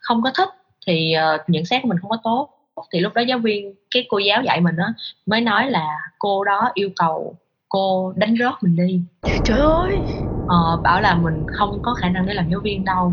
không 0.00 0.22
có 0.22 0.32
thích, 0.38 0.50
thì, 0.88 1.14
ờ, 1.14 1.38
nhận 1.48 1.66
xét 1.66 1.82
của 1.82 1.88
mình 1.90 1.98
không 2.02 2.10
có 2.10 2.18
tốt. 2.24 2.50
Thì 2.92 3.00
lúc 3.00 3.14
đó 3.14 3.22
giáo 3.22 3.40
viên 3.40 3.74
cái 3.94 4.06
cô 4.10 4.18
giáo 4.18 4.42
dạy 4.42 4.62
mình 4.62 4.76
á, 4.78 4.94
mới 5.26 5.42
nói 5.42 5.70
là 5.72 5.86
cô 6.20 6.44
đó 6.44 6.70
yêu 6.74 6.90
cầu 6.96 7.36
cô 7.70 8.14
đánh 8.16 8.36
rớt 8.40 8.54
mình 8.62 8.76
đi. 8.76 9.02
Trời 9.44 9.58
ơi! 9.60 10.02
Ờ, 10.46 10.56
bảo 10.84 11.00
là 11.02 11.14
mình 11.16 11.44
không 11.48 11.82
có 11.82 11.94
khả 11.94 12.10
năng 12.10 12.26
để 12.26 12.34
làm 12.34 12.50
giáo 12.50 12.60
viên 12.64 12.84
đâu 12.84 13.12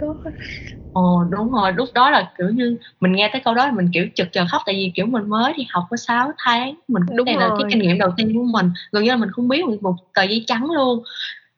god 0.00 0.16
Ồ, 0.98 1.24
đúng 1.30 1.52
rồi, 1.52 1.72
lúc 1.72 1.88
đó 1.94 2.10
là, 2.10 2.30
kiểu 2.38 2.48
như, 2.48 2.76
mình 3.00 3.12
nghe 3.12 3.30
tới 3.32 3.42
câu 3.44 3.54
đó 3.54 3.66
thì 3.66 3.76
mình, 3.76 3.90
kiểu, 3.92 4.06
chực 4.14 4.32
chờ 4.32 4.46
khóc 4.50 4.62
tại 4.66 4.74
vì, 4.74 4.92
kiểu, 4.94 5.06
mình 5.06 5.28
mới 5.28 5.52
đi 5.56 5.66
học 5.70 5.84
có 5.90 5.96
6 5.96 6.32
tháng, 6.38 6.74
mình 6.88 7.02
Đúng 7.16 7.24
đây 7.24 7.36
là 7.36 7.48
cái 7.58 7.66
kinh 7.70 7.82
nghiệm 7.82 7.98
đầu 7.98 8.10
tiên 8.16 8.32
của 8.34 8.42
mình, 8.42 8.70
gần 8.92 9.04
như 9.04 9.10
là 9.10 9.16
mình 9.16 9.30
không 9.32 9.48
biết 9.48 9.64
một 9.66 9.76
một 9.80 9.94
tờ 10.14 10.22
giấy 10.22 10.44
trắng 10.46 10.70
luôn. 10.70 11.02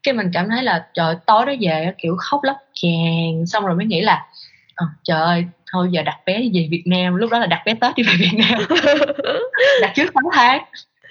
Cái 0.03 0.15
mình 0.15 0.31
cảm 0.33 0.49
thấy 0.49 0.63
là 0.63 0.87
trời 0.95 1.15
tối 1.27 1.47
đó 1.47 1.53
về 1.61 1.93
kiểu 1.99 2.17
khóc 2.19 2.41
lóc 2.45 2.57
tràn, 2.75 3.47
xong 3.47 3.67
rồi 3.67 3.77
mới 3.77 3.87
nghĩ 3.87 4.01
là 4.01 4.27
ờ, 4.75 4.87
trời 5.05 5.21
ơi, 5.21 5.45
thôi 5.73 5.89
giờ 5.91 6.03
đặt 6.03 6.19
vé 6.27 6.39
về 6.55 6.69
Việt 6.71 6.83
Nam, 6.87 7.15
lúc 7.15 7.31
đó 7.31 7.39
là 7.39 7.47
đặt 7.47 7.63
vé 7.67 7.75
Tết 7.75 7.97
đi 7.97 8.03
về 8.03 8.13
Việt 8.19 8.39
Nam. 8.39 8.63
Đặt 9.81 9.93
trước 9.95 10.11
6 10.15 10.31
tháng. 10.33 10.63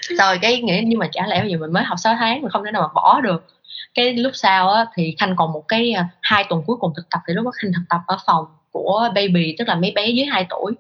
rồi 0.09 0.39
cái 0.41 0.61
nghĩ 0.61 0.82
nhưng 0.86 0.99
mà 0.99 1.07
chả 1.11 1.27
lẽ 1.27 1.41
bây 1.41 1.51
giờ 1.51 1.57
mình 1.57 1.73
mới 1.73 1.84
học 1.84 1.97
6 1.99 2.15
tháng 2.19 2.41
mình 2.41 2.51
không 2.51 2.65
thể 2.65 2.71
nào 2.71 2.82
mà 2.82 2.88
bỏ 2.95 3.21
được 3.21 3.45
cái 4.00 4.14
lúc 4.14 4.32
sau 4.36 4.70
á, 4.70 4.86
thì 4.95 5.16
khanh 5.20 5.36
còn 5.36 5.52
một 5.52 5.68
cái 5.68 5.91
à, 5.91 6.10
hai 6.22 6.45
tuần 6.50 6.64
cuối 6.66 6.78
cùng 6.80 6.93
thực 6.95 7.10
tập. 7.10 7.20
Thì 7.28 7.34
lúc 7.34 7.45
đó 7.45 7.52
khanh 7.62 7.72
thực 7.74 7.84
tập 7.89 8.02
ở 8.08 8.18
phòng 8.26 8.45
của 8.72 9.10
baby 9.16 9.56
tức 9.60 9.68
là 9.68 9.76
mấy 9.76 9.91
bé 9.95 10.08
dưới 10.08 10.26
2 10.26 10.45
tuổi. 10.50 10.74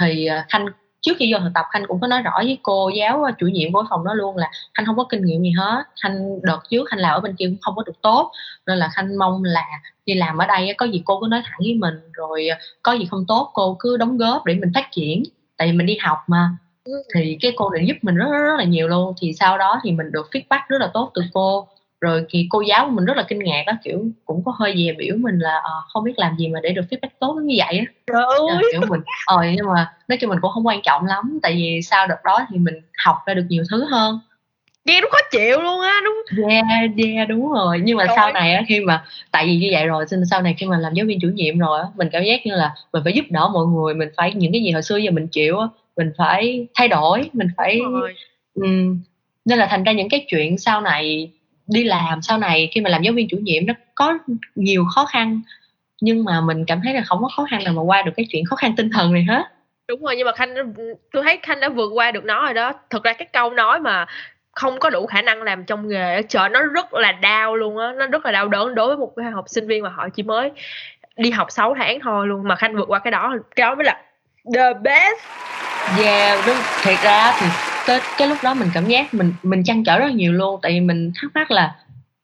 Thì 0.00 0.26
à, 0.26 0.46
khanh 0.48 0.66
trước 1.00 1.12
khi 1.18 1.32
vô 1.32 1.38
thực 1.38 1.50
tập 1.54 1.64
khanh 1.70 1.84
cũng 1.88 2.00
có 2.00 2.06
nói 2.06 2.22
rõ 2.22 2.32
với 2.36 2.58
cô 2.62 2.88
giáo 2.88 3.24
à, 3.24 3.32
chủ 3.38 3.46
nhiệm 3.46 3.72
của 3.72 3.84
phòng 3.90 4.04
đó 4.04 4.14
luôn 4.14 4.36
là 4.36 4.50
khanh 4.74 4.86
không 4.86 4.96
có 4.96 5.04
kinh 5.08 5.24
nghiệm 5.24 5.42
gì 5.42 5.50
hết. 5.58 5.84
Khanh 6.02 6.40
đợt 6.42 6.58
trước 6.70 6.88
khanh 6.90 7.00
làm 7.00 7.14
ở 7.14 7.20
bên 7.20 7.36
kia 7.36 7.46
cũng 7.46 7.58
không 7.60 7.76
có 7.76 7.82
được 7.86 8.02
tốt. 8.02 8.32
Nên 8.66 8.78
là 8.78 8.88
khanh 8.88 9.18
mong 9.18 9.44
là 9.44 9.66
đi 10.06 10.14
làm 10.14 10.38
ở 10.38 10.46
đây 10.46 10.74
có 10.78 10.86
gì 10.86 11.02
cô 11.04 11.20
cứ 11.20 11.26
nói 11.30 11.42
thẳng 11.44 11.58
với 11.58 11.74
mình 11.74 11.94
rồi 12.12 12.48
có 12.82 12.92
gì 12.92 13.06
không 13.10 13.24
tốt 13.28 13.50
cô 13.54 13.76
cứ 13.78 13.96
đóng 13.96 14.18
góp 14.18 14.44
để 14.44 14.54
mình 14.54 14.72
phát 14.74 14.88
triển. 14.90 15.22
Tại 15.56 15.68
vì 15.68 15.72
mình 15.72 15.86
đi 15.86 15.96
học 16.00 16.18
mà. 16.26 16.50
Thì 17.14 17.38
cái 17.40 17.52
cô 17.56 17.70
này 17.70 17.86
giúp 17.86 17.96
mình 18.02 18.14
rất, 18.14 18.26
rất 18.32 18.42
rất 18.42 18.56
là 18.58 18.64
nhiều 18.64 18.88
luôn. 18.88 19.14
Thì 19.20 19.32
sau 19.32 19.58
đó 19.58 19.80
thì 19.84 19.92
mình 19.92 20.12
được 20.12 20.26
feedback 20.32 20.60
rất 20.68 20.78
là 20.80 20.90
tốt 20.94 21.10
từ 21.14 21.22
cô 21.32 21.68
rồi 22.00 22.24
thì 22.30 22.46
cô 22.50 22.60
giáo 22.60 22.86
của 22.86 22.90
mình 22.90 23.04
rất 23.04 23.16
là 23.16 23.24
kinh 23.28 23.38
ngạc 23.38 23.62
á 23.66 23.76
kiểu 23.84 24.04
cũng 24.24 24.42
có 24.44 24.52
hơi 24.58 24.74
dè 24.76 24.92
biểu 24.92 25.16
mình 25.16 25.38
là 25.38 25.58
uh, 25.58 25.84
không 25.92 26.04
biết 26.04 26.12
làm 26.16 26.36
gì 26.36 26.48
mà 26.48 26.60
để 26.62 26.70
được 26.70 26.82
feedback 26.90 27.08
tốt 27.20 27.34
như 27.42 27.54
vậy 27.58 27.78
á. 27.78 27.84
Trời 28.06 28.62
kiểu 28.72 28.80
mình 28.88 29.00
ờ 29.26 29.42
nhưng 29.56 29.66
mà 29.66 29.92
nói 30.08 30.18
chung 30.20 30.30
mình 30.30 30.38
cũng 30.42 30.50
không 30.50 30.66
quan 30.66 30.82
trọng 30.82 31.06
lắm 31.06 31.38
tại 31.42 31.54
vì 31.54 31.80
sau 31.82 32.06
đợt 32.06 32.24
đó 32.24 32.46
thì 32.50 32.58
mình 32.58 32.74
học 33.04 33.16
ra 33.26 33.34
được 33.34 33.44
nhiều 33.48 33.64
thứ 33.70 33.84
hơn. 33.84 34.20
Nghe 34.84 35.00
nó 35.00 35.08
khó 35.10 35.18
chịu 35.30 35.60
luôn 35.60 35.80
á 35.80 36.00
đúng 36.04 36.48
yeah 36.48 36.64
yeah 36.96 37.28
đúng 37.28 37.52
rồi. 37.52 37.80
Nhưng 37.84 37.96
mà 37.96 38.04
Trời 38.06 38.16
sau 38.16 38.32
này 38.32 38.54
á 38.54 38.62
khi 38.68 38.80
mà 38.80 39.04
tại 39.30 39.46
vì 39.46 39.56
như 39.56 39.68
vậy 39.72 39.86
rồi 39.86 40.04
nên 40.10 40.24
sau 40.30 40.42
này 40.42 40.54
khi 40.58 40.66
mà 40.66 40.78
làm 40.78 40.94
giáo 40.94 41.06
viên 41.06 41.20
chủ 41.20 41.28
nhiệm 41.28 41.58
rồi 41.58 41.80
á 41.80 41.86
mình 41.96 42.08
cảm 42.12 42.24
giác 42.24 42.46
như 42.46 42.54
là 42.54 42.74
mình 42.92 43.02
phải 43.04 43.12
giúp 43.12 43.24
đỡ 43.30 43.48
mọi 43.48 43.66
người 43.66 43.94
mình 43.94 44.08
phải 44.16 44.34
những 44.34 44.52
cái 44.52 44.62
gì 44.62 44.70
hồi 44.70 44.82
xưa 44.82 44.96
giờ 44.96 45.10
mình 45.10 45.28
chịu 45.28 45.58
á 45.58 45.66
mình 45.96 46.12
phải 46.18 46.66
thay 46.74 46.88
đổi 46.88 47.30
mình 47.32 47.48
phải 47.56 47.80
Đúng. 47.80 48.02
Ừm, 48.54 49.00
nên 49.44 49.58
là 49.58 49.66
thành 49.66 49.84
ra 49.84 49.92
những 49.92 50.08
cái 50.08 50.24
chuyện 50.28 50.58
sau 50.58 50.80
này 50.80 51.30
đi 51.66 51.84
làm 51.84 52.22
sau 52.22 52.38
này, 52.38 52.70
khi 52.72 52.80
mà 52.80 52.90
làm 52.90 53.02
giáo 53.02 53.14
viên 53.14 53.28
chủ 53.28 53.36
nhiệm 53.36 53.66
nó 53.66 53.74
có 53.94 54.18
nhiều 54.54 54.84
khó 54.94 55.04
khăn, 55.04 55.40
nhưng 56.00 56.24
mà 56.24 56.40
mình 56.40 56.64
cảm 56.66 56.80
thấy 56.84 56.94
là 56.94 57.02
không 57.06 57.22
có 57.22 57.28
khó 57.36 57.46
khăn 57.50 57.64
nào 57.64 57.74
mà 57.74 57.82
qua 57.82 58.02
được 58.02 58.12
cái 58.16 58.26
chuyện 58.30 58.44
khó 58.44 58.56
khăn 58.56 58.74
tinh 58.76 58.90
thần 58.90 59.12
này 59.12 59.24
hết. 59.28 59.42
Đúng 59.88 60.02
rồi, 60.02 60.16
nhưng 60.16 60.26
mà 60.26 60.32
khanh 60.32 60.54
tôi 61.12 61.22
thấy 61.22 61.38
khanh 61.42 61.60
đã 61.60 61.68
vượt 61.68 61.90
qua 61.94 62.10
được 62.10 62.24
nó 62.24 62.44
rồi 62.44 62.54
đó. 62.54 62.72
Thực 62.90 63.04
ra 63.04 63.12
cái 63.12 63.28
câu 63.32 63.50
nói 63.50 63.80
mà 63.80 64.06
không 64.52 64.78
có 64.78 64.90
đủ 64.90 65.06
khả 65.06 65.22
năng 65.22 65.42
làm 65.42 65.64
trong 65.64 65.88
nghề 65.88 66.22
trời, 66.22 66.48
nó 66.48 66.62
rất 66.62 66.94
là 66.94 67.12
đau 67.12 67.56
luôn 67.56 67.78
á. 67.78 67.92
Nó 67.96 68.06
rất 68.06 68.26
là 68.26 68.32
đau 68.32 68.48
đớn 68.48 68.74
đối 68.74 68.86
với 68.86 68.96
một 68.96 69.12
cái 69.16 69.30
học 69.30 69.44
sinh 69.48 69.66
viên 69.66 69.82
mà 69.82 69.90
họ 69.90 70.08
chỉ 70.08 70.22
mới 70.22 70.50
đi 71.16 71.30
học 71.30 71.46
6 71.50 71.74
tháng 71.78 72.00
thôi 72.00 72.26
luôn 72.26 72.48
mà 72.48 72.56
khanh 72.56 72.76
vượt 72.76 72.88
qua 72.88 72.98
cái 72.98 73.10
đó. 73.10 73.34
Cái 73.56 73.64
đó 73.64 73.74
mới 73.74 73.84
là 73.84 74.02
the 74.54 74.72
best. 74.82 75.20
Yeah 75.98 76.46
đúng. 76.46 76.56
Thiệt 76.82 76.98
ra 77.02 77.36
thì 77.40 77.46
tới 77.86 78.00
cái 78.18 78.28
lúc 78.28 78.38
đó 78.42 78.54
mình 78.54 78.68
cảm 78.74 78.84
giác 78.86 79.14
mình 79.14 79.32
mình 79.42 79.64
chăn 79.64 79.84
trở 79.84 79.98
rất 79.98 80.12
nhiều 80.12 80.32
luôn. 80.32 80.60
Tại 80.62 80.72
vì 80.72 80.80
mình 80.80 81.12
thắc 81.14 81.30
mắc 81.34 81.50
là 81.50 81.74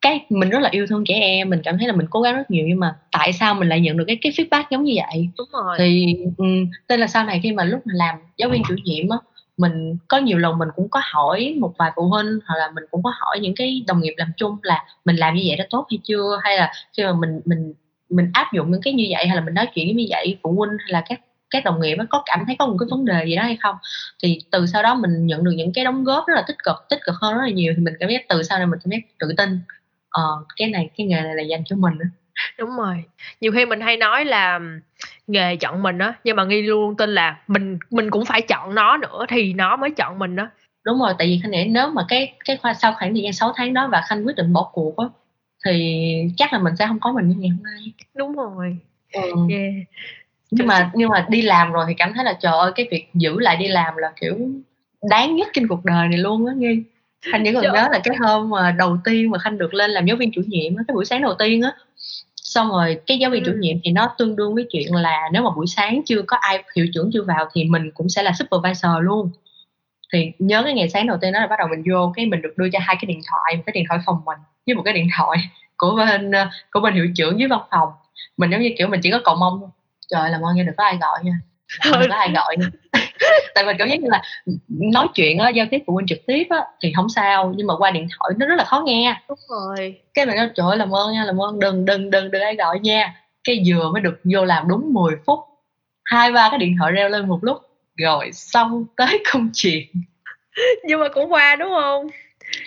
cái 0.00 0.26
mình 0.28 0.50
rất 0.50 0.58
là 0.58 0.68
yêu 0.72 0.86
thương 0.86 1.04
trẻ 1.04 1.14
em 1.14 1.50
mình 1.50 1.60
cảm 1.64 1.78
thấy 1.78 1.88
là 1.88 1.94
mình 1.96 2.06
cố 2.10 2.20
gắng 2.20 2.36
rất 2.36 2.50
nhiều 2.50 2.64
nhưng 2.68 2.80
mà 2.80 2.94
tại 3.12 3.32
sao 3.32 3.54
mình 3.54 3.68
lại 3.68 3.80
nhận 3.80 3.96
được 3.96 4.04
cái 4.06 4.18
cái 4.22 4.32
feedback 4.32 4.64
giống 4.70 4.84
như 4.84 4.94
vậy? 4.96 5.28
Đúng 5.38 5.48
rồi. 5.52 5.76
Thì 5.78 6.16
um, 6.36 6.66
nên 6.88 7.00
là 7.00 7.06
sau 7.06 7.24
này 7.24 7.40
khi 7.42 7.52
mà 7.52 7.64
lúc 7.64 7.86
mình 7.86 7.96
làm 7.96 8.16
giáo 8.36 8.48
viên 8.48 8.62
chủ 8.68 8.74
nhiệm 8.84 9.08
á 9.08 9.16
mình 9.56 9.96
có 10.08 10.18
nhiều 10.18 10.38
lần 10.38 10.58
mình 10.58 10.68
cũng 10.76 10.88
có 10.88 11.00
hỏi 11.04 11.56
một 11.58 11.72
vài 11.78 11.90
phụ 11.96 12.02
huynh 12.08 12.38
hoặc 12.46 12.56
là 12.58 12.70
mình 12.74 12.84
cũng 12.90 13.02
có 13.02 13.12
hỏi 13.20 13.38
những 13.40 13.54
cái 13.56 13.84
đồng 13.86 14.00
nghiệp 14.00 14.14
làm 14.16 14.32
chung 14.36 14.56
là 14.62 14.84
mình 15.04 15.16
làm 15.16 15.34
như 15.34 15.42
vậy 15.46 15.56
đã 15.56 15.66
tốt 15.70 15.86
hay 15.90 15.98
chưa? 16.04 16.38
Hay 16.42 16.56
là 16.56 16.72
khi 16.96 17.04
mà 17.04 17.12
mình 17.12 17.40
mình 17.44 17.74
mình 18.10 18.30
áp 18.32 18.52
dụng 18.52 18.70
những 18.70 18.82
cái 18.82 18.92
như 18.92 19.06
vậy 19.10 19.26
hay 19.26 19.36
là 19.36 19.42
mình 19.42 19.54
nói 19.54 19.66
chuyện 19.74 19.96
như 19.96 20.06
vậy 20.10 20.38
phụ 20.42 20.52
huynh 20.52 20.70
hay 20.78 20.88
là 20.88 21.02
các 21.08 21.20
các 21.52 21.64
đồng 21.64 21.80
nghiệp 21.80 21.96
có 22.10 22.22
cảm 22.26 22.44
thấy 22.46 22.56
có 22.58 22.66
một 22.66 22.76
cái 22.80 22.86
vấn 22.90 23.04
đề 23.04 23.24
gì 23.26 23.36
đó 23.36 23.42
hay 23.42 23.56
không? 23.60 23.76
Thì 24.22 24.38
từ 24.50 24.66
sau 24.66 24.82
đó 24.82 24.94
mình 24.94 25.26
nhận 25.26 25.44
được 25.44 25.52
những 25.56 25.72
cái 25.72 25.84
đóng 25.84 26.04
góp 26.04 26.24
rất 26.26 26.34
là 26.34 26.44
tích 26.46 26.56
cực 26.64 26.76
tích 26.88 27.00
cực 27.06 27.14
hơn 27.22 27.34
rất 27.34 27.42
là 27.42 27.50
nhiều. 27.50 27.72
Thì 27.76 27.82
mình 27.82 27.94
cảm 28.00 28.08
giác 28.10 28.22
từ 28.28 28.42
sau 28.42 28.58
này 28.58 28.66
mình 28.66 28.80
cảm 28.84 28.90
giác 28.90 29.18
tự 29.18 29.34
tin. 29.36 29.60
Ờ, 30.10 30.22
cái 30.56 30.68
này 30.70 30.90
cái 30.96 31.06
nghề 31.06 31.20
này 31.20 31.34
là 31.34 31.42
dành 31.42 31.62
cho 31.66 31.76
mình 31.76 31.94
đúng 32.58 32.70
rồi. 32.76 33.04
Nhiều 33.40 33.52
khi 33.52 33.66
mình 33.66 33.80
hay 33.80 33.96
nói 33.96 34.24
là 34.24 34.60
nghề 35.26 35.56
chọn 35.56 35.82
mình 35.82 35.98
á 35.98 36.14
nhưng 36.24 36.36
mà 36.36 36.44
nghi 36.44 36.62
luôn 36.62 36.96
tin 36.96 37.10
là 37.10 37.36
mình 37.46 37.78
mình 37.90 38.10
cũng 38.10 38.24
phải 38.24 38.42
chọn 38.42 38.74
nó 38.74 38.96
nữa 38.96 39.26
thì 39.28 39.52
nó 39.52 39.76
mới 39.76 39.90
chọn 39.90 40.18
mình 40.18 40.36
đó 40.36 40.48
đúng 40.84 40.98
rồi 40.98 41.14
tại 41.18 41.26
vì 41.26 41.40
khanh 41.42 41.50
nghĩ 41.50 41.64
nếu 41.64 41.88
mà 41.90 42.04
cái 42.08 42.32
cái 42.44 42.56
khoa 42.56 42.74
sau 42.74 42.94
khoảng 42.98 43.14
thời 43.14 43.22
gian 43.22 43.32
6 43.32 43.52
tháng 43.56 43.74
đó 43.74 43.88
và 43.92 44.02
khanh 44.08 44.26
quyết 44.26 44.36
định 44.36 44.52
bỏ 44.52 44.70
cuộc 44.72 44.96
á 44.96 45.06
thì 45.64 46.04
chắc 46.36 46.52
là 46.52 46.58
mình 46.58 46.76
sẽ 46.76 46.86
không 46.86 47.00
có 47.00 47.12
mình 47.12 47.28
như 47.28 47.34
ngày 47.38 47.48
hôm 47.48 47.62
nay. 47.62 47.92
Đúng 48.14 48.36
rồi. 48.36 48.76
Ừ. 49.12 49.20
yeah. 49.50 49.72
Nhưng 50.54 50.66
mà 50.66 50.90
nhưng 50.94 51.08
mà 51.10 51.26
đi 51.28 51.42
làm 51.42 51.72
rồi 51.72 51.84
thì 51.88 51.94
cảm 51.94 52.12
thấy 52.14 52.24
là 52.24 52.32
trời 52.32 52.52
ơi 52.52 52.72
cái 52.74 52.88
việc 52.90 53.08
giữ 53.14 53.40
lại 53.40 53.56
đi 53.56 53.68
làm 53.68 53.96
là 53.96 54.12
kiểu 54.20 54.38
đáng 55.10 55.36
nhất 55.36 55.48
trên 55.52 55.68
cuộc 55.68 55.84
đời 55.84 56.08
này 56.08 56.18
luôn 56.18 56.46
á 56.46 56.52
nghi 56.56 56.82
khanh 57.32 57.44
vẫn 57.44 57.54
còn 57.54 57.64
nhớ 57.64 57.88
là 57.92 58.00
cái 58.04 58.16
hôm 58.20 58.50
mà 58.50 58.70
đầu 58.78 58.98
tiên 59.04 59.30
mà 59.30 59.38
khanh 59.38 59.58
được 59.58 59.74
lên 59.74 59.90
làm 59.90 60.06
giáo 60.06 60.16
viên 60.16 60.32
chủ 60.32 60.42
nhiệm 60.46 60.76
á 60.76 60.84
cái 60.88 60.94
buổi 60.94 61.04
sáng 61.04 61.22
đầu 61.22 61.34
tiên 61.38 61.62
á. 61.62 61.72
Xong 62.36 62.68
rồi 62.68 63.00
cái 63.06 63.18
giáo 63.18 63.30
viên 63.30 63.44
chủ 63.44 63.52
Ừ. 63.52 63.56
nhiệm 63.60 63.76
thì 63.84 63.90
nó 63.92 64.14
tương 64.18 64.36
đương 64.36 64.54
với 64.54 64.66
chuyện 64.70 64.94
là 64.94 65.28
nếu 65.32 65.42
mà 65.42 65.50
buổi 65.56 65.66
sáng 65.66 66.02
chưa 66.06 66.22
có 66.26 66.36
ai 66.40 66.64
hiệu 66.76 66.86
trưởng 66.94 67.10
chưa 67.12 67.22
vào 67.22 67.48
thì 67.54 67.64
mình 67.64 67.90
cũng 67.94 68.08
sẽ 68.08 68.22
là 68.22 68.32
supervisor 68.32 68.92
luôn. 69.00 69.30
Thì 70.12 70.32
nhớ 70.38 70.62
cái 70.64 70.74
ngày 70.74 70.88
sáng 70.88 71.06
đầu 71.06 71.18
tiên 71.20 71.32
đó 71.32 71.40
là 71.40 71.46
bắt 71.46 71.56
đầu 71.58 71.68
mình 71.68 71.82
vô 71.90 72.12
cái 72.16 72.26
mình 72.26 72.42
được 72.42 72.52
đưa 72.56 72.68
cho 72.72 72.78
hai 72.82 72.96
cái 72.96 73.06
điện 73.06 73.20
thoại 73.30 73.56
một 73.56 73.62
cái 73.66 73.72
điện 73.72 73.84
thoại 73.88 74.00
phòng 74.06 74.20
mình 74.24 74.38
với 74.66 74.74
một 74.74 74.82
cái 74.82 74.94
điện 74.94 75.08
thoại 75.16 75.38
của 75.76 75.94
bên 75.96 76.30
ờ, 76.30 76.48
của 76.72 76.80
bên 76.80 76.94
hiệu 76.94 77.06
trưởng 77.16 77.38
dưới 77.38 77.48
văn 77.48 77.60
phòng. 77.70 77.88
Mình 78.36 78.50
giống 78.50 78.60
như 78.60 78.70
kiểu 78.78 78.88
mình 78.88 79.00
chỉ 79.02 79.10
có 79.10 79.20
cầu 79.24 79.36
mong 79.40 79.60
thôi. 79.60 79.68
Trời 80.12 80.30
làm 80.30 80.42
ơn 80.42 80.56
nha 80.56 80.62
đừng 80.62 80.74
có 80.76 80.84
ai 80.84 80.98
gọi 81.00 81.18
nha. 81.24 81.32
Đừng 81.84 82.10
có 82.10 82.16
ai 82.16 82.32
gọi. 82.34 82.56
Nha 82.56 82.66
tại 83.54 83.64
mình 83.64 83.76
cảm 83.78 83.88
giác 83.88 84.00
như 84.00 84.08
là 84.10 84.22
nói 84.68 85.08
chuyện 85.14 85.38
á 85.38 85.48
giao 85.48 85.66
tiếp 85.70 85.82
phụ 85.86 85.92
huynh 85.92 86.06
trực 86.06 86.18
tiếp 86.26 86.46
á 86.50 86.64
thì 86.80 86.92
không 86.96 87.08
sao 87.08 87.52
nhưng 87.56 87.66
mà 87.66 87.76
qua 87.76 87.90
điện 87.90 88.08
thoại 88.18 88.32
nó 88.38 88.46
rất 88.46 88.54
là 88.54 88.64
khó 88.64 88.82
nghe. 88.86 89.16
Đúng 89.28 89.38
rồi. 89.48 90.00
Cái 90.14 90.26
mình 90.26 90.36
nói 90.36 90.50
trời 90.54 90.66
ơi 90.68 90.76
làm 90.76 90.94
ơn 90.94 91.12
nha 91.12 91.24
làm 91.24 91.42
ơn 91.42 91.58
đừng 91.58 91.84
đừng 91.84 92.10
đừng 92.10 92.30
đừng 92.30 92.42
ai 92.42 92.56
gọi 92.56 92.78
nha. 92.78 93.14
Cái 93.44 93.62
vừa 93.66 93.90
mới 93.92 94.02
được 94.02 94.20
vô 94.24 94.44
làm 94.44 94.68
đúng 94.68 94.94
10 94.94 95.14
phút 95.26 95.38
hai 96.04 96.32
ba 96.32 96.48
cái 96.50 96.58
điện 96.58 96.76
thoại 96.78 96.92
reo 96.92 97.08
lên 97.08 97.28
một 97.28 97.38
lúc 97.42 97.58
rồi 97.96 98.32
xong 98.32 98.84
tới 98.96 99.22
công 99.32 99.50
chuyện. 99.54 99.86
Nhưng 100.84 101.00
mà 101.00 101.08
cũng 101.08 101.32
qua 101.32 101.56
đúng 101.56 101.70
không? 101.74 102.06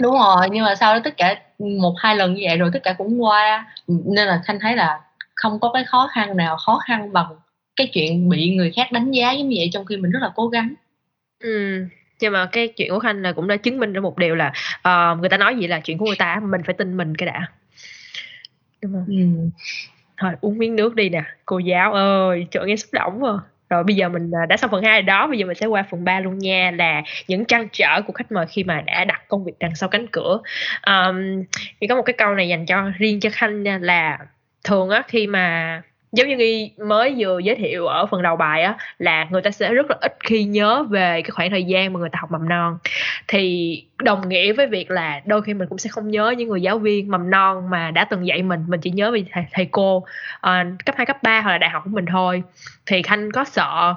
Đúng 0.01 0.13
rồi 0.13 0.47
nhưng 0.51 0.63
mà 0.63 0.75
sau 0.75 0.93
đó 0.93 0.99
tất 1.03 1.17
cả 1.17 1.35
một 1.79 1.93
hai 1.97 2.15
lần 2.15 2.33
như 2.33 2.41
vậy 2.47 2.57
rồi 2.57 2.69
tất 2.73 2.79
cả 2.83 2.93
cũng 2.97 3.23
qua. 3.23 3.65
Nên 3.87 4.27
là 4.27 4.41
khanh 4.45 4.59
thấy 4.59 4.75
là 4.75 4.99
không 5.36 5.59
có 5.59 5.71
cái 5.73 5.83
khó 5.83 6.09
khăn 6.13 6.38
nào 6.38 6.57
khó 6.57 6.79
khăn 6.88 7.13
bằng 7.13 7.36
cái 7.75 7.89
chuyện 7.93 8.29
bị 8.29 8.55
người 8.55 8.71
khác 8.75 8.91
đánh 8.91 9.11
giá 9.11 9.31
giống 9.31 9.49
như 9.49 9.55
vậy 9.59 9.69
trong 9.73 9.86
khi 9.86 9.97
mình 9.97 10.11
rất 10.11 10.19
là 10.21 10.31
cố 10.36 10.47
gắng. 10.47 10.73
Ừ 11.39 11.86
nhưng 12.19 12.33
mà 12.33 12.49
cái 12.51 12.67
chuyện 12.67 12.91
của 12.91 12.99
khanh 12.99 13.21
là 13.21 13.31
cũng 13.31 13.47
đã 13.47 13.57
chứng 13.57 13.79
minh 13.79 13.93
ra 13.93 14.01
một 14.01 14.17
điều 14.17 14.36
là 14.36 14.53
ờ, 14.81 15.15
người 15.19 15.29
ta 15.29 15.38
nói 15.38 15.55
gì 15.55 15.67
là 15.67 15.79
chuyện 15.79 15.97
của 15.97 16.05
người 16.05 16.15
ta 16.15 16.39
mình 16.43 16.61
phải 16.65 16.73
tin 16.73 16.97
mình 16.97 17.15
cái 17.15 17.27
đã. 17.27 17.47
Đúng 18.81 18.93
không? 18.93 19.05
Ừ. 19.07 19.49
thôi 20.17 20.31
uống 20.41 20.57
miếng 20.57 20.75
nước 20.75 20.95
đi 20.95 21.09
nè 21.09 21.23
cô 21.45 21.59
giáo 21.59 21.93
ơi 21.93 22.47
trời 22.51 22.65
nghe 22.67 22.75
xúc 22.75 22.93
động 22.93 23.23
quá. 23.23 23.39
Rồi 23.69 23.83
bây 23.83 23.95
giờ 23.95 24.09
mình 24.09 24.31
à, 24.31 24.45
đã 24.45 24.57
xong 24.57 24.71
phần 24.71 24.83
2 24.83 25.01
đó 25.01 25.27
bây 25.27 25.38
giờ 25.38 25.45
mình 25.45 25.55
sẽ 25.55 25.65
qua 25.65 25.86
phần 25.91 26.03
3 26.03 26.19
luôn 26.19 26.38
nha 26.39 26.71
là 26.75 27.01
những 27.27 27.45
trăn 27.45 27.67
trở 27.71 28.01
của 28.01 28.13
khách 28.13 28.31
mời 28.31 28.45
khi 28.49 28.63
mà 28.63 28.81
đã 28.81 29.05
đặt 29.05 29.21
công 29.27 29.43
việc 29.45 29.53
đằng 29.59 29.75
sau 29.75 29.89
cánh 29.89 30.07
cửa. 30.07 30.39
Um, 30.88 31.43
thì 31.81 31.88
có 31.88 31.95
một 31.95 32.01
cái 32.05 32.13
câu 32.17 32.36
này 32.36 32.47
dành 32.47 32.65
cho 32.65 32.91
riêng 32.97 33.19
cho 33.19 33.29
khanh 33.33 33.63
nha 33.63 33.77
là 33.81 34.17
thường 34.66 34.89
á 34.89 35.03
khi 35.07 35.28
mà 35.28 35.82
giống 36.11 36.28
như 36.28 36.38
nghi 36.38 36.72
mới 36.78 37.16
vừa 37.18 37.39
giới 37.39 37.55
thiệu 37.55 37.88
ở 37.88 38.05
phần 38.05 38.22
đầu 38.22 38.36
bài 38.36 38.63
á 38.63 38.78
là 38.99 39.28
người 39.30 39.41
ta 39.41 39.51
sẽ 39.51 39.74
rất 39.74 39.86
là 39.89 39.97
ít 40.01 40.18
khi 40.20 40.43
nhớ 40.43 40.84
về 40.89 41.22
cái 41.22 41.32
khoảng 41.32 41.49
thời 41.49 41.63
gian 41.63 41.93
mà 41.93 41.99
người 41.99 42.09
ta 42.09 42.20
học 42.22 42.32
mầm 42.32 42.49
non. 42.49 42.78
Thì 43.28 43.84
đồng 44.03 44.30
nghĩa 44.30 44.53
với 44.53 44.68
việc 44.68 44.91
là 44.91 45.22
đôi 45.26 45.41
khi 45.41 45.53
mình 45.53 45.68
cũng 45.68 45.78
sẽ 45.78 45.89
không 45.89 46.11
nhớ 46.11 46.34
những 46.38 46.49
người 46.49 46.61
giáo 46.61 46.80
viên 46.80 47.11
mầm 47.11 47.30
non 47.30 47.70
mà 47.70 47.91
đã 47.91 48.05
từng 48.05 48.28
dạy 48.28 48.43
mình 48.43 48.66
mình 48.68 48.82
chỉ 48.82 48.91
nhớ 48.91 49.11
về 49.11 49.26
thầy, 49.32 49.43
thầy 49.51 49.68
cô 49.72 50.05
à, 50.41 50.66
cấp 50.86 50.95
2, 50.97 51.05
cấp 51.05 51.24
3 51.24 51.41
hoặc 51.41 51.51
là 51.51 51.57
đại 51.57 51.70
học 51.70 51.82
của 51.86 51.91
mình 51.93 52.05
thôi. 52.05 52.43
Thì 52.86 53.01
khanh 53.01 53.32
có 53.32 53.43
sợ 53.43 53.95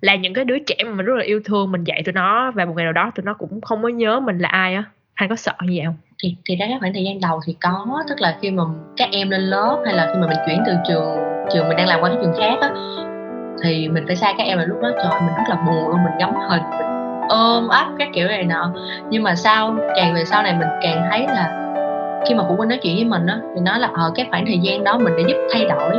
là 0.00 0.14
những 0.14 0.34
cái 0.34 0.44
đứa 0.44 0.58
trẻ 0.58 0.76
mà 0.84 0.90
mình 0.90 1.06
rất 1.06 1.14
là 1.16 1.24
yêu 1.24 1.40
thương 1.44 1.72
mình 1.72 1.84
dạy 1.84 2.02
tụi 2.04 2.12
nó 2.12 2.50
và 2.50 2.64
một 2.64 2.72
ngày 2.76 2.84
nào 2.84 2.92
đó 2.92 3.12
tụi 3.14 3.24
nó 3.24 3.34
cũng 3.34 3.60
không 3.60 3.82
có 3.82 3.88
nhớ 3.88 4.20
mình 4.20 4.38
là 4.38 4.48
ai 4.48 4.74
á? 4.74 4.84
Khanh 5.16 5.28
có 5.28 5.36
sợ 5.36 5.54
như 5.60 5.72
vậy 5.76 5.86
không? 5.86 5.96
Thì 6.22 6.36
thì 6.48 6.56
ra 6.56 6.66
cái 6.68 6.76
khoảng 6.80 6.92
thời 6.94 7.04
gian 7.04 7.20
đầu 7.20 7.40
thì 7.46 7.56
có, 7.62 8.02
tức 8.08 8.20
là 8.20 8.36
khi 8.40 8.50
mà 8.50 8.62
các 8.96 9.08
em 9.12 9.30
lên 9.30 9.40
lớp 9.40 9.82
hay 9.84 9.94
là 9.94 10.06
khi 10.06 10.20
mà 10.20 10.26
mình 10.26 10.38
chuyển 10.46 10.62
từ 10.66 10.72
trường 10.88 11.18
trường 11.54 11.68
mình 11.68 11.76
đang 11.76 11.88
làm 11.88 12.00
qua 12.00 12.08
cái 12.08 12.18
trường 12.22 12.34
khác 12.40 12.58
á, 12.60 12.70
thì 13.62 13.88
mình 13.88 14.04
phải 14.06 14.16
xa 14.16 14.32
các 14.38 14.44
em 14.44 14.58
là 14.58 14.64
lúc 14.64 14.78
đó, 14.82 14.90
trời 14.94 15.20
mình 15.20 15.34
rất 15.36 15.44
là 15.48 15.56
buồn 15.66 15.88
luôn, 15.88 16.04
mình 16.04 16.12
ngắm 16.18 16.34
hình, 16.48 16.62
mình 16.70 17.28
ôm 17.28 17.68
ấp 17.68 17.86
các 17.98 18.08
kiểu 18.14 18.28
này 18.28 18.44
nọ. 18.44 18.72
Nhưng 19.10 19.22
mà 19.22 19.34
sau, 19.34 19.74
càng 19.96 20.14
về 20.14 20.24
sau 20.24 20.42
này 20.42 20.54
mình 20.58 20.68
càng 20.82 21.08
thấy 21.10 21.26
là 21.26 21.60
khi 22.28 22.34
mà 22.34 22.44
phụ 22.48 22.54
huynh 22.56 22.68
nói 22.68 22.78
chuyện 22.82 22.96
với 22.96 23.04
mình 23.04 23.26
á, 23.26 23.38
thì 23.54 23.60
nói 23.60 23.78
là 23.78 23.88
ở 23.94 24.12
cái 24.14 24.26
khoảng 24.30 24.46
thời 24.46 24.58
gian 24.58 24.84
đó 24.84 24.98
mình 24.98 25.16
đã 25.16 25.22
giúp 25.28 25.36
thay 25.52 25.64
đổi 25.64 25.96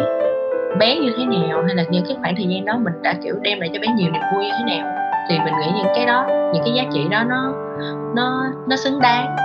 bé 0.79 0.95
như 0.95 1.13
thế 1.17 1.25
nào, 1.25 1.63
hay 1.65 1.75
là 1.75 1.83
những 1.89 2.05
cái 2.07 2.17
khoảng 2.21 2.35
thời 2.35 2.45
gian 2.45 2.65
đó 2.65 2.77
mình 2.83 2.93
đã, 3.01 3.13
kiểu, 3.23 3.35
đem 3.41 3.59
lại 3.59 3.69
cho 3.73 3.79
bé 3.79 3.87
nhiều 3.87 4.11
niềm 4.11 4.21
vui 4.33 4.43
như 4.43 4.51
thế 4.57 4.75
nào. 4.75 4.95
Thì 5.29 5.39
mình 5.39 5.53
nghĩ 5.59 5.67
những 5.75 5.93
cái 5.95 6.05
đó, 6.05 6.25
những 6.53 6.63
cái 6.65 6.73
giá 6.73 6.83
trị 6.93 7.07
đó 7.11 7.23
nó 7.23 7.53
nó 8.15 8.43
nó 8.67 8.75
xứng 8.75 8.99
đáng 8.99 9.35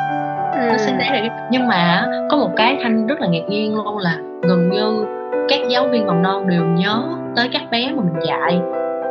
nó 0.56 0.76
xứng 0.76 0.98
đáng 0.98 1.12
rồi 1.12 1.30
nhưng 1.50 1.68
mà 1.68 2.06
có 2.30 2.36
một 2.36 2.50
cái 2.56 2.78
thanh 2.82 3.06
rất 3.06 3.20
là 3.20 3.26
ngạc 3.26 3.48
nhiên 3.48 3.74
luôn 3.74 3.98
là 3.98 4.16
gần 4.42 4.70
như 4.70 5.06
các 5.48 5.60
giáo 5.68 5.88
viên 5.88 6.06
mầm 6.06 6.22
non 6.22 6.48
đều 6.48 6.64
nhớ 6.64 7.02
tới 7.36 7.48
các 7.52 7.62
bé 7.70 7.92
mà 7.96 8.02
mình 8.02 8.22
dạy. 8.28 8.60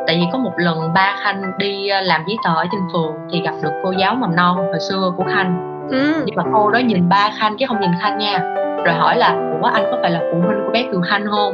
Tại 0.08 0.18
vì 0.20 0.24
có 0.32 0.38
một 0.38 0.54
lần 0.58 0.94
ba 0.94 1.16
khanh 1.24 1.42
đi 1.58 1.88
ờ, 1.88 2.02
làm 2.02 2.22
giấy 2.28 2.38
tờ 2.44 2.56
ở 2.56 2.66
trên 2.72 2.82
phường 2.94 3.14
thì 3.32 3.42
gặp 3.42 3.54
được 3.64 3.72
cô 3.84 3.92
giáo 3.92 4.16
mầm 4.16 4.36
non 4.36 4.58
hồi 4.58 4.80
xưa 4.90 5.12
của 5.18 5.24
khanh 5.34 5.80
ừ. 5.92 6.24
nhưng 6.26 6.36
mà 6.36 6.44
cô 6.54 6.72
đó 6.72 6.80
nhìn 6.80 7.10
ba 7.10 7.30
khanh 7.40 7.58
chứ 7.58 7.66
không 7.68 7.82
nhìn 7.82 7.92
khanh 8.02 8.18
nha. 8.18 8.40
Rồi 8.86 8.96
hỏi 8.96 9.18
là 9.18 9.36
ủa 9.62 9.68
anh 9.68 9.84
có 9.92 9.98
phải 10.02 10.12
là 10.12 10.20
phụ 10.32 10.40
huynh 10.40 10.60
của 10.66 10.72
bé 10.72 10.84
cường 10.92 11.02
khanh 11.10 11.26
không? 11.30 11.54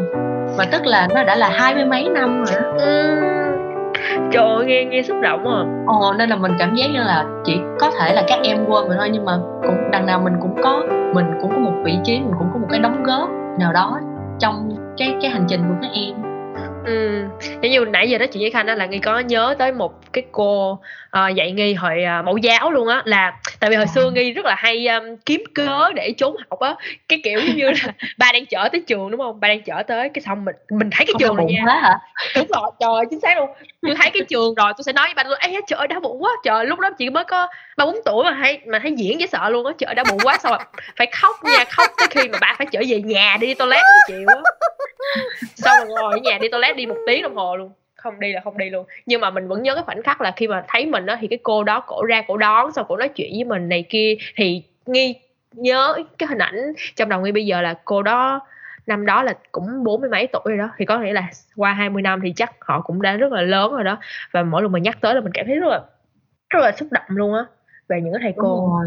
Và 0.57 0.65
tức 0.71 0.86
là 0.86 1.07
nó 1.15 1.23
đã 1.23 1.36
là 1.36 1.49
hai 1.49 1.75
mươi 1.75 1.86
mấy 1.86 2.09
năm 2.09 2.43
rồi 2.45 2.61
đó 2.61 2.86
Ừ 2.86 3.24
trời 4.36 4.45
ơi 4.45 4.65
nghe 4.65 4.86
nghe 4.86 5.01
xúc 5.01 5.17
động 5.21 5.47
à. 5.47 5.63
Ồ, 5.88 6.13
nên 6.13 6.29
là 6.29 6.36
mình 6.36 6.51
cảm 6.59 6.75
giác 6.75 6.86
như 6.93 6.99
là 6.99 7.25
chỉ 7.43 7.57
có 7.79 7.91
thể 7.91 8.13
là 8.13 8.23
các 8.27 8.39
em 8.43 8.65
quên 8.67 8.88
mình 8.88 8.97
thôi 8.97 9.09
nhưng 9.13 9.25
mà 9.25 9.38
cũng 9.61 9.91
đằng 9.91 10.05
nào 10.05 10.19
mình 10.19 10.33
cũng 10.41 10.55
có 10.63 10.83
mình 11.13 11.25
cũng 11.41 11.51
có 11.51 11.57
một 11.57 11.73
vị 11.86 11.97
trí 12.03 12.19
mình 12.19 12.33
cũng 12.39 12.47
có 12.53 12.59
một 12.59 12.67
cái 12.69 12.79
đóng 12.79 13.03
góp 13.03 13.29
nào 13.59 13.73
đó 13.73 13.99
trong 14.39 14.69
cái 14.97 15.15
cái 15.21 15.31
hành 15.31 15.45
trình 15.47 15.61
của 15.67 15.75
các 15.81 15.89
em. 15.93 16.34
Ừ, 16.86 17.23
giống 17.61 17.71
như 17.71 17.86
nãy 17.86 18.09
giờ 18.09 18.17
nói 18.17 18.27
chuyện 18.27 18.41
với 18.41 18.51
Khanh 18.51 18.67
á 18.67 18.75
là 18.75 18.86
Nghi 18.86 18.99
có 18.99 19.19
nhớ 19.19 19.55
tới 19.59 19.71
một 19.71 19.93
cái 20.13 20.23
cô 20.31 20.71
uh, 20.71 21.36
dạy 21.36 21.51
Nghi 21.51 21.73
hồi 21.73 22.03
uh, 22.19 22.25
mẫu 22.25 22.38
giáo 22.38 22.71
luôn 22.71 22.88
á 22.88 23.01
là 23.05 23.33
tại 23.59 23.69
vì 23.69 23.75
hồi 23.75 23.88
xưa 23.88 24.11
Nghi 24.11 24.31
rất 24.31 24.45
là 24.45 24.55
hay 24.57 24.88
um, 24.88 25.03
kiếm 25.25 25.43
cớ 25.55 25.91
để 25.95 26.13
trốn 26.17 26.36
học 26.49 26.59
á. 26.59 26.75
Cái 27.09 27.19
kiểu 27.23 27.39
như 27.55 27.71
là 27.71 27.93
ba 28.17 28.31
đang 28.33 28.45
chở 28.45 28.69
tới 28.71 28.83
trường 28.88 29.11
đúng 29.11 29.19
không? 29.19 29.39
Ba 29.39 29.47
đang 29.47 29.61
chở 29.61 29.83
tới 29.88 30.09
cái 30.09 30.21
xong 30.21 30.45
mình 30.45 30.55
mình 30.69 30.89
thấy 30.91 31.05
cái 31.05 31.13
Không 31.13 31.19
trường 31.21 31.36
bụng 31.36 31.53
nha. 31.53 31.63
hả? 31.65 31.99
Đúng 32.36 32.47
rồi 32.47 32.71
trời 32.79 33.05
chính 33.09 33.19
xác 33.19 33.38
luôn. 33.38 33.49
Tôi 33.81 33.95
thấy 33.95 34.09
cái 34.13 34.21
trường 34.29 34.55
rồi 34.55 34.73
tôi 34.77 34.83
sẽ 34.83 34.93
nói 34.93 35.07
với 35.07 35.13
ba 35.13 35.23
tôi 35.23 35.38
ê 35.39 35.61
trời 35.67 35.77
ơi 35.77 35.88
đau 35.88 35.99
bụng 35.99 36.23
quá. 36.23 36.31
Trời 36.43 36.65
lúc 36.65 36.79
đó 36.79 36.89
chị 36.97 37.09
mới 37.09 37.23
có 37.23 37.47
ba 37.77 37.86
bốn 37.86 37.95
tuổi 38.05 38.23
mà 38.23 38.38
thấy 38.41 38.59
mà 38.67 38.79
thấy 38.79 38.91
diễn 38.91 39.19
dễ 39.19 39.27
sợ 39.27 39.49
luôn 39.49 39.65
á 39.65 39.73
trời 39.77 39.86
ơi, 39.86 39.95
đau 39.95 40.05
bụng 40.09 40.19
quá. 40.23 40.38
Xong 40.38 40.51
rồi 40.51 40.59
phải 40.97 41.07
khóc 41.11 41.36
nha 41.43 41.63
khóc 41.69 41.91
tới 41.97 42.07
khi 42.11 42.29
mà 42.29 42.38
ba 42.41 42.55
phải 42.57 42.67
trở 42.71 42.81
về 42.88 43.01
nhà 43.01 43.38
đi 43.41 43.53
toilet 43.53 43.83
chịu 44.07 44.27
á. 44.27 44.36
Xong 45.55 45.77
rồi 45.77 45.88
ngồi 45.88 46.13
ở 46.13 46.17
nhà 46.17 46.38
đi 46.41 46.49
toilet 46.49 46.74
đi 46.76 46.86
một 46.86 46.97
tiếng 47.07 47.21
đồng 47.21 47.36
hồ 47.36 47.55
luôn. 47.55 47.71
Không 47.95 48.19
đi 48.19 48.34
là 48.34 48.41
không 48.43 48.57
đi 48.57 48.69
luôn. 48.69 48.86
Nhưng 49.05 49.21
mà 49.21 49.30
mình 49.30 49.47
vẫn 49.47 49.63
nhớ 49.63 49.76
cái 49.76 49.84
khoảnh 49.84 50.03
khắc 50.03 50.21
là 50.21 50.34
khi 50.36 50.47
mà 50.47 50.63
thấy 50.67 50.86
mình 50.86 51.05
đó 51.05 51.15
thì 51.21 51.28
cái 51.28 51.39
cô 51.43 51.63
đó 51.63 51.80
cổ 51.88 52.05
ra 52.05 52.23
cổ 52.28 52.38
đón 52.38 52.71
xong 52.71 52.86
cổ 52.89 52.97
nói 52.97 53.07
chuyện 53.07 53.32
với 53.34 53.43
mình 53.43 53.69
này 53.69 53.86
kia. 53.89 54.15
Thì 54.36 54.63
nghi 54.86 55.15
nhớ 55.51 55.95
cái 56.17 56.28
hình 56.28 56.38
ảnh 56.38 56.73
trong 56.95 57.09
đầu 57.09 57.21
nghi 57.21 57.32
bây 57.32 57.45
giờ 57.45 57.61
là 57.61 57.76
cô 57.86 58.01
đó 58.01 58.39
năm 58.88 59.05
đó 59.05 59.23
là 59.23 59.34
cũng 59.51 59.84
bốn 59.84 60.01
mươi 60.01 60.09
mấy 60.09 60.28
tuổi 60.28 60.43
rồi 60.45 60.57
đó. 60.57 60.69
Thì 60.78 60.86
có 60.86 60.99
nghĩa 60.99 61.13
là 61.13 61.28
qua 61.55 61.73
20 61.73 62.01
năm 62.01 62.19
thì 62.23 62.34
chắc 62.36 62.51
họ 62.59 62.82
cũng 62.82 63.01
đã 63.01 63.13
rất 63.13 63.32
là 63.32 63.41
lớn 63.41 63.71
rồi 63.71 63.84
đó. 63.84 63.97
Và 64.32 64.43
mỗi 64.43 64.61
lần 64.61 64.71
mình 64.71 64.84
nhắc 64.84 64.97
tới 65.01 65.15
là 65.15 65.21
mình 65.21 65.32
cảm 65.34 65.45
thấy 65.45 65.55
rất 65.55 65.67
là 65.67 65.82
rất 66.49 66.59
là 66.59 66.71
xúc 66.71 66.88
động 66.91 67.05
luôn 67.07 67.34
á 67.34 67.45
về 67.89 68.01
những 68.01 68.13
cái 68.13 68.19
thầy 68.23 68.34
cô. 68.38 68.80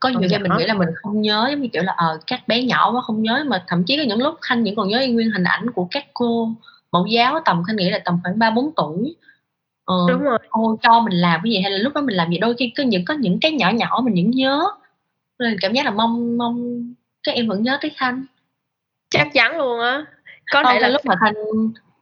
Có 0.00 0.08
nhiều 0.08 0.20
Còn 0.20 0.28
khi 0.30 0.38
mình 0.38 0.52
nghĩ 0.58 0.64
là 0.64 0.74
mình 0.74 0.88
không 0.94 1.20
nhớ 1.20 1.46
giống 1.50 1.60
như 1.60 1.68
kiểu 1.72 1.82
là 1.82 1.92
ờ 1.96 2.18
các 2.26 2.40
bé 2.46 2.62
nhỏ 2.62 2.92
quá 2.92 3.02
không 3.06 3.22
nhớ. 3.22 3.44
Mà 3.46 3.64
thậm 3.66 3.84
chí 3.86 3.96
có 3.96 4.02
những 4.02 4.22
lúc 4.22 4.34
khanh 4.40 4.64
vẫn 4.64 4.74
còn 4.76 4.88
nhớ 4.88 5.06
nguyên 5.08 5.30
hình 5.30 5.44
ảnh 5.44 5.70
của 5.70 5.88
các 5.90 6.04
cô 6.14 6.48
mẫu 6.94 7.06
giáo 7.06 7.40
tầm 7.44 7.62
khanh 7.66 7.76
nghĩ 7.76 7.90
là 7.90 7.98
tầm 8.04 8.18
khoảng 8.22 8.38
ba 8.38 8.50
bốn 8.50 8.70
tuổi. 8.76 9.16
Ờ, 9.84 9.94
đúng 10.08 10.22
rồi. 10.22 10.38
cô 10.50 10.78
cho 10.82 11.00
mình 11.00 11.12
làm 11.12 11.40
cái 11.44 11.52
gì 11.52 11.60
hay 11.60 11.70
là 11.70 11.78
lúc 11.78 11.92
đó 11.94 12.00
mình 12.00 12.16
làm 12.16 12.30
gì 12.30 12.38
đôi 12.38 12.54
khi 12.58 12.72
có 12.76 12.82
những 12.82 13.04
có 13.04 13.14
những 13.14 13.38
cái 13.40 13.52
nhỏ 13.52 13.70
nhỏ 13.70 14.00
mình 14.04 14.14
vẫn 14.14 14.30
nhớ. 14.30 14.64
Nên 15.38 15.56
cảm 15.60 15.72
giác 15.72 15.84
là 15.84 15.90
mong 15.90 16.38
mong 16.38 16.84
các 17.22 17.34
em 17.34 17.48
vẫn 17.48 17.62
nhớ 17.62 17.78
tới 17.80 17.90
khanh. 17.96 18.24
Chắc 19.10 19.28
chắn 19.32 19.58
luôn 19.58 19.80
á. 19.80 20.04
Có 20.52 20.62
Không, 20.62 20.72
thể 20.72 20.80
là 20.80 20.88
lúc 20.88 21.00
mà 21.04 21.14
khanh 21.20 21.34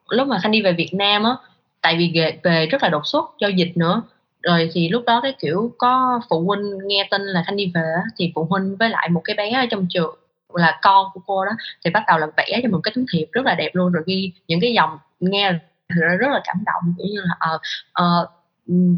lúc 0.09 0.29
mà 0.29 0.39
khanh 0.43 0.53
đi 0.53 0.63
về 0.63 0.73
Việt 0.73 0.91
Nam 0.93 1.25
á 1.25 1.37
tại 1.81 1.97
vì 1.97 2.13
về, 2.15 2.39
về 2.43 2.67
rất 2.67 2.83
là 2.83 2.89
đột 2.89 3.07
xuất 3.07 3.25
do 3.39 3.49
dịch 3.49 3.73
nữa. 3.77 4.03
Rồi 4.43 4.71
thì 4.73 4.89
lúc 4.89 5.05
đó 5.07 5.21
cái 5.21 5.35
kiểu 5.41 5.75
có 5.79 6.21
phụ 6.31 6.41
huynh 6.41 6.79
nghe 6.87 7.09
tin 7.11 7.23
là 7.23 7.45
khanh 7.47 7.57
đi 7.57 7.73
về 7.75 7.95
thì 8.19 8.33
phụ 8.35 8.47
huynh 8.51 8.77
với 8.77 8.89
lại 8.89 9.09
một 9.09 9.21
cái 9.25 9.37
bé 9.37 9.51
ở 9.51 9.67
trong 9.71 9.87
trường 9.91 10.19
là 10.57 10.79
con 10.83 11.07
của 11.15 11.21
cô 11.27 11.45
đó 11.45 11.53
thì 11.85 11.91
bắt 11.91 12.03
đầu 12.09 12.19
là 12.19 12.27
vẽ 12.37 12.61
cho 12.63 12.69
một 12.69 12.81
cái 12.83 12.93
tấm 12.95 13.05
thiệp 13.13 13.27
rất 13.33 13.47
là 13.47 13.55
đẹp 13.55 13.71
luôn. 13.73 13.93
Rồi 13.93 14.03
ghi 14.07 14.33
những 14.49 14.61
cái 14.61 14.73
dòng 14.73 14.99
nghe 15.21 15.53
rất 15.89 16.29
là 16.31 16.41
cảm 16.45 16.57
động 16.67 16.95
kiểu 16.99 17.07
như 17.07 17.21
là 17.21 17.35
ờ 17.39 17.59
ờ, 17.93 18.29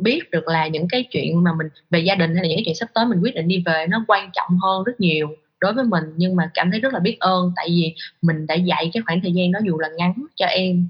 biết 0.01 0.21
được 0.31 0.49
là 0.49 0.67
những 0.67 0.89
cái 0.89 1.05
chuyện 1.11 1.45
mà 1.45 1.53
mình 1.53 1.67
về 1.91 1.99
gia 2.01 2.15
đình 2.15 2.35
hay 2.35 2.43
là 2.43 2.49
những 2.49 2.57
cái 2.57 2.63
chuyện 2.67 2.75
sắp 2.75 2.89
tới 2.95 3.07
mình 3.07 3.21
quyết 3.23 3.35
định 3.35 3.49
đi 3.49 3.63
về 3.67 3.87
nó 3.89 4.05
quan 4.09 4.31
trọng 4.33 4.59
hơn 4.63 4.85
rất 4.85 5.01
nhiều 5.01 5.29
đối 5.61 5.73
với 5.73 5.85
mình. 5.85 6.05
Nhưng 6.17 6.37
mà 6.37 6.51
cảm 6.55 6.71
thấy 6.71 6.81
rất 6.81 6.93
là 6.93 6.99
biết 6.99 7.17
ơn 7.21 7.53
tại 7.57 7.67
vì 7.69 7.95
mình 8.23 8.47
đã 8.47 8.55
dạy 8.55 8.91
cái 8.95 9.03
khoảng 9.07 9.21
thời 9.21 9.33
gian 9.33 9.53
đó 9.53 9.61
dù 9.65 9.79
là 9.79 9.89
ngắn 9.97 10.13
cho 10.37 10.47
em. 10.47 10.89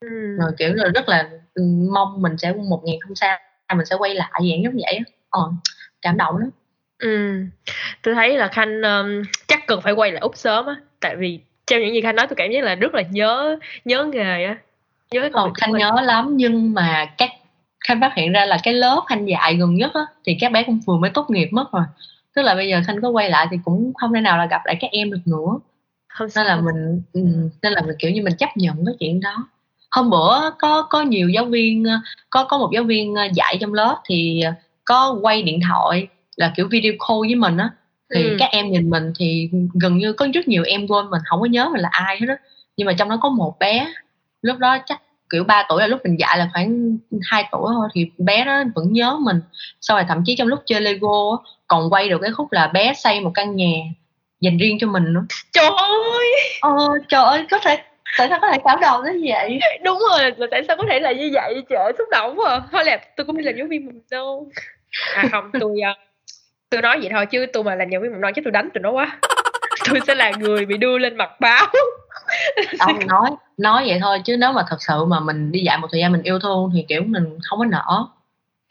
Ừ. 0.00 0.36
rồi 0.38 0.50
kiểu 0.58 0.74
là 0.74 0.88
rất 0.94 1.08
là 1.08 1.30
ừ, 1.54 1.62
mong 1.94 2.22
mình 2.22 2.38
sẽ 2.38 2.52
một 2.52 2.82
ngày 2.84 2.98
không 3.00 3.14
sao 3.14 3.38
mình 3.76 3.86
sẽ 3.86 3.96
quay 3.96 4.14
lại 4.14 4.30
dạng 4.32 4.62
giống 4.64 4.74
vậy 4.74 4.98
ờ, 5.30 5.52
cảm 6.02 6.16
động 6.16 6.36
lắm 6.36 6.50
Ừ. 7.00 7.34
Tôi 8.02 8.14
thấy 8.14 8.38
là 8.38 8.48
Khanh 8.48 8.82
um, 8.82 9.22
chắc 9.48 9.66
cần 9.66 9.80
phải 9.82 9.92
quay 9.92 10.12
lại 10.12 10.20
Úc 10.20 10.36
sớm 10.36 10.66
á. 10.66 10.76
Tại 11.00 11.16
vì 11.16 11.40
trong 11.66 11.80
những 11.80 11.94
gì 11.94 12.00
Khanh 12.00 12.16
nói 12.16 12.26
tôi 12.26 12.36
cảm 12.36 12.50
giác 12.50 12.64
là 12.64 12.74
rất 12.74 12.94
là 12.94 13.02
nhớ 13.10 13.58
nhớ 13.84 14.04
nghề 14.04 14.44
á. 14.44 14.56
Nhớ 15.10 15.20
cái 15.20 15.30
công 15.30 15.42
còn 15.42 15.48
việc 15.48 15.52
của 15.54 15.60
khanh 15.60 15.72
mình. 15.72 15.78
nhớ 15.80 16.02
lắm 16.02 16.28
nhưng 16.36 16.74
mà 16.74 17.14
các 17.18 17.30
khanh 17.88 18.00
phát 18.00 18.14
hiện 18.16 18.32
ra 18.32 18.46
là 18.46 18.58
cái 18.62 18.74
lớp 18.74 19.00
khanh 19.08 19.28
dạy 19.28 19.56
gần 19.56 19.74
nhất 19.74 19.90
á 19.94 20.00
thì 20.24 20.36
các 20.40 20.52
bé 20.52 20.62
cũng 20.62 20.80
vừa 20.86 20.96
mới 20.96 21.10
tốt 21.14 21.26
nghiệp 21.30 21.48
mất 21.52 21.72
rồi. 21.72 21.84
Tức 22.34 22.42
là 22.42 22.54
bây 22.54 22.68
giờ 22.68 22.80
khanh 22.86 23.02
có 23.02 23.08
quay 23.08 23.30
lại 23.30 23.46
thì 23.50 23.56
cũng 23.64 23.92
không 24.00 24.12
thể 24.14 24.20
nào 24.20 24.38
là 24.38 24.46
gặp 24.46 24.60
lại 24.64 24.76
các 24.80 24.90
em 24.92 25.10
được 25.10 25.20
nữa. 25.26 25.58
Không 26.08 26.24
nên 26.24 26.30
sao 26.30 26.44
là 26.44 26.56
mình 26.56 27.02
ừ, 27.12 27.20
nên 27.62 27.72
là 27.72 27.82
mình 27.82 27.96
kiểu 27.98 28.10
như 28.10 28.22
mình 28.22 28.36
chấp 28.38 28.50
nhận 28.56 28.86
cái 28.86 28.94
chuyện 29.00 29.20
đó. 29.20 29.48
Hôm 29.90 30.10
bữa 30.10 30.50
có 30.58 30.82
có 30.82 31.02
nhiều 31.02 31.28
giáo 31.28 31.44
viên 31.44 31.84
ờ, 31.84 32.00
có 32.30 32.44
có 32.44 32.58
một 32.58 32.70
giáo 32.74 32.84
viên 32.84 33.14
ờ, 33.14 33.24
dạy 33.34 33.58
trong 33.60 33.74
lớp 33.74 33.96
thì 34.08 34.40
ờ, 34.40 34.52
có 34.84 35.18
quay 35.22 35.42
điện 35.42 35.60
thoại 35.68 36.08
là 36.40 36.52
kiểu 36.56 36.68
video 36.70 36.92
call 37.08 37.20
với 37.20 37.34
mình 37.34 37.56
á 37.56 37.70
thì 38.14 38.22
Ừ. 38.30 38.36
các 38.38 38.48
em 38.52 38.70
nhìn 38.70 38.90
mình 38.90 39.12
thì 39.18 39.50
gần 39.82 39.98
như 39.98 40.12
có 40.12 40.26
rất 40.34 40.48
nhiều 40.48 40.62
em 40.66 40.86
quên 40.88 41.10
mình 41.10 41.20
không 41.24 41.40
có 41.40 41.46
nhớ 41.46 41.68
mình 41.72 41.80
là 41.80 41.88
ai 41.92 42.16
hết 42.20 42.26
á 42.28 42.36
nhưng 42.76 42.86
mà 42.86 42.92
trong 42.92 43.08
đó 43.08 43.18
có 43.22 43.28
một 43.28 43.58
bé 43.58 43.86
lúc 44.42 44.58
đó 44.58 44.78
chắc 44.86 45.00
kiểu 45.30 45.44
3 45.44 45.66
tuổi 45.68 45.80
là 45.80 45.86
lúc 45.86 46.00
mình 46.04 46.20
dạy 46.20 46.38
là 46.38 46.48
khoảng 46.52 46.98
2 47.22 47.48
tuổi 47.52 47.66
thôi 47.74 47.88
thì 47.94 48.10
bé 48.18 48.44
đó 48.44 48.62
vẫn 48.74 48.92
nhớ 48.92 49.16
mình 49.20 49.40
sau 49.80 49.96
rồi 49.96 50.04
thậm 50.08 50.22
chí 50.26 50.36
trong 50.36 50.48
lúc 50.48 50.58
chơi 50.66 50.80
Lego 50.80 51.30
á, 51.44 51.50
còn 51.66 51.90
quay 51.90 52.08
được 52.08 52.18
cái 52.22 52.30
khúc 52.30 52.52
là 52.52 52.66
bé 52.66 52.92
xây 52.94 53.20
một 53.20 53.30
căn 53.34 53.56
nhà 53.56 53.72
dành 54.40 54.58
riêng 54.58 54.78
cho 54.80 54.86
mình 54.86 55.12
nữa 55.14 55.24
Trời 55.52 55.66
ơi 55.66 56.26
Ờ, 56.60 56.70
trời 57.08 57.24
ơi, 57.24 57.46
có 57.50 57.58
thể 57.64 57.76
tại 58.18 58.26
sao 58.30 58.38
có 58.42 58.48
thể 58.52 58.58
cảm 58.64 58.80
động 58.80 59.04
đến 59.04 59.22
vậy? 59.28 59.58
đúng 59.84 59.98
rồi 60.10 60.20
là 60.36 60.46
tại 60.50 60.62
sao 60.68 60.76
có 60.76 60.84
thể 60.90 61.00
là 61.00 61.12
như 61.12 61.30
vậy 61.34 61.62
trời 61.70 61.78
ơi, 61.84 61.92
xúc 61.98 62.08
động 62.10 62.34
quá 62.38 62.50
à. 62.50 62.60
thôi 62.72 62.84
là 62.84 62.98
tôi 63.16 63.24
cũng 63.26 63.36
đi 63.36 63.44
làm 63.44 63.56
giáo 63.56 63.66
viên 63.70 63.86
mầm 63.86 63.94
non 64.10 64.44
à 65.14 65.28
không 65.30 65.50
tôi 65.60 65.80
ờ, 65.84 65.92
tôi 66.70 66.82
nói 66.82 66.98
vậy 67.00 67.10
thôi 67.12 67.26
chứ 67.26 67.46
tôi 67.52 67.64
mà 67.64 67.74
làm 67.74 67.88
giáo 67.88 68.00
viên 68.00 68.12
mầm 68.12 68.20
non 68.20 68.32
chắc 68.34 68.44
tôi 68.44 68.52
đánh 68.52 68.68
tụi 68.74 68.82
nó 68.82 68.90
quá. 68.90 69.20
Tôi 69.90 70.00
sẽ 70.06 70.14
là 70.14 70.32
người 70.38 70.66
bị 70.66 70.76
đưa 70.76 70.98
lên 70.98 71.16
mặt 71.16 71.40
báo. 71.40 71.66
Ông 72.78 73.06
nói 73.06 73.30
nói 73.56 73.84
vậy 73.86 73.98
thôi 74.00 74.18
chứ 74.24 74.36
nếu 74.36 74.52
mà 74.52 74.64
thật 74.68 74.76
sự 74.80 75.04
mà 75.04 75.20
mình 75.20 75.52
đi 75.52 75.60
dạy 75.60 75.78
một 75.78 75.88
thời 75.92 76.00
gian 76.00 76.12
mình 76.12 76.22
yêu 76.22 76.38
thương 76.38 76.70
thì 76.74 76.84
kiểu 76.88 77.02
mình 77.02 77.38
không 77.42 77.58
có 77.58 77.64
nở, 77.64 78.06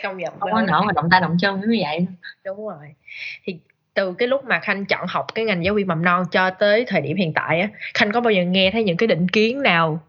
không 0.04 0.18
không 0.40 0.52
có 0.52 0.62
nở 0.62 0.82
mà 0.82 0.94
động 0.94 1.10
tay 1.12 1.22
động 1.22 1.38
chân 1.40 1.62
như 1.62 1.78
vậy. 1.82 2.08
đúng 2.46 2.68
rồi. 2.68 2.96
Thì 3.44 3.60
từ 3.94 4.14
cái 4.14 4.28
lúc 4.28 4.46
mà 4.46 4.60
khanh 4.60 4.86
chọn 4.86 5.08
học 5.10 5.26
cái 5.36 5.46
ngành 5.46 5.66
giáo 5.66 5.74
viên 5.74 5.88
mầm 5.88 6.04
non 6.04 6.26
cho 6.32 6.50
tới 6.50 6.86
thời 6.88 7.02
điểm 7.02 7.18
hiện 7.18 7.34
tại 7.34 7.62
á 7.62 7.68
khanh 7.94 8.12
có 8.12 8.22
bao 8.22 8.32
giờ 8.32 8.44
nghe 8.44 8.72
thấy 8.72 8.84
những 8.84 8.98
cái 8.98 9.08
định 9.08 9.30
kiến 9.30 9.62
nào 9.62 10.02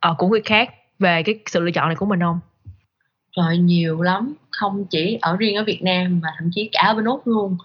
ờ, 0.00 0.14
của 0.18 0.28
người 0.28 0.42
khác 0.44 0.70
về 0.98 1.22
cái 1.22 1.38
sự 1.46 1.60
lựa 1.60 1.70
chọn 1.70 1.88
này 1.88 1.96
của 1.96 2.06
mình 2.06 2.20
không 2.20 2.40
Trời 3.36 3.58
nhiều 3.58 4.02
lắm, 4.02 4.34
không 4.50 4.86
chỉ 4.90 5.18
ở 5.22 5.36
riêng 5.36 5.56
ở 5.56 5.64
Việt 5.64 5.80
Nam 5.82 6.20
mà 6.22 6.28
thậm 6.38 6.50
chí 6.54 6.68
cả 6.72 6.82
ở 6.86 6.94
bên 6.94 7.04
Úc 7.04 7.26
luôn. 7.26 7.56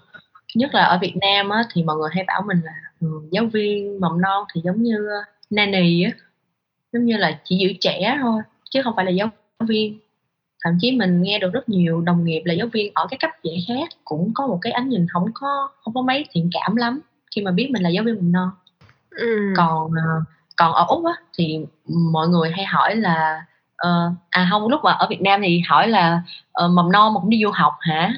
Nhất 0.54 0.74
là 0.74 0.84
ở 0.84 0.98
Việt 1.02 1.16
Nam 1.20 1.48
á 1.48 1.62
thì 1.72 1.82
mọi 1.82 1.96
người 1.96 2.10
hay 2.12 2.24
bảo 2.26 2.42
mình 2.46 2.60
là 2.64 2.72
ừ, 3.00 3.08
giáo 3.30 3.44
viên 3.52 4.00
mầm 4.00 4.20
non 4.20 4.44
thì 4.54 4.60
giống 4.64 4.82
như 4.82 4.96
uh, 4.96 5.26
nanny 5.50 6.02
á, 6.02 6.10
giống 6.92 7.04
như 7.04 7.16
là 7.16 7.40
chỉ 7.44 7.56
giữ 7.56 7.68
trẻ 7.80 8.18
thôi 8.22 8.42
chứ 8.70 8.82
không 8.84 8.92
phải 8.96 9.04
là 9.04 9.10
giáo 9.10 9.28
viên. 9.60 9.98
thậm 10.64 10.78
chí 10.80 10.92
mình 10.92 11.22
nghe 11.22 11.38
được 11.38 11.52
rất 11.52 11.68
nhiều 11.68 12.00
đồng 12.00 12.24
nghiệp 12.24 12.42
là 12.44 12.54
giáo 12.54 12.66
viên 12.72 12.92
ở 12.94 13.06
các 13.10 13.20
cấp 13.20 13.30
dạy 13.42 13.64
khác 13.68 13.88
cũng 14.04 14.32
có 14.34 14.46
một 14.46 14.58
cái 14.62 14.72
ánh 14.72 14.88
nhìn 14.88 15.06
không 15.12 15.26
có 15.34 15.68
không 15.84 15.94
có 15.94 16.02
mấy 16.02 16.24
thiện 16.30 16.50
cảm 16.52 16.76
lắm 16.76 17.00
khi 17.36 17.42
mà 17.42 17.50
biết 17.50 17.70
mình 17.70 17.82
là 17.82 17.88
giáo 17.88 18.04
viên 18.04 18.16
mầm 18.16 18.32
non 18.32 18.50
ừ. 19.10 19.54
còn 19.56 19.90
ờ, 19.92 20.22
còn 20.56 20.72
ở 20.72 20.84
úc 20.88 21.04
á 21.04 21.12
thì 21.34 21.58
mọi 22.12 22.28
người 22.28 22.50
hay 22.50 22.64
hỏi 22.64 22.96
là 22.96 23.44
ờ, 23.82 24.10
à 24.30 24.48
không 24.50 24.68
lúc 24.68 24.80
mà 24.84 24.92
ở 24.92 25.06
việt 25.10 25.20
nam 25.20 25.40
thì 25.42 25.60
hỏi 25.68 25.88
là 25.88 26.22
ờ, 26.52 26.68
mầm 26.68 26.92
non 26.92 27.14
mà 27.14 27.20
cũng 27.20 27.30
đi 27.30 27.40
du 27.42 27.50
học 27.50 27.72
hả? 27.80 28.14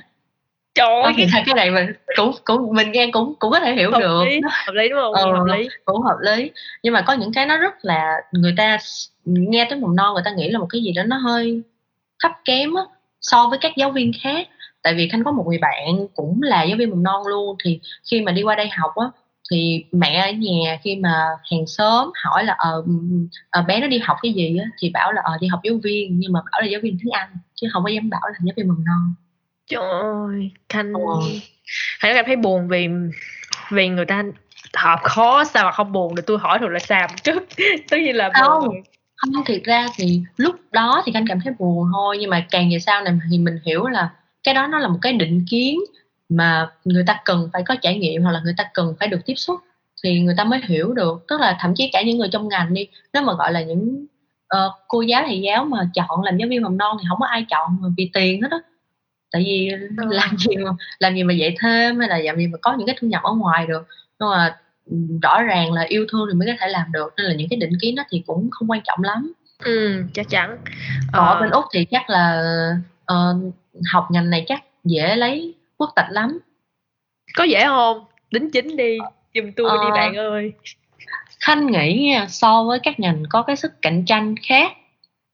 Trời 0.75 1.03
ơi 1.03 1.13
thì 1.17 1.27
cái 1.33 1.43
cái 1.47 1.55
này 1.55 1.71
mình 1.71 1.87
cũng 2.17 2.33
cũng 2.45 2.75
mình 2.75 2.93
nghe 2.93 3.11
cũng 3.13 3.35
cũng 3.39 3.51
có 3.51 3.61
thể 3.61 3.75
hiểu 3.75 3.91
hợp 3.91 4.01
được. 4.01 4.25
lý 4.25 4.41
hợp 4.67 4.73
lý 4.73 4.89
đúng 4.89 4.99
không? 5.03 5.13
Ờ. 5.13 5.33
hợp 5.33 5.45
lý. 5.45 5.69
cũng 5.85 6.03
hợp 6.03 6.17
lý. 6.21 6.51
Nhưng 6.83 6.93
mà 6.93 7.01
có 7.01 7.13
những 7.13 7.33
cái 7.33 7.47
nó 7.47 7.57
rất 7.57 7.75
là 7.83 8.13
người 8.33 8.55
ta 8.57 8.79
nghe 9.25 9.67
tới 9.71 9.79
mầm 9.79 9.97
non 9.97 10.15
người 10.15 10.23
ta 10.25 10.31
nghĩ 10.31 10.51
là 10.51 10.59
một 10.59 10.67
cái 10.71 10.83
gì 10.83 10.93
đó 10.93 11.03
nó 11.03 11.17
hơi 11.17 11.63
thấp 12.23 12.33
kém 12.45 12.75
á 12.75 12.83
so 13.21 13.47
với 13.47 13.59
các 13.59 13.73
giáo 13.77 13.91
viên 13.91 14.13
khác. 14.23 14.49
Tại 14.83 14.95
vì 14.95 15.09
khanh 15.09 15.25
có 15.25 15.33
một 15.33 15.45
người 15.47 15.59
bạn 15.59 16.07
cũng 16.15 16.43
là 16.43 16.63
giáo 16.63 16.77
viên 16.79 16.91
mầm 16.91 17.03
non 17.03 17.27
luôn 17.27 17.57
thì 17.65 17.81
khi 18.11 18.21
mà 18.21 18.33
đi 18.33 18.43
qua 18.43 18.55
đây 18.55 18.69
học 18.69 18.93
á 18.97 19.07
thì 19.51 19.85
mẹ 19.93 20.15
ở 20.15 20.31
nhà 20.31 20.79
khi 20.83 20.97
mà 20.97 21.27
hàng 21.51 21.67
xóm 21.67 22.11
hỏi 22.25 22.45
là 22.45 22.55
ờ 22.59 22.85
ờ, 23.51 23.63
bé 23.63 23.81
nó 23.81 23.87
đi 23.87 23.99
học 23.99 24.17
cái 24.23 24.33
gì 24.33 24.59
á? 24.59 24.65
Thì 24.79 24.91
bảo 24.91 25.13
là 25.13 25.21
ờ 25.25 25.33
đi 25.41 25.47
học 25.47 25.61
giáo 25.65 25.75
viên. 25.83 26.19
Nhưng 26.19 26.33
mà 26.33 26.41
bảo 26.53 26.61
là 26.61 26.67
giáo 26.67 26.81
viên 26.83 26.99
tiếng 27.03 27.13
Anh 27.13 27.29
chứ 27.55 27.67
không 27.73 27.85
có 27.85 27.89
dám 27.89 28.11
bảo 28.11 28.23
là 28.25 28.35
giáo 28.45 28.53
viên 28.57 28.69
mầm 28.69 28.85
non. 28.85 29.15
Trời 29.67 29.91
ơi 29.91 30.51
khanh 30.69 30.93
hãy 32.01 32.15
cảm 32.15 32.25
thấy 32.27 32.37
buồn 32.37 32.69
vì 32.69 32.89
vì 33.71 33.89
người 33.89 34.05
ta 34.05 34.23
học 34.77 35.01
khó 35.03 35.45
sao 35.45 35.65
mà 35.65 35.73
không 35.73 35.93
buồn 35.93 36.15
được. 36.15 36.23
Tôi 36.27 36.39
hỏi 36.39 36.59
thật 36.61 36.69
là 36.71 36.79
sao? 36.79 37.09
Chút 37.25 37.43
tất 37.91 37.97
nhiên 37.97 38.17
là 38.17 38.31
Không. 38.35 38.67
buồn 38.67 38.83
không 39.17 39.45
thiệt 39.45 39.63
ra 39.65 39.87
thì 39.97 40.23
lúc 40.37 40.57
đó 40.73 41.03
thì 41.07 41.13
anh 41.15 41.25
cảm 41.29 41.39
thấy 41.45 41.55
buồn 41.59 41.89
thôi. 41.93 42.17
Nhưng 42.21 42.31
mà 42.31 42.47
càng 42.51 42.71
về 42.73 42.79
sau 42.79 43.03
này 43.03 43.15
thì 43.31 43.39
mình 43.39 43.59
hiểu 43.67 43.87
là 43.87 44.11
cái 44.45 44.55
đó 44.55 44.67
nó 44.67 44.79
là 44.79 44.89
một 44.89 44.99
cái 45.03 45.13
định 45.13 45.45
kiến 45.51 45.79
mà 46.37 46.71
người 46.85 47.05
ta 47.07 47.21
cần 47.25 47.51
phải 47.53 47.63
có 47.67 47.75
trải 47.83 47.99
nghiệm 47.99 48.23
hoặc 48.23 48.33
là 48.33 48.41
người 48.45 48.55
ta 48.57 48.65
cần 48.75 48.95
phải 48.99 49.09
được 49.09 49.21
tiếp 49.27 49.35
xúc 49.35 49.61
thì 50.05 50.21
người 50.21 50.35
ta 50.39 50.45
mới 50.45 50.61
hiểu 50.69 50.93
được. 50.93 51.25
Tức 51.29 51.41
là 51.41 51.57
thậm 51.61 51.75
chí 51.75 51.91
cả 51.93 52.03
những 52.03 52.19
người 52.19 52.29
trong 52.33 52.49
ngành 52.49 52.75
đi 52.75 52.89
nếu 53.13 53.23
mà 53.23 53.33
gọi 53.35 53.53
là 53.53 53.63
những 53.63 54.07
ờ, 54.49 54.71
cô 54.89 55.01
giáo 55.01 55.23
thầy 55.27 55.41
giáo 55.41 55.65
mà 55.65 55.91
chọn 55.95 56.23
làm 56.23 56.37
giáo 56.39 56.49
viên 56.49 56.63
mầm 56.63 56.77
non 56.77 56.97
thì 57.01 57.07
không 57.09 57.21
có 57.21 57.27
ai 57.27 57.47
chọn 57.51 57.95
vì 57.97 58.11
tiền 58.13 58.43
hết 58.43 58.49
á. 58.51 58.59
Tại 59.33 59.43
vì 59.47 59.71
làm 59.97 60.37
gì 60.39 60.57
mà 60.57 60.71
làm 60.99 61.15
gì 61.15 61.23
mà 61.23 61.35
dạy 61.35 61.57
thêm 61.61 61.99
hay 61.99 62.09
là 62.09 62.19
làm 62.19 62.37
gì 62.37 62.47
mà 62.47 62.59
có 62.63 62.75
những 62.79 62.87
cái 62.87 62.97
thu 63.01 63.09
nhập 63.09 63.23
ở 63.23 63.33
ngoài 63.33 63.67
được. 63.67 63.87
Nhưng 64.21 64.31
mà 64.31 64.57
rõ 65.23 65.43
ràng 65.43 65.73
là 65.73 65.83
yêu 65.83 66.07
thương 66.13 66.29
thì 66.33 66.39
mới 66.39 66.49
có 66.49 66.53
thể 66.61 66.69
làm 66.69 66.93
được 66.93 67.15
nên 67.17 67.27
là 67.27 67.35
những 67.35 67.49
cái 67.51 67.57
định 67.57 67.73
kiến 67.81 67.95
đó 67.95 68.03
thì 68.11 68.23
cũng 68.27 68.51
không 68.51 68.71
quan 68.71 68.81
trọng 68.85 69.03
lắm. 69.03 69.33
Ừ 69.65 70.03
chắc 70.15 70.29
chắn. 70.29 70.57
Ở 71.13 71.41
bên 71.41 71.51
úc 71.51 71.65
thì 71.73 71.85
chắc 71.85 72.11
là 72.11 72.43
uh, 73.13 73.55
học 73.93 74.07
ngành 74.11 74.31
này 74.31 74.45
chắc 74.49 74.65
dễ 74.85 75.17
lấy 75.17 75.55
quốc 75.79 75.91
tịch 75.97 76.07
lắm. 76.11 76.39
Có 77.37 77.45
dễ 77.45 77.65
không? 77.65 78.05
Đính 78.31 78.51
chính 78.51 78.77
đi 78.77 78.99
giùm 79.35 79.53
tôi 79.57 79.67
uh, 79.67 79.85
đi 79.85 79.91
bạn 79.95 80.17
ơi. 80.17 80.53
Khanh 81.41 81.67
nghĩ 81.67 82.09
nha 82.11 82.27
so 82.29 82.65
với 82.65 82.79
các 82.83 83.01
ngành 83.01 83.23
có 83.31 83.43
cái 83.43 83.57
sức 83.57 83.73
cạnh 83.83 84.05
tranh 84.07 84.35
khác 84.43 84.73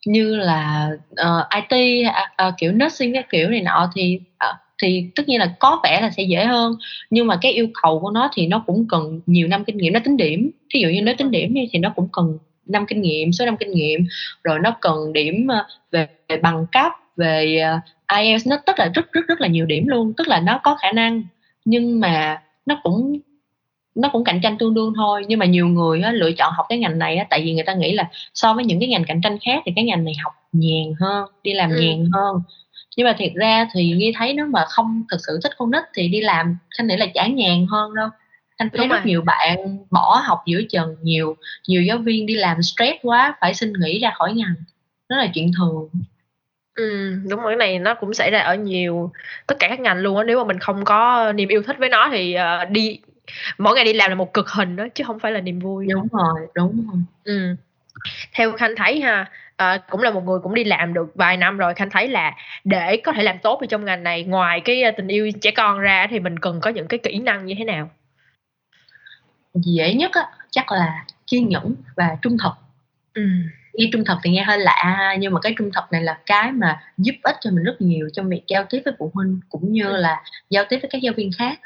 như 0.06 0.36
là 0.36 0.90
uh, 1.12 1.68
IT 1.70 2.06
uh, 2.46 2.54
kiểu 2.58 2.72
nursing 2.72 3.14
cái 3.14 3.24
kiểu 3.30 3.48
này 3.48 3.60
nọ 3.60 3.90
thì 3.94 4.20
uh, 4.50 4.56
thì 4.82 5.10
tất 5.16 5.28
nhiên 5.28 5.40
là 5.40 5.54
có 5.58 5.80
vẻ 5.84 6.00
là 6.00 6.10
sẽ 6.10 6.22
dễ 6.22 6.44
hơn. 6.44 6.76
Nhưng 7.10 7.26
mà 7.26 7.38
cái 7.42 7.52
yêu 7.52 7.68
cầu 7.82 8.00
của 8.00 8.10
nó 8.10 8.30
thì 8.32 8.46
nó 8.46 8.64
cũng 8.66 8.86
cần 8.88 9.20
nhiều 9.26 9.48
năm 9.48 9.64
kinh 9.64 9.76
nghiệm 9.76 9.92
nó 9.92 10.00
tính 10.04 10.16
điểm. 10.16 10.50
Thí 10.74 10.80
dụ 10.80 10.88
như 10.88 11.02
nếu 11.02 11.14
tính 11.18 11.30
điểm 11.30 11.54
thì 11.72 11.78
nó 11.78 11.92
cũng 11.96 12.08
cần 12.12 12.38
năm 12.66 12.86
kinh 12.86 13.02
nghiệm 13.02 13.32
số 13.32 13.44
năm 13.44 13.56
kinh 13.56 13.70
nghiệm. 13.70 14.06
Rồi 14.44 14.58
nó 14.62 14.76
cần 14.80 15.12
điểm 15.12 15.48
về 15.90 16.08
bằng 16.42 16.66
cấp 16.72 16.92
về 17.20 17.58
IELTS 18.18 18.46
nó 18.46 18.56
tất 18.66 18.78
là 18.78 18.88
rất 18.94 19.12
rất 19.12 19.26
rất 19.28 19.40
là 19.40 19.48
nhiều 19.48 19.66
điểm 19.66 19.86
luôn. 19.86 20.12
Tức 20.16 20.28
là 20.28 20.40
nó 20.40 20.60
có 20.62 20.74
khả 20.74 20.92
năng 20.92 21.22
nhưng 21.64 22.00
mà 22.00 22.42
nó 22.66 22.80
cũng 22.82 23.18
nó 23.94 24.08
cũng 24.12 24.24
cạnh 24.24 24.40
tranh 24.42 24.58
tương 24.58 24.74
đương 24.74 24.92
thôi. 24.96 25.24
Nhưng 25.28 25.38
mà 25.38 25.46
nhiều 25.46 25.68
người 25.68 26.00
á, 26.02 26.12
lựa 26.12 26.32
chọn 26.32 26.52
học 26.52 26.66
cái 26.68 26.78
ngành 26.78 26.98
này 26.98 27.16
á, 27.16 27.26
tại 27.30 27.42
vì 27.44 27.54
người 27.54 27.64
ta 27.64 27.74
nghĩ 27.74 27.92
là 27.92 28.08
so 28.34 28.54
với 28.54 28.64
những 28.64 28.80
cái 28.80 28.88
ngành 28.88 29.04
cạnh 29.04 29.20
tranh 29.20 29.38
khác 29.38 29.62
thì 29.66 29.72
cái 29.76 29.84
ngành 29.84 30.04
này 30.04 30.14
học 30.24 30.32
nhàn 30.52 30.92
hơn 31.00 31.28
đi 31.42 31.52
làm 31.52 31.70
ừ. 31.70 31.80
nhàn 31.80 32.10
hơn. 32.12 32.42
Nhưng 32.96 33.04
mà 33.04 33.14
thiệt 33.18 33.32
ra 33.34 33.68
thì 33.72 33.92
nghi 33.92 34.12
thấy 34.16 34.34
nếu 34.34 34.46
mà 34.46 34.64
không 34.68 35.02
thực 35.10 35.20
sự 35.26 35.40
thích 35.42 35.52
con 35.58 35.70
nít 35.70 35.82
thì 35.94 36.08
đi 36.08 36.20
làm 36.20 36.56
khanh 36.78 36.86
nghĩ 36.86 36.96
là 36.96 37.06
chả 37.14 37.26
nhàn 37.26 37.66
hơn 37.70 37.94
đâu. 37.94 38.08
Khanh 38.58 38.68
thấy 38.72 38.88
rất 38.88 39.06
nhiều 39.06 39.22
bạn 39.22 39.78
bỏ 39.90 40.22
học 40.24 40.38
giữa 40.46 40.60
chừng 40.70 40.96
nhiều 41.02 41.36
nhiều 41.68 41.82
giáo 41.82 41.98
viên 41.98 42.26
đi 42.26 42.34
làm 42.34 42.62
stress 42.62 42.96
quá 43.02 43.36
phải 43.40 43.54
xin 43.54 43.72
nghỉ 43.80 43.98
ra 43.98 44.12
khỏi 44.14 44.32
ngành. 44.32 44.54
Đó 45.08 45.16
là 45.16 45.30
chuyện 45.34 45.50
thường 45.58 45.88
Ừ, 46.80 47.14
đúng 47.30 47.40
rồi, 47.40 47.50
cái 47.52 47.56
này 47.56 47.78
nó 47.78 47.94
cũng 47.94 48.14
xảy 48.14 48.30
ra 48.30 48.38
ở 48.40 48.54
nhiều 48.54 49.12
tất 49.46 49.54
cả 49.58 49.68
các 49.68 49.80
ngành 49.80 49.98
luôn 49.98 50.16
á, 50.16 50.24
nếu 50.24 50.38
mà 50.38 50.44
mình 50.44 50.58
không 50.58 50.84
có 50.84 51.32
niềm 51.32 51.48
yêu 51.48 51.62
thích 51.62 51.76
với 51.78 51.88
nó 51.88 52.08
thì, 52.12 52.34
ờ, 52.34 52.64
đi 52.64 53.00
mỗi 53.58 53.74
ngày 53.76 53.84
đi 53.84 53.92
làm 53.92 54.10
là 54.10 54.14
một 54.14 54.34
cực 54.34 54.48
hình 54.50 54.76
đó 54.76 54.86
chứ 54.94 55.04
không 55.06 55.18
phải 55.18 55.32
là 55.32 55.40
niềm 55.40 55.58
vui. 55.60 55.86
Đúng 55.90 56.08
rồi, 56.12 56.48
đúng 56.54 56.86
rồi. 56.92 57.02
Ừm. 57.24 57.56
Theo 58.34 58.52
Khanh 58.52 58.74
thấy 58.76 59.00
ha, 59.02 59.26
ờ, 59.56 59.78
cũng 59.90 60.02
là 60.02 60.10
một 60.12 60.24
người 60.24 60.40
cũng 60.42 60.54
đi 60.54 60.64
làm 60.64 60.94
được 60.94 61.12
vài 61.16 61.38
năm 61.38 61.58
rồi, 61.58 61.74
Khanh 61.74 61.90
thấy 61.90 62.08
là 62.08 62.32
để 62.64 62.96
có 63.04 63.12
thể 63.12 63.22
làm 63.24 63.38
tốt 63.38 63.60
ở 63.60 63.66
trong 63.70 63.86
ngành 63.86 64.04
này, 64.04 64.24
ngoài 64.24 64.60
cái, 64.60 64.82
tình 64.98 65.08
yêu 65.08 65.30
trẻ 65.42 65.50
con 65.50 65.80
ra 65.80 66.08
thì 66.10 66.20
mình 66.20 66.38
cần 66.40 66.60
có 66.62 66.70
những 66.70 66.88
cái 66.88 66.98
kỹ 67.04 67.18
năng 67.20 67.46
như 67.46 67.54
thế 67.58 67.64
nào? 67.64 67.90
Dễ 69.54 69.94
nhất 69.94 70.10
á, 70.14 70.22
chắc 70.50 70.72
là 70.72 71.04
kiên 71.26 71.48
nhẫn 71.48 71.74
và 71.96 72.16
trung 72.22 72.36
thực. 72.42 72.52
Ừm 73.14 73.42
nghe 73.74 73.88
trung 73.92 74.04
thực 74.04 74.18
thì 74.22 74.30
nghe 74.30 74.42
hơi 74.42 74.58
lạ 74.58 75.16
nhưng 75.18 75.32
mà 75.32 75.40
cái 75.40 75.54
trung 75.58 75.70
thực 75.74 75.84
này 75.90 76.02
là 76.02 76.18
cái 76.26 76.52
mà 76.52 76.80
giúp 76.98 77.14
ích 77.22 77.36
cho 77.40 77.50
mình 77.50 77.64
rất 77.64 77.80
nhiều 77.80 78.08
trong 78.12 78.28
việc 78.28 78.42
giao 78.46 78.64
tiếp 78.70 78.82
với 78.84 78.94
phụ 78.98 79.10
huynh 79.14 79.40
cũng 79.48 79.72
như 79.72 79.84
ừ. 79.84 79.96
là 79.96 80.22
giao 80.50 80.64
tiếp 80.68 80.78
với 80.82 80.90
các 80.90 81.02
giáo 81.02 81.12
viên 81.16 81.30
khác. 81.38 81.60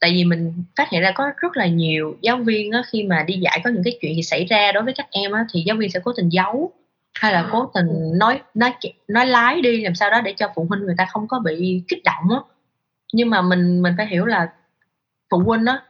Tại 0.00 0.10
vì 0.10 0.24
mình 0.24 0.64
phát 0.76 0.90
hiện 0.90 1.02
ra 1.02 1.10
có 1.14 1.30
rất 1.36 1.56
là 1.56 1.66
nhiều 1.66 2.16
giáo 2.22 2.36
viên 2.36 2.72
á, 2.72 2.82
khi 2.92 3.02
mà 3.02 3.24
đi 3.26 3.34
dạy 3.34 3.60
có 3.64 3.70
những 3.70 3.82
cái 3.84 3.98
chuyện 4.00 4.14
gì 4.14 4.22
xảy 4.22 4.44
ra 4.44 4.72
đối 4.72 4.82
với 4.82 4.94
các 4.96 5.06
em 5.10 5.32
á, 5.32 5.44
thì 5.52 5.62
giáo 5.66 5.76
viên 5.76 5.90
sẽ 5.90 6.00
cố 6.04 6.12
tình 6.16 6.28
giấu 6.28 6.72
hay 7.14 7.32
là 7.32 7.48
cố 7.52 7.70
tình 7.74 8.18
nói 8.18 8.40
nói 8.54 8.72
nói 9.08 9.26
lái 9.26 9.60
đi 9.60 9.84
làm 9.84 9.94
sao 9.94 10.10
đó 10.10 10.20
để 10.20 10.34
cho 10.36 10.52
phụ 10.54 10.66
huynh 10.68 10.80
người 10.80 10.94
ta 10.98 11.06
không 11.10 11.28
có 11.28 11.38
bị 11.38 11.82
kích 11.88 12.04
động 12.04 12.30
á. 12.30 12.38
Nhưng 13.12 13.30
mà 13.30 13.42
mình 13.42 13.82
mình 13.82 13.94
phải 13.96 14.06
hiểu 14.06 14.26
là 14.26 14.48
phụ 15.30 15.38
huynh 15.38 15.64
á 15.66 15.82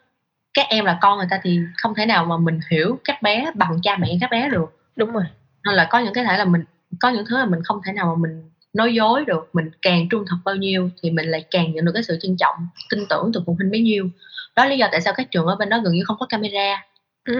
các 0.54 0.66
em 0.68 0.84
là 0.84 0.98
con 1.02 1.18
người 1.18 1.26
ta 1.30 1.40
thì 1.42 1.60
không 1.76 1.94
thể 1.94 2.06
nào 2.06 2.24
mà 2.24 2.36
mình 2.36 2.60
hiểu 2.70 2.98
các 3.04 3.22
bé 3.22 3.50
bằng 3.54 3.78
cha 3.82 3.96
mẹ 4.00 4.08
các 4.20 4.30
bé 4.30 4.48
được. 4.48 4.78
Đúng 4.96 5.12
rồi 5.12 5.24
nên 5.64 5.74
là 5.74 5.88
có 5.90 5.98
những 5.98 6.14
cái 6.14 6.24
thể 6.24 6.38
là 6.38 6.44
mình 6.44 6.64
có 7.00 7.08
những 7.08 7.24
thứ 7.28 7.38
là 7.38 7.46
mình 7.46 7.62
không 7.64 7.80
thể 7.86 7.92
nào 7.92 8.06
mà 8.06 8.22
mình 8.22 8.50
nói 8.72 8.94
dối 8.94 9.24
được 9.24 9.48
mình 9.52 9.70
càng 9.82 10.08
trung 10.10 10.24
thực 10.30 10.36
bao 10.44 10.54
nhiêu 10.54 10.90
thì 11.02 11.10
mình 11.10 11.26
lại 11.26 11.44
càng 11.50 11.72
nhận 11.72 11.84
được 11.84 11.92
cái 11.94 12.02
sự 12.02 12.18
trân 12.22 12.36
trọng 12.36 12.54
tin 12.90 13.06
tưởng 13.08 13.30
từ 13.34 13.42
phụ 13.46 13.54
huynh 13.54 13.70
bấy 13.70 13.80
nhiêu. 13.80 14.08
Đó 14.56 14.64
là 14.64 14.70
lý 14.70 14.78
do 14.78 14.88
tại 14.92 15.00
sao 15.00 15.14
các 15.16 15.30
trường 15.30 15.46
ở 15.46 15.56
bên 15.56 15.68
đó 15.68 15.80
gần 15.84 15.94
như 15.94 16.04
không 16.04 16.16
có 16.20 16.26
camera. 16.26 16.82
Ừ. 17.24 17.34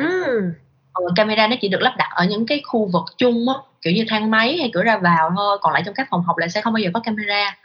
ừ, 0.95 1.09
camera 1.17 1.49
nó 1.49 1.57
chỉ 1.61 1.69
được 1.69 1.81
lắp 1.81 1.95
đặt 1.99 2.09
ở 2.15 2.25
những 2.25 2.47
cái 2.47 2.61
khu 2.65 2.87
vực 2.93 3.03
chung 3.19 3.49
á 3.49 3.55
kiểu 3.83 3.93
như 3.93 4.05
thang 4.09 4.31
máy 4.31 4.59
hay 4.59 4.71
cửa 4.73 4.83
ra 4.83 4.99
vào 4.99 5.33
thôi 5.37 5.59
còn 5.61 5.73
lại 5.73 5.83
trong 5.87 5.95
các 5.95 6.09
phòng 6.11 6.23
học 6.23 6.39
lại 6.39 6.49
sẽ 6.49 6.61
không 6.61 6.73
bao 6.73 6.81
giờ 6.81 6.91
có 6.95 7.01
camera. 7.01 7.57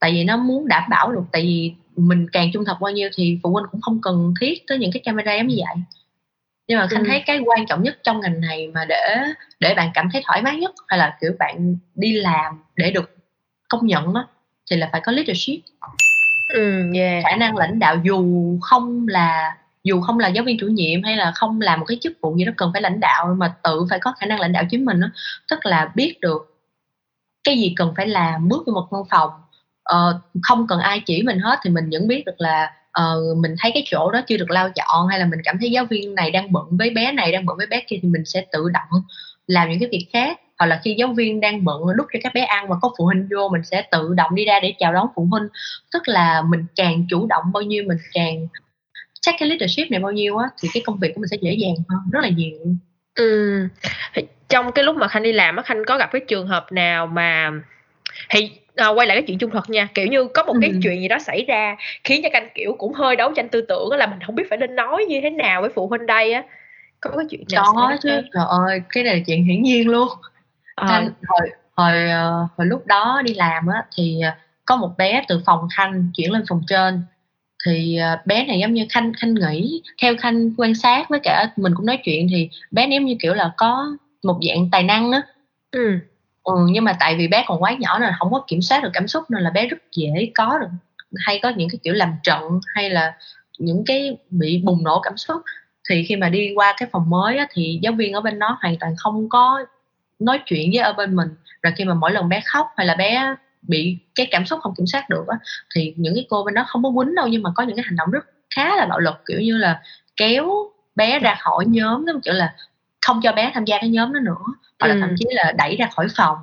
Tại 0.00 0.12
vì 0.12 0.24
nó 0.24 0.36
muốn 0.36 0.68
đảm 0.68 0.82
bảo 0.90 1.12
được 1.12 1.24
tại 1.32 1.42
vì 1.42 1.72
mình 1.96 2.26
càng 2.32 2.50
trung 2.52 2.64
thực 2.64 2.76
bao 2.80 2.92
nhiêu 2.92 3.08
thì 3.14 3.38
phụ 3.42 3.50
huynh 3.50 3.66
cũng 3.72 3.80
không 3.80 4.00
cần 4.02 4.34
thiết 4.40 4.66
tới 4.66 4.78
những 4.78 4.90
cái 4.92 5.02
camera 5.04 5.36
giống 5.36 5.46
như 5.46 5.56
vậy 5.58 5.84
nhưng 6.72 6.80
mà 6.80 6.86
khanh 6.86 7.02
ừ. 7.02 7.06
thấy 7.08 7.22
cái 7.26 7.38
quan 7.46 7.66
trọng 7.66 7.82
nhất 7.82 7.98
trong 8.02 8.20
ngành 8.20 8.40
này 8.40 8.70
mà 8.74 8.84
để 8.84 9.16
để 9.60 9.74
bạn 9.74 9.90
cảm 9.94 10.08
thấy 10.12 10.22
thoải 10.26 10.42
mái 10.42 10.56
nhất 10.56 10.74
hay 10.88 10.98
là 10.98 11.16
kiểu 11.20 11.32
bạn 11.38 11.76
đi 11.94 12.12
làm 12.12 12.62
để 12.76 12.90
được 12.90 13.16
công 13.68 13.86
nhận 13.86 14.14
á 14.14 14.24
thì 14.70 14.76
là 14.76 14.88
phải 14.92 15.00
có 15.00 15.12
leadership 15.12 15.60
ừ, 16.54 16.92
yeah. 16.94 17.24
khả 17.24 17.36
năng 17.36 17.56
lãnh 17.56 17.78
đạo 17.78 17.96
dù 18.02 18.24
không 18.60 19.08
là 19.08 19.56
dù 19.84 20.00
không 20.00 20.18
là 20.18 20.28
giáo 20.28 20.44
viên 20.44 20.58
chủ 20.60 20.66
nhiệm 20.66 21.02
hay 21.02 21.16
là 21.16 21.32
không 21.34 21.60
làm 21.60 21.80
một 21.80 21.86
cái 21.88 21.98
chức 22.00 22.12
vụ 22.20 22.36
gì 22.36 22.44
đó 22.44 22.52
cần 22.56 22.70
phải 22.72 22.82
lãnh 22.82 23.00
đạo 23.00 23.34
mà 23.38 23.54
tự 23.62 23.86
phải 23.90 23.98
có 23.98 24.12
khả 24.20 24.26
năng 24.26 24.40
lãnh 24.40 24.52
đạo 24.52 24.64
chính 24.70 24.84
mình 24.84 25.00
đó. 25.00 25.06
tức 25.50 25.66
là 25.66 25.90
biết 25.94 26.18
được 26.20 26.62
cái 27.44 27.58
gì 27.58 27.74
cần 27.76 27.94
phải 27.96 28.06
làm 28.06 28.48
bước 28.48 28.62
vào 28.66 28.74
một 28.74 28.86
văn 28.90 29.02
phòng 29.10 29.30
uh, 29.94 30.42
không 30.42 30.66
cần 30.66 30.80
ai 30.80 31.00
chỉ 31.06 31.22
mình 31.22 31.38
hết 31.38 31.58
thì 31.62 31.70
mình 31.70 31.90
vẫn 31.92 32.08
biết 32.08 32.22
được 32.26 32.40
là 32.40 32.72
uh, 33.00 33.38
mình 33.38 33.54
thấy 33.58 33.70
cái 33.74 33.82
chỗ 33.86 34.10
đó 34.10 34.20
chưa 34.26 34.36
được 34.36 34.50
lau 34.50 34.70
dọn 34.74 35.06
hay 35.08 35.18
là 35.18 35.26
mình 35.26 35.40
cảm 35.44 35.56
thấy 35.60 35.70
giáo 35.70 35.84
viên 35.84 36.14
này 36.14 36.30
đang 36.30 36.52
bận 36.52 36.64
với 36.70 36.90
bé 36.90 37.12
này 37.12 37.32
đang 37.32 37.46
bận 37.46 37.56
với 37.56 37.66
bé 37.66 37.82
kia 37.86 37.98
thì 38.02 38.08
mình 38.08 38.24
sẽ 38.24 38.46
tự 38.52 38.68
động 38.72 39.02
làm 39.46 39.70
những 39.70 39.80
cái 39.80 39.88
việc 39.92 40.06
khác. 40.12 40.40
Hoặc 40.58 40.66
là 40.66 40.80
khi 40.84 40.94
giáo 40.98 41.08
viên 41.08 41.40
đang 41.40 41.64
bận 41.64 41.80
đút 41.96 42.06
cho 42.12 42.18
các 42.22 42.34
bé 42.34 42.40
ăn 42.40 42.68
và 42.68 42.76
có 42.82 42.90
phụ 42.98 43.04
huynh 43.04 43.28
vô 43.30 43.48
mình 43.48 43.62
sẽ 43.64 43.82
tự 43.90 44.14
động 44.14 44.34
đi 44.34 44.44
ra 44.44 44.60
để 44.60 44.74
chào 44.78 44.92
đón 44.92 45.08
phụ 45.16 45.28
huynh. 45.30 45.48
Tức 45.92 46.02
là 46.06 46.42
mình 46.48 46.64
càng 46.76 47.06
chủ 47.10 47.26
động 47.26 47.44
bao 47.52 47.62
nhiêu 47.62 47.84
mình 47.86 47.98
càng 48.12 48.48
check 49.20 49.40
cái 49.40 49.48
leadership 49.48 49.90
này 49.90 50.00
bao 50.00 50.12
nhiêu 50.12 50.36
á 50.36 50.48
thì 50.62 50.68
cái 50.74 50.82
công 50.86 50.98
việc 50.98 51.12
của 51.14 51.20
mình 51.20 51.28
sẽ 51.28 51.36
dễ 51.40 51.52
dàng 51.52 51.74
hơn 51.88 52.00
rất 52.12 52.20
là 52.22 52.28
nhiều. 52.28 52.58
Ừ. 53.14 53.68
trong 54.48 54.72
cái 54.72 54.84
lúc 54.84 54.96
mà 54.96 55.08
khanh 55.08 55.22
đi 55.22 55.32
làm 55.32 55.56
á 55.56 55.62
khanh 55.62 55.84
có 55.86 55.98
gặp 55.98 56.10
cái 56.12 56.22
trường 56.28 56.46
hợp 56.46 56.72
nào 56.72 57.06
mà 57.06 57.50
thì 58.30 58.50
à, 58.76 58.88
quay 58.88 59.06
lại 59.06 59.16
cái 59.16 59.24
chuyện 59.26 59.38
trung 59.38 59.50
thực 59.50 59.70
nha. 59.70 59.88
Kiểu 59.94 60.06
như 60.06 60.28
có 60.34 60.42
một 60.42 60.52
ừ. 60.52 60.58
cái 60.62 60.72
chuyện 60.82 61.00
gì 61.00 61.08
đó 61.08 61.18
xảy 61.18 61.44
ra 61.48 61.76
khiến 62.04 62.20
cho 62.22 62.28
canh 62.32 62.48
kiểu 62.54 62.74
cũng 62.78 62.92
hơi 62.92 63.16
đấu 63.16 63.32
tranh 63.36 63.48
tư 63.48 63.60
tưởng 63.60 63.90
là 63.92 64.06
mình 64.06 64.18
không 64.26 64.34
biết 64.34 64.44
phải 64.48 64.58
nên 64.58 64.76
nói 64.76 65.04
như 65.08 65.20
thế 65.22 65.30
nào 65.30 65.60
với 65.60 65.70
phụ 65.74 65.86
huynh 65.86 66.06
đây 66.06 66.32
á. 66.32 66.42
Có 67.00 67.10
cái 67.16 67.26
chuyện 67.30 67.44
nào 67.52 67.64
có 67.74 67.96
chứ. 68.02 68.08
trời 68.08 68.44
ơi 68.48 68.82
cái 68.88 69.04
này 69.04 69.16
là 69.16 69.22
chuyện 69.26 69.44
hiển 69.44 69.62
nhiên 69.62 69.88
luôn. 69.88 70.08
À. 70.74 70.86
Thanh, 70.88 71.10
hồi 71.26 71.50
hồi 71.76 72.10
ờ, 72.10 72.46
hồi 72.56 72.66
lúc 72.66 72.86
đó 72.86 73.22
đi 73.24 73.34
làm 73.34 73.66
á 73.66 73.84
thì 73.96 74.20
ờ, 74.20 74.30
có 74.64 74.76
một 74.76 74.90
bé 74.98 75.24
từ 75.28 75.42
phòng 75.46 75.68
khanh 75.76 76.10
chuyển 76.14 76.32
lên 76.32 76.42
phòng 76.48 76.62
trên. 76.66 77.02
Thì 77.66 77.98
bé 78.26 78.46
này 78.46 78.58
giống 78.58 78.74
như 78.74 78.86
khanh 78.90 79.12
khanh 79.20 79.34
nghĩ 79.34 79.82
theo 80.02 80.14
khanh 80.16 80.50
quan 80.56 80.74
sát 80.74 81.08
với 81.08 81.20
cả 81.22 81.50
mình 81.56 81.72
cũng 81.76 81.86
nói 81.86 81.98
chuyện 82.04 82.26
thì 82.30 82.50
bé 82.70 82.86
này 82.86 82.96
giống 82.96 83.04
như 83.04 83.16
kiểu 83.20 83.34
là 83.34 83.52
có 83.56 83.96
một 84.22 84.38
dạng 84.48 84.68
tài 84.72 84.82
năng 84.82 85.10
đó 85.10 85.22
ừ 85.70 85.98
ừ, 86.42 86.54
nhưng 86.70 86.84
mà 86.84 86.96
tại 87.00 87.16
vì 87.16 87.28
bé 87.28 87.44
còn 87.46 87.62
quá 87.62 87.76
nhỏ 87.78 87.98
nên 87.98 88.10
không 88.18 88.32
có 88.32 88.44
kiểm 88.46 88.62
soát 88.62 88.82
được 88.82 88.90
cảm 88.92 89.08
xúc 89.08 89.24
nên 89.30 89.42
là 89.42 89.50
bé 89.50 89.66
rất 89.66 89.78
dễ 89.96 90.30
có 90.34 90.58
được. 90.58 90.66
Hay 91.16 91.40
có 91.42 91.48
những 91.56 91.68
cái 91.70 91.78
kiểu 91.82 91.94
làm 91.94 92.14
trận 92.22 92.60
hay 92.74 92.90
là 92.90 93.14
những 93.58 93.84
cái 93.86 94.16
bị 94.30 94.62
bùng 94.64 94.84
nổ 94.84 95.00
cảm 95.00 95.16
xúc. 95.16 95.42
Thì 95.90 96.04
khi 96.08 96.16
mà 96.16 96.28
đi 96.28 96.52
qua 96.54 96.74
cái 96.76 96.88
phòng 96.92 97.10
mới 97.10 97.36
á, 97.36 97.46
thì 97.50 97.78
giáo 97.82 97.92
viên 97.92 98.12
ở 98.12 98.20
bên 98.20 98.38
đó 98.38 98.58
hoàn 98.60 98.76
toàn 98.80 98.94
không 98.98 99.28
có 99.28 99.58
nói 100.18 100.40
chuyện 100.46 100.70
với 100.74 100.82
ở 100.82 100.92
bên 100.92 101.16
mình. 101.16 101.28
Rồi 101.62 101.72
khi 101.76 101.84
mà 101.84 101.94
mỗi 101.94 102.12
lần 102.12 102.28
bé 102.28 102.40
khóc 102.44 102.66
hay 102.76 102.86
là 102.86 102.94
bé 102.94 103.34
bị 103.62 103.98
cái 104.14 104.26
cảm 104.30 104.46
xúc 104.46 104.60
không 104.62 104.74
kiểm 104.76 104.86
soát 104.86 105.08
được 105.10 105.24
á, 105.28 105.36
thì 105.74 105.94
những 105.96 106.14
cái 106.14 106.26
cô 106.30 106.44
bên 106.44 106.54
đó 106.54 106.64
không 106.68 106.82
có 106.82 106.92
quýnh 106.96 107.14
đâu 107.14 107.28
nhưng 107.28 107.42
mà 107.42 107.50
có 107.54 107.62
những 107.62 107.76
cái 107.76 107.84
hành 107.84 107.96
động 107.96 108.10
rất 108.10 108.24
khá 108.56 108.76
là 108.76 108.86
bạo 108.86 108.98
lực 109.00 109.14
kiểu 109.26 109.40
như 109.40 109.56
là 109.56 109.82
kéo 110.16 110.52
bé 110.96 111.18
ra 111.18 111.36
khỏi 111.40 111.64
nhóm 111.68 112.04
giống 112.06 112.20
kiểu 112.20 112.34
là 112.34 112.54
không 113.06 113.20
cho 113.22 113.32
bé 113.32 113.50
tham 113.54 113.64
gia 113.64 113.78
cái 113.80 113.90
nhóm 113.90 114.12
đó 114.12 114.20
nữa 114.20 114.44
hoặc 114.80 114.88
là 114.88 114.94
ừ. 114.94 115.00
thậm 115.00 115.14
chí 115.18 115.24
là 115.30 115.52
đẩy 115.58 115.76
ra 115.76 115.88
khỏi 115.94 116.06
phòng. 116.16 116.38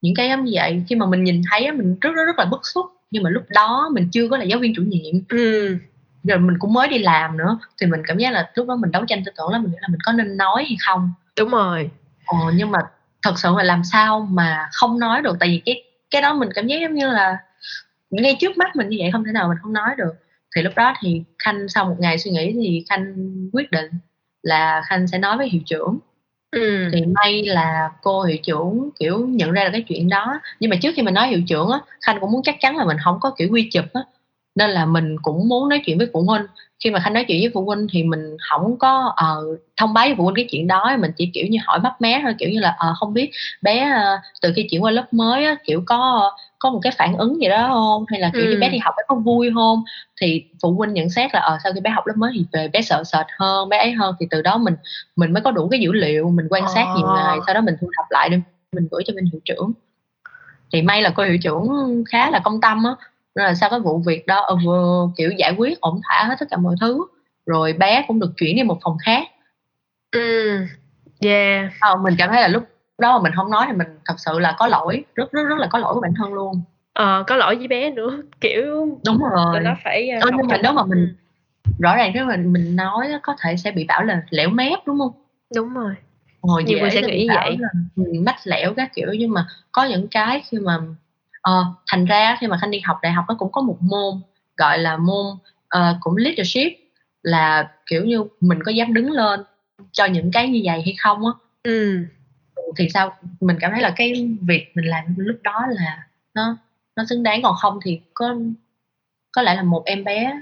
Những 0.00 0.14
cái 0.14 0.28
giống 0.28 0.44
như 0.44 0.52
vậy 0.54 0.84
khi 0.88 0.96
mà 0.96 1.06
mình 1.06 1.24
nhìn 1.24 1.42
thấy 1.50 1.72
mình 1.72 1.98
rất 2.00 2.10
rất 2.14 2.24
rất 2.26 2.38
là 2.38 2.44
bức 2.44 2.60
xúc. 2.62 2.86
Nhưng 3.10 3.22
mà 3.22 3.30
lúc 3.30 3.42
đó 3.48 3.90
mình 3.92 4.08
chưa 4.12 4.28
có 4.28 4.36
là 4.36 4.44
giáo 4.44 4.58
viên 4.58 4.72
chủ 4.76 4.82
nhiệm. 4.82 5.14
Ừ. 5.28 5.76
rồi 6.24 6.38
mình 6.38 6.58
cũng 6.58 6.72
mới 6.72 6.88
đi 6.88 6.98
làm 6.98 7.36
nữa. 7.36 7.58
Thì 7.80 7.86
mình 7.86 8.02
cảm 8.06 8.18
giác 8.18 8.32
là 8.32 8.50
lúc 8.54 8.68
đó 8.68 8.76
mình 8.76 8.90
đấu 8.90 9.04
tranh 9.08 9.24
tư 9.24 9.32
tưởng 9.36 9.52
là 9.52 9.58
mình 9.58 9.70
nghĩ 9.70 9.78
là 9.80 9.88
mình 9.88 10.00
có 10.04 10.12
nên 10.12 10.36
nói 10.36 10.64
hay 10.64 10.76
không. 10.86 11.12
Đúng 11.38 11.50
rồi. 11.50 11.90
Ờ, 12.26 12.36
nhưng 12.54 12.70
mà 12.70 12.78
thật 13.22 13.38
sự 13.38 13.48
là 13.56 13.62
làm 13.62 13.84
sao 13.84 14.28
mà 14.30 14.68
không 14.72 14.98
nói 14.98 15.22
được? 15.22 15.36
Tại 15.40 15.48
vì 15.48 15.62
cái 15.66 15.82
cái 16.10 16.22
đó 16.22 16.34
mình 16.34 16.48
cảm 16.54 16.66
giác 16.66 16.76
giống 16.80 16.94
như 16.94 17.10
là 17.10 17.38
ngay 18.10 18.36
trước 18.40 18.58
mắt 18.58 18.76
mình 18.76 18.88
như 18.88 18.96
vậy 19.00 19.10
không 19.12 19.24
thể 19.24 19.32
nào 19.32 19.48
mình 19.48 19.58
không 19.62 19.72
nói 19.72 19.90
được. 19.98 20.12
Thì 20.56 20.62
lúc 20.62 20.72
đó 20.76 20.94
thì 21.00 21.22
khanh 21.38 21.68
sau 21.68 21.84
một 21.84 21.96
ngày 21.98 22.18
suy 22.18 22.30
nghĩ 22.30 22.52
thì 22.52 22.84
khanh 22.88 23.14
quyết 23.52 23.70
định 23.70 23.90
là 24.46 24.82
khanh 24.86 25.06
sẽ 25.06 25.18
nói 25.18 25.36
với 25.36 25.48
hiệu 25.48 25.62
trưởng. 25.66 25.98
Ừ. 26.50 26.88
thì 26.92 27.02
may 27.04 27.42
là 27.42 27.90
cô 28.02 28.22
hiệu 28.22 28.36
trưởng 28.42 28.88
kiểu 28.98 29.26
nhận 29.28 29.52
ra 29.52 29.64
là 29.64 29.70
cái 29.70 29.82
chuyện 29.88 30.08
đó. 30.08 30.40
Nhưng 30.60 30.70
mà 30.70 30.76
trước 30.82 30.92
khi 30.96 31.02
mình 31.02 31.14
nói 31.14 31.28
hiệu 31.28 31.40
trưởng 31.46 31.70
á 31.70 31.80
khanh 32.00 32.20
cũng 32.20 32.32
muốn 32.32 32.42
chắc 32.42 32.56
chắn 32.60 32.76
là 32.76 32.84
mình 32.84 32.96
không 33.04 33.18
có 33.20 33.34
kiểu 33.38 33.48
quy 33.52 33.68
chụp 33.72 33.84
á. 33.94 34.00
Nên 34.54 34.70
là 34.70 34.86
mình 34.86 35.16
cũng 35.22 35.48
muốn 35.48 35.68
nói 35.68 35.82
chuyện 35.86 35.98
với 35.98 36.08
phụ 36.12 36.22
huynh. 36.22 36.42
Khi 36.84 36.90
mà 36.90 37.00
khanh 37.00 37.12
nói 37.12 37.24
chuyện 37.28 37.40
với 37.40 37.50
phụ 37.54 37.64
huynh 37.64 37.86
thì 37.92 38.02
mình 38.02 38.36
không 38.50 38.78
có 38.78 39.14
uh, 39.14 39.60
thông 39.76 39.94
báo 39.94 40.06
với 40.06 40.14
phụ 40.16 40.24
huynh 40.24 40.34
cái 40.34 40.46
chuyện 40.50 40.66
đó. 40.66 40.96
Mình 40.98 41.10
chỉ 41.16 41.30
kiểu 41.34 41.46
như 41.46 41.58
hỏi 41.64 41.78
mấp 41.82 42.00
mé 42.00 42.20
thôi 42.22 42.34
kiểu 42.38 42.50
như 42.50 42.60
là 42.60 42.70
uh, 42.90 42.96
không 42.98 43.14
biết 43.14 43.30
bé 43.62 43.92
uh, 43.92 44.20
từ 44.42 44.52
khi 44.56 44.66
chuyển 44.70 44.82
qua 44.82 44.90
lớp 44.90 45.12
mới 45.12 45.44
á, 45.44 45.56
kiểu 45.64 45.82
có 45.86 46.30
có 46.58 46.70
một 46.70 46.80
cái 46.82 46.92
phản 46.98 47.16
ứng 47.16 47.40
gì 47.40 47.48
đó 47.48 47.68
không? 47.72 48.04
Hay 48.08 48.20
là 48.20 48.30
kiểu 48.32 48.42
ừ. 48.42 48.50
như 48.50 48.58
bé 48.60 48.68
đi 48.68 48.78
học 48.78 48.94
bé 48.96 49.02
có 49.08 49.14
vui 49.14 49.50
không? 49.54 49.82
Thì 50.20 50.44
phụ 50.62 50.72
huynh 50.72 50.94
nhận 50.94 51.10
xét 51.10 51.34
là 51.34 51.40
ờ 51.40 51.58
sau 51.64 51.72
khi 51.72 51.80
bé 51.80 51.90
học 51.90 52.06
lớp 52.06 52.14
mới 52.16 52.32
thì 52.34 52.46
về 52.52 52.68
bé 52.68 52.82
sợ 52.82 53.04
sệt 53.04 53.26
hơn 53.38 53.68
bé 53.68 53.78
ấy 53.78 53.92
hơn 53.92 54.14
thì 54.20 54.26
từ 54.30 54.42
đó 54.42 54.58
mình 54.58 54.74
mình 55.16 55.32
mới 55.32 55.42
có 55.42 55.50
đủ 55.50 55.68
cái 55.68 55.80
dữ 55.80 55.92
liệu 55.92 56.30
mình 56.30 56.46
quan 56.50 56.64
sát 56.74 56.86
nhiều 56.96 57.06
ngày 57.14 57.38
sau 57.46 57.54
đó 57.54 57.60
mình 57.60 57.74
thu 57.80 57.90
thập 57.96 58.06
lại 58.10 58.28
để 58.28 58.40
mình 58.72 58.88
gửi 58.90 59.02
cho 59.06 59.14
bên 59.16 59.24
hiệu 59.32 59.40
trưởng. 59.44 59.72
Thì 60.72 60.82
may 60.82 61.02
là 61.02 61.12
cô 61.16 61.22
hiệu 61.22 61.38
trưởng 61.42 61.68
khá 62.08 62.30
là 62.30 62.38
công 62.38 62.60
tâm 62.60 62.84
á 62.84 62.90
nên 63.34 63.46
là 63.46 63.54
sau 63.54 63.70
cái 63.70 63.80
vụ 63.80 63.98
việc 63.98 64.26
đó 64.26 64.48
uh, 64.52 65.10
kiểu 65.16 65.30
giải 65.38 65.54
quyết 65.58 65.80
ổn 65.80 66.00
thỏa 66.08 66.24
hết 66.28 66.36
tất 66.40 66.46
cả 66.50 66.56
mọi 66.56 66.74
thứ 66.80 67.06
rồi 67.46 67.72
bé 67.72 68.04
cũng 68.08 68.20
được 68.20 68.32
chuyển 68.36 68.56
đi 68.56 68.62
một 68.62 68.78
phòng 68.82 68.96
khác. 69.04 69.22
Ừ 70.12 70.58
yeah. 71.20 71.72
Ờ, 71.80 71.96
mình 71.96 72.14
cảm 72.18 72.30
thấy 72.30 72.42
là 72.42 72.48
lúc 72.48 72.62
đó 72.98 73.18
mà 73.18 73.22
mình 73.22 73.32
không 73.36 73.50
nói 73.50 73.64
thì 73.68 73.72
mình 73.72 73.88
thật 74.04 74.14
sự 74.18 74.38
là 74.38 74.54
có 74.58 74.66
lỗi 74.66 75.04
rất 75.14 75.32
rất 75.32 75.42
rất 75.48 75.58
là 75.58 75.66
có 75.70 75.78
lỗi 75.78 75.94
của 75.94 76.00
bản 76.00 76.14
thân 76.16 76.34
luôn. 76.34 76.62
Ờ 76.92 77.24
có 77.26 77.36
lỗi 77.36 77.56
với 77.56 77.68
bé 77.68 77.90
nữa 77.90 78.22
kiểu 78.40 78.98
đúng 79.06 79.18
rồi. 79.18 79.60
nó 79.60 79.76
phải 79.84 80.08
ờ, 80.08 80.30
nhưng 80.36 80.46
mà 80.46 80.58
nếu 80.62 80.72
mà 80.72 80.84
mình 80.84 81.14
ừ. 81.64 81.72
rõ 81.78 81.96
ràng 81.96 82.10
nếu 82.14 82.24
mà 82.24 82.36
mình 82.36 82.76
nói 82.76 83.08
có 83.22 83.36
thể 83.40 83.56
sẽ 83.56 83.70
bị 83.70 83.84
bảo 83.84 84.02
là 84.02 84.22
lẻo 84.30 84.48
mép 84.48 84.78
đúng 84.86 84.98
không? 84.98 85.12
Đúng 85.54 85.74
rồi. 85.74 85.94
Hồi 86.42 86.64
nhiều 86.64 86.78
người 86.78 86.90
sẽ 86.90 87.02
nghĩ 87.02 87.28
vậy. 87.28 87.56
là 87.58 87.68
mách 87.96 88.36
lẻo 88.44 88.74
các 88.74 88.90
kiểu. 88.94 89.08
Nhưng 89.18 89.30
mà 89.30 89.46
có 89.72 89.84
những 89.84 90.08
cái 90.08 90.42
khi 90.50 90.58
mà 90.58 90.76
uh, 91.50 91.66
thành 91.86 92.04
ra 92.04 92.36
khi 92.40 92.46
mà 92.46 92.58
khanh 92.60 92.70
đi 92.70 92.80
học 92.80 92.98
đại 93.02 93.12
học 93.12 93.24
nó 93.28 93.34
cũng 93.38 93.52
có 93.52 93.60
một 93.60 93.76
môn 93.80 94.20
gọi 94.56 94.78
là 94.78 94.96
môn 94.96 95.26
uh, 95.76 95.96
cũng 96.00 96.16
leadership 96.16 96.72
là 97.22 97.68
kiểu 97.86 98.04
như 98.04 98.24
mình 98.40 98.62
có 98.62 98.72
dám 98.72 98.94
đứng 98.94 99.10
lên 99.10 99.40
cho 99.92 100.04
những 100.04 100.30
cái 100.30 100.48
như 100.48 100.60
vậy 100.64 100.82
hay 100.84 100.94
không 100.98 101.26
á. 101.26 101.32
Ừ. 101.62 101.98
thì 102.76 102.88
sao 102.88 103.16
mình 103.40 103.56
cảm 103.60 103.72
thấy 103.72 103.82
là 103.82 103.92
cái 103.96 104.28
việc 104.42 104.70
mình 104.74 104.84
làm 104.84 105.04
lúc 105.16 105.36
đó 105.42 105.66
là 105.68 106.06
nó 106.34 106.56
nó 106.96 107.04
xứng 107.04 107.22
đáng 107.22 107.42
còn 107.42 107.54
không 107.60 107.78
thì 107.84 108.00
có 108.14 108.34
có 109.32 109.42
lẽ 109.42 109.54
là 109.54 109.62
một 109.62 109.82
em 109.86 110.04
bé 110.04 110.40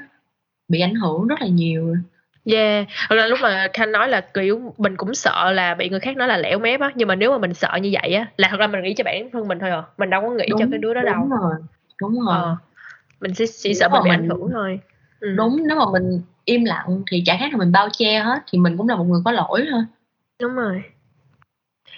bị 0.68 0.81
ảnh 0.81 0.95
hưởng 0.95 1.29
rất 1.29 1.41
là 1.41 1.47
nhiều 1.47 1.97
Yeah, 2.45 2.87
thật 3.09 3.16
ra 3.16 3.27
lúc 3.27 3.39
mà 3.43 3.68
Khanh 3.72 3.93
nói 3.93 4.09
là 4.09 4.20
kiểu 4.20 4.75
mình 4.79 4.97
cũng 4.97 5.14
sợ 5.14 5.53
là 5.53 5.75
bị 5.75 5.89
người 5.89 6.01
khác 6.01 6.16
nói 6.16 6.29
là 6.29 6.37
lẻo 6.37 6.59
mép 6.59 6.81
á, 6.81 6.91
nhưng 6.95 7.09
mà 7.09 7.14
nếu 7.14 7.31
mà 7.31 7.39
mình 7.39 7.55
sợ 7.55 7.79
như 7.83 7.91
vậy 7.93 8.14
á, 8.14 8.27
là 8.37 8.49
thật 8.51 8.57
ra 8.57 8.66
mình 8.66 8.83
nghĩ 8.83 8.95
cho 8.95 9.05
bản 9.05 9.31
thân 9.33 9.49
mình 9.49 9.59
thôi 9.59 9.70
à, 9.70 9.83
mình 9.99 10.11
đâu 10.11 10.22
có 10.22 10.31
nghĩ 10.31 10.47
đúng, 10.51 10.61
cho 10.61 10.66
cái 10.70 10.79
đứa 10.79 10.95
đó 10.95 11.01
đúng 11.01 11.31
đâu. 11.31 11.39
Rồi, 11.41 11.55
đúng 12.01 12.20
rồi. 12.20 12.37
Ờ, 12.37 12.57
mình 13.20 13.33
chỉ, 13.37 13.45
chỉ 13.62 13.75
sợ 13.75 13.89
mình 13.89 14.01
bị 14.05 14.11
ảnh 14.11 14.29
hưởng 14.29 14.51
thôi. 14.53 14.81
Ừ. 15.20 15.35
Đúng, 15.37 15.62
nếu 15.68 15.77
mà 15.79 15.85
mình 15.93 16.20
im 16.45 16.64
lặng 16.64 17.03
thì 17.11 17.22
chả 17.27 17.37
khác 17.41 17.53
là 17.53 17.59
mình 17.59 17.72
bao 17.72 17.89
che 17.93 18.18
hết, 18.18 18.43
thì 18.53 18.59
mình 18.59 18.77
cũng 18.77 18.89
là 18.89 18.97
một 18.97 19.05
người 19.05 19.20
có 19.25 19.33
lỗi 19.33 19.66
thôi. 19.70 19.83
Đúng 20.41 20.55
rồi. 20.55 20.83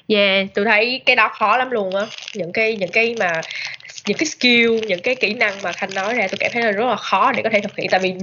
Dạ, 0.08 0.18
yeah, 0.18 0.46
tôi 0.54 0.64
thấy 0.64 1.00
cái 1.06 1.16
đó 1.16 1.30
khó 1.38 1.56
lắm 1.56 1.70
luôn 1.70 1.94
á. 1.94 2.06
Những 2.34 2.52
cái 2.52 2.76
những 2.76 2.90
cái 2.92 3.14
mà 3.18 3.40
những 4.06 4.18
cái 4.18 4.26
skill 4.26 4.88
những 4.88 5.00
cái 5.00 5.14
kỹ 5.14 5.34
năng 5.34 5.62
mà 5.62 5.72
khanh 5.72 5.94
nói 5.94 6.14
ra 6.14 6.26
tôi 6.30 6.36
cảm 6.40 6.50
thấy 6.54 6.62
là 6.62 6.70
rất 6.70 6.86
là 6.86 6.96
khó 6.96 7.32
để 7.32 7.42
có 7.42 7.50
thể 7.52 7.60
thực 7.60 7.76
hiện 7.76 7.88
tại 7.90 8.00
vì 8.00 8.14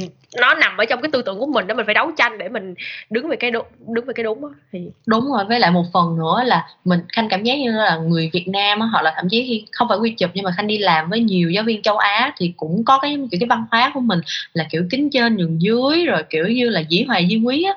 nó 0.42 0.54
nằm 0.54 0.78
ở 0.78 0.86
trong 0.86 1.02
cái 1.02 1.10
tư 1.14 1.22
tưởng 1.22 1.40
của 1.40 1.46
mình 1.46 1.68
đó 1.68 1.76
mình 1.76 1.86
phải 1.86 1.94
đấu 1.94 2.12
tranh 2.18 2.38
để 2.38 2.50
mình 2.50 2.74
đứng 3.10 3.28
về 3.30 3.36
cái 3.36 3.52
đúng 3.52 3.66
đứng 3.88 4.06
về 4.06 4.14
cái 4.14 4.24
đúng 4.24 4.42
đó. 4.42 4.50
thì 4.72 4.80
đúng 5.08 5.32
rồi 5.32 5.46
với 5.46 5.60
lại 5.60 5.72
một 5.72 5.84
phần 5.94 6.18
nữa 6.18 6.44
là 6.46 6.68
mình 6.86 7.00
khanh 7.14 7.30
cảm 7.30 7.44
giác 7.44 7.56
như 7.56 7.72
là 7.72 7.98
người 7.98 8.30
việt 8.34 8.48
nam 8.48 8.82
hoặc 8.82 9.02
là 9.02 9.14
thậm 9.16 9.30
chí 9.30 9.46
khi 9.48 9.66
không 9.72 9.88
phải 9.90 9.98
quy 9.98 10.10
chụp 10.10 10.30
nhưng 10.34 10.46
mà 10.46 10.52
khanh 10.58 10.68
đi 10.68 10.78
làm 10.78 11.10
với 11.10 11.20
nhiều 11.20 11.50
giáo 11.50 11.64
viên 11.64 11.82
châu 11.82 11.98
á 11.98 12.34
thì 12.38 12.54
cũng 12.58 12.84
có 12.86 13.00
cái 13.02 13.18
kiểu 13.32 13.40
cái 13.40 13.48
văn 13.50 13.66
hóa 13.72 13.92
của 13.94 14.00
mình 14.00 14.20
là 14.54 14.66
kiểu 14.72 14.84
kính 14.92 15.10
trên 15.10 15.38
nhường 15.38 15.62
dưới 15.62 16.06
rồi 16.06 16.24
kiểu 16.30 16.48
như 16.48 16.70
là 16.70 16.80
dĩ 16.80 17.04
hòa 17.08 17.22
di 17.30 17.42
quý 17.46 17.64
á 17.64 17.74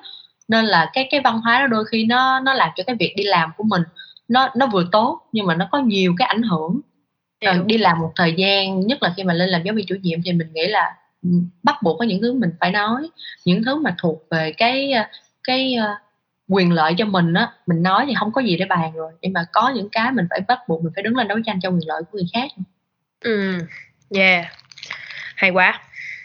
nên 0.48 0.64
là 0.64 0.90
cái 0.92 1.08
cái 1.10 1.20
văn 1.20 1.40
hóa 1.40 1.60
đó 1.60 1.66
đôi 1.66 1.84
khi 1.84 2.04
nó 2.04 2.40
nó 2.40 2.54
làm 2.54 2.70
cho 2.76 2.84
cái 2.86 2.96
việc 2.96 3.14
đi 3.16 3.24
làm 3.24 3.50
của 3.56 3.64
mình 3.64 3.82
nó 4.28 4.48
nó 4.56 4.66
vừa 4.66 4.84
tốt 4.92 5.20
nhưng 5.32 5.46
mà 5.46 5.54
nó 5.54 5.68
có 5.72 5.78
nhiều 5.78 6.14
cái 6.18 6.28
ảnh 6.28 6.42
hưởng. 6.42 6.80
Rồi 7.44 7.62
đi 7.66 7.78
làm 7.78 7.98
một 8.00 8.12
thời 8.16 8.34
gian 8.36 8.80
nhất 8.80 9.02
là 9.02 9.12
khi 9.16 9.24
mà 9.24 9.34
lên 9.34 9.48
làm 9.48 9.62
giáo 9.62 9.74
viên 9.74 9.86
chủ 9.86 9.94
nhiệm 10.02 10.22
thì 10.24 10.32
mình 10.32 10.52
nghĩ 10.52 10.66
là 10.66 10.94
ừ, 11.22 11.28
bắt 11.62 11.76
buộc 11.82 11.98
có 11.98 12.04
những 12.04 12.22
thứ 12.22 12.32
mình 12.32 12.50
phải 12.60 12.70
nói 12.70 13.10
những 13.44 13.64
thứ 13.64 13.76
mà 13.76 13.94
thuộc 13.98 14.22
về 14.30 14.52
cái 14.56 14.92
ờ, 14.92 15.04
cái 15.44 15.74
ờ, 15.74 15.94
quyền 16.48 16.72
lợi 16.72 16.94
cho 16.98 17.04
mình 17.04 17.34
á 17.34 17.52
mình 17.66 17.82
nói 17.82 18.04
thì 18.08 18.14
không 18.18 18.32
có 18.32 18.40
gì 18.40 18.56
để 18.56 18.64
bàn 18.64 18.92
rồi. 18.94 19.12
Nhưng 19.22 19.32
mà 19.32 19.46
có 19.52 19.68
những 19.68 19.88
cái 19.92 20.12
mình 20.12 20.26
phải 20.30 20.40
bắt 20.48 20.58
buộc 20.68 20.82
mình 20.82 20.92
phải 20.94 21.02
đứng 21.02 21.16
lên 21.16 21.28
đấu 21.28 21.38
tranh 21.46 21.58
cho 21.62 21.70
quyền 21.70 21.88
lợi 21.88 22.02
của 22.02 22.18
người 22.18 22.26
khác. 22.34 22.50
Ừ 23.20 23.58
yeah. 24.14 24.46
Hay 25.36 25.50
quá. 25.50 25.80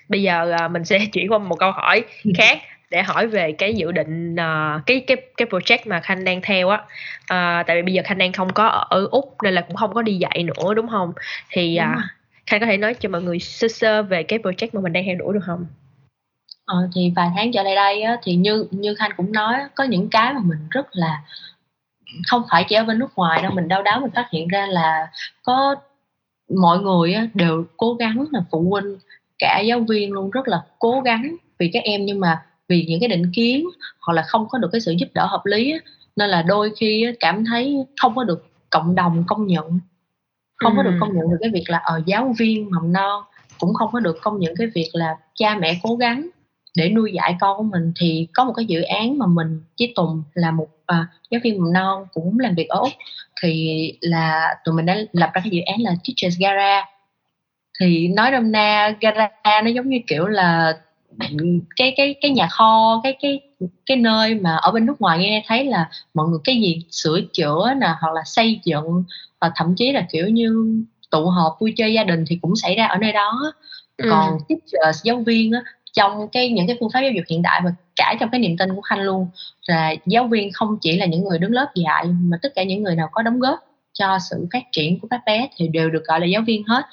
Bây 0.09 0.21
giờ 0.21 0.67
mình 0.71 0.85
sẽ 0.85 0.99
chuyển 1.13 1.31
qua 1.31 1.37
một 1.37 1.55
câu 1.59 1.71
hỏi 1.71 2.03
khác 2.37 2.57
để 2.91 3.03
hỏi 3.03 3.27
về 3.27 3.51
cái 3.51 3.73
dự 3.73 3.91
định 3.91 4.33
uh, 4.33 4.85
cái 4.85 4.99
cái 5.07 5.17
cái 5.37 5.47
project 5.47 5.79
mà 5.85 5.99
khanh 5.99 6.23
đang 6.23 6.41
theo 6.41 6.69
á. 6.69 6.77
Uh, 6.77 7.67
tại 7.67 7.75
vì 7.75 7.81
bây 7.81 7.93
giờ 7.93 8.01
khanh 8.05 8.17
đang 8.17 8.31
không 8.33 8.53
có 8.53 8.67
ở 8.67 9.07
úc 9.11 9.35
nên 9.43 9.53
là 9.53 9.61
cũng 9.61 9.75
không 9.75 9.93
có 9.93 10.01
đi 10.01 10.13
dạy 10.17 10.43
nữa 10.43 10.73
đúng 10.73 10.87
không? 10.87 11.13
Thì 11.49 11.79
uh, 11.81 12.03
khanh 12.45 12.59
có 12.59 12.65
thể 12.65 12.77
nói 12.77 12.93
cho 12.93 13.09
mọi 13.09 13.21
người 13.21 13.39
sơ 13.39 13.67
sơ 13.67 14.03
về 14.03 14.23
cái 14.23 14.39
project 14.39 14.69
mà 14.73 14.81
mình 14.81 14.93
đang 14.93 15.03
theo 15.05 15.15
đuổi 15.15 15.33
được 15.33 15.43
không? 15.45 15.65
Ờ, 16.65 16.89
thì 16.95 17.13
vài 17.15 17.29
tháng 17.35 17.51
trở 17.51 17.63
lại 17.63 17.75
đây 17.75 18.01
á, 18.01 18.17
thì 18.23 18.35
như 18.35 18.67
như 18.71 18.95
khanh 18.95 19.11
cũng 19.17 19.31
nói 19.31 19.55
có 19.75 19.83
những 19.83 20.09
cái 20.09 20.33
mà 20.33 20.39
mình 20.43 20.59
rất 20.69 20.87
là 20.91 21.21
không 22.27 22.43
phải 22.51 22.65
chỉ 22.69 22.75
ở 22.75 22.83
bên 22.83 22.99
nước 22.99 23.15
ngoài 23.15 23.41
đâu 23.41 23.51
mình 23.51 23.67
đau 23.67 23.83
đáo 23.83 23.99
mình 23.99 24.11
phát 24.15 24.27
hiện 24.31 24.47
ra 24.47 24.65
là 24.65 25.07
có 25.43 25.75
mọi 26.49 26.79
người 26.79 27.13
á, 27.13 27.27
đều 27.33 27.65
cố 27.77 27.93
gắng 27.93 28.25
là 28.31 28.39
phụ 28.51 28.69
huynh 28.69 28.97
cả 29.39 29.59
giáo 29.59 29.79
viên 29.79 30.11
luôn 30.11 30.29
rất 30.29 30.47
là 30.47 30.61
cố 30.79 31.01
gắng. 31.01 31.35
Vì 31.59 31.69
các 31.73 31.83
em 31.83 32.05
nhưng 32.05 32.19
mà 32.19 32.41
vì 32.71 32.85
những 32.89 32.99
cái 32.99 33.09
định 33.09 33.31
kiến 33.33 33.65
hoặc 34.01 34.13
là 34.13 34.21
không 34.21 34.47
có 34.49 34.57
được 34.57 34.69
cái 34.71 34.81
sự 34.81 34.91
giúp 34.91 35.09
đỡ 35.13 35.25
hợp 35.25 35.45
lý 35.45 35.73
nên 36.15 36.29
là 36.29 36.41
đôi 36.41 36.71
khi 36.79 37.05
cảm 37.19 37.45
thấy 37.45 37.85
không 38.01 38.15
có 38.15 38.23
được 38.23 38.47
cộng 38.69 38.95
đồng 38.95 39.23
công 39.27 39.47
nhận 39.47 39.79
không 40.55 40.73
ừ. 40.73 40.77
có 40.77 40.83
được 40.83 40.97
công 40.99 41.13
nhận 41.13 41.29
được 41.31 41.37
cái 41.41 41.49
việc 41.53 41.63
là 41.67 41.77
ở 41.77 41.95
ờ, 41.95 42.01
giáo 42.05 42.33
viên 42.39 42.71
mầm 42.71 42.93
non 42.93 43.23
cũng 43.59 43.73
không 43.73 43.89
có 43.91 43.99
được 43.99 44.17
công 44.21 44.39
nhận 44.39 44.53
cái 44.57 44.67
việc 44.75 44.89
là 44.93 45.15
cha 45.35 45.55
mẹ 45.55 45.79
cố 45.83 45.95
gắng 45.95 46.29
để 46.77 46.89
nuôi 46.89 47.11
dạy 47.13 47.35
con 47.39 47.57
của 47.57 47.63
mình 47.63 47.93
thì 47.99 48.27
có 48.33 48.43
một 48.43 48.53
cái 48.55 48.65
dự 48.65 48.81
án 48.81 49.17
mà 49.17 49.25
mình 49.27 49.61
với 49.79 49.93
Tùng 49.95 50.23
là 50.33 50.51
một 50.51 50.67
uh, 50.91 51.07
giáo 51.31 51.41
viên 51.43 51.61
mầm 51.61 51.73
non 51.73 52.05
cũng 52.13 52.39
làm 52.39 52.55
việc 52.55 52.67
ở 52.69 52.79
Úc 52.79 52.91
thì 53.41 53.93
là 54.01 54.55
tụi 54.65 54.75
mình 54.75 54.85
đã 54.85 54.97
lập 55.11 55.29
ra 55.33 55.41
cái 55.41 55.49
dự 55.49 55.59
án 55.65 55.81
là 55.81 55.91
Teachers 55.91 56.39
Gara 56.39 56.85
thì 57.79 58.07
nói 58.07 58.31
đâm 58.31 58.51
na 58.51 58.93
gara 59.01 59.29
nó 59.45 59.69
giống 59.69 59.89
như 59.89 59.97
kiểu 60.07 60.27
là 60.27 60.73
cái 61.75 61.93
cái 61.97 62.15
cái 62.21 62.31
nhà 62.31 62.47
kho 62.47 63.01
cái 63.03 63.17
cái 63.21 63.39
cái 63.85 63.97
nơi 63.97 64.35
mà 64.35 64.55
ở 64.55 64.71
bên 64.71 64.85
nước 64.85 65.01
ngoài 65.01 65.19
nghe 65.19 65.43
thấy 65.47 65.65
là 65.65 65.89
mọi 66.13 66.27
người 66.27 66.39
cái 66.43 66.61
gì 66.61 66.81
sửa 66.91 67.21
chữa 67.33 67.73
nè 67.77 67.87
hoặc 68.01 68.13
là 68.13 68.21
xây 68.25 68.59
dựng 68.63 69.03
và 69.39 69.51
thậm 69.55 69.73
chí 69.77 69.91
là 69.91 70.05
kiểu 70.11 70.27
như 70.27 70.83
tụ 71.11 71.25
họp 71.25 71.57
vui 71.59 71.73
chơi 71.77 71.93
gia 71.93 72.03
đình 72.03 72.25
thì 72.27 72.39
cũng 72.41 72.55
xảy 72.55 72.75
ra 72.75 72.85
ở 72.85 72.97
nơi 72.97 73.11
đó 73.11 73.53
ừ. 73.97 74.07
còn 74.09 74.37
teachers 74.49 75.03
giáo 75.03 75.23
viên 75.25 75.51
á 75.51 75.61
trong 75.93 76.27
cái 76.31 76.49
những 76.49 76.67
cái 76.67 76.77
phương 76.79 76.89
pháp 76.93 77.01
giáo 77.01 77.11
dục 77.11 77.25
hiện 77.29 77.41
đại 77.41 77.61
và 77.63 77.71
cả 77.95 78.15
trong 78.19 78.29
cái 78.29 78.39
niềm 78.39 78.57
tin 78.57 78.75
của 78.75 78.81
khanh 78.81 79.01
luôn 79.01 79.27
là 79.65 79.93
giáo 80.05 80.27
viên 80.27 80.53
không 80.53 80.77
chỉ 80.81 80.97
là 80.97 81.05
những 81.05 81.23
người 81.23 81.39
đứng 81.39 81.51
lớp 81.51 81.67
dạy 81.75 82.05
mà 82.21 82.37
tất 82.41 82.49
cả 82.55 82.63
những 82.63 82.83
người 82.83 82.95
nào 82.95 83.09
có 83.11 83.21
đóng 83.21 83.39
góp 83.39 83.59
cho 83.93 84.17
sự 84.29 84.47
phát 84.53 84.63
triển 84.71 84.99
của 84.99 85.07
các 85.11 85.21
bé 85.25 85.49
thì 85.55 85.67
đều 85.67 85.89
được 85.89 86.05
gọi 86.05 86.19
là 86.19 86.25
giáo 86.25 86.41
viên 86.47 86.63
hết 86.63 86.85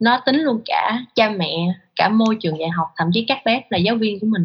nó 0.00 0.20
tính 0.26 0.40
luôn 0.40 0.60
cả 0.64 1.04
cha 1.14 1.28
mẹ 1.28 1.54
cả 2.00 2.08
môi 2.08 2.36
trường 2.40 2.58
dạy 2.58 2.68
học 2.68 2.88
thậm 2.96 3.10
chí 3.12 3.24
các 3.28 3.38
bé 3.44 3.62
là 3.70 3.78
giáo 3.78 3.96
viên 3.96 4.20
của 4.20 4.26
mình 4.26 4.44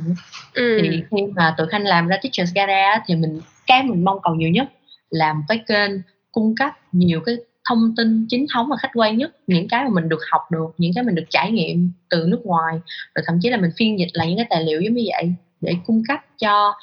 ừ. 0.53 0.79
thì 0.81 1.03
khi 1.11 1.17
mà 1.35 1.55
tụi 1.57 1.67
khanh 1.67 1.83
làm 1.83 2.07
ra 2.07 2.17
teachers 2.17 2.53
gara 2.53 3.03
thì 3.05 3.15
mình 3.15 3.39
cái 3.67 3.83
mình 3.83 4.03
mong 4.03 4.17
cầu 4.23 4.35
nhiều 4.35 4.49
nhất 4.49 4.67
là 5.09 5.33
một 5.33 5.43
cái 5.47 5.63
kênh 5.67 5.91
cung 6.31 6.55
cấp 6.55 6.71
nhiều 6.91 7.21
cái 7.25 7.35
thông 7.69 7.93
tin 7.97 8.25
chính 8.29 8.45
thống 8.53 8.67
và 8.69 8.77
khách 8.79 8.91
quan 8.93 9.17
nhất 9.17 9.35
những 9.47 9.67
cái 9.67 9.83
mà 9.83 9.89
mình 9.89 10.09
được 10.09 10.19
học 10.31 10.41
được 10.51 10.67
những 10.77 10.91
cái 10.95 11.03
mình 11.03 11.15
được 11.15 11.23
trải 11.29 11.51
nghiệm 11.51 11.91
từ 12.09 12.25
nước 12.27 12.41
ngoài 12.43 12.79
rồi 13.15 13.23
thậm 13.27 13.39
chí 13.41 13.49
là 13.49 13.57
mình 13.57 13.71
phiên 13.77 13.99
dịch 13.99 14.09
lại 14.13 14.27
những 14.27 14.37
cái 14.37 14.47
tài 14.49 14.63
liệu 14.63 14.81
giống 14.81 14.93
như 14.93 15.03
vậy 15.07 15.33
để 15.61 15.75
cung 15.85 16.01
cấp 16.07 16.19
cho 16.37 16.73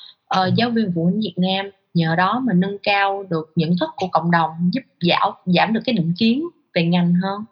uh, 0.40 0.54
giáo 0.56 0.70
viên 0.70 0.92
phụ 0.94 1.04
huynh 1.04 1.20
Việt 1.20 1.34
Nam. 1.36 1.70
Nhờ 1.94 2.14
đó 2.16 2.42
mà 2.46 2.52
nâng 2.52 2.76
cao 2.82 3.24
được 3.30 3.52
nhận 3.56 3.70
thức 3.80 3.90
của 3.96 4.06
cộng 4.06 4.30
đồng 4.30 4.50
giúp 4.72 4.80
giảm 5.00 5.32
giảm 5.46 5.72
được 5.72 5.80
cái 5.84 5.92
định 5.92 6.14
kiến 6.18 6.44
về 6.74 6.84
ngành 6.84 7.14
hơn 7.22 7.44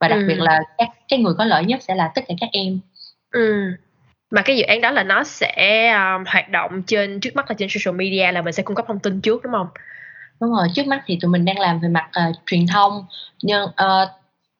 và 0.00 0.08
đặc 0.08 0.18
ừ. 0.18 0.24
biệt 0.28 0.38
là 0.38 0.60
các 0.78 0.88
cái 1.08 1.18
người 1.18 1.34
có 1.38 1.44
lợi 1.44 1.64
nhất 1.64 1.82
sẽ 1.82 1.94
là 1.94 2.10
tất 2.14 2.24
cả 2.28 2.34
các 2.40 2.48
em. 2.52 2.80
Ừ. 3.30 3.72
mà 4.30 4.42
cái 4.42 4.56
dự 4.56 4.62
án 4.62 4.80
đó 4.80 4.90
là 4.90 5.02
nó 5.02 5.24
sẽ 5.24 5.90
um, 5.90 6.24
hoạt 6.26 6.48
động 6.48 6.82
trên 6.86 7.20
trước 7.20 7.36
mắt 7.36 7.50
là 7.50 7.54
trên 7.58 7.68
social 7.68 7.96
media 7.96 8.32
là 8.32 8.42
mình 8.42 8.52
sẽ 8.52 8.62
cung 8.62 8.76
cấp 8.76 8.84
thông 8.88 8.98
tin 8.98 9.20
trước 9.20 9.42
đúng 9.42 9.52
không? 9.52 9.68
Đúng 10.40 10.50
rồi 10.50 10.68
trước 10.74 10.86
mắt 10.86 11.02
thì 11.06 11.18
tụi 11.20 11.30
mình 11.30 11.44
đang 11.44 11.58
làm 11.58 11.80
về 11.80 11.88
mặt 11.88 12.10
uh, 12.28 12.36
truyền 12.46 12.66
thông. 12.66 13.06
Nhưng 13.42 13.64
uh, 13.64 14.08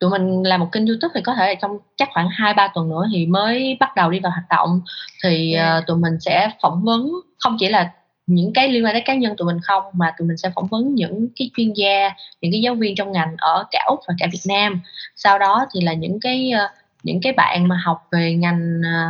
tụi 0.01 0.11
mình 0.11 0.43
làm 0.43 0.61
một 0.61 0.69
kênh 0.73 0.87
youtube 0.87 1.13
thì 1.15 1.21
có 1.25 1.35
thể 1.35 1.47
là 1.47 1.55
trong 1.63 1.79
chắc 1.97 2.09
khoảng 2.13 2.29
hai 2.29 2.55
ba 2.55 2.69
tuần 2.75 2.89
nữa 2.89 3.07
thì 3.13 3.27
mới 3.27 3.77
bắt 3.81 3.97
đầu 3.97 4.11
đi 4.11 4.21
vào 4.21 4.33
hoạt 4.33 4.49
động. 4.51 4.81
Thì 5.25 5.57
uh, 5.79 5.87
tụi 5.87 5.97
mình 5.97 6.21
sẽ 6.21 6.51
phỏng 6.63 6.85
vấn 6.85 7.11
không 7.39 7.57
chỉ 7.61 7.69
là 7.69 7.91
những 8.29 8.53
cái 8.53 8.69
liên 8.69 8.85
quan 8.85 8.95
đến 8.95 9.03
cá 9.07 9.15
nhân 9.15 9.37
tụi 9.37 9.47
mình 9.47 9.61
không, 9.63 9.83
mà 9.93 10.15
tụi 10.19 10.29
mình 10.29 10.37
sẽ 10.37 10.51
phỏng 10.55 10.67
vấn 10.67 10.95
những 10.95 11.29
cái 11.37 11.51
chuyên 11.57 11.73
gia, 11.73 12.11
những 12.41 12.53
cái 12.53 12.61
giáo 12.61 12.75
viên 12.75 12.95
trong 12.95 13.13
ngành 13.13 13.35
ở 13.39 13.65
cả 13.71 13.85
úc 13.89 14.01
và 14.09 14.15
cả 14.19 14.27
việt 14.33 14.41
nam. 14.49 14.81
Sau 15.17 15.39
đó 15.39 15.67
thì 15.75 15.81
là 15.81 15.93
những 15.93 16.21
cái 16.21 16.51
ờ, 16.51 16.69
những 17.03 17.21
cái 17.23 17.33
bạn 17.33 17.69
mà 17.69 17.81
học 17.85 18.07
về 18.13 18.35
ngành 18.35 18.81
ờ, 18.85 19.09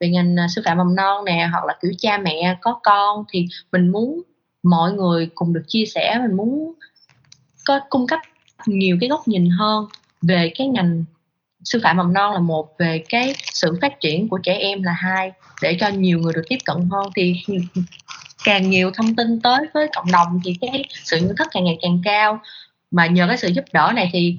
về 0.00 0.08
ngành 0.08 0.36
ờ, 0.36 0.46
sư 0.54 0.62
phạm 0.64 0.78
mầm 0.78 0.96
non 0.96 1.24
nè, 1.24 1.48
hoặc 1.52 1.64
là 1.64 1.76
kiểu 1.82 1.92
cha 1.98 2.18
mẹ 2.18 2.56
có 2.60 2.80
con, 2.82 3.24
thì 3.32 3.46
mình 3.72 3.88
muốn 3.88 4.22
mọi 4.62 4.92
người 4.92 5.30
cùng 5.34 5.52
được 5.52 5.64
chia 5.68 5.84
sẻ, 5.86 6.18
mình 6.22 6.36
muốn 6.36 6.72
có 7.66 7.80
cung 7.90 8.06
cấp 8.06 8.20
nhiều 8.66 8.96
cái 9.00 9.08
góc 9.08 9.28
nhìn 9.28 9.50
hơn 9.50 9.86
về 10.22 10.52
cái 10.58 10.66
ngành 10.66 11.04
sư 11.64 11.80
phạm 11.82 11.96
mầm 11.96 12.12
non 12.12 12.32
là 12.32 12.38
một, 12.38 12.78
về 12.78 13.04
cái 13.08 13.34
sự 13.52 13.78
phát 13.82 14.00
triển 14.00 14.28
của 14.28 14.38
trẻ 14.38 14.54
em 14.54 14.82
là 14.82 14.92
hai, 14.92 15.32
để 15.62 15.76
cho 15.80 15.88
nhiều 15.88 16.18
người 16.18 16.32
được 16.32 16.44
tiếp 16.48 16.58
cận 16.64 16.76
hơn. 16.90 17.10
Thì 17.16 17.36
càng 18.44 18.70
nhiều 18.70 18.90
thông 18.90 19.16
tin 19.16 19.40
tới 19.40 19.58
với 19.74 19.88
cộng 19.94 20.12
đồng 20.12 20.40
thì 20.44 20.56
cái 20.60 20.84
sự 21.04 21.16
nhận 21.16 21.36
thức 21.36 21.48
càng 21.50 21.64
ngày 21.64 21.78
càng 21.82 22.00
cao 22.04 22.40
mà 22.90 23.06
nhờ 23.06 23.26
cái 23.28 23.36
sự 23.36 23.48
giúp 23.48 23.64
đỡ 23.72 23.92
này 23.94 24.10
thì 24.12 24.36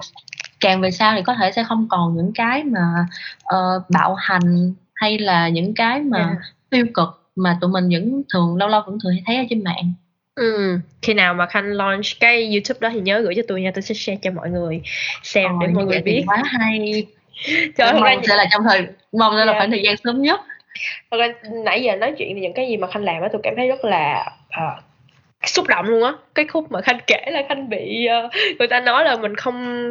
càng 0.60 0.80
về 0.80 0.90
sau 0.90 1.14
thì 1.16 1.22
có 1.22 1.34
thể 1.34 1.52
sẽ 1.52 1.64
không 1.64 1.88
còn 1.90 2.16
những 2.16 2.32
cái 2.34 2.64
mà 2.64 3.06
uh, 3.54 3.90
bạo 3.90 4.14
hành 4.14 4.74
hay 4.94 5.18
là 5.18 5.48
những 5.48 5.74
cái 5.74 6.00
mà 6.00 6.18
yeah. 6.18 6.36
tiêu 6.70 6.86
cực 6.94 7.08
mà 7.36 7.58
tụi 7.60 7.70
mình 7.70 7.88
vẫn 7.88 8.22
thường 8.32 8.56
lâu 8.56 8.68
lâu 8.68 8.82
vẫn 8.86 8.98
thường 9.02 9.12
thấy 9.26 9.36
ở 9.36 9.44
trên 9.50 9.64
mạng 9.64 9.92
Ừ, 10.34 10.78
khi 11.02 11.14
nào 11.14 11.34
mà 11.34 11.46
Khanh 11.46 11.64
launch 11.64 12.04
cái 12.20 12.52
YouTube 12.52 12.78
đó 12.80 12.90
thì 12.92 13.00
nhớ 13.00 13.20
gửi 13.20 13.34
cho 13.36 13.42
tôi 13.48 13.62
nha, 13.62 13.70
tôi 13.74 13.82
sẽ 13.82 13.94
share 13.94 14.18
cho 14.22 14.30
mọi 14.30 14.50
người 14.50 14.82
xem 15.22 15.50
ờ, 15.60 15.66
để 15.66 15.72
mọi 15.74 15.84
người 15.84 16.02
biết. 16.02 16.24
Quá 16.26 16.42
hay. 16.44 17.06
Trời 17.76 17.92
mong 17.92 18.22
sẽ 18.28 18.36
là 18.36 18.46
trong 18.50 18.62
thời 18.64 18.86
mong 19.12 19.36
yeah. 19.36 19.46
là 19.46 19.52
khoảng 19.52 19.70
thời 19.70 19.82
gian 19.82 19.96
sớm 20.04 20.22
nhất. 20.22 20.40
Thật 21.10 21.16
ra 21.20 21.28
nãy 21.64 21.82
giờ 21.82 21.96
nói 21.96 22.14
chuyện 22.18 22.34
thì 22.34 22.40
những 22.40 22.54
cái 22.54 22.68
gì 22.68 22.76
mà 22.76 22.86
Khanh 22.86 23.04
làm 23.04 23.22
á 23.22 23.28
tôi 23.32 23.40
cảm 23.44 23.54
thấy 23.56 23.68
rất 23.68 23.84
là 23.84 24.32
uh, 24.46 24.82
xúc 25.48 25.66
động 25.68 25.86
luôn 25.86 26.04
á. 26.04 26.12
Cái 26.34 26.44
khúc 26.46 26.72
mà 26.72 26.80
Khanh 26.80 26.98
kể 27.06 27.24
là 27.26 27.42
Khanh 27.48 27.68
bị 27.68 28.06
uh, 28.26 28.32
người 28.58 28.68
ta 28.68 28.80
nói 28.80 29.04
là 29.04 29.16
mình 29.16 29.36
không 29.36 29.88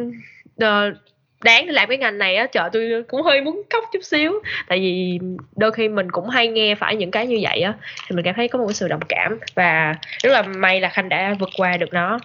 uh, 0.64 0.96
đáng 1.42 1.66
để 1.66 1.72
làm 1.72 1.88
cái 1.88 1.98
ngành 1.98 2.18
này 2.18 2.36
á 2.36 2.46
trời 2.52 2.68
tôi 2.72 3.04
cũng 3.08 3.22
hơi 3.22 3.40
muốn 3.40 3.62
khóc 3.70 3.84
chút 3.92 4.04
xíu 4.04 4.32
tại 4.68 4.78
vì 4.78 5.18
đôi 5.56 5.72
khi 5.72 5.88
mình 5.88 6.10
cũng 6.10 6.28
hay 6.28 6.48
nghe 6.48 6.74
phải 6.74 6.96
những 6.96 7.10
cái 7.10 7.26
như 7.26 7.38
vậy 7.42 7.60
á 7.60 7.74
thì 8.08 8.16
mình 8.16 8.24
cảm 8.24 8.34
thấy 8.34 8.48
có 8.48 8.58
một 8.58 8.64
cái 8.66 8.74
sự 8.74 8.88
đồng 8.88 9.00
cảm 9.08 9.38
và 9.54 9.94
rất 10.22 10.30
là 10.30 10.42
may 10.42 10.80
là 10.80 10.88
khanh 10.88 11.08
đã 11.08 11.34
vượt 11.38 11.50
qua 11.56 11.76
được 11.76 11.92
nó 11.92 12.18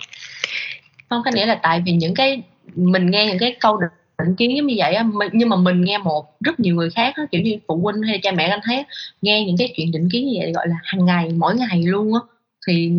không 1.10 1.24
khanh 1.24 1.34
nghĩa 1.36 1.46
là 1.46 1.60
tại 1.64 1.82
vì 1.86 1.92
những 1.92 2.14
cái 2.16 2.42
mình 2.76 3.12
nghe 3.12 3.26
những 3.26 3.40
cái 3.40 3.56
câu 3.60 3.80
định 4.20 4.36
kiến 4.36 4.58
giống 4.58 4.68
như 4.68 4.76
vậy 4.78 4.94
á. 4.94 5.06
Nhưng 5.32 5.50
mà 5.50 5.56
mình 5.56 5.82
nghe 5.82 5.98
một 5.98 6.42
rất 6.42 6.60
nhiều 6.60 6.76
người 6.76 6.90
khác 6.90 7.14
á 7.16 7.24
kiểu 7.32 7.42
như 7.42 7.58
phụ 7.68 7.78
huynh 7.78 8.02
hay 8.02 8.20
cha 8.24 8.32
mẹ 8.32 8.44
anh 8.48 8.60
thấy 8.64 8.86
nghe 9.22 9.46
những 9.46 9.56
cái 9.58 9.74
chuyện 9.76 9.92
định 9.92 10.10
kiến 10.12 10.28
như 10.28 10.34
vậy 10.40 10.52
gọi 10.52 10.68
là 10.68 10.76
hàng 10.84 11.06
ngày 11.06 11.30
mỗi 11.38 11.56
ngày 11.56 11.84
luôn 11.84 12.14
á. 12.14 12.20
Thì 12.68 12.92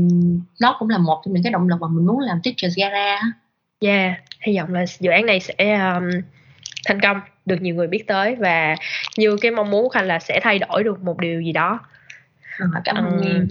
nó 0.61 0.77
cũng 0.79 0.91
là 0.91 0.99
một 0.99 1.23
trong 1.25 1.35
những 1.35 1.43
cái 1.43 1.53
động 1.53 1.69
lực 1.69 1.81
mà 1.81 1.89
mình 1.89 2.07
muốn 2.07 2.21
làm 2.21 2.41
teachers 2.45 2.79
gara 2.79 3.15
á. 3.15 3.33
Yeah, 3.81 4.15
hy 4.47 4.57
vọng 4.59 4.75
là 4.75 4.85
dự 5.01 5.11
án 5.11 5.27
này 5.27 5.41
sẽ 5.41 5.55
um, 5.75 6.11
thành 6.87 7.01
công, 7.01 7.21
được 7.47 7.63
nhiều 7.63 7.75
người 7.75 7.87
biết 7.87 8.07
tới 8.07 8.35
và 8.35 8.77
như 9.17 9.37
cái 9.41 9.51
mong 9.51 9.71
muốn 9.71 9.83
của 9.83 9.89
Khanh 9.89 10.07
là 10.07 10.19
sẽ 10.19 10.41
thay 10.43 10.59
đổi 10.59 10.85
được 10.85 11.03
một 11.03 11.19
điều 11.19 11.41
gì 11.41 11.53
đó. 11.53 11.81
À, 12.59 12.81
cảm 12.85 12.97
ơn 12.97 13.05
um, 13.05 13.49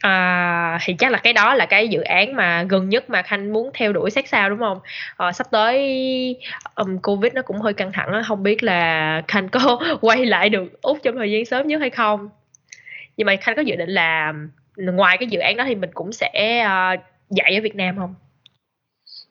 à, 0.00 0.78
thì 0.84 0.94
chắc 0.98 1.12
là 1.12 1.18
cái 1.18 1.32
đó 1.32 1.54
là 1.54 1.66
cái 1.66 1.88
dự 1.88 2.00
án 2.00 2.36
mà 2.36 2.62
gần 2.62 2.88
nhất 2.88 3.10
mà 3.10 3.22
khanh 3.22 3.52
muốn 3.52 3.70
theo 3.74 3.92
đuổi 3.92 4.10
sát 4.10 4.28
sao 4.28 4.50
đúng 4.50 4.58
không 4.58 4.78
à, 5.16 5.32
sắp 5.32 5.46
tới 5.50 6.36
um, 6.74 6.98
covid 6.98 7.32
nó 7.32 7.42
cũng 7.42 7.60
hơi 7.60 7.72
căng 7.72 7.92
thẳng 7.92 8.12
á 8.12 8.22
không 8.22 8.42
biết 8.42 8.62
là 8.62 9.22
khanh 9.28 9.48
có 9.48 9.80
quay 10.00 10.26
lại 10.26 10.48
được 10.48 10.82
úc 10.82 10.98
trong 11.02 11.16
thời 11.16 11.30
gian 11.30 11.44
sớm 11.44 11.66
nhất 11.66 11.80
hay 11.80 11.90
không 11.90 12.28
nhưng 13.16 13.26
mà 13.26 13.36
khanh 13.36 13.56
có 13.56 13.62
dự 13.62 13.76
định 13.76 13.90
là 13.90 14.32
ngoài 14.76 15.16
cái 15.18 15.26
dự 15.26 15.38
án 15.38 15.56
đó 15.56 15.64
thì 15.66 15.74
mình 15.74 15.90
cũng 15.94 16.12
sẽ 16.12 16.64
uh, 16.66 17.00
dạy 17.30 17.54
ở 17.54 17.60
việt 17.62 17.74
nam 17.74 17.96
không 17.96 18.14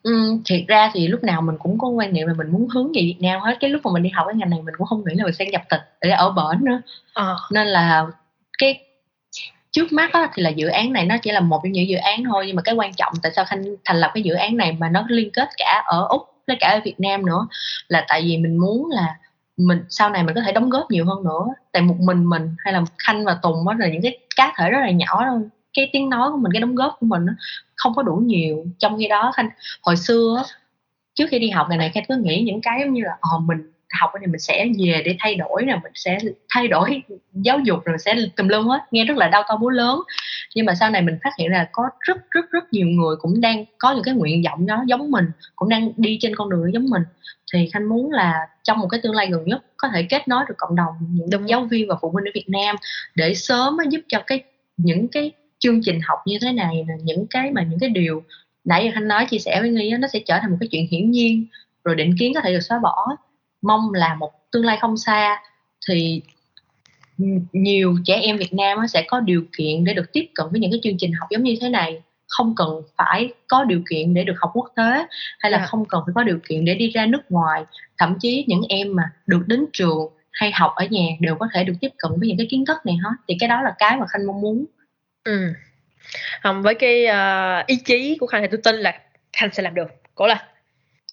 Ừm, 0.06 0.42
thiệt 0.46 0.62
ra 0.68 0.92
thì 0.94 1.08
lúc 1.08 1.24
nào 1.24 1.42
mình 1.42 1.56
cũng 1.60 1.78
có 1.78 1.88
quan 1.88 2.14
niệm 2.14 2.28
là 2.28 2.34
mình 2.34 2.52
muốn 2.52 2.68
hướng 2.68 2.88
về 2.88 3.02
Việt 3.02 3.18
Nam 3.20 3.42
hết. 3.42 3.58
Cái 3.60 3.70
lúc 3.70 3.82
mà 3.84 3.92
mình 3.94 4.04
đi 4.04 4.10
học 4.10 4.26
cái 4.28 4.36
ngành 4.36 4.50
này 4.50 4.62
mình 4.62 4.76
cũng 4.78 4.88
không 4.88 5.04
nghĩ 5.06 5.16
là 5.16 5.24
mình 5.24 5.34
sẽ 5.34 5.46
nhập 5.46 5.62
tịch 5.70 5.80
để 6.02 6.10
ở 6.10 6.32
bển 6.32 6.66
nữa. 6.66 6.82
Ờ. 7.14 7.38
Nên 7.52 7.68
là 7.68 8.08
cái 8.58 8.84
trước 9.76 9.94
mắt 9.94 10.14
á, 10.14 10.30
thì 10.34 10.44
là 10.44 10.50
dự 10.50 10.68
án 10.68 10.94
này 10.94 11.06
nó 11.06 11.16
chỉ 11.22 11.32
là 11.32 11.40
một 11.40 11.60
trong 11.64 11.72
những 11.72 11.88
dự 11.88 11.98
án 11.98 12.24
thôi 12.24 12.44
nhưng 12.48 12.56
mà 12.56 12.62
cái 12.62 12.76
quan 12.76 12.94
trọng 12.94 13.14
tại 13.22 13.32
sao 13.36 13.46
Khanh 13.46 13.64
thành 13.86 13.98
lập 13.98 14.12
cái 14.14 14.24
dự 14.24 14.34
án 14.34 14.58
này 14.58 14.72
mà 14.72 14.90
nó 14.90 15.06
liên 15.10 15.32
kết 15.34 15.50
cả 15.58 15.84
ở 15.86 16.08
Úc 16.10 16.22
với 16.48 16.58
cả 16.60 16.68
ở 16.68 16.80
Việt 16.86 17.00
Nam 17.00 17.26
nữa? 17.26 17.48
Là 17.88 18.06
tại 18.08 18.22
vì 18.22 18.38
mình 18.38 18.58
muốn 18.58 18.90
là 18.92 19.16
mình 19.58 19.84
sau 19.90 20.10
này 20.10 20.24
mình 20.24 20.36
có 20.36 20.42
thể 20.42 20.52
đóng 20.52 20.70
góp 20.70 20.92
nhiều 20.92 21.06
hơn 21.06 21.24
nữa 21.24 21.46
tại 21.72 21.82
một 21.82 21.96
mình 22.00 22.30
mình 22.30 22.56
hay 22.58 22.74
là 22.74 22.82
Khanh 22.98 23.26
và 23.26 23.38
Tùng 23.42 23.66
đó 23.66 23.74
là 23.80 23.88
những 23.88 24.02
cái 24.02 24.20
cá 24.36 24.54
thể 24.58 24.70
rất 24.70 24.80
là 24.80 24.92
nhỏ 24.92 25.24
thôi. 25.30 25.40
Cái 25.74 25.90
tiếng 25.94 26.10
nói 26.10 26.32
của 26.32 26.38
mình 26.38 26.52
cái 26.54 26.62
đóng 26.62 26.76
góp 26.76 26.98
của 27.00 27.06
mình 27.06 27.26
không 27.76 27.94
có 27.96 28.04
đủ 28.04 28.16
nhiều. 28.16 28.66
Trong 28.80 28.98
khi 28.98 29.08
đó 29.08 29.32
khanh 29.36 29.50
hồi 29.82 29.98
xưa 29.98 30.44
trước 31.16 31.26
khi 31.30 31.40
đi 31.40 31.50
học 31.50 31.68
ngày 31.70 31.78
này 31.78 31.92
khanh 31.94 32.04
cứ 32.08 32.16
nghĩ 32.16 32.44
những 32.46 32.62
cái 32.62 32.80
giống 32.82 32.94
như 32.94 33.02
là 33.04 33.18
ờ 33.22 33.40
mình 33.40 33.72
học 34.02 34.10
cái 34.14 34.20
này 34.20 34.28
mình 34.28 34.40
sẽ 34.40 34.68
về 34.80 35.02
để 35.06 35.16
thay 35.20 35.36
đổi 35.36 35.64
nè 35.66 35.80
mình 35.84 35.92
sẽ 35.96 36.18
thay 36.50 36.68
đổi 36.68 37.04
giáo 37.34 37.60
dục 37.60 37.86
rồi 37.86 37.98
sẽ 38.00 38.16
tùm 38.36 38.48
lum 38.48 38.68
hết. 38.68 38.80
Nghe 38.92 39.06
rất 39.06 39.18
là 39.18 39.28
đau 39.28 39.44
to 39.48 39.58
búa 39.58 39.70
lớn. 39.70 40.00
Nhưng 40.56 40.66
mà 40.66 40.76
sau 40.76 40.90
này 40.90 41.02
mình 41.02 41.18
phát 41.24 41.30
hiện 41.40 41.52
là 41.52 41.70
có 41.72 41.84
rất 42.00 42.18
rất 42.32 42.52
rất 42.52 42.74
nhiều 42.74 42.88
người 42.88 43.16
cũng 43.16 43.42
đang 43.42 43.66
có 43.78 43.92
những 43.92 44.04
cái 44.04 44.14
nguyện 44.14 44.44
vọng 44.46 44.66
đó 44.66 44.84
giống 44.88 45.12
mình 45.12 45.26
cũng 45.56 45.70
đang 45.70 45.92
đi 45.98 46.18
trên 46.22 46.36
con 46.36 46.50
đường 46.50 46.74
giống 46.74 46.90
mình. 46.90 47.04
Thì 47.54 47.70
khanh 47.74 47.90
muốn 47.90 48.12
là 48.12 48.34
trong 48.64 48.80
một 48.80 48.88
cái 48.88 49.00
tương 49.04 49.16
lai 49.16 49.28
gần 49.32 49.44
nhất 49.46 49.64
có 49.78 49.88
thể 49.94 50.04
kết 50.10 50.28
nối 50.28 50.44
được 50.48 50.56
cộng 50.58 50.76
đồng 50.76 50.94
những 51.12 51.30
Đúng. 51.30 51.50
giáo 51.50 51.66
viên 51.66 51.88
và 51.88 51.96
phụ 52.02 52.10
huynh 52.10 52.26
ở 52.26 52.32
việt 52.34 52.50
nam 52.50 52.76
để 53.16 53.34
sớm 53.34 53.78
giúp 53.90 54.02
cho 54.08 54.20
cái 54.28 54.44
những 54.78 55.08
cái 55.08 55.32
chương 55.60 55.82
trình 55.84 56.00
học 56.04 56.20
như 56.26 56.38
thế 56.42 56.52
này 56.52 56.86
là 56.88 56.96
những 57.04 57.28
cái 57.30 57.52
mà 57.52 57.64
những 57.64 57.80
cái 57.80 57.90
điều 57.90 58.24
nãy 58.66 58.86
giờ 58.86 58.92
khanh 58.94 59.08
nói 59.08 59.26
chia 59.26 59.38
sẻ 59.38 59.62
với 59.62 59.70
nghi 59.70 59.92
nó 60.00 60.08
sẽ 60.08 60.20
trở 60.26 60.40
thành 60.42 60.52
một 60.52 60.58
cái 60.60 60.70
chuyện 60.72 60.88
hiển 60.92 61.12
nhiên 61.12 61.46
rồi 61.84 61.96
định 61.96 62.16
kiến 62.20 62.34
có 62.34 62.42
thể 62.42 62.54
được 62.54 62.60
xóa 62.60 62.80
bỏ 62.80 63.08
mong 63.66 63.94
là 63.94 64.14
một 64.14 64.32
tương 64.52 64.66
lai 64.66 64.78
không 64.82 64.98
xa 64.98 65.42
thì 65.88 66.22
nhiều 67.52 67.98
trẻ 68.06 68.20
em 68.22 68.38
Việt 68.38 68.54
Nam 68.54 68.88
sẽ 68.88 69.06
có 69.08 69.20
điều 69.20 69.44
kiện 69.58 69.84
để 69.84 69.94
được 69.94 70.12
tiếp 70.14 70.26
cận 70.36 70.46
với 70.52 70.60
những 70.60 70.72
cái 70.72 70.80
chương 70.84 70.98
trình 70.98 71.12
học 71.20 71.30
giống 71.32 71.44
như 71.44 71.56
thế 71.62 71.70
này 71.70 72.02
không 72.28 72.56
cần 72.56 72.82
phải 72.98 73.34
có 73.48 73.64
điều 73.64 73.82
kiện 73.90 74.14
để 74.14 74.24
được 74.24 74.36
học 74.38 74.52
quốc 74.54 74.72
tế 74.76 75.06
hay 75.40 75.52
là. 75.52 75.58
Dạ. 75.58 75.66
không 75.66 75.86
cần 75.86 76.02
phải 76.06 76.14
có 76.16 76.24
điều 76.24 76.40
kiện 76.50 76.66
để 76.66 76.76
đi 76.76 76.90
ra 76.90 77.06
nước 77.06 77.22
ngoài 77.30 77.66
thậm 77.98 78.16
chí 78.20 78.46
những 78.48 78.62
em 78.70 78.96
mà 78.96 79.04
được 79.28 79.44
đến 79.48 79.66
trường 79.74 80.10
hay 80.32 80.52
học 80.52 80.72
ở 80.76 80.86
nhà 80.90 81.06
đều 81.20 81.36
có 81.36 81.48
thể 81.54 81.64
được 81.64 81.74
tiếp 81.82 81.92
cận 81.98 82.12
với 82.18 82.28
những 82.28 82.38
cái 82.38 82.48
kiến 82.50 82.66
thức 82.66 82.78
này 82.86 82.96
hết 83.04 83.12
thì 83.28 83.36
cái 83.40 83.50
đó 83.50 83.62
là 83.62 83.74
cái 83.80 83.98
mà 83.98 84.06
khanh 84.08 84.28
mong 84.28 84.42
muốn 84.42 84.66
Ừ. 85.26 85.54
Hông, 86.44 86.62
với 86.62 86.76
cái, 86.76 87.06
ờ, 87.06 87.64
ý 87.68 87.76
chí 87.86 88.18
của 88.20 88.28
Khanh 88.28 88.42
thì 88.42 88.48
tôi 88.52 88.60
tin 88.64 88.76
là 88.76 89.00
Khanh 89.34 89.50
sẽ 89.54 89.64
làm 89.64 89.76
được, 89.76 89.88
cố 90.16 90.28
lên. 90.28 90.38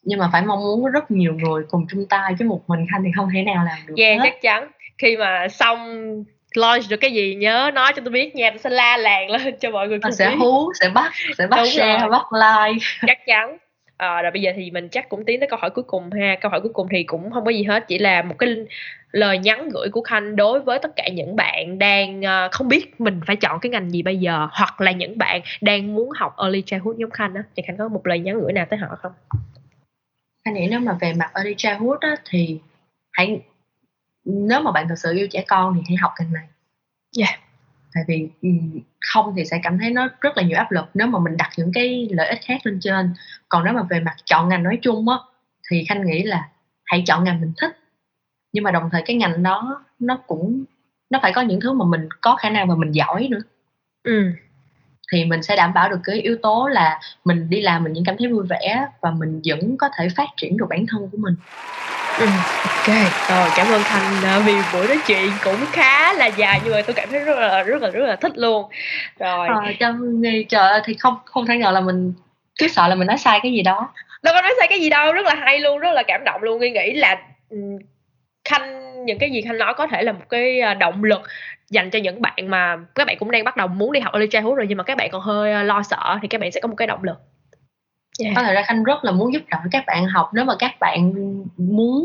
Nhưng 0.03 0.19
mà 0.19 0.29
phải 0.33 0.43
mong 0.43 0.61
muốn 0.61 0.85
rất 0.93 1.11
nhiều 1.11 1.35
người 1.35 1.63
cùng 1.71 1.87
chung 1.91 2.07
tay 2.09 2.35
chứ 2.39 2.45
một 2.45 2.61
mình 2.67 2.87
Khanh 2.93 3.03
thì 3.05 3.11
không 3.17 3.29
thể 3.35 3.43
nào 3.43 3.65
làm 3.65 3.79
được 3.87 3.95
Yeah, 3.99 4.19
hết. 4.19 4.25
chắc 4.25 4.43
chắn. 4.43 4.69
Khi 4.99 5.17
mà 5.17 5.49
xong 5.49 5.79
launch 6.55 6.85
được 6.91 6.97
cái 6.97 7.13
gì 7.13 7.35
nhớ 7.35 7.71
nói 7.75 7.93
cho 7.97 8.03
tôi 8.05 8.13
biết 8.13 8.37
nha, 8.37 8.51
tôi 8.51 8.59
sẽ 8.59 8.71
la 8.71 8.97
làng 8.97 9.31
lên 9.31 9.57
cho 9.61 9.71
mọi 9.71 9.89
người 9.89 9.99
cùng 10.03 10.13
sẽ 10.13 10.29
biết. 10.29 10.37
hú, 10.39 10.73
sẽ 10.81 10.89
bắt, 10.89 11.13
sẽ 11.39 11.47
bắt 11.47 11.57
Đúng 11.57 11.67
share, 11.67 11.99
rồi. 12.01 12.11
bắt 12.11 12.27
like. 12.33 12.87
Chắc 13.07 13.27
chắn. 13.27 13.57
Ờ, 13.97 14.23
rồi 14.23 14.31
bây 14.31 14.43
giờ 14.43 14.53
thì 14.57 14.71
mình 14.71 14.89
chắc 14.89 15.09
cũng 15.09 15.25
tiến 15.25 15.41
tới 15.41 15.49
câu 15.49 15.59
hỏi 15.63 15.71
cuối 15.71 15.85
cùng 15.85 16.11
ha. 16.13 16.37
Câu 16.41 16.51
hỏi 16.51 16.61
cuối 16.61 16.73
cùng 16.75 16.89
thì 16.91 17.03
cũng 17.05 17.31
không 17.31 17.45
có 17.45 17.51
gì 17.51 17.63
hết, 17.63 17.85
chỉ 17.89 17.99
là 17.99 18.23
một 18.23 18.35
cái 18.39 18.57
lời 19.13 19.39
nhắn 19.39 19.69
gửi 19.69 19.89
của 19.93 20.01
Khanh 20.03 20.37
đối 20.37 20.61
với 20.61 20.79
tất 20.79 20.91
cả 20.97 21.09
những 21.13 21.37
bạn 21.37 21.79
đang 21.79 22.23
ờ, 22.23 22.49
không 22.53 22.69
biết 22.69 23.01
mình 23.01 23.21
phải 23.27 23.37
chọn 23.37 23.61
cái 23.61 23.71
ngành 23.71 23.91
gì 23.91 24.03
bây 24.03 24.17
giờ 24.17 24.49
hoặc 24.53 24.81
là 24.81 24.93
những 24.93 25.19
bạn 25.19 25.41
đang 25.61 25.95
muốn 25.95 26.11
học 26.17 26.35
early 26.39 26.63
childhood 26.63 26.97
giống 26.97 27.11
Khanh 27.11 27.35
á 27.35 27.43
thì 27.57 27.63
Khanh 27.67 27.77
có 27.77 27.89
một 27.89 28.07
lời 28.07 28.19
nhắn 28.19 28.41
gửi 28.41 28.53
nào 28.53 28.67
tới 28.71 28.79
họ 28.79 28.89
không? 29.03 29.13
Khanh 30.45 30.55
nghĩ 30.55 30.67
nếu 30.71 30.81
mà 30.81 30.93
về 31.01 31.13
mặt 31.13 31.31
early 31.35 31.55
childhood 31.57 31.99
á 32.01 32.17
thì 32.25 32.61
hãy 33.13 33.43
nếu 34.25 34.61
mà 34.61 34.73
bạn 34.73 34.89
thật 34.89 34.95
sự 34.97 35.13
yêu 35.17 35.29
trẻ 35.31 35.45
con 35.49 35.75
thì 35.75 35.83
hãy 35.89 35.97
học 35.97 36.13
ngành 36.19 36.33
này. 36.33 36.49
Yeah. 37.19 37.41
Tại 37.95 38.05
vì 38.09 38.29
không 39.01 39.35
thì 39.37 39.45
sẽ 39.45 39.61
cảm 39.63 39.79
thấy 39.79 39.91
nó 39.91 40.09
rất 40.21 40.37
là 40.37 40.43
nhiều 40.43 40.59
áp 40.59 40.73
lực 40.73 40.85
nếu 40.95 41.07
mà 41.07 41.19
mình 41.19 41.37
đặt 41.37 41.51
những 41.57 41.71
cái 41.75 42.09
lợi 42.11 42.29
ích 42.29 42.41
khác 42.43 42.61
lên 42.65 42.79
trên. 42.81 43.15
Còn 43.49 43.65
nếu 43.65 43.75
mà 43.75 43.83
về 43.83 44.01
mặt 44.01 44.17
chọn 44.25 44.49
ngành 44.49 44.63
nói 44.63 44.79
chung 44.83 45.09
á 45.09 45.17
thì 45.71 45.85
Khanh 45.89 46.07
nghĩ 46.07 46.23
là 46.23 46.49
hãy 46.85 47.03
chọn 47.07 47.25
ngành 47.25 47.41
mình 47.41 47.53
thích 47.61 47.77
nhưng 48.53 48.65
mà 48.65 48.71
đồng 48.71 48.89
thời 48.93 49.03
cái 49.07 49.17
ngành 49.17 49.43
đó 49.43 49.85
nó 49.99 50.17
cũng 50.27 50.65
nó 51.11 51.19
phải 51.23 51.33
có 51.33 51.41
những 51.41 51.61
thứ 51.61 51.73
mà 51.73 51.85
mình 51.85 52.09
có 52.21 52.37
khả 52.37 52.51
năng 52.51 52.69
và 52.69 52.75
mình 52.75 52.93
giỏi 52.93 53.29
nữa 53.31 53.43
ừ. 54.03 54.33
Thì 55.13 55.25
mình 55.25 55.43
sẽ 55.43 55.57
đảm 55.57 55.75
bảo 55.75 55.89
được 55.89 56.01
cái 56.05 56.21
yếu 56.21 56.37
tố 56.43 56.69
là 56.73 57.01
mình 57.25 57.51
đi 57.51 57.61
làm 57.61 57.85
mình 57.85 57.93
vẫn 57.93 58.03
cảm 58.07 58.17
thấy 58.19 58.29
vui 58.29 58.45
vẻ 58.49 58.87
và 59.01 59.11
mình 59.11 59.41
vẫn 59.45 59.77
có 59.79 59.89
thể 59.99 60.09
phát 60.17 60.29
triển 60.37 60.57
được 60.57 60.67
bản 60.71 60.87
thân 60.89 61.09
của 61.13 61.19
mình. 61.19 61.35
Ừ, 62.19 62.27
ok. 62.65 62.97
Rồi 63.31 63.51
cảm 63.57 63.67
ơn 63.73 63.83
thành 63.85 64.25
à, 64.25 64.43
vì 64.47 64.53
buổi 64.73 64.89
nói 64.89 64.99
chuyện 65.07 65.31
cũng 65.45 65.57
khá 65.73 66.13
là 66.13 66.27
dài 66.27 66.61
nhưng 66.65 66.73
mà 66.75 66.83
tôi 66.87 66.95
cảm 66.95 67.09
thấy 67.11 67.21
rất 67.21 67.39
là 67.39 67.63
rất 67.63 67.83
là 67.83 67.91
rất 67.91 68.07
là 68.07 68.17
thích 68.17 68.39
luôn. 68.39 68.71
Rồi. 69.19 69.49
Ờ, 69.49 69.73
trong 69.81 70.23
nghi 70.23 70.45
trời 70.49 70.81
thì 70.85 70.95
không 70.95 71.17
không 71.25 71.47
thể 71.47 71.57
ngờ 71.57 71.71
là 71.71 71.81
mình 71.81 72.13
cứ 72.59 72.69
sợ 72.69 72.89
là 72.89 72.95
mình 72.95 73.07
nói 73.07 73.19
sai 73.19 73.41
cái 73.43 73.53
gì 73.53 73.63
đó. 73.63 73.93
Đâu 74.23 74.35
có 74.35 74.43
nói 74.43 74.53
sai 74.59 74.69
cái 74.69 74.81
gì 74.81 74.91
đâu 74.91 75.13
rất 75.13 75.27
là 75.27 75.35
hay 75.35 75.61
luôn 75.61 75.79
rất 75.79 75.93
là 75.93 76.03
cảm 76.03 76.25
động 76.25 76.43
luôn. 76.43 76.61
Nghi 76.61 76.71
nghĩ 76.71 76.93
là 76.93 77.17
ừ, 77.51 77.57
khanh 78.45 78.83
những 79.05 79.19
cái 79.19 79.31
gì 79.31 79.43
khanh 79.43 79.59
nói 79.59 79.75
có 79.77 79.87
thể 79.87 80.03
là 80.03 80.13
một 80.13 80.25
cái 80.29 80.61
à, 80.61 80.75
động 80.75 81.05
lực 81.05 81.21
dành 81.73 81.91
cho 81.91 81.99
những 81.99 82.23
bạn 82.23 82.51
mà 82.51 82.77
các 82.95 83.07
bạn 83.07 83.17
cũng 83.19 83.31
đang 83.31 83.45
bắt 83.45 83.57
đầu 83.57 83.69
muốn 83.69 83.93
đi 83.93 84.01
học 84.01 84.15
early 84.15 84.29
childhood 84.31 84.57
rồi 84.57 84.67
nhưng 84.69 84.79
mà 84.79 84.85
các 84.85 84.97
bạn 84.97 85.09
còn 85.13 85.21
hơi 85.21 85.53
ờ, 85.53 85.63
lo 85.63 85.83
sợ 85.83 86.19
thì 86.23 86.29
các 86.29 86.41
bạn 86.41 86.53
sẽ 86.53 86.61
có 86.61 86.69
một 86.69 86.75
cái 86.77 86.87
động 86.87 87.05
lực. 87.05 87.17
Yeah. 88.21 88.37
có 88.37 88.43
thể 88.43 88.55
ra 88.55 88.63
khanh 88.67 88.85
rất 88.85 89.05
là 89.05 89.13
muốn 89.13 89.33
giúp 89.33 89.43
đỡ 89.51 89.59
các 89.71 89.85
bạn 89.87 90.07
học. 90.07 90.31
Nếu 90.35 90.45
mà 90.45 90.55
các 90.59 90.75
bạn 90.81 91.13
muốn 91.57 92.05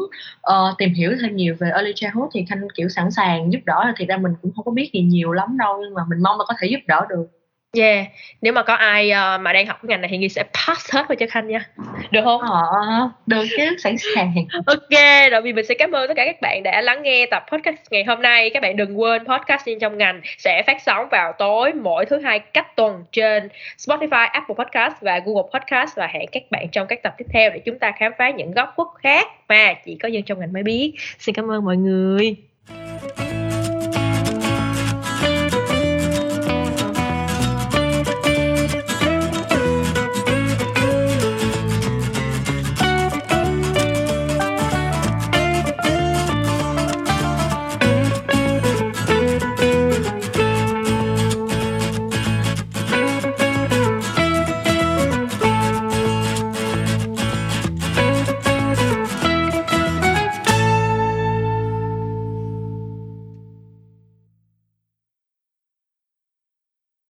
uh, 0.52 0.77
tìm 0.77 0.94
hiểu 0.94 1.11
thêm 1.22 1.35
nhiều 1.35 1.56
về 1.60 1.69
early 1.69 1.94
childhood 1.95 2.30
thì 2.34 2.45
khanh 2.49 2.68
kiểu 2.76 2.89
sẵn 2.89 3.11
sàng 3.11 3.53
giúp 3.53 3.60
đỡ. 3.65 3.94
Thì 3.98 4.06
ra 4.06 4.18
mình 4.18 4.31
cũng 4.41 4.52
không 4.56 4.65
có 4.65 4.72
biết 4.72 4.89
gì 4.94 5.02
nhiều 5.02 5.31
lắm 5.31 5.57
đâu 5.57 5.81
nhưng 5.81 5.94
mà 5.94 6.02
mình 6.10 6.19
mong 6.23 6.39
là 6.39 6.45
có 6.48 6.53
thể 6.60 6.68
giúp 6.68 6.80
đỡ 6.88 7.06
được. 7.10 7.36
Yeah, 7.77 8.05
nếu 8.41 8.53
mà 8.53 8.63
có 8.63 8.73
ai 8.73 9.11
uh, 9.11 9.41
mà 9.41 9.53
đang 9.53 9.65
học 9.65 9.77
cái 9.81 9.87
ngành 9.89 10.01
này 10.01 10.09
thì 10.11 10.17
Nghi 10.17 10.29
sẽ 10.29 10.43
pass 10.43 10.93
hết 10.93 11.05
qua 11.07 11.15
cho 11.15 11.25
Khanh 11.29 11.47
nha. 11.47 11.65
Được 12.11 12.21
không? 12.23 12.41
Ờ, 12.41 13.09
được 13.25 13.45
chứ, 13.57 13.75
sẵn 13.83 13.95
sàng. 14.15 14.33
ok, 14.65 15.01
rồi 15.31 15.41
vì 15.41 15.53
mình 15.53 15.65
sẽ 15.65 15.75
cảm 15.79 15.91
ơn 15.91 16.07
tất 16.07 16.13
cả 16.17 16.25
các 16.25 16.41
bạn 16.41 16.63
đã 16.63 16.81
lắng 16.81 17.03
nghe 17.03 17.25
tập 17.31 17.45
podcast 17.51 17.77
ngày 17.91 18.03
hôm 18.03 18.21
nay. 18.21 18.49
Các 18.49 18.63
bạn 18.63 18.75
đừng 18.75 18.99
quên 18.99 19.25
podcasting 19.25 19.79
trong 19.79 19.97
ngành 19.97 20.21
sẽ 20.37 20.63
phát 20.67 20.81
sóng 20.85 21.07
vào 21.11 21.33
tối 21.37 21.73
mỗi 21.73 22.05
thứ 22.05 22.19
hai 22.19 22.39
cách 22.39 22.75
tuần 22.75 23.03
trên 23.11 23.49
Spotify, 23.77 24.27
Apple 24.31 24.55
Podcast 24.55 24.93
và 25.01 25.19
Google 25.25 25.59
Podcast 25.59 25.95
và 25.95 26.07
hẹn 26.07 26.25
các 26.31 26.43
bạn 26.51 26.67
trong 26.71 26.87
các 26.87 27.03
tập 27.03 27.13
tiếp 27.17 27.25
theo 27.33 27.49
để 27.49 27.59
chúng 27.59 27.79
ta 27.79 27.91
khám 27.99 28.11
phá 28.17 28.29
những 28.29 28.51
góc 28.51 28.73
khuất 28.75 28.87
khác 29.03 29.27
mà 29.49 29.73
chỉ 29.85 29.97
có 30.01 30.07
dân 30.07 30.23
trong 30.23 30.39
ngành 30.39 30.53
mới 30.53 30.63
biết. 30.63 30.93
Xin 31.19 31.35
cảm 31.35 31.51
ơn 31.51 31.65
mọi 31.65 31.77
người. 31.77 32.35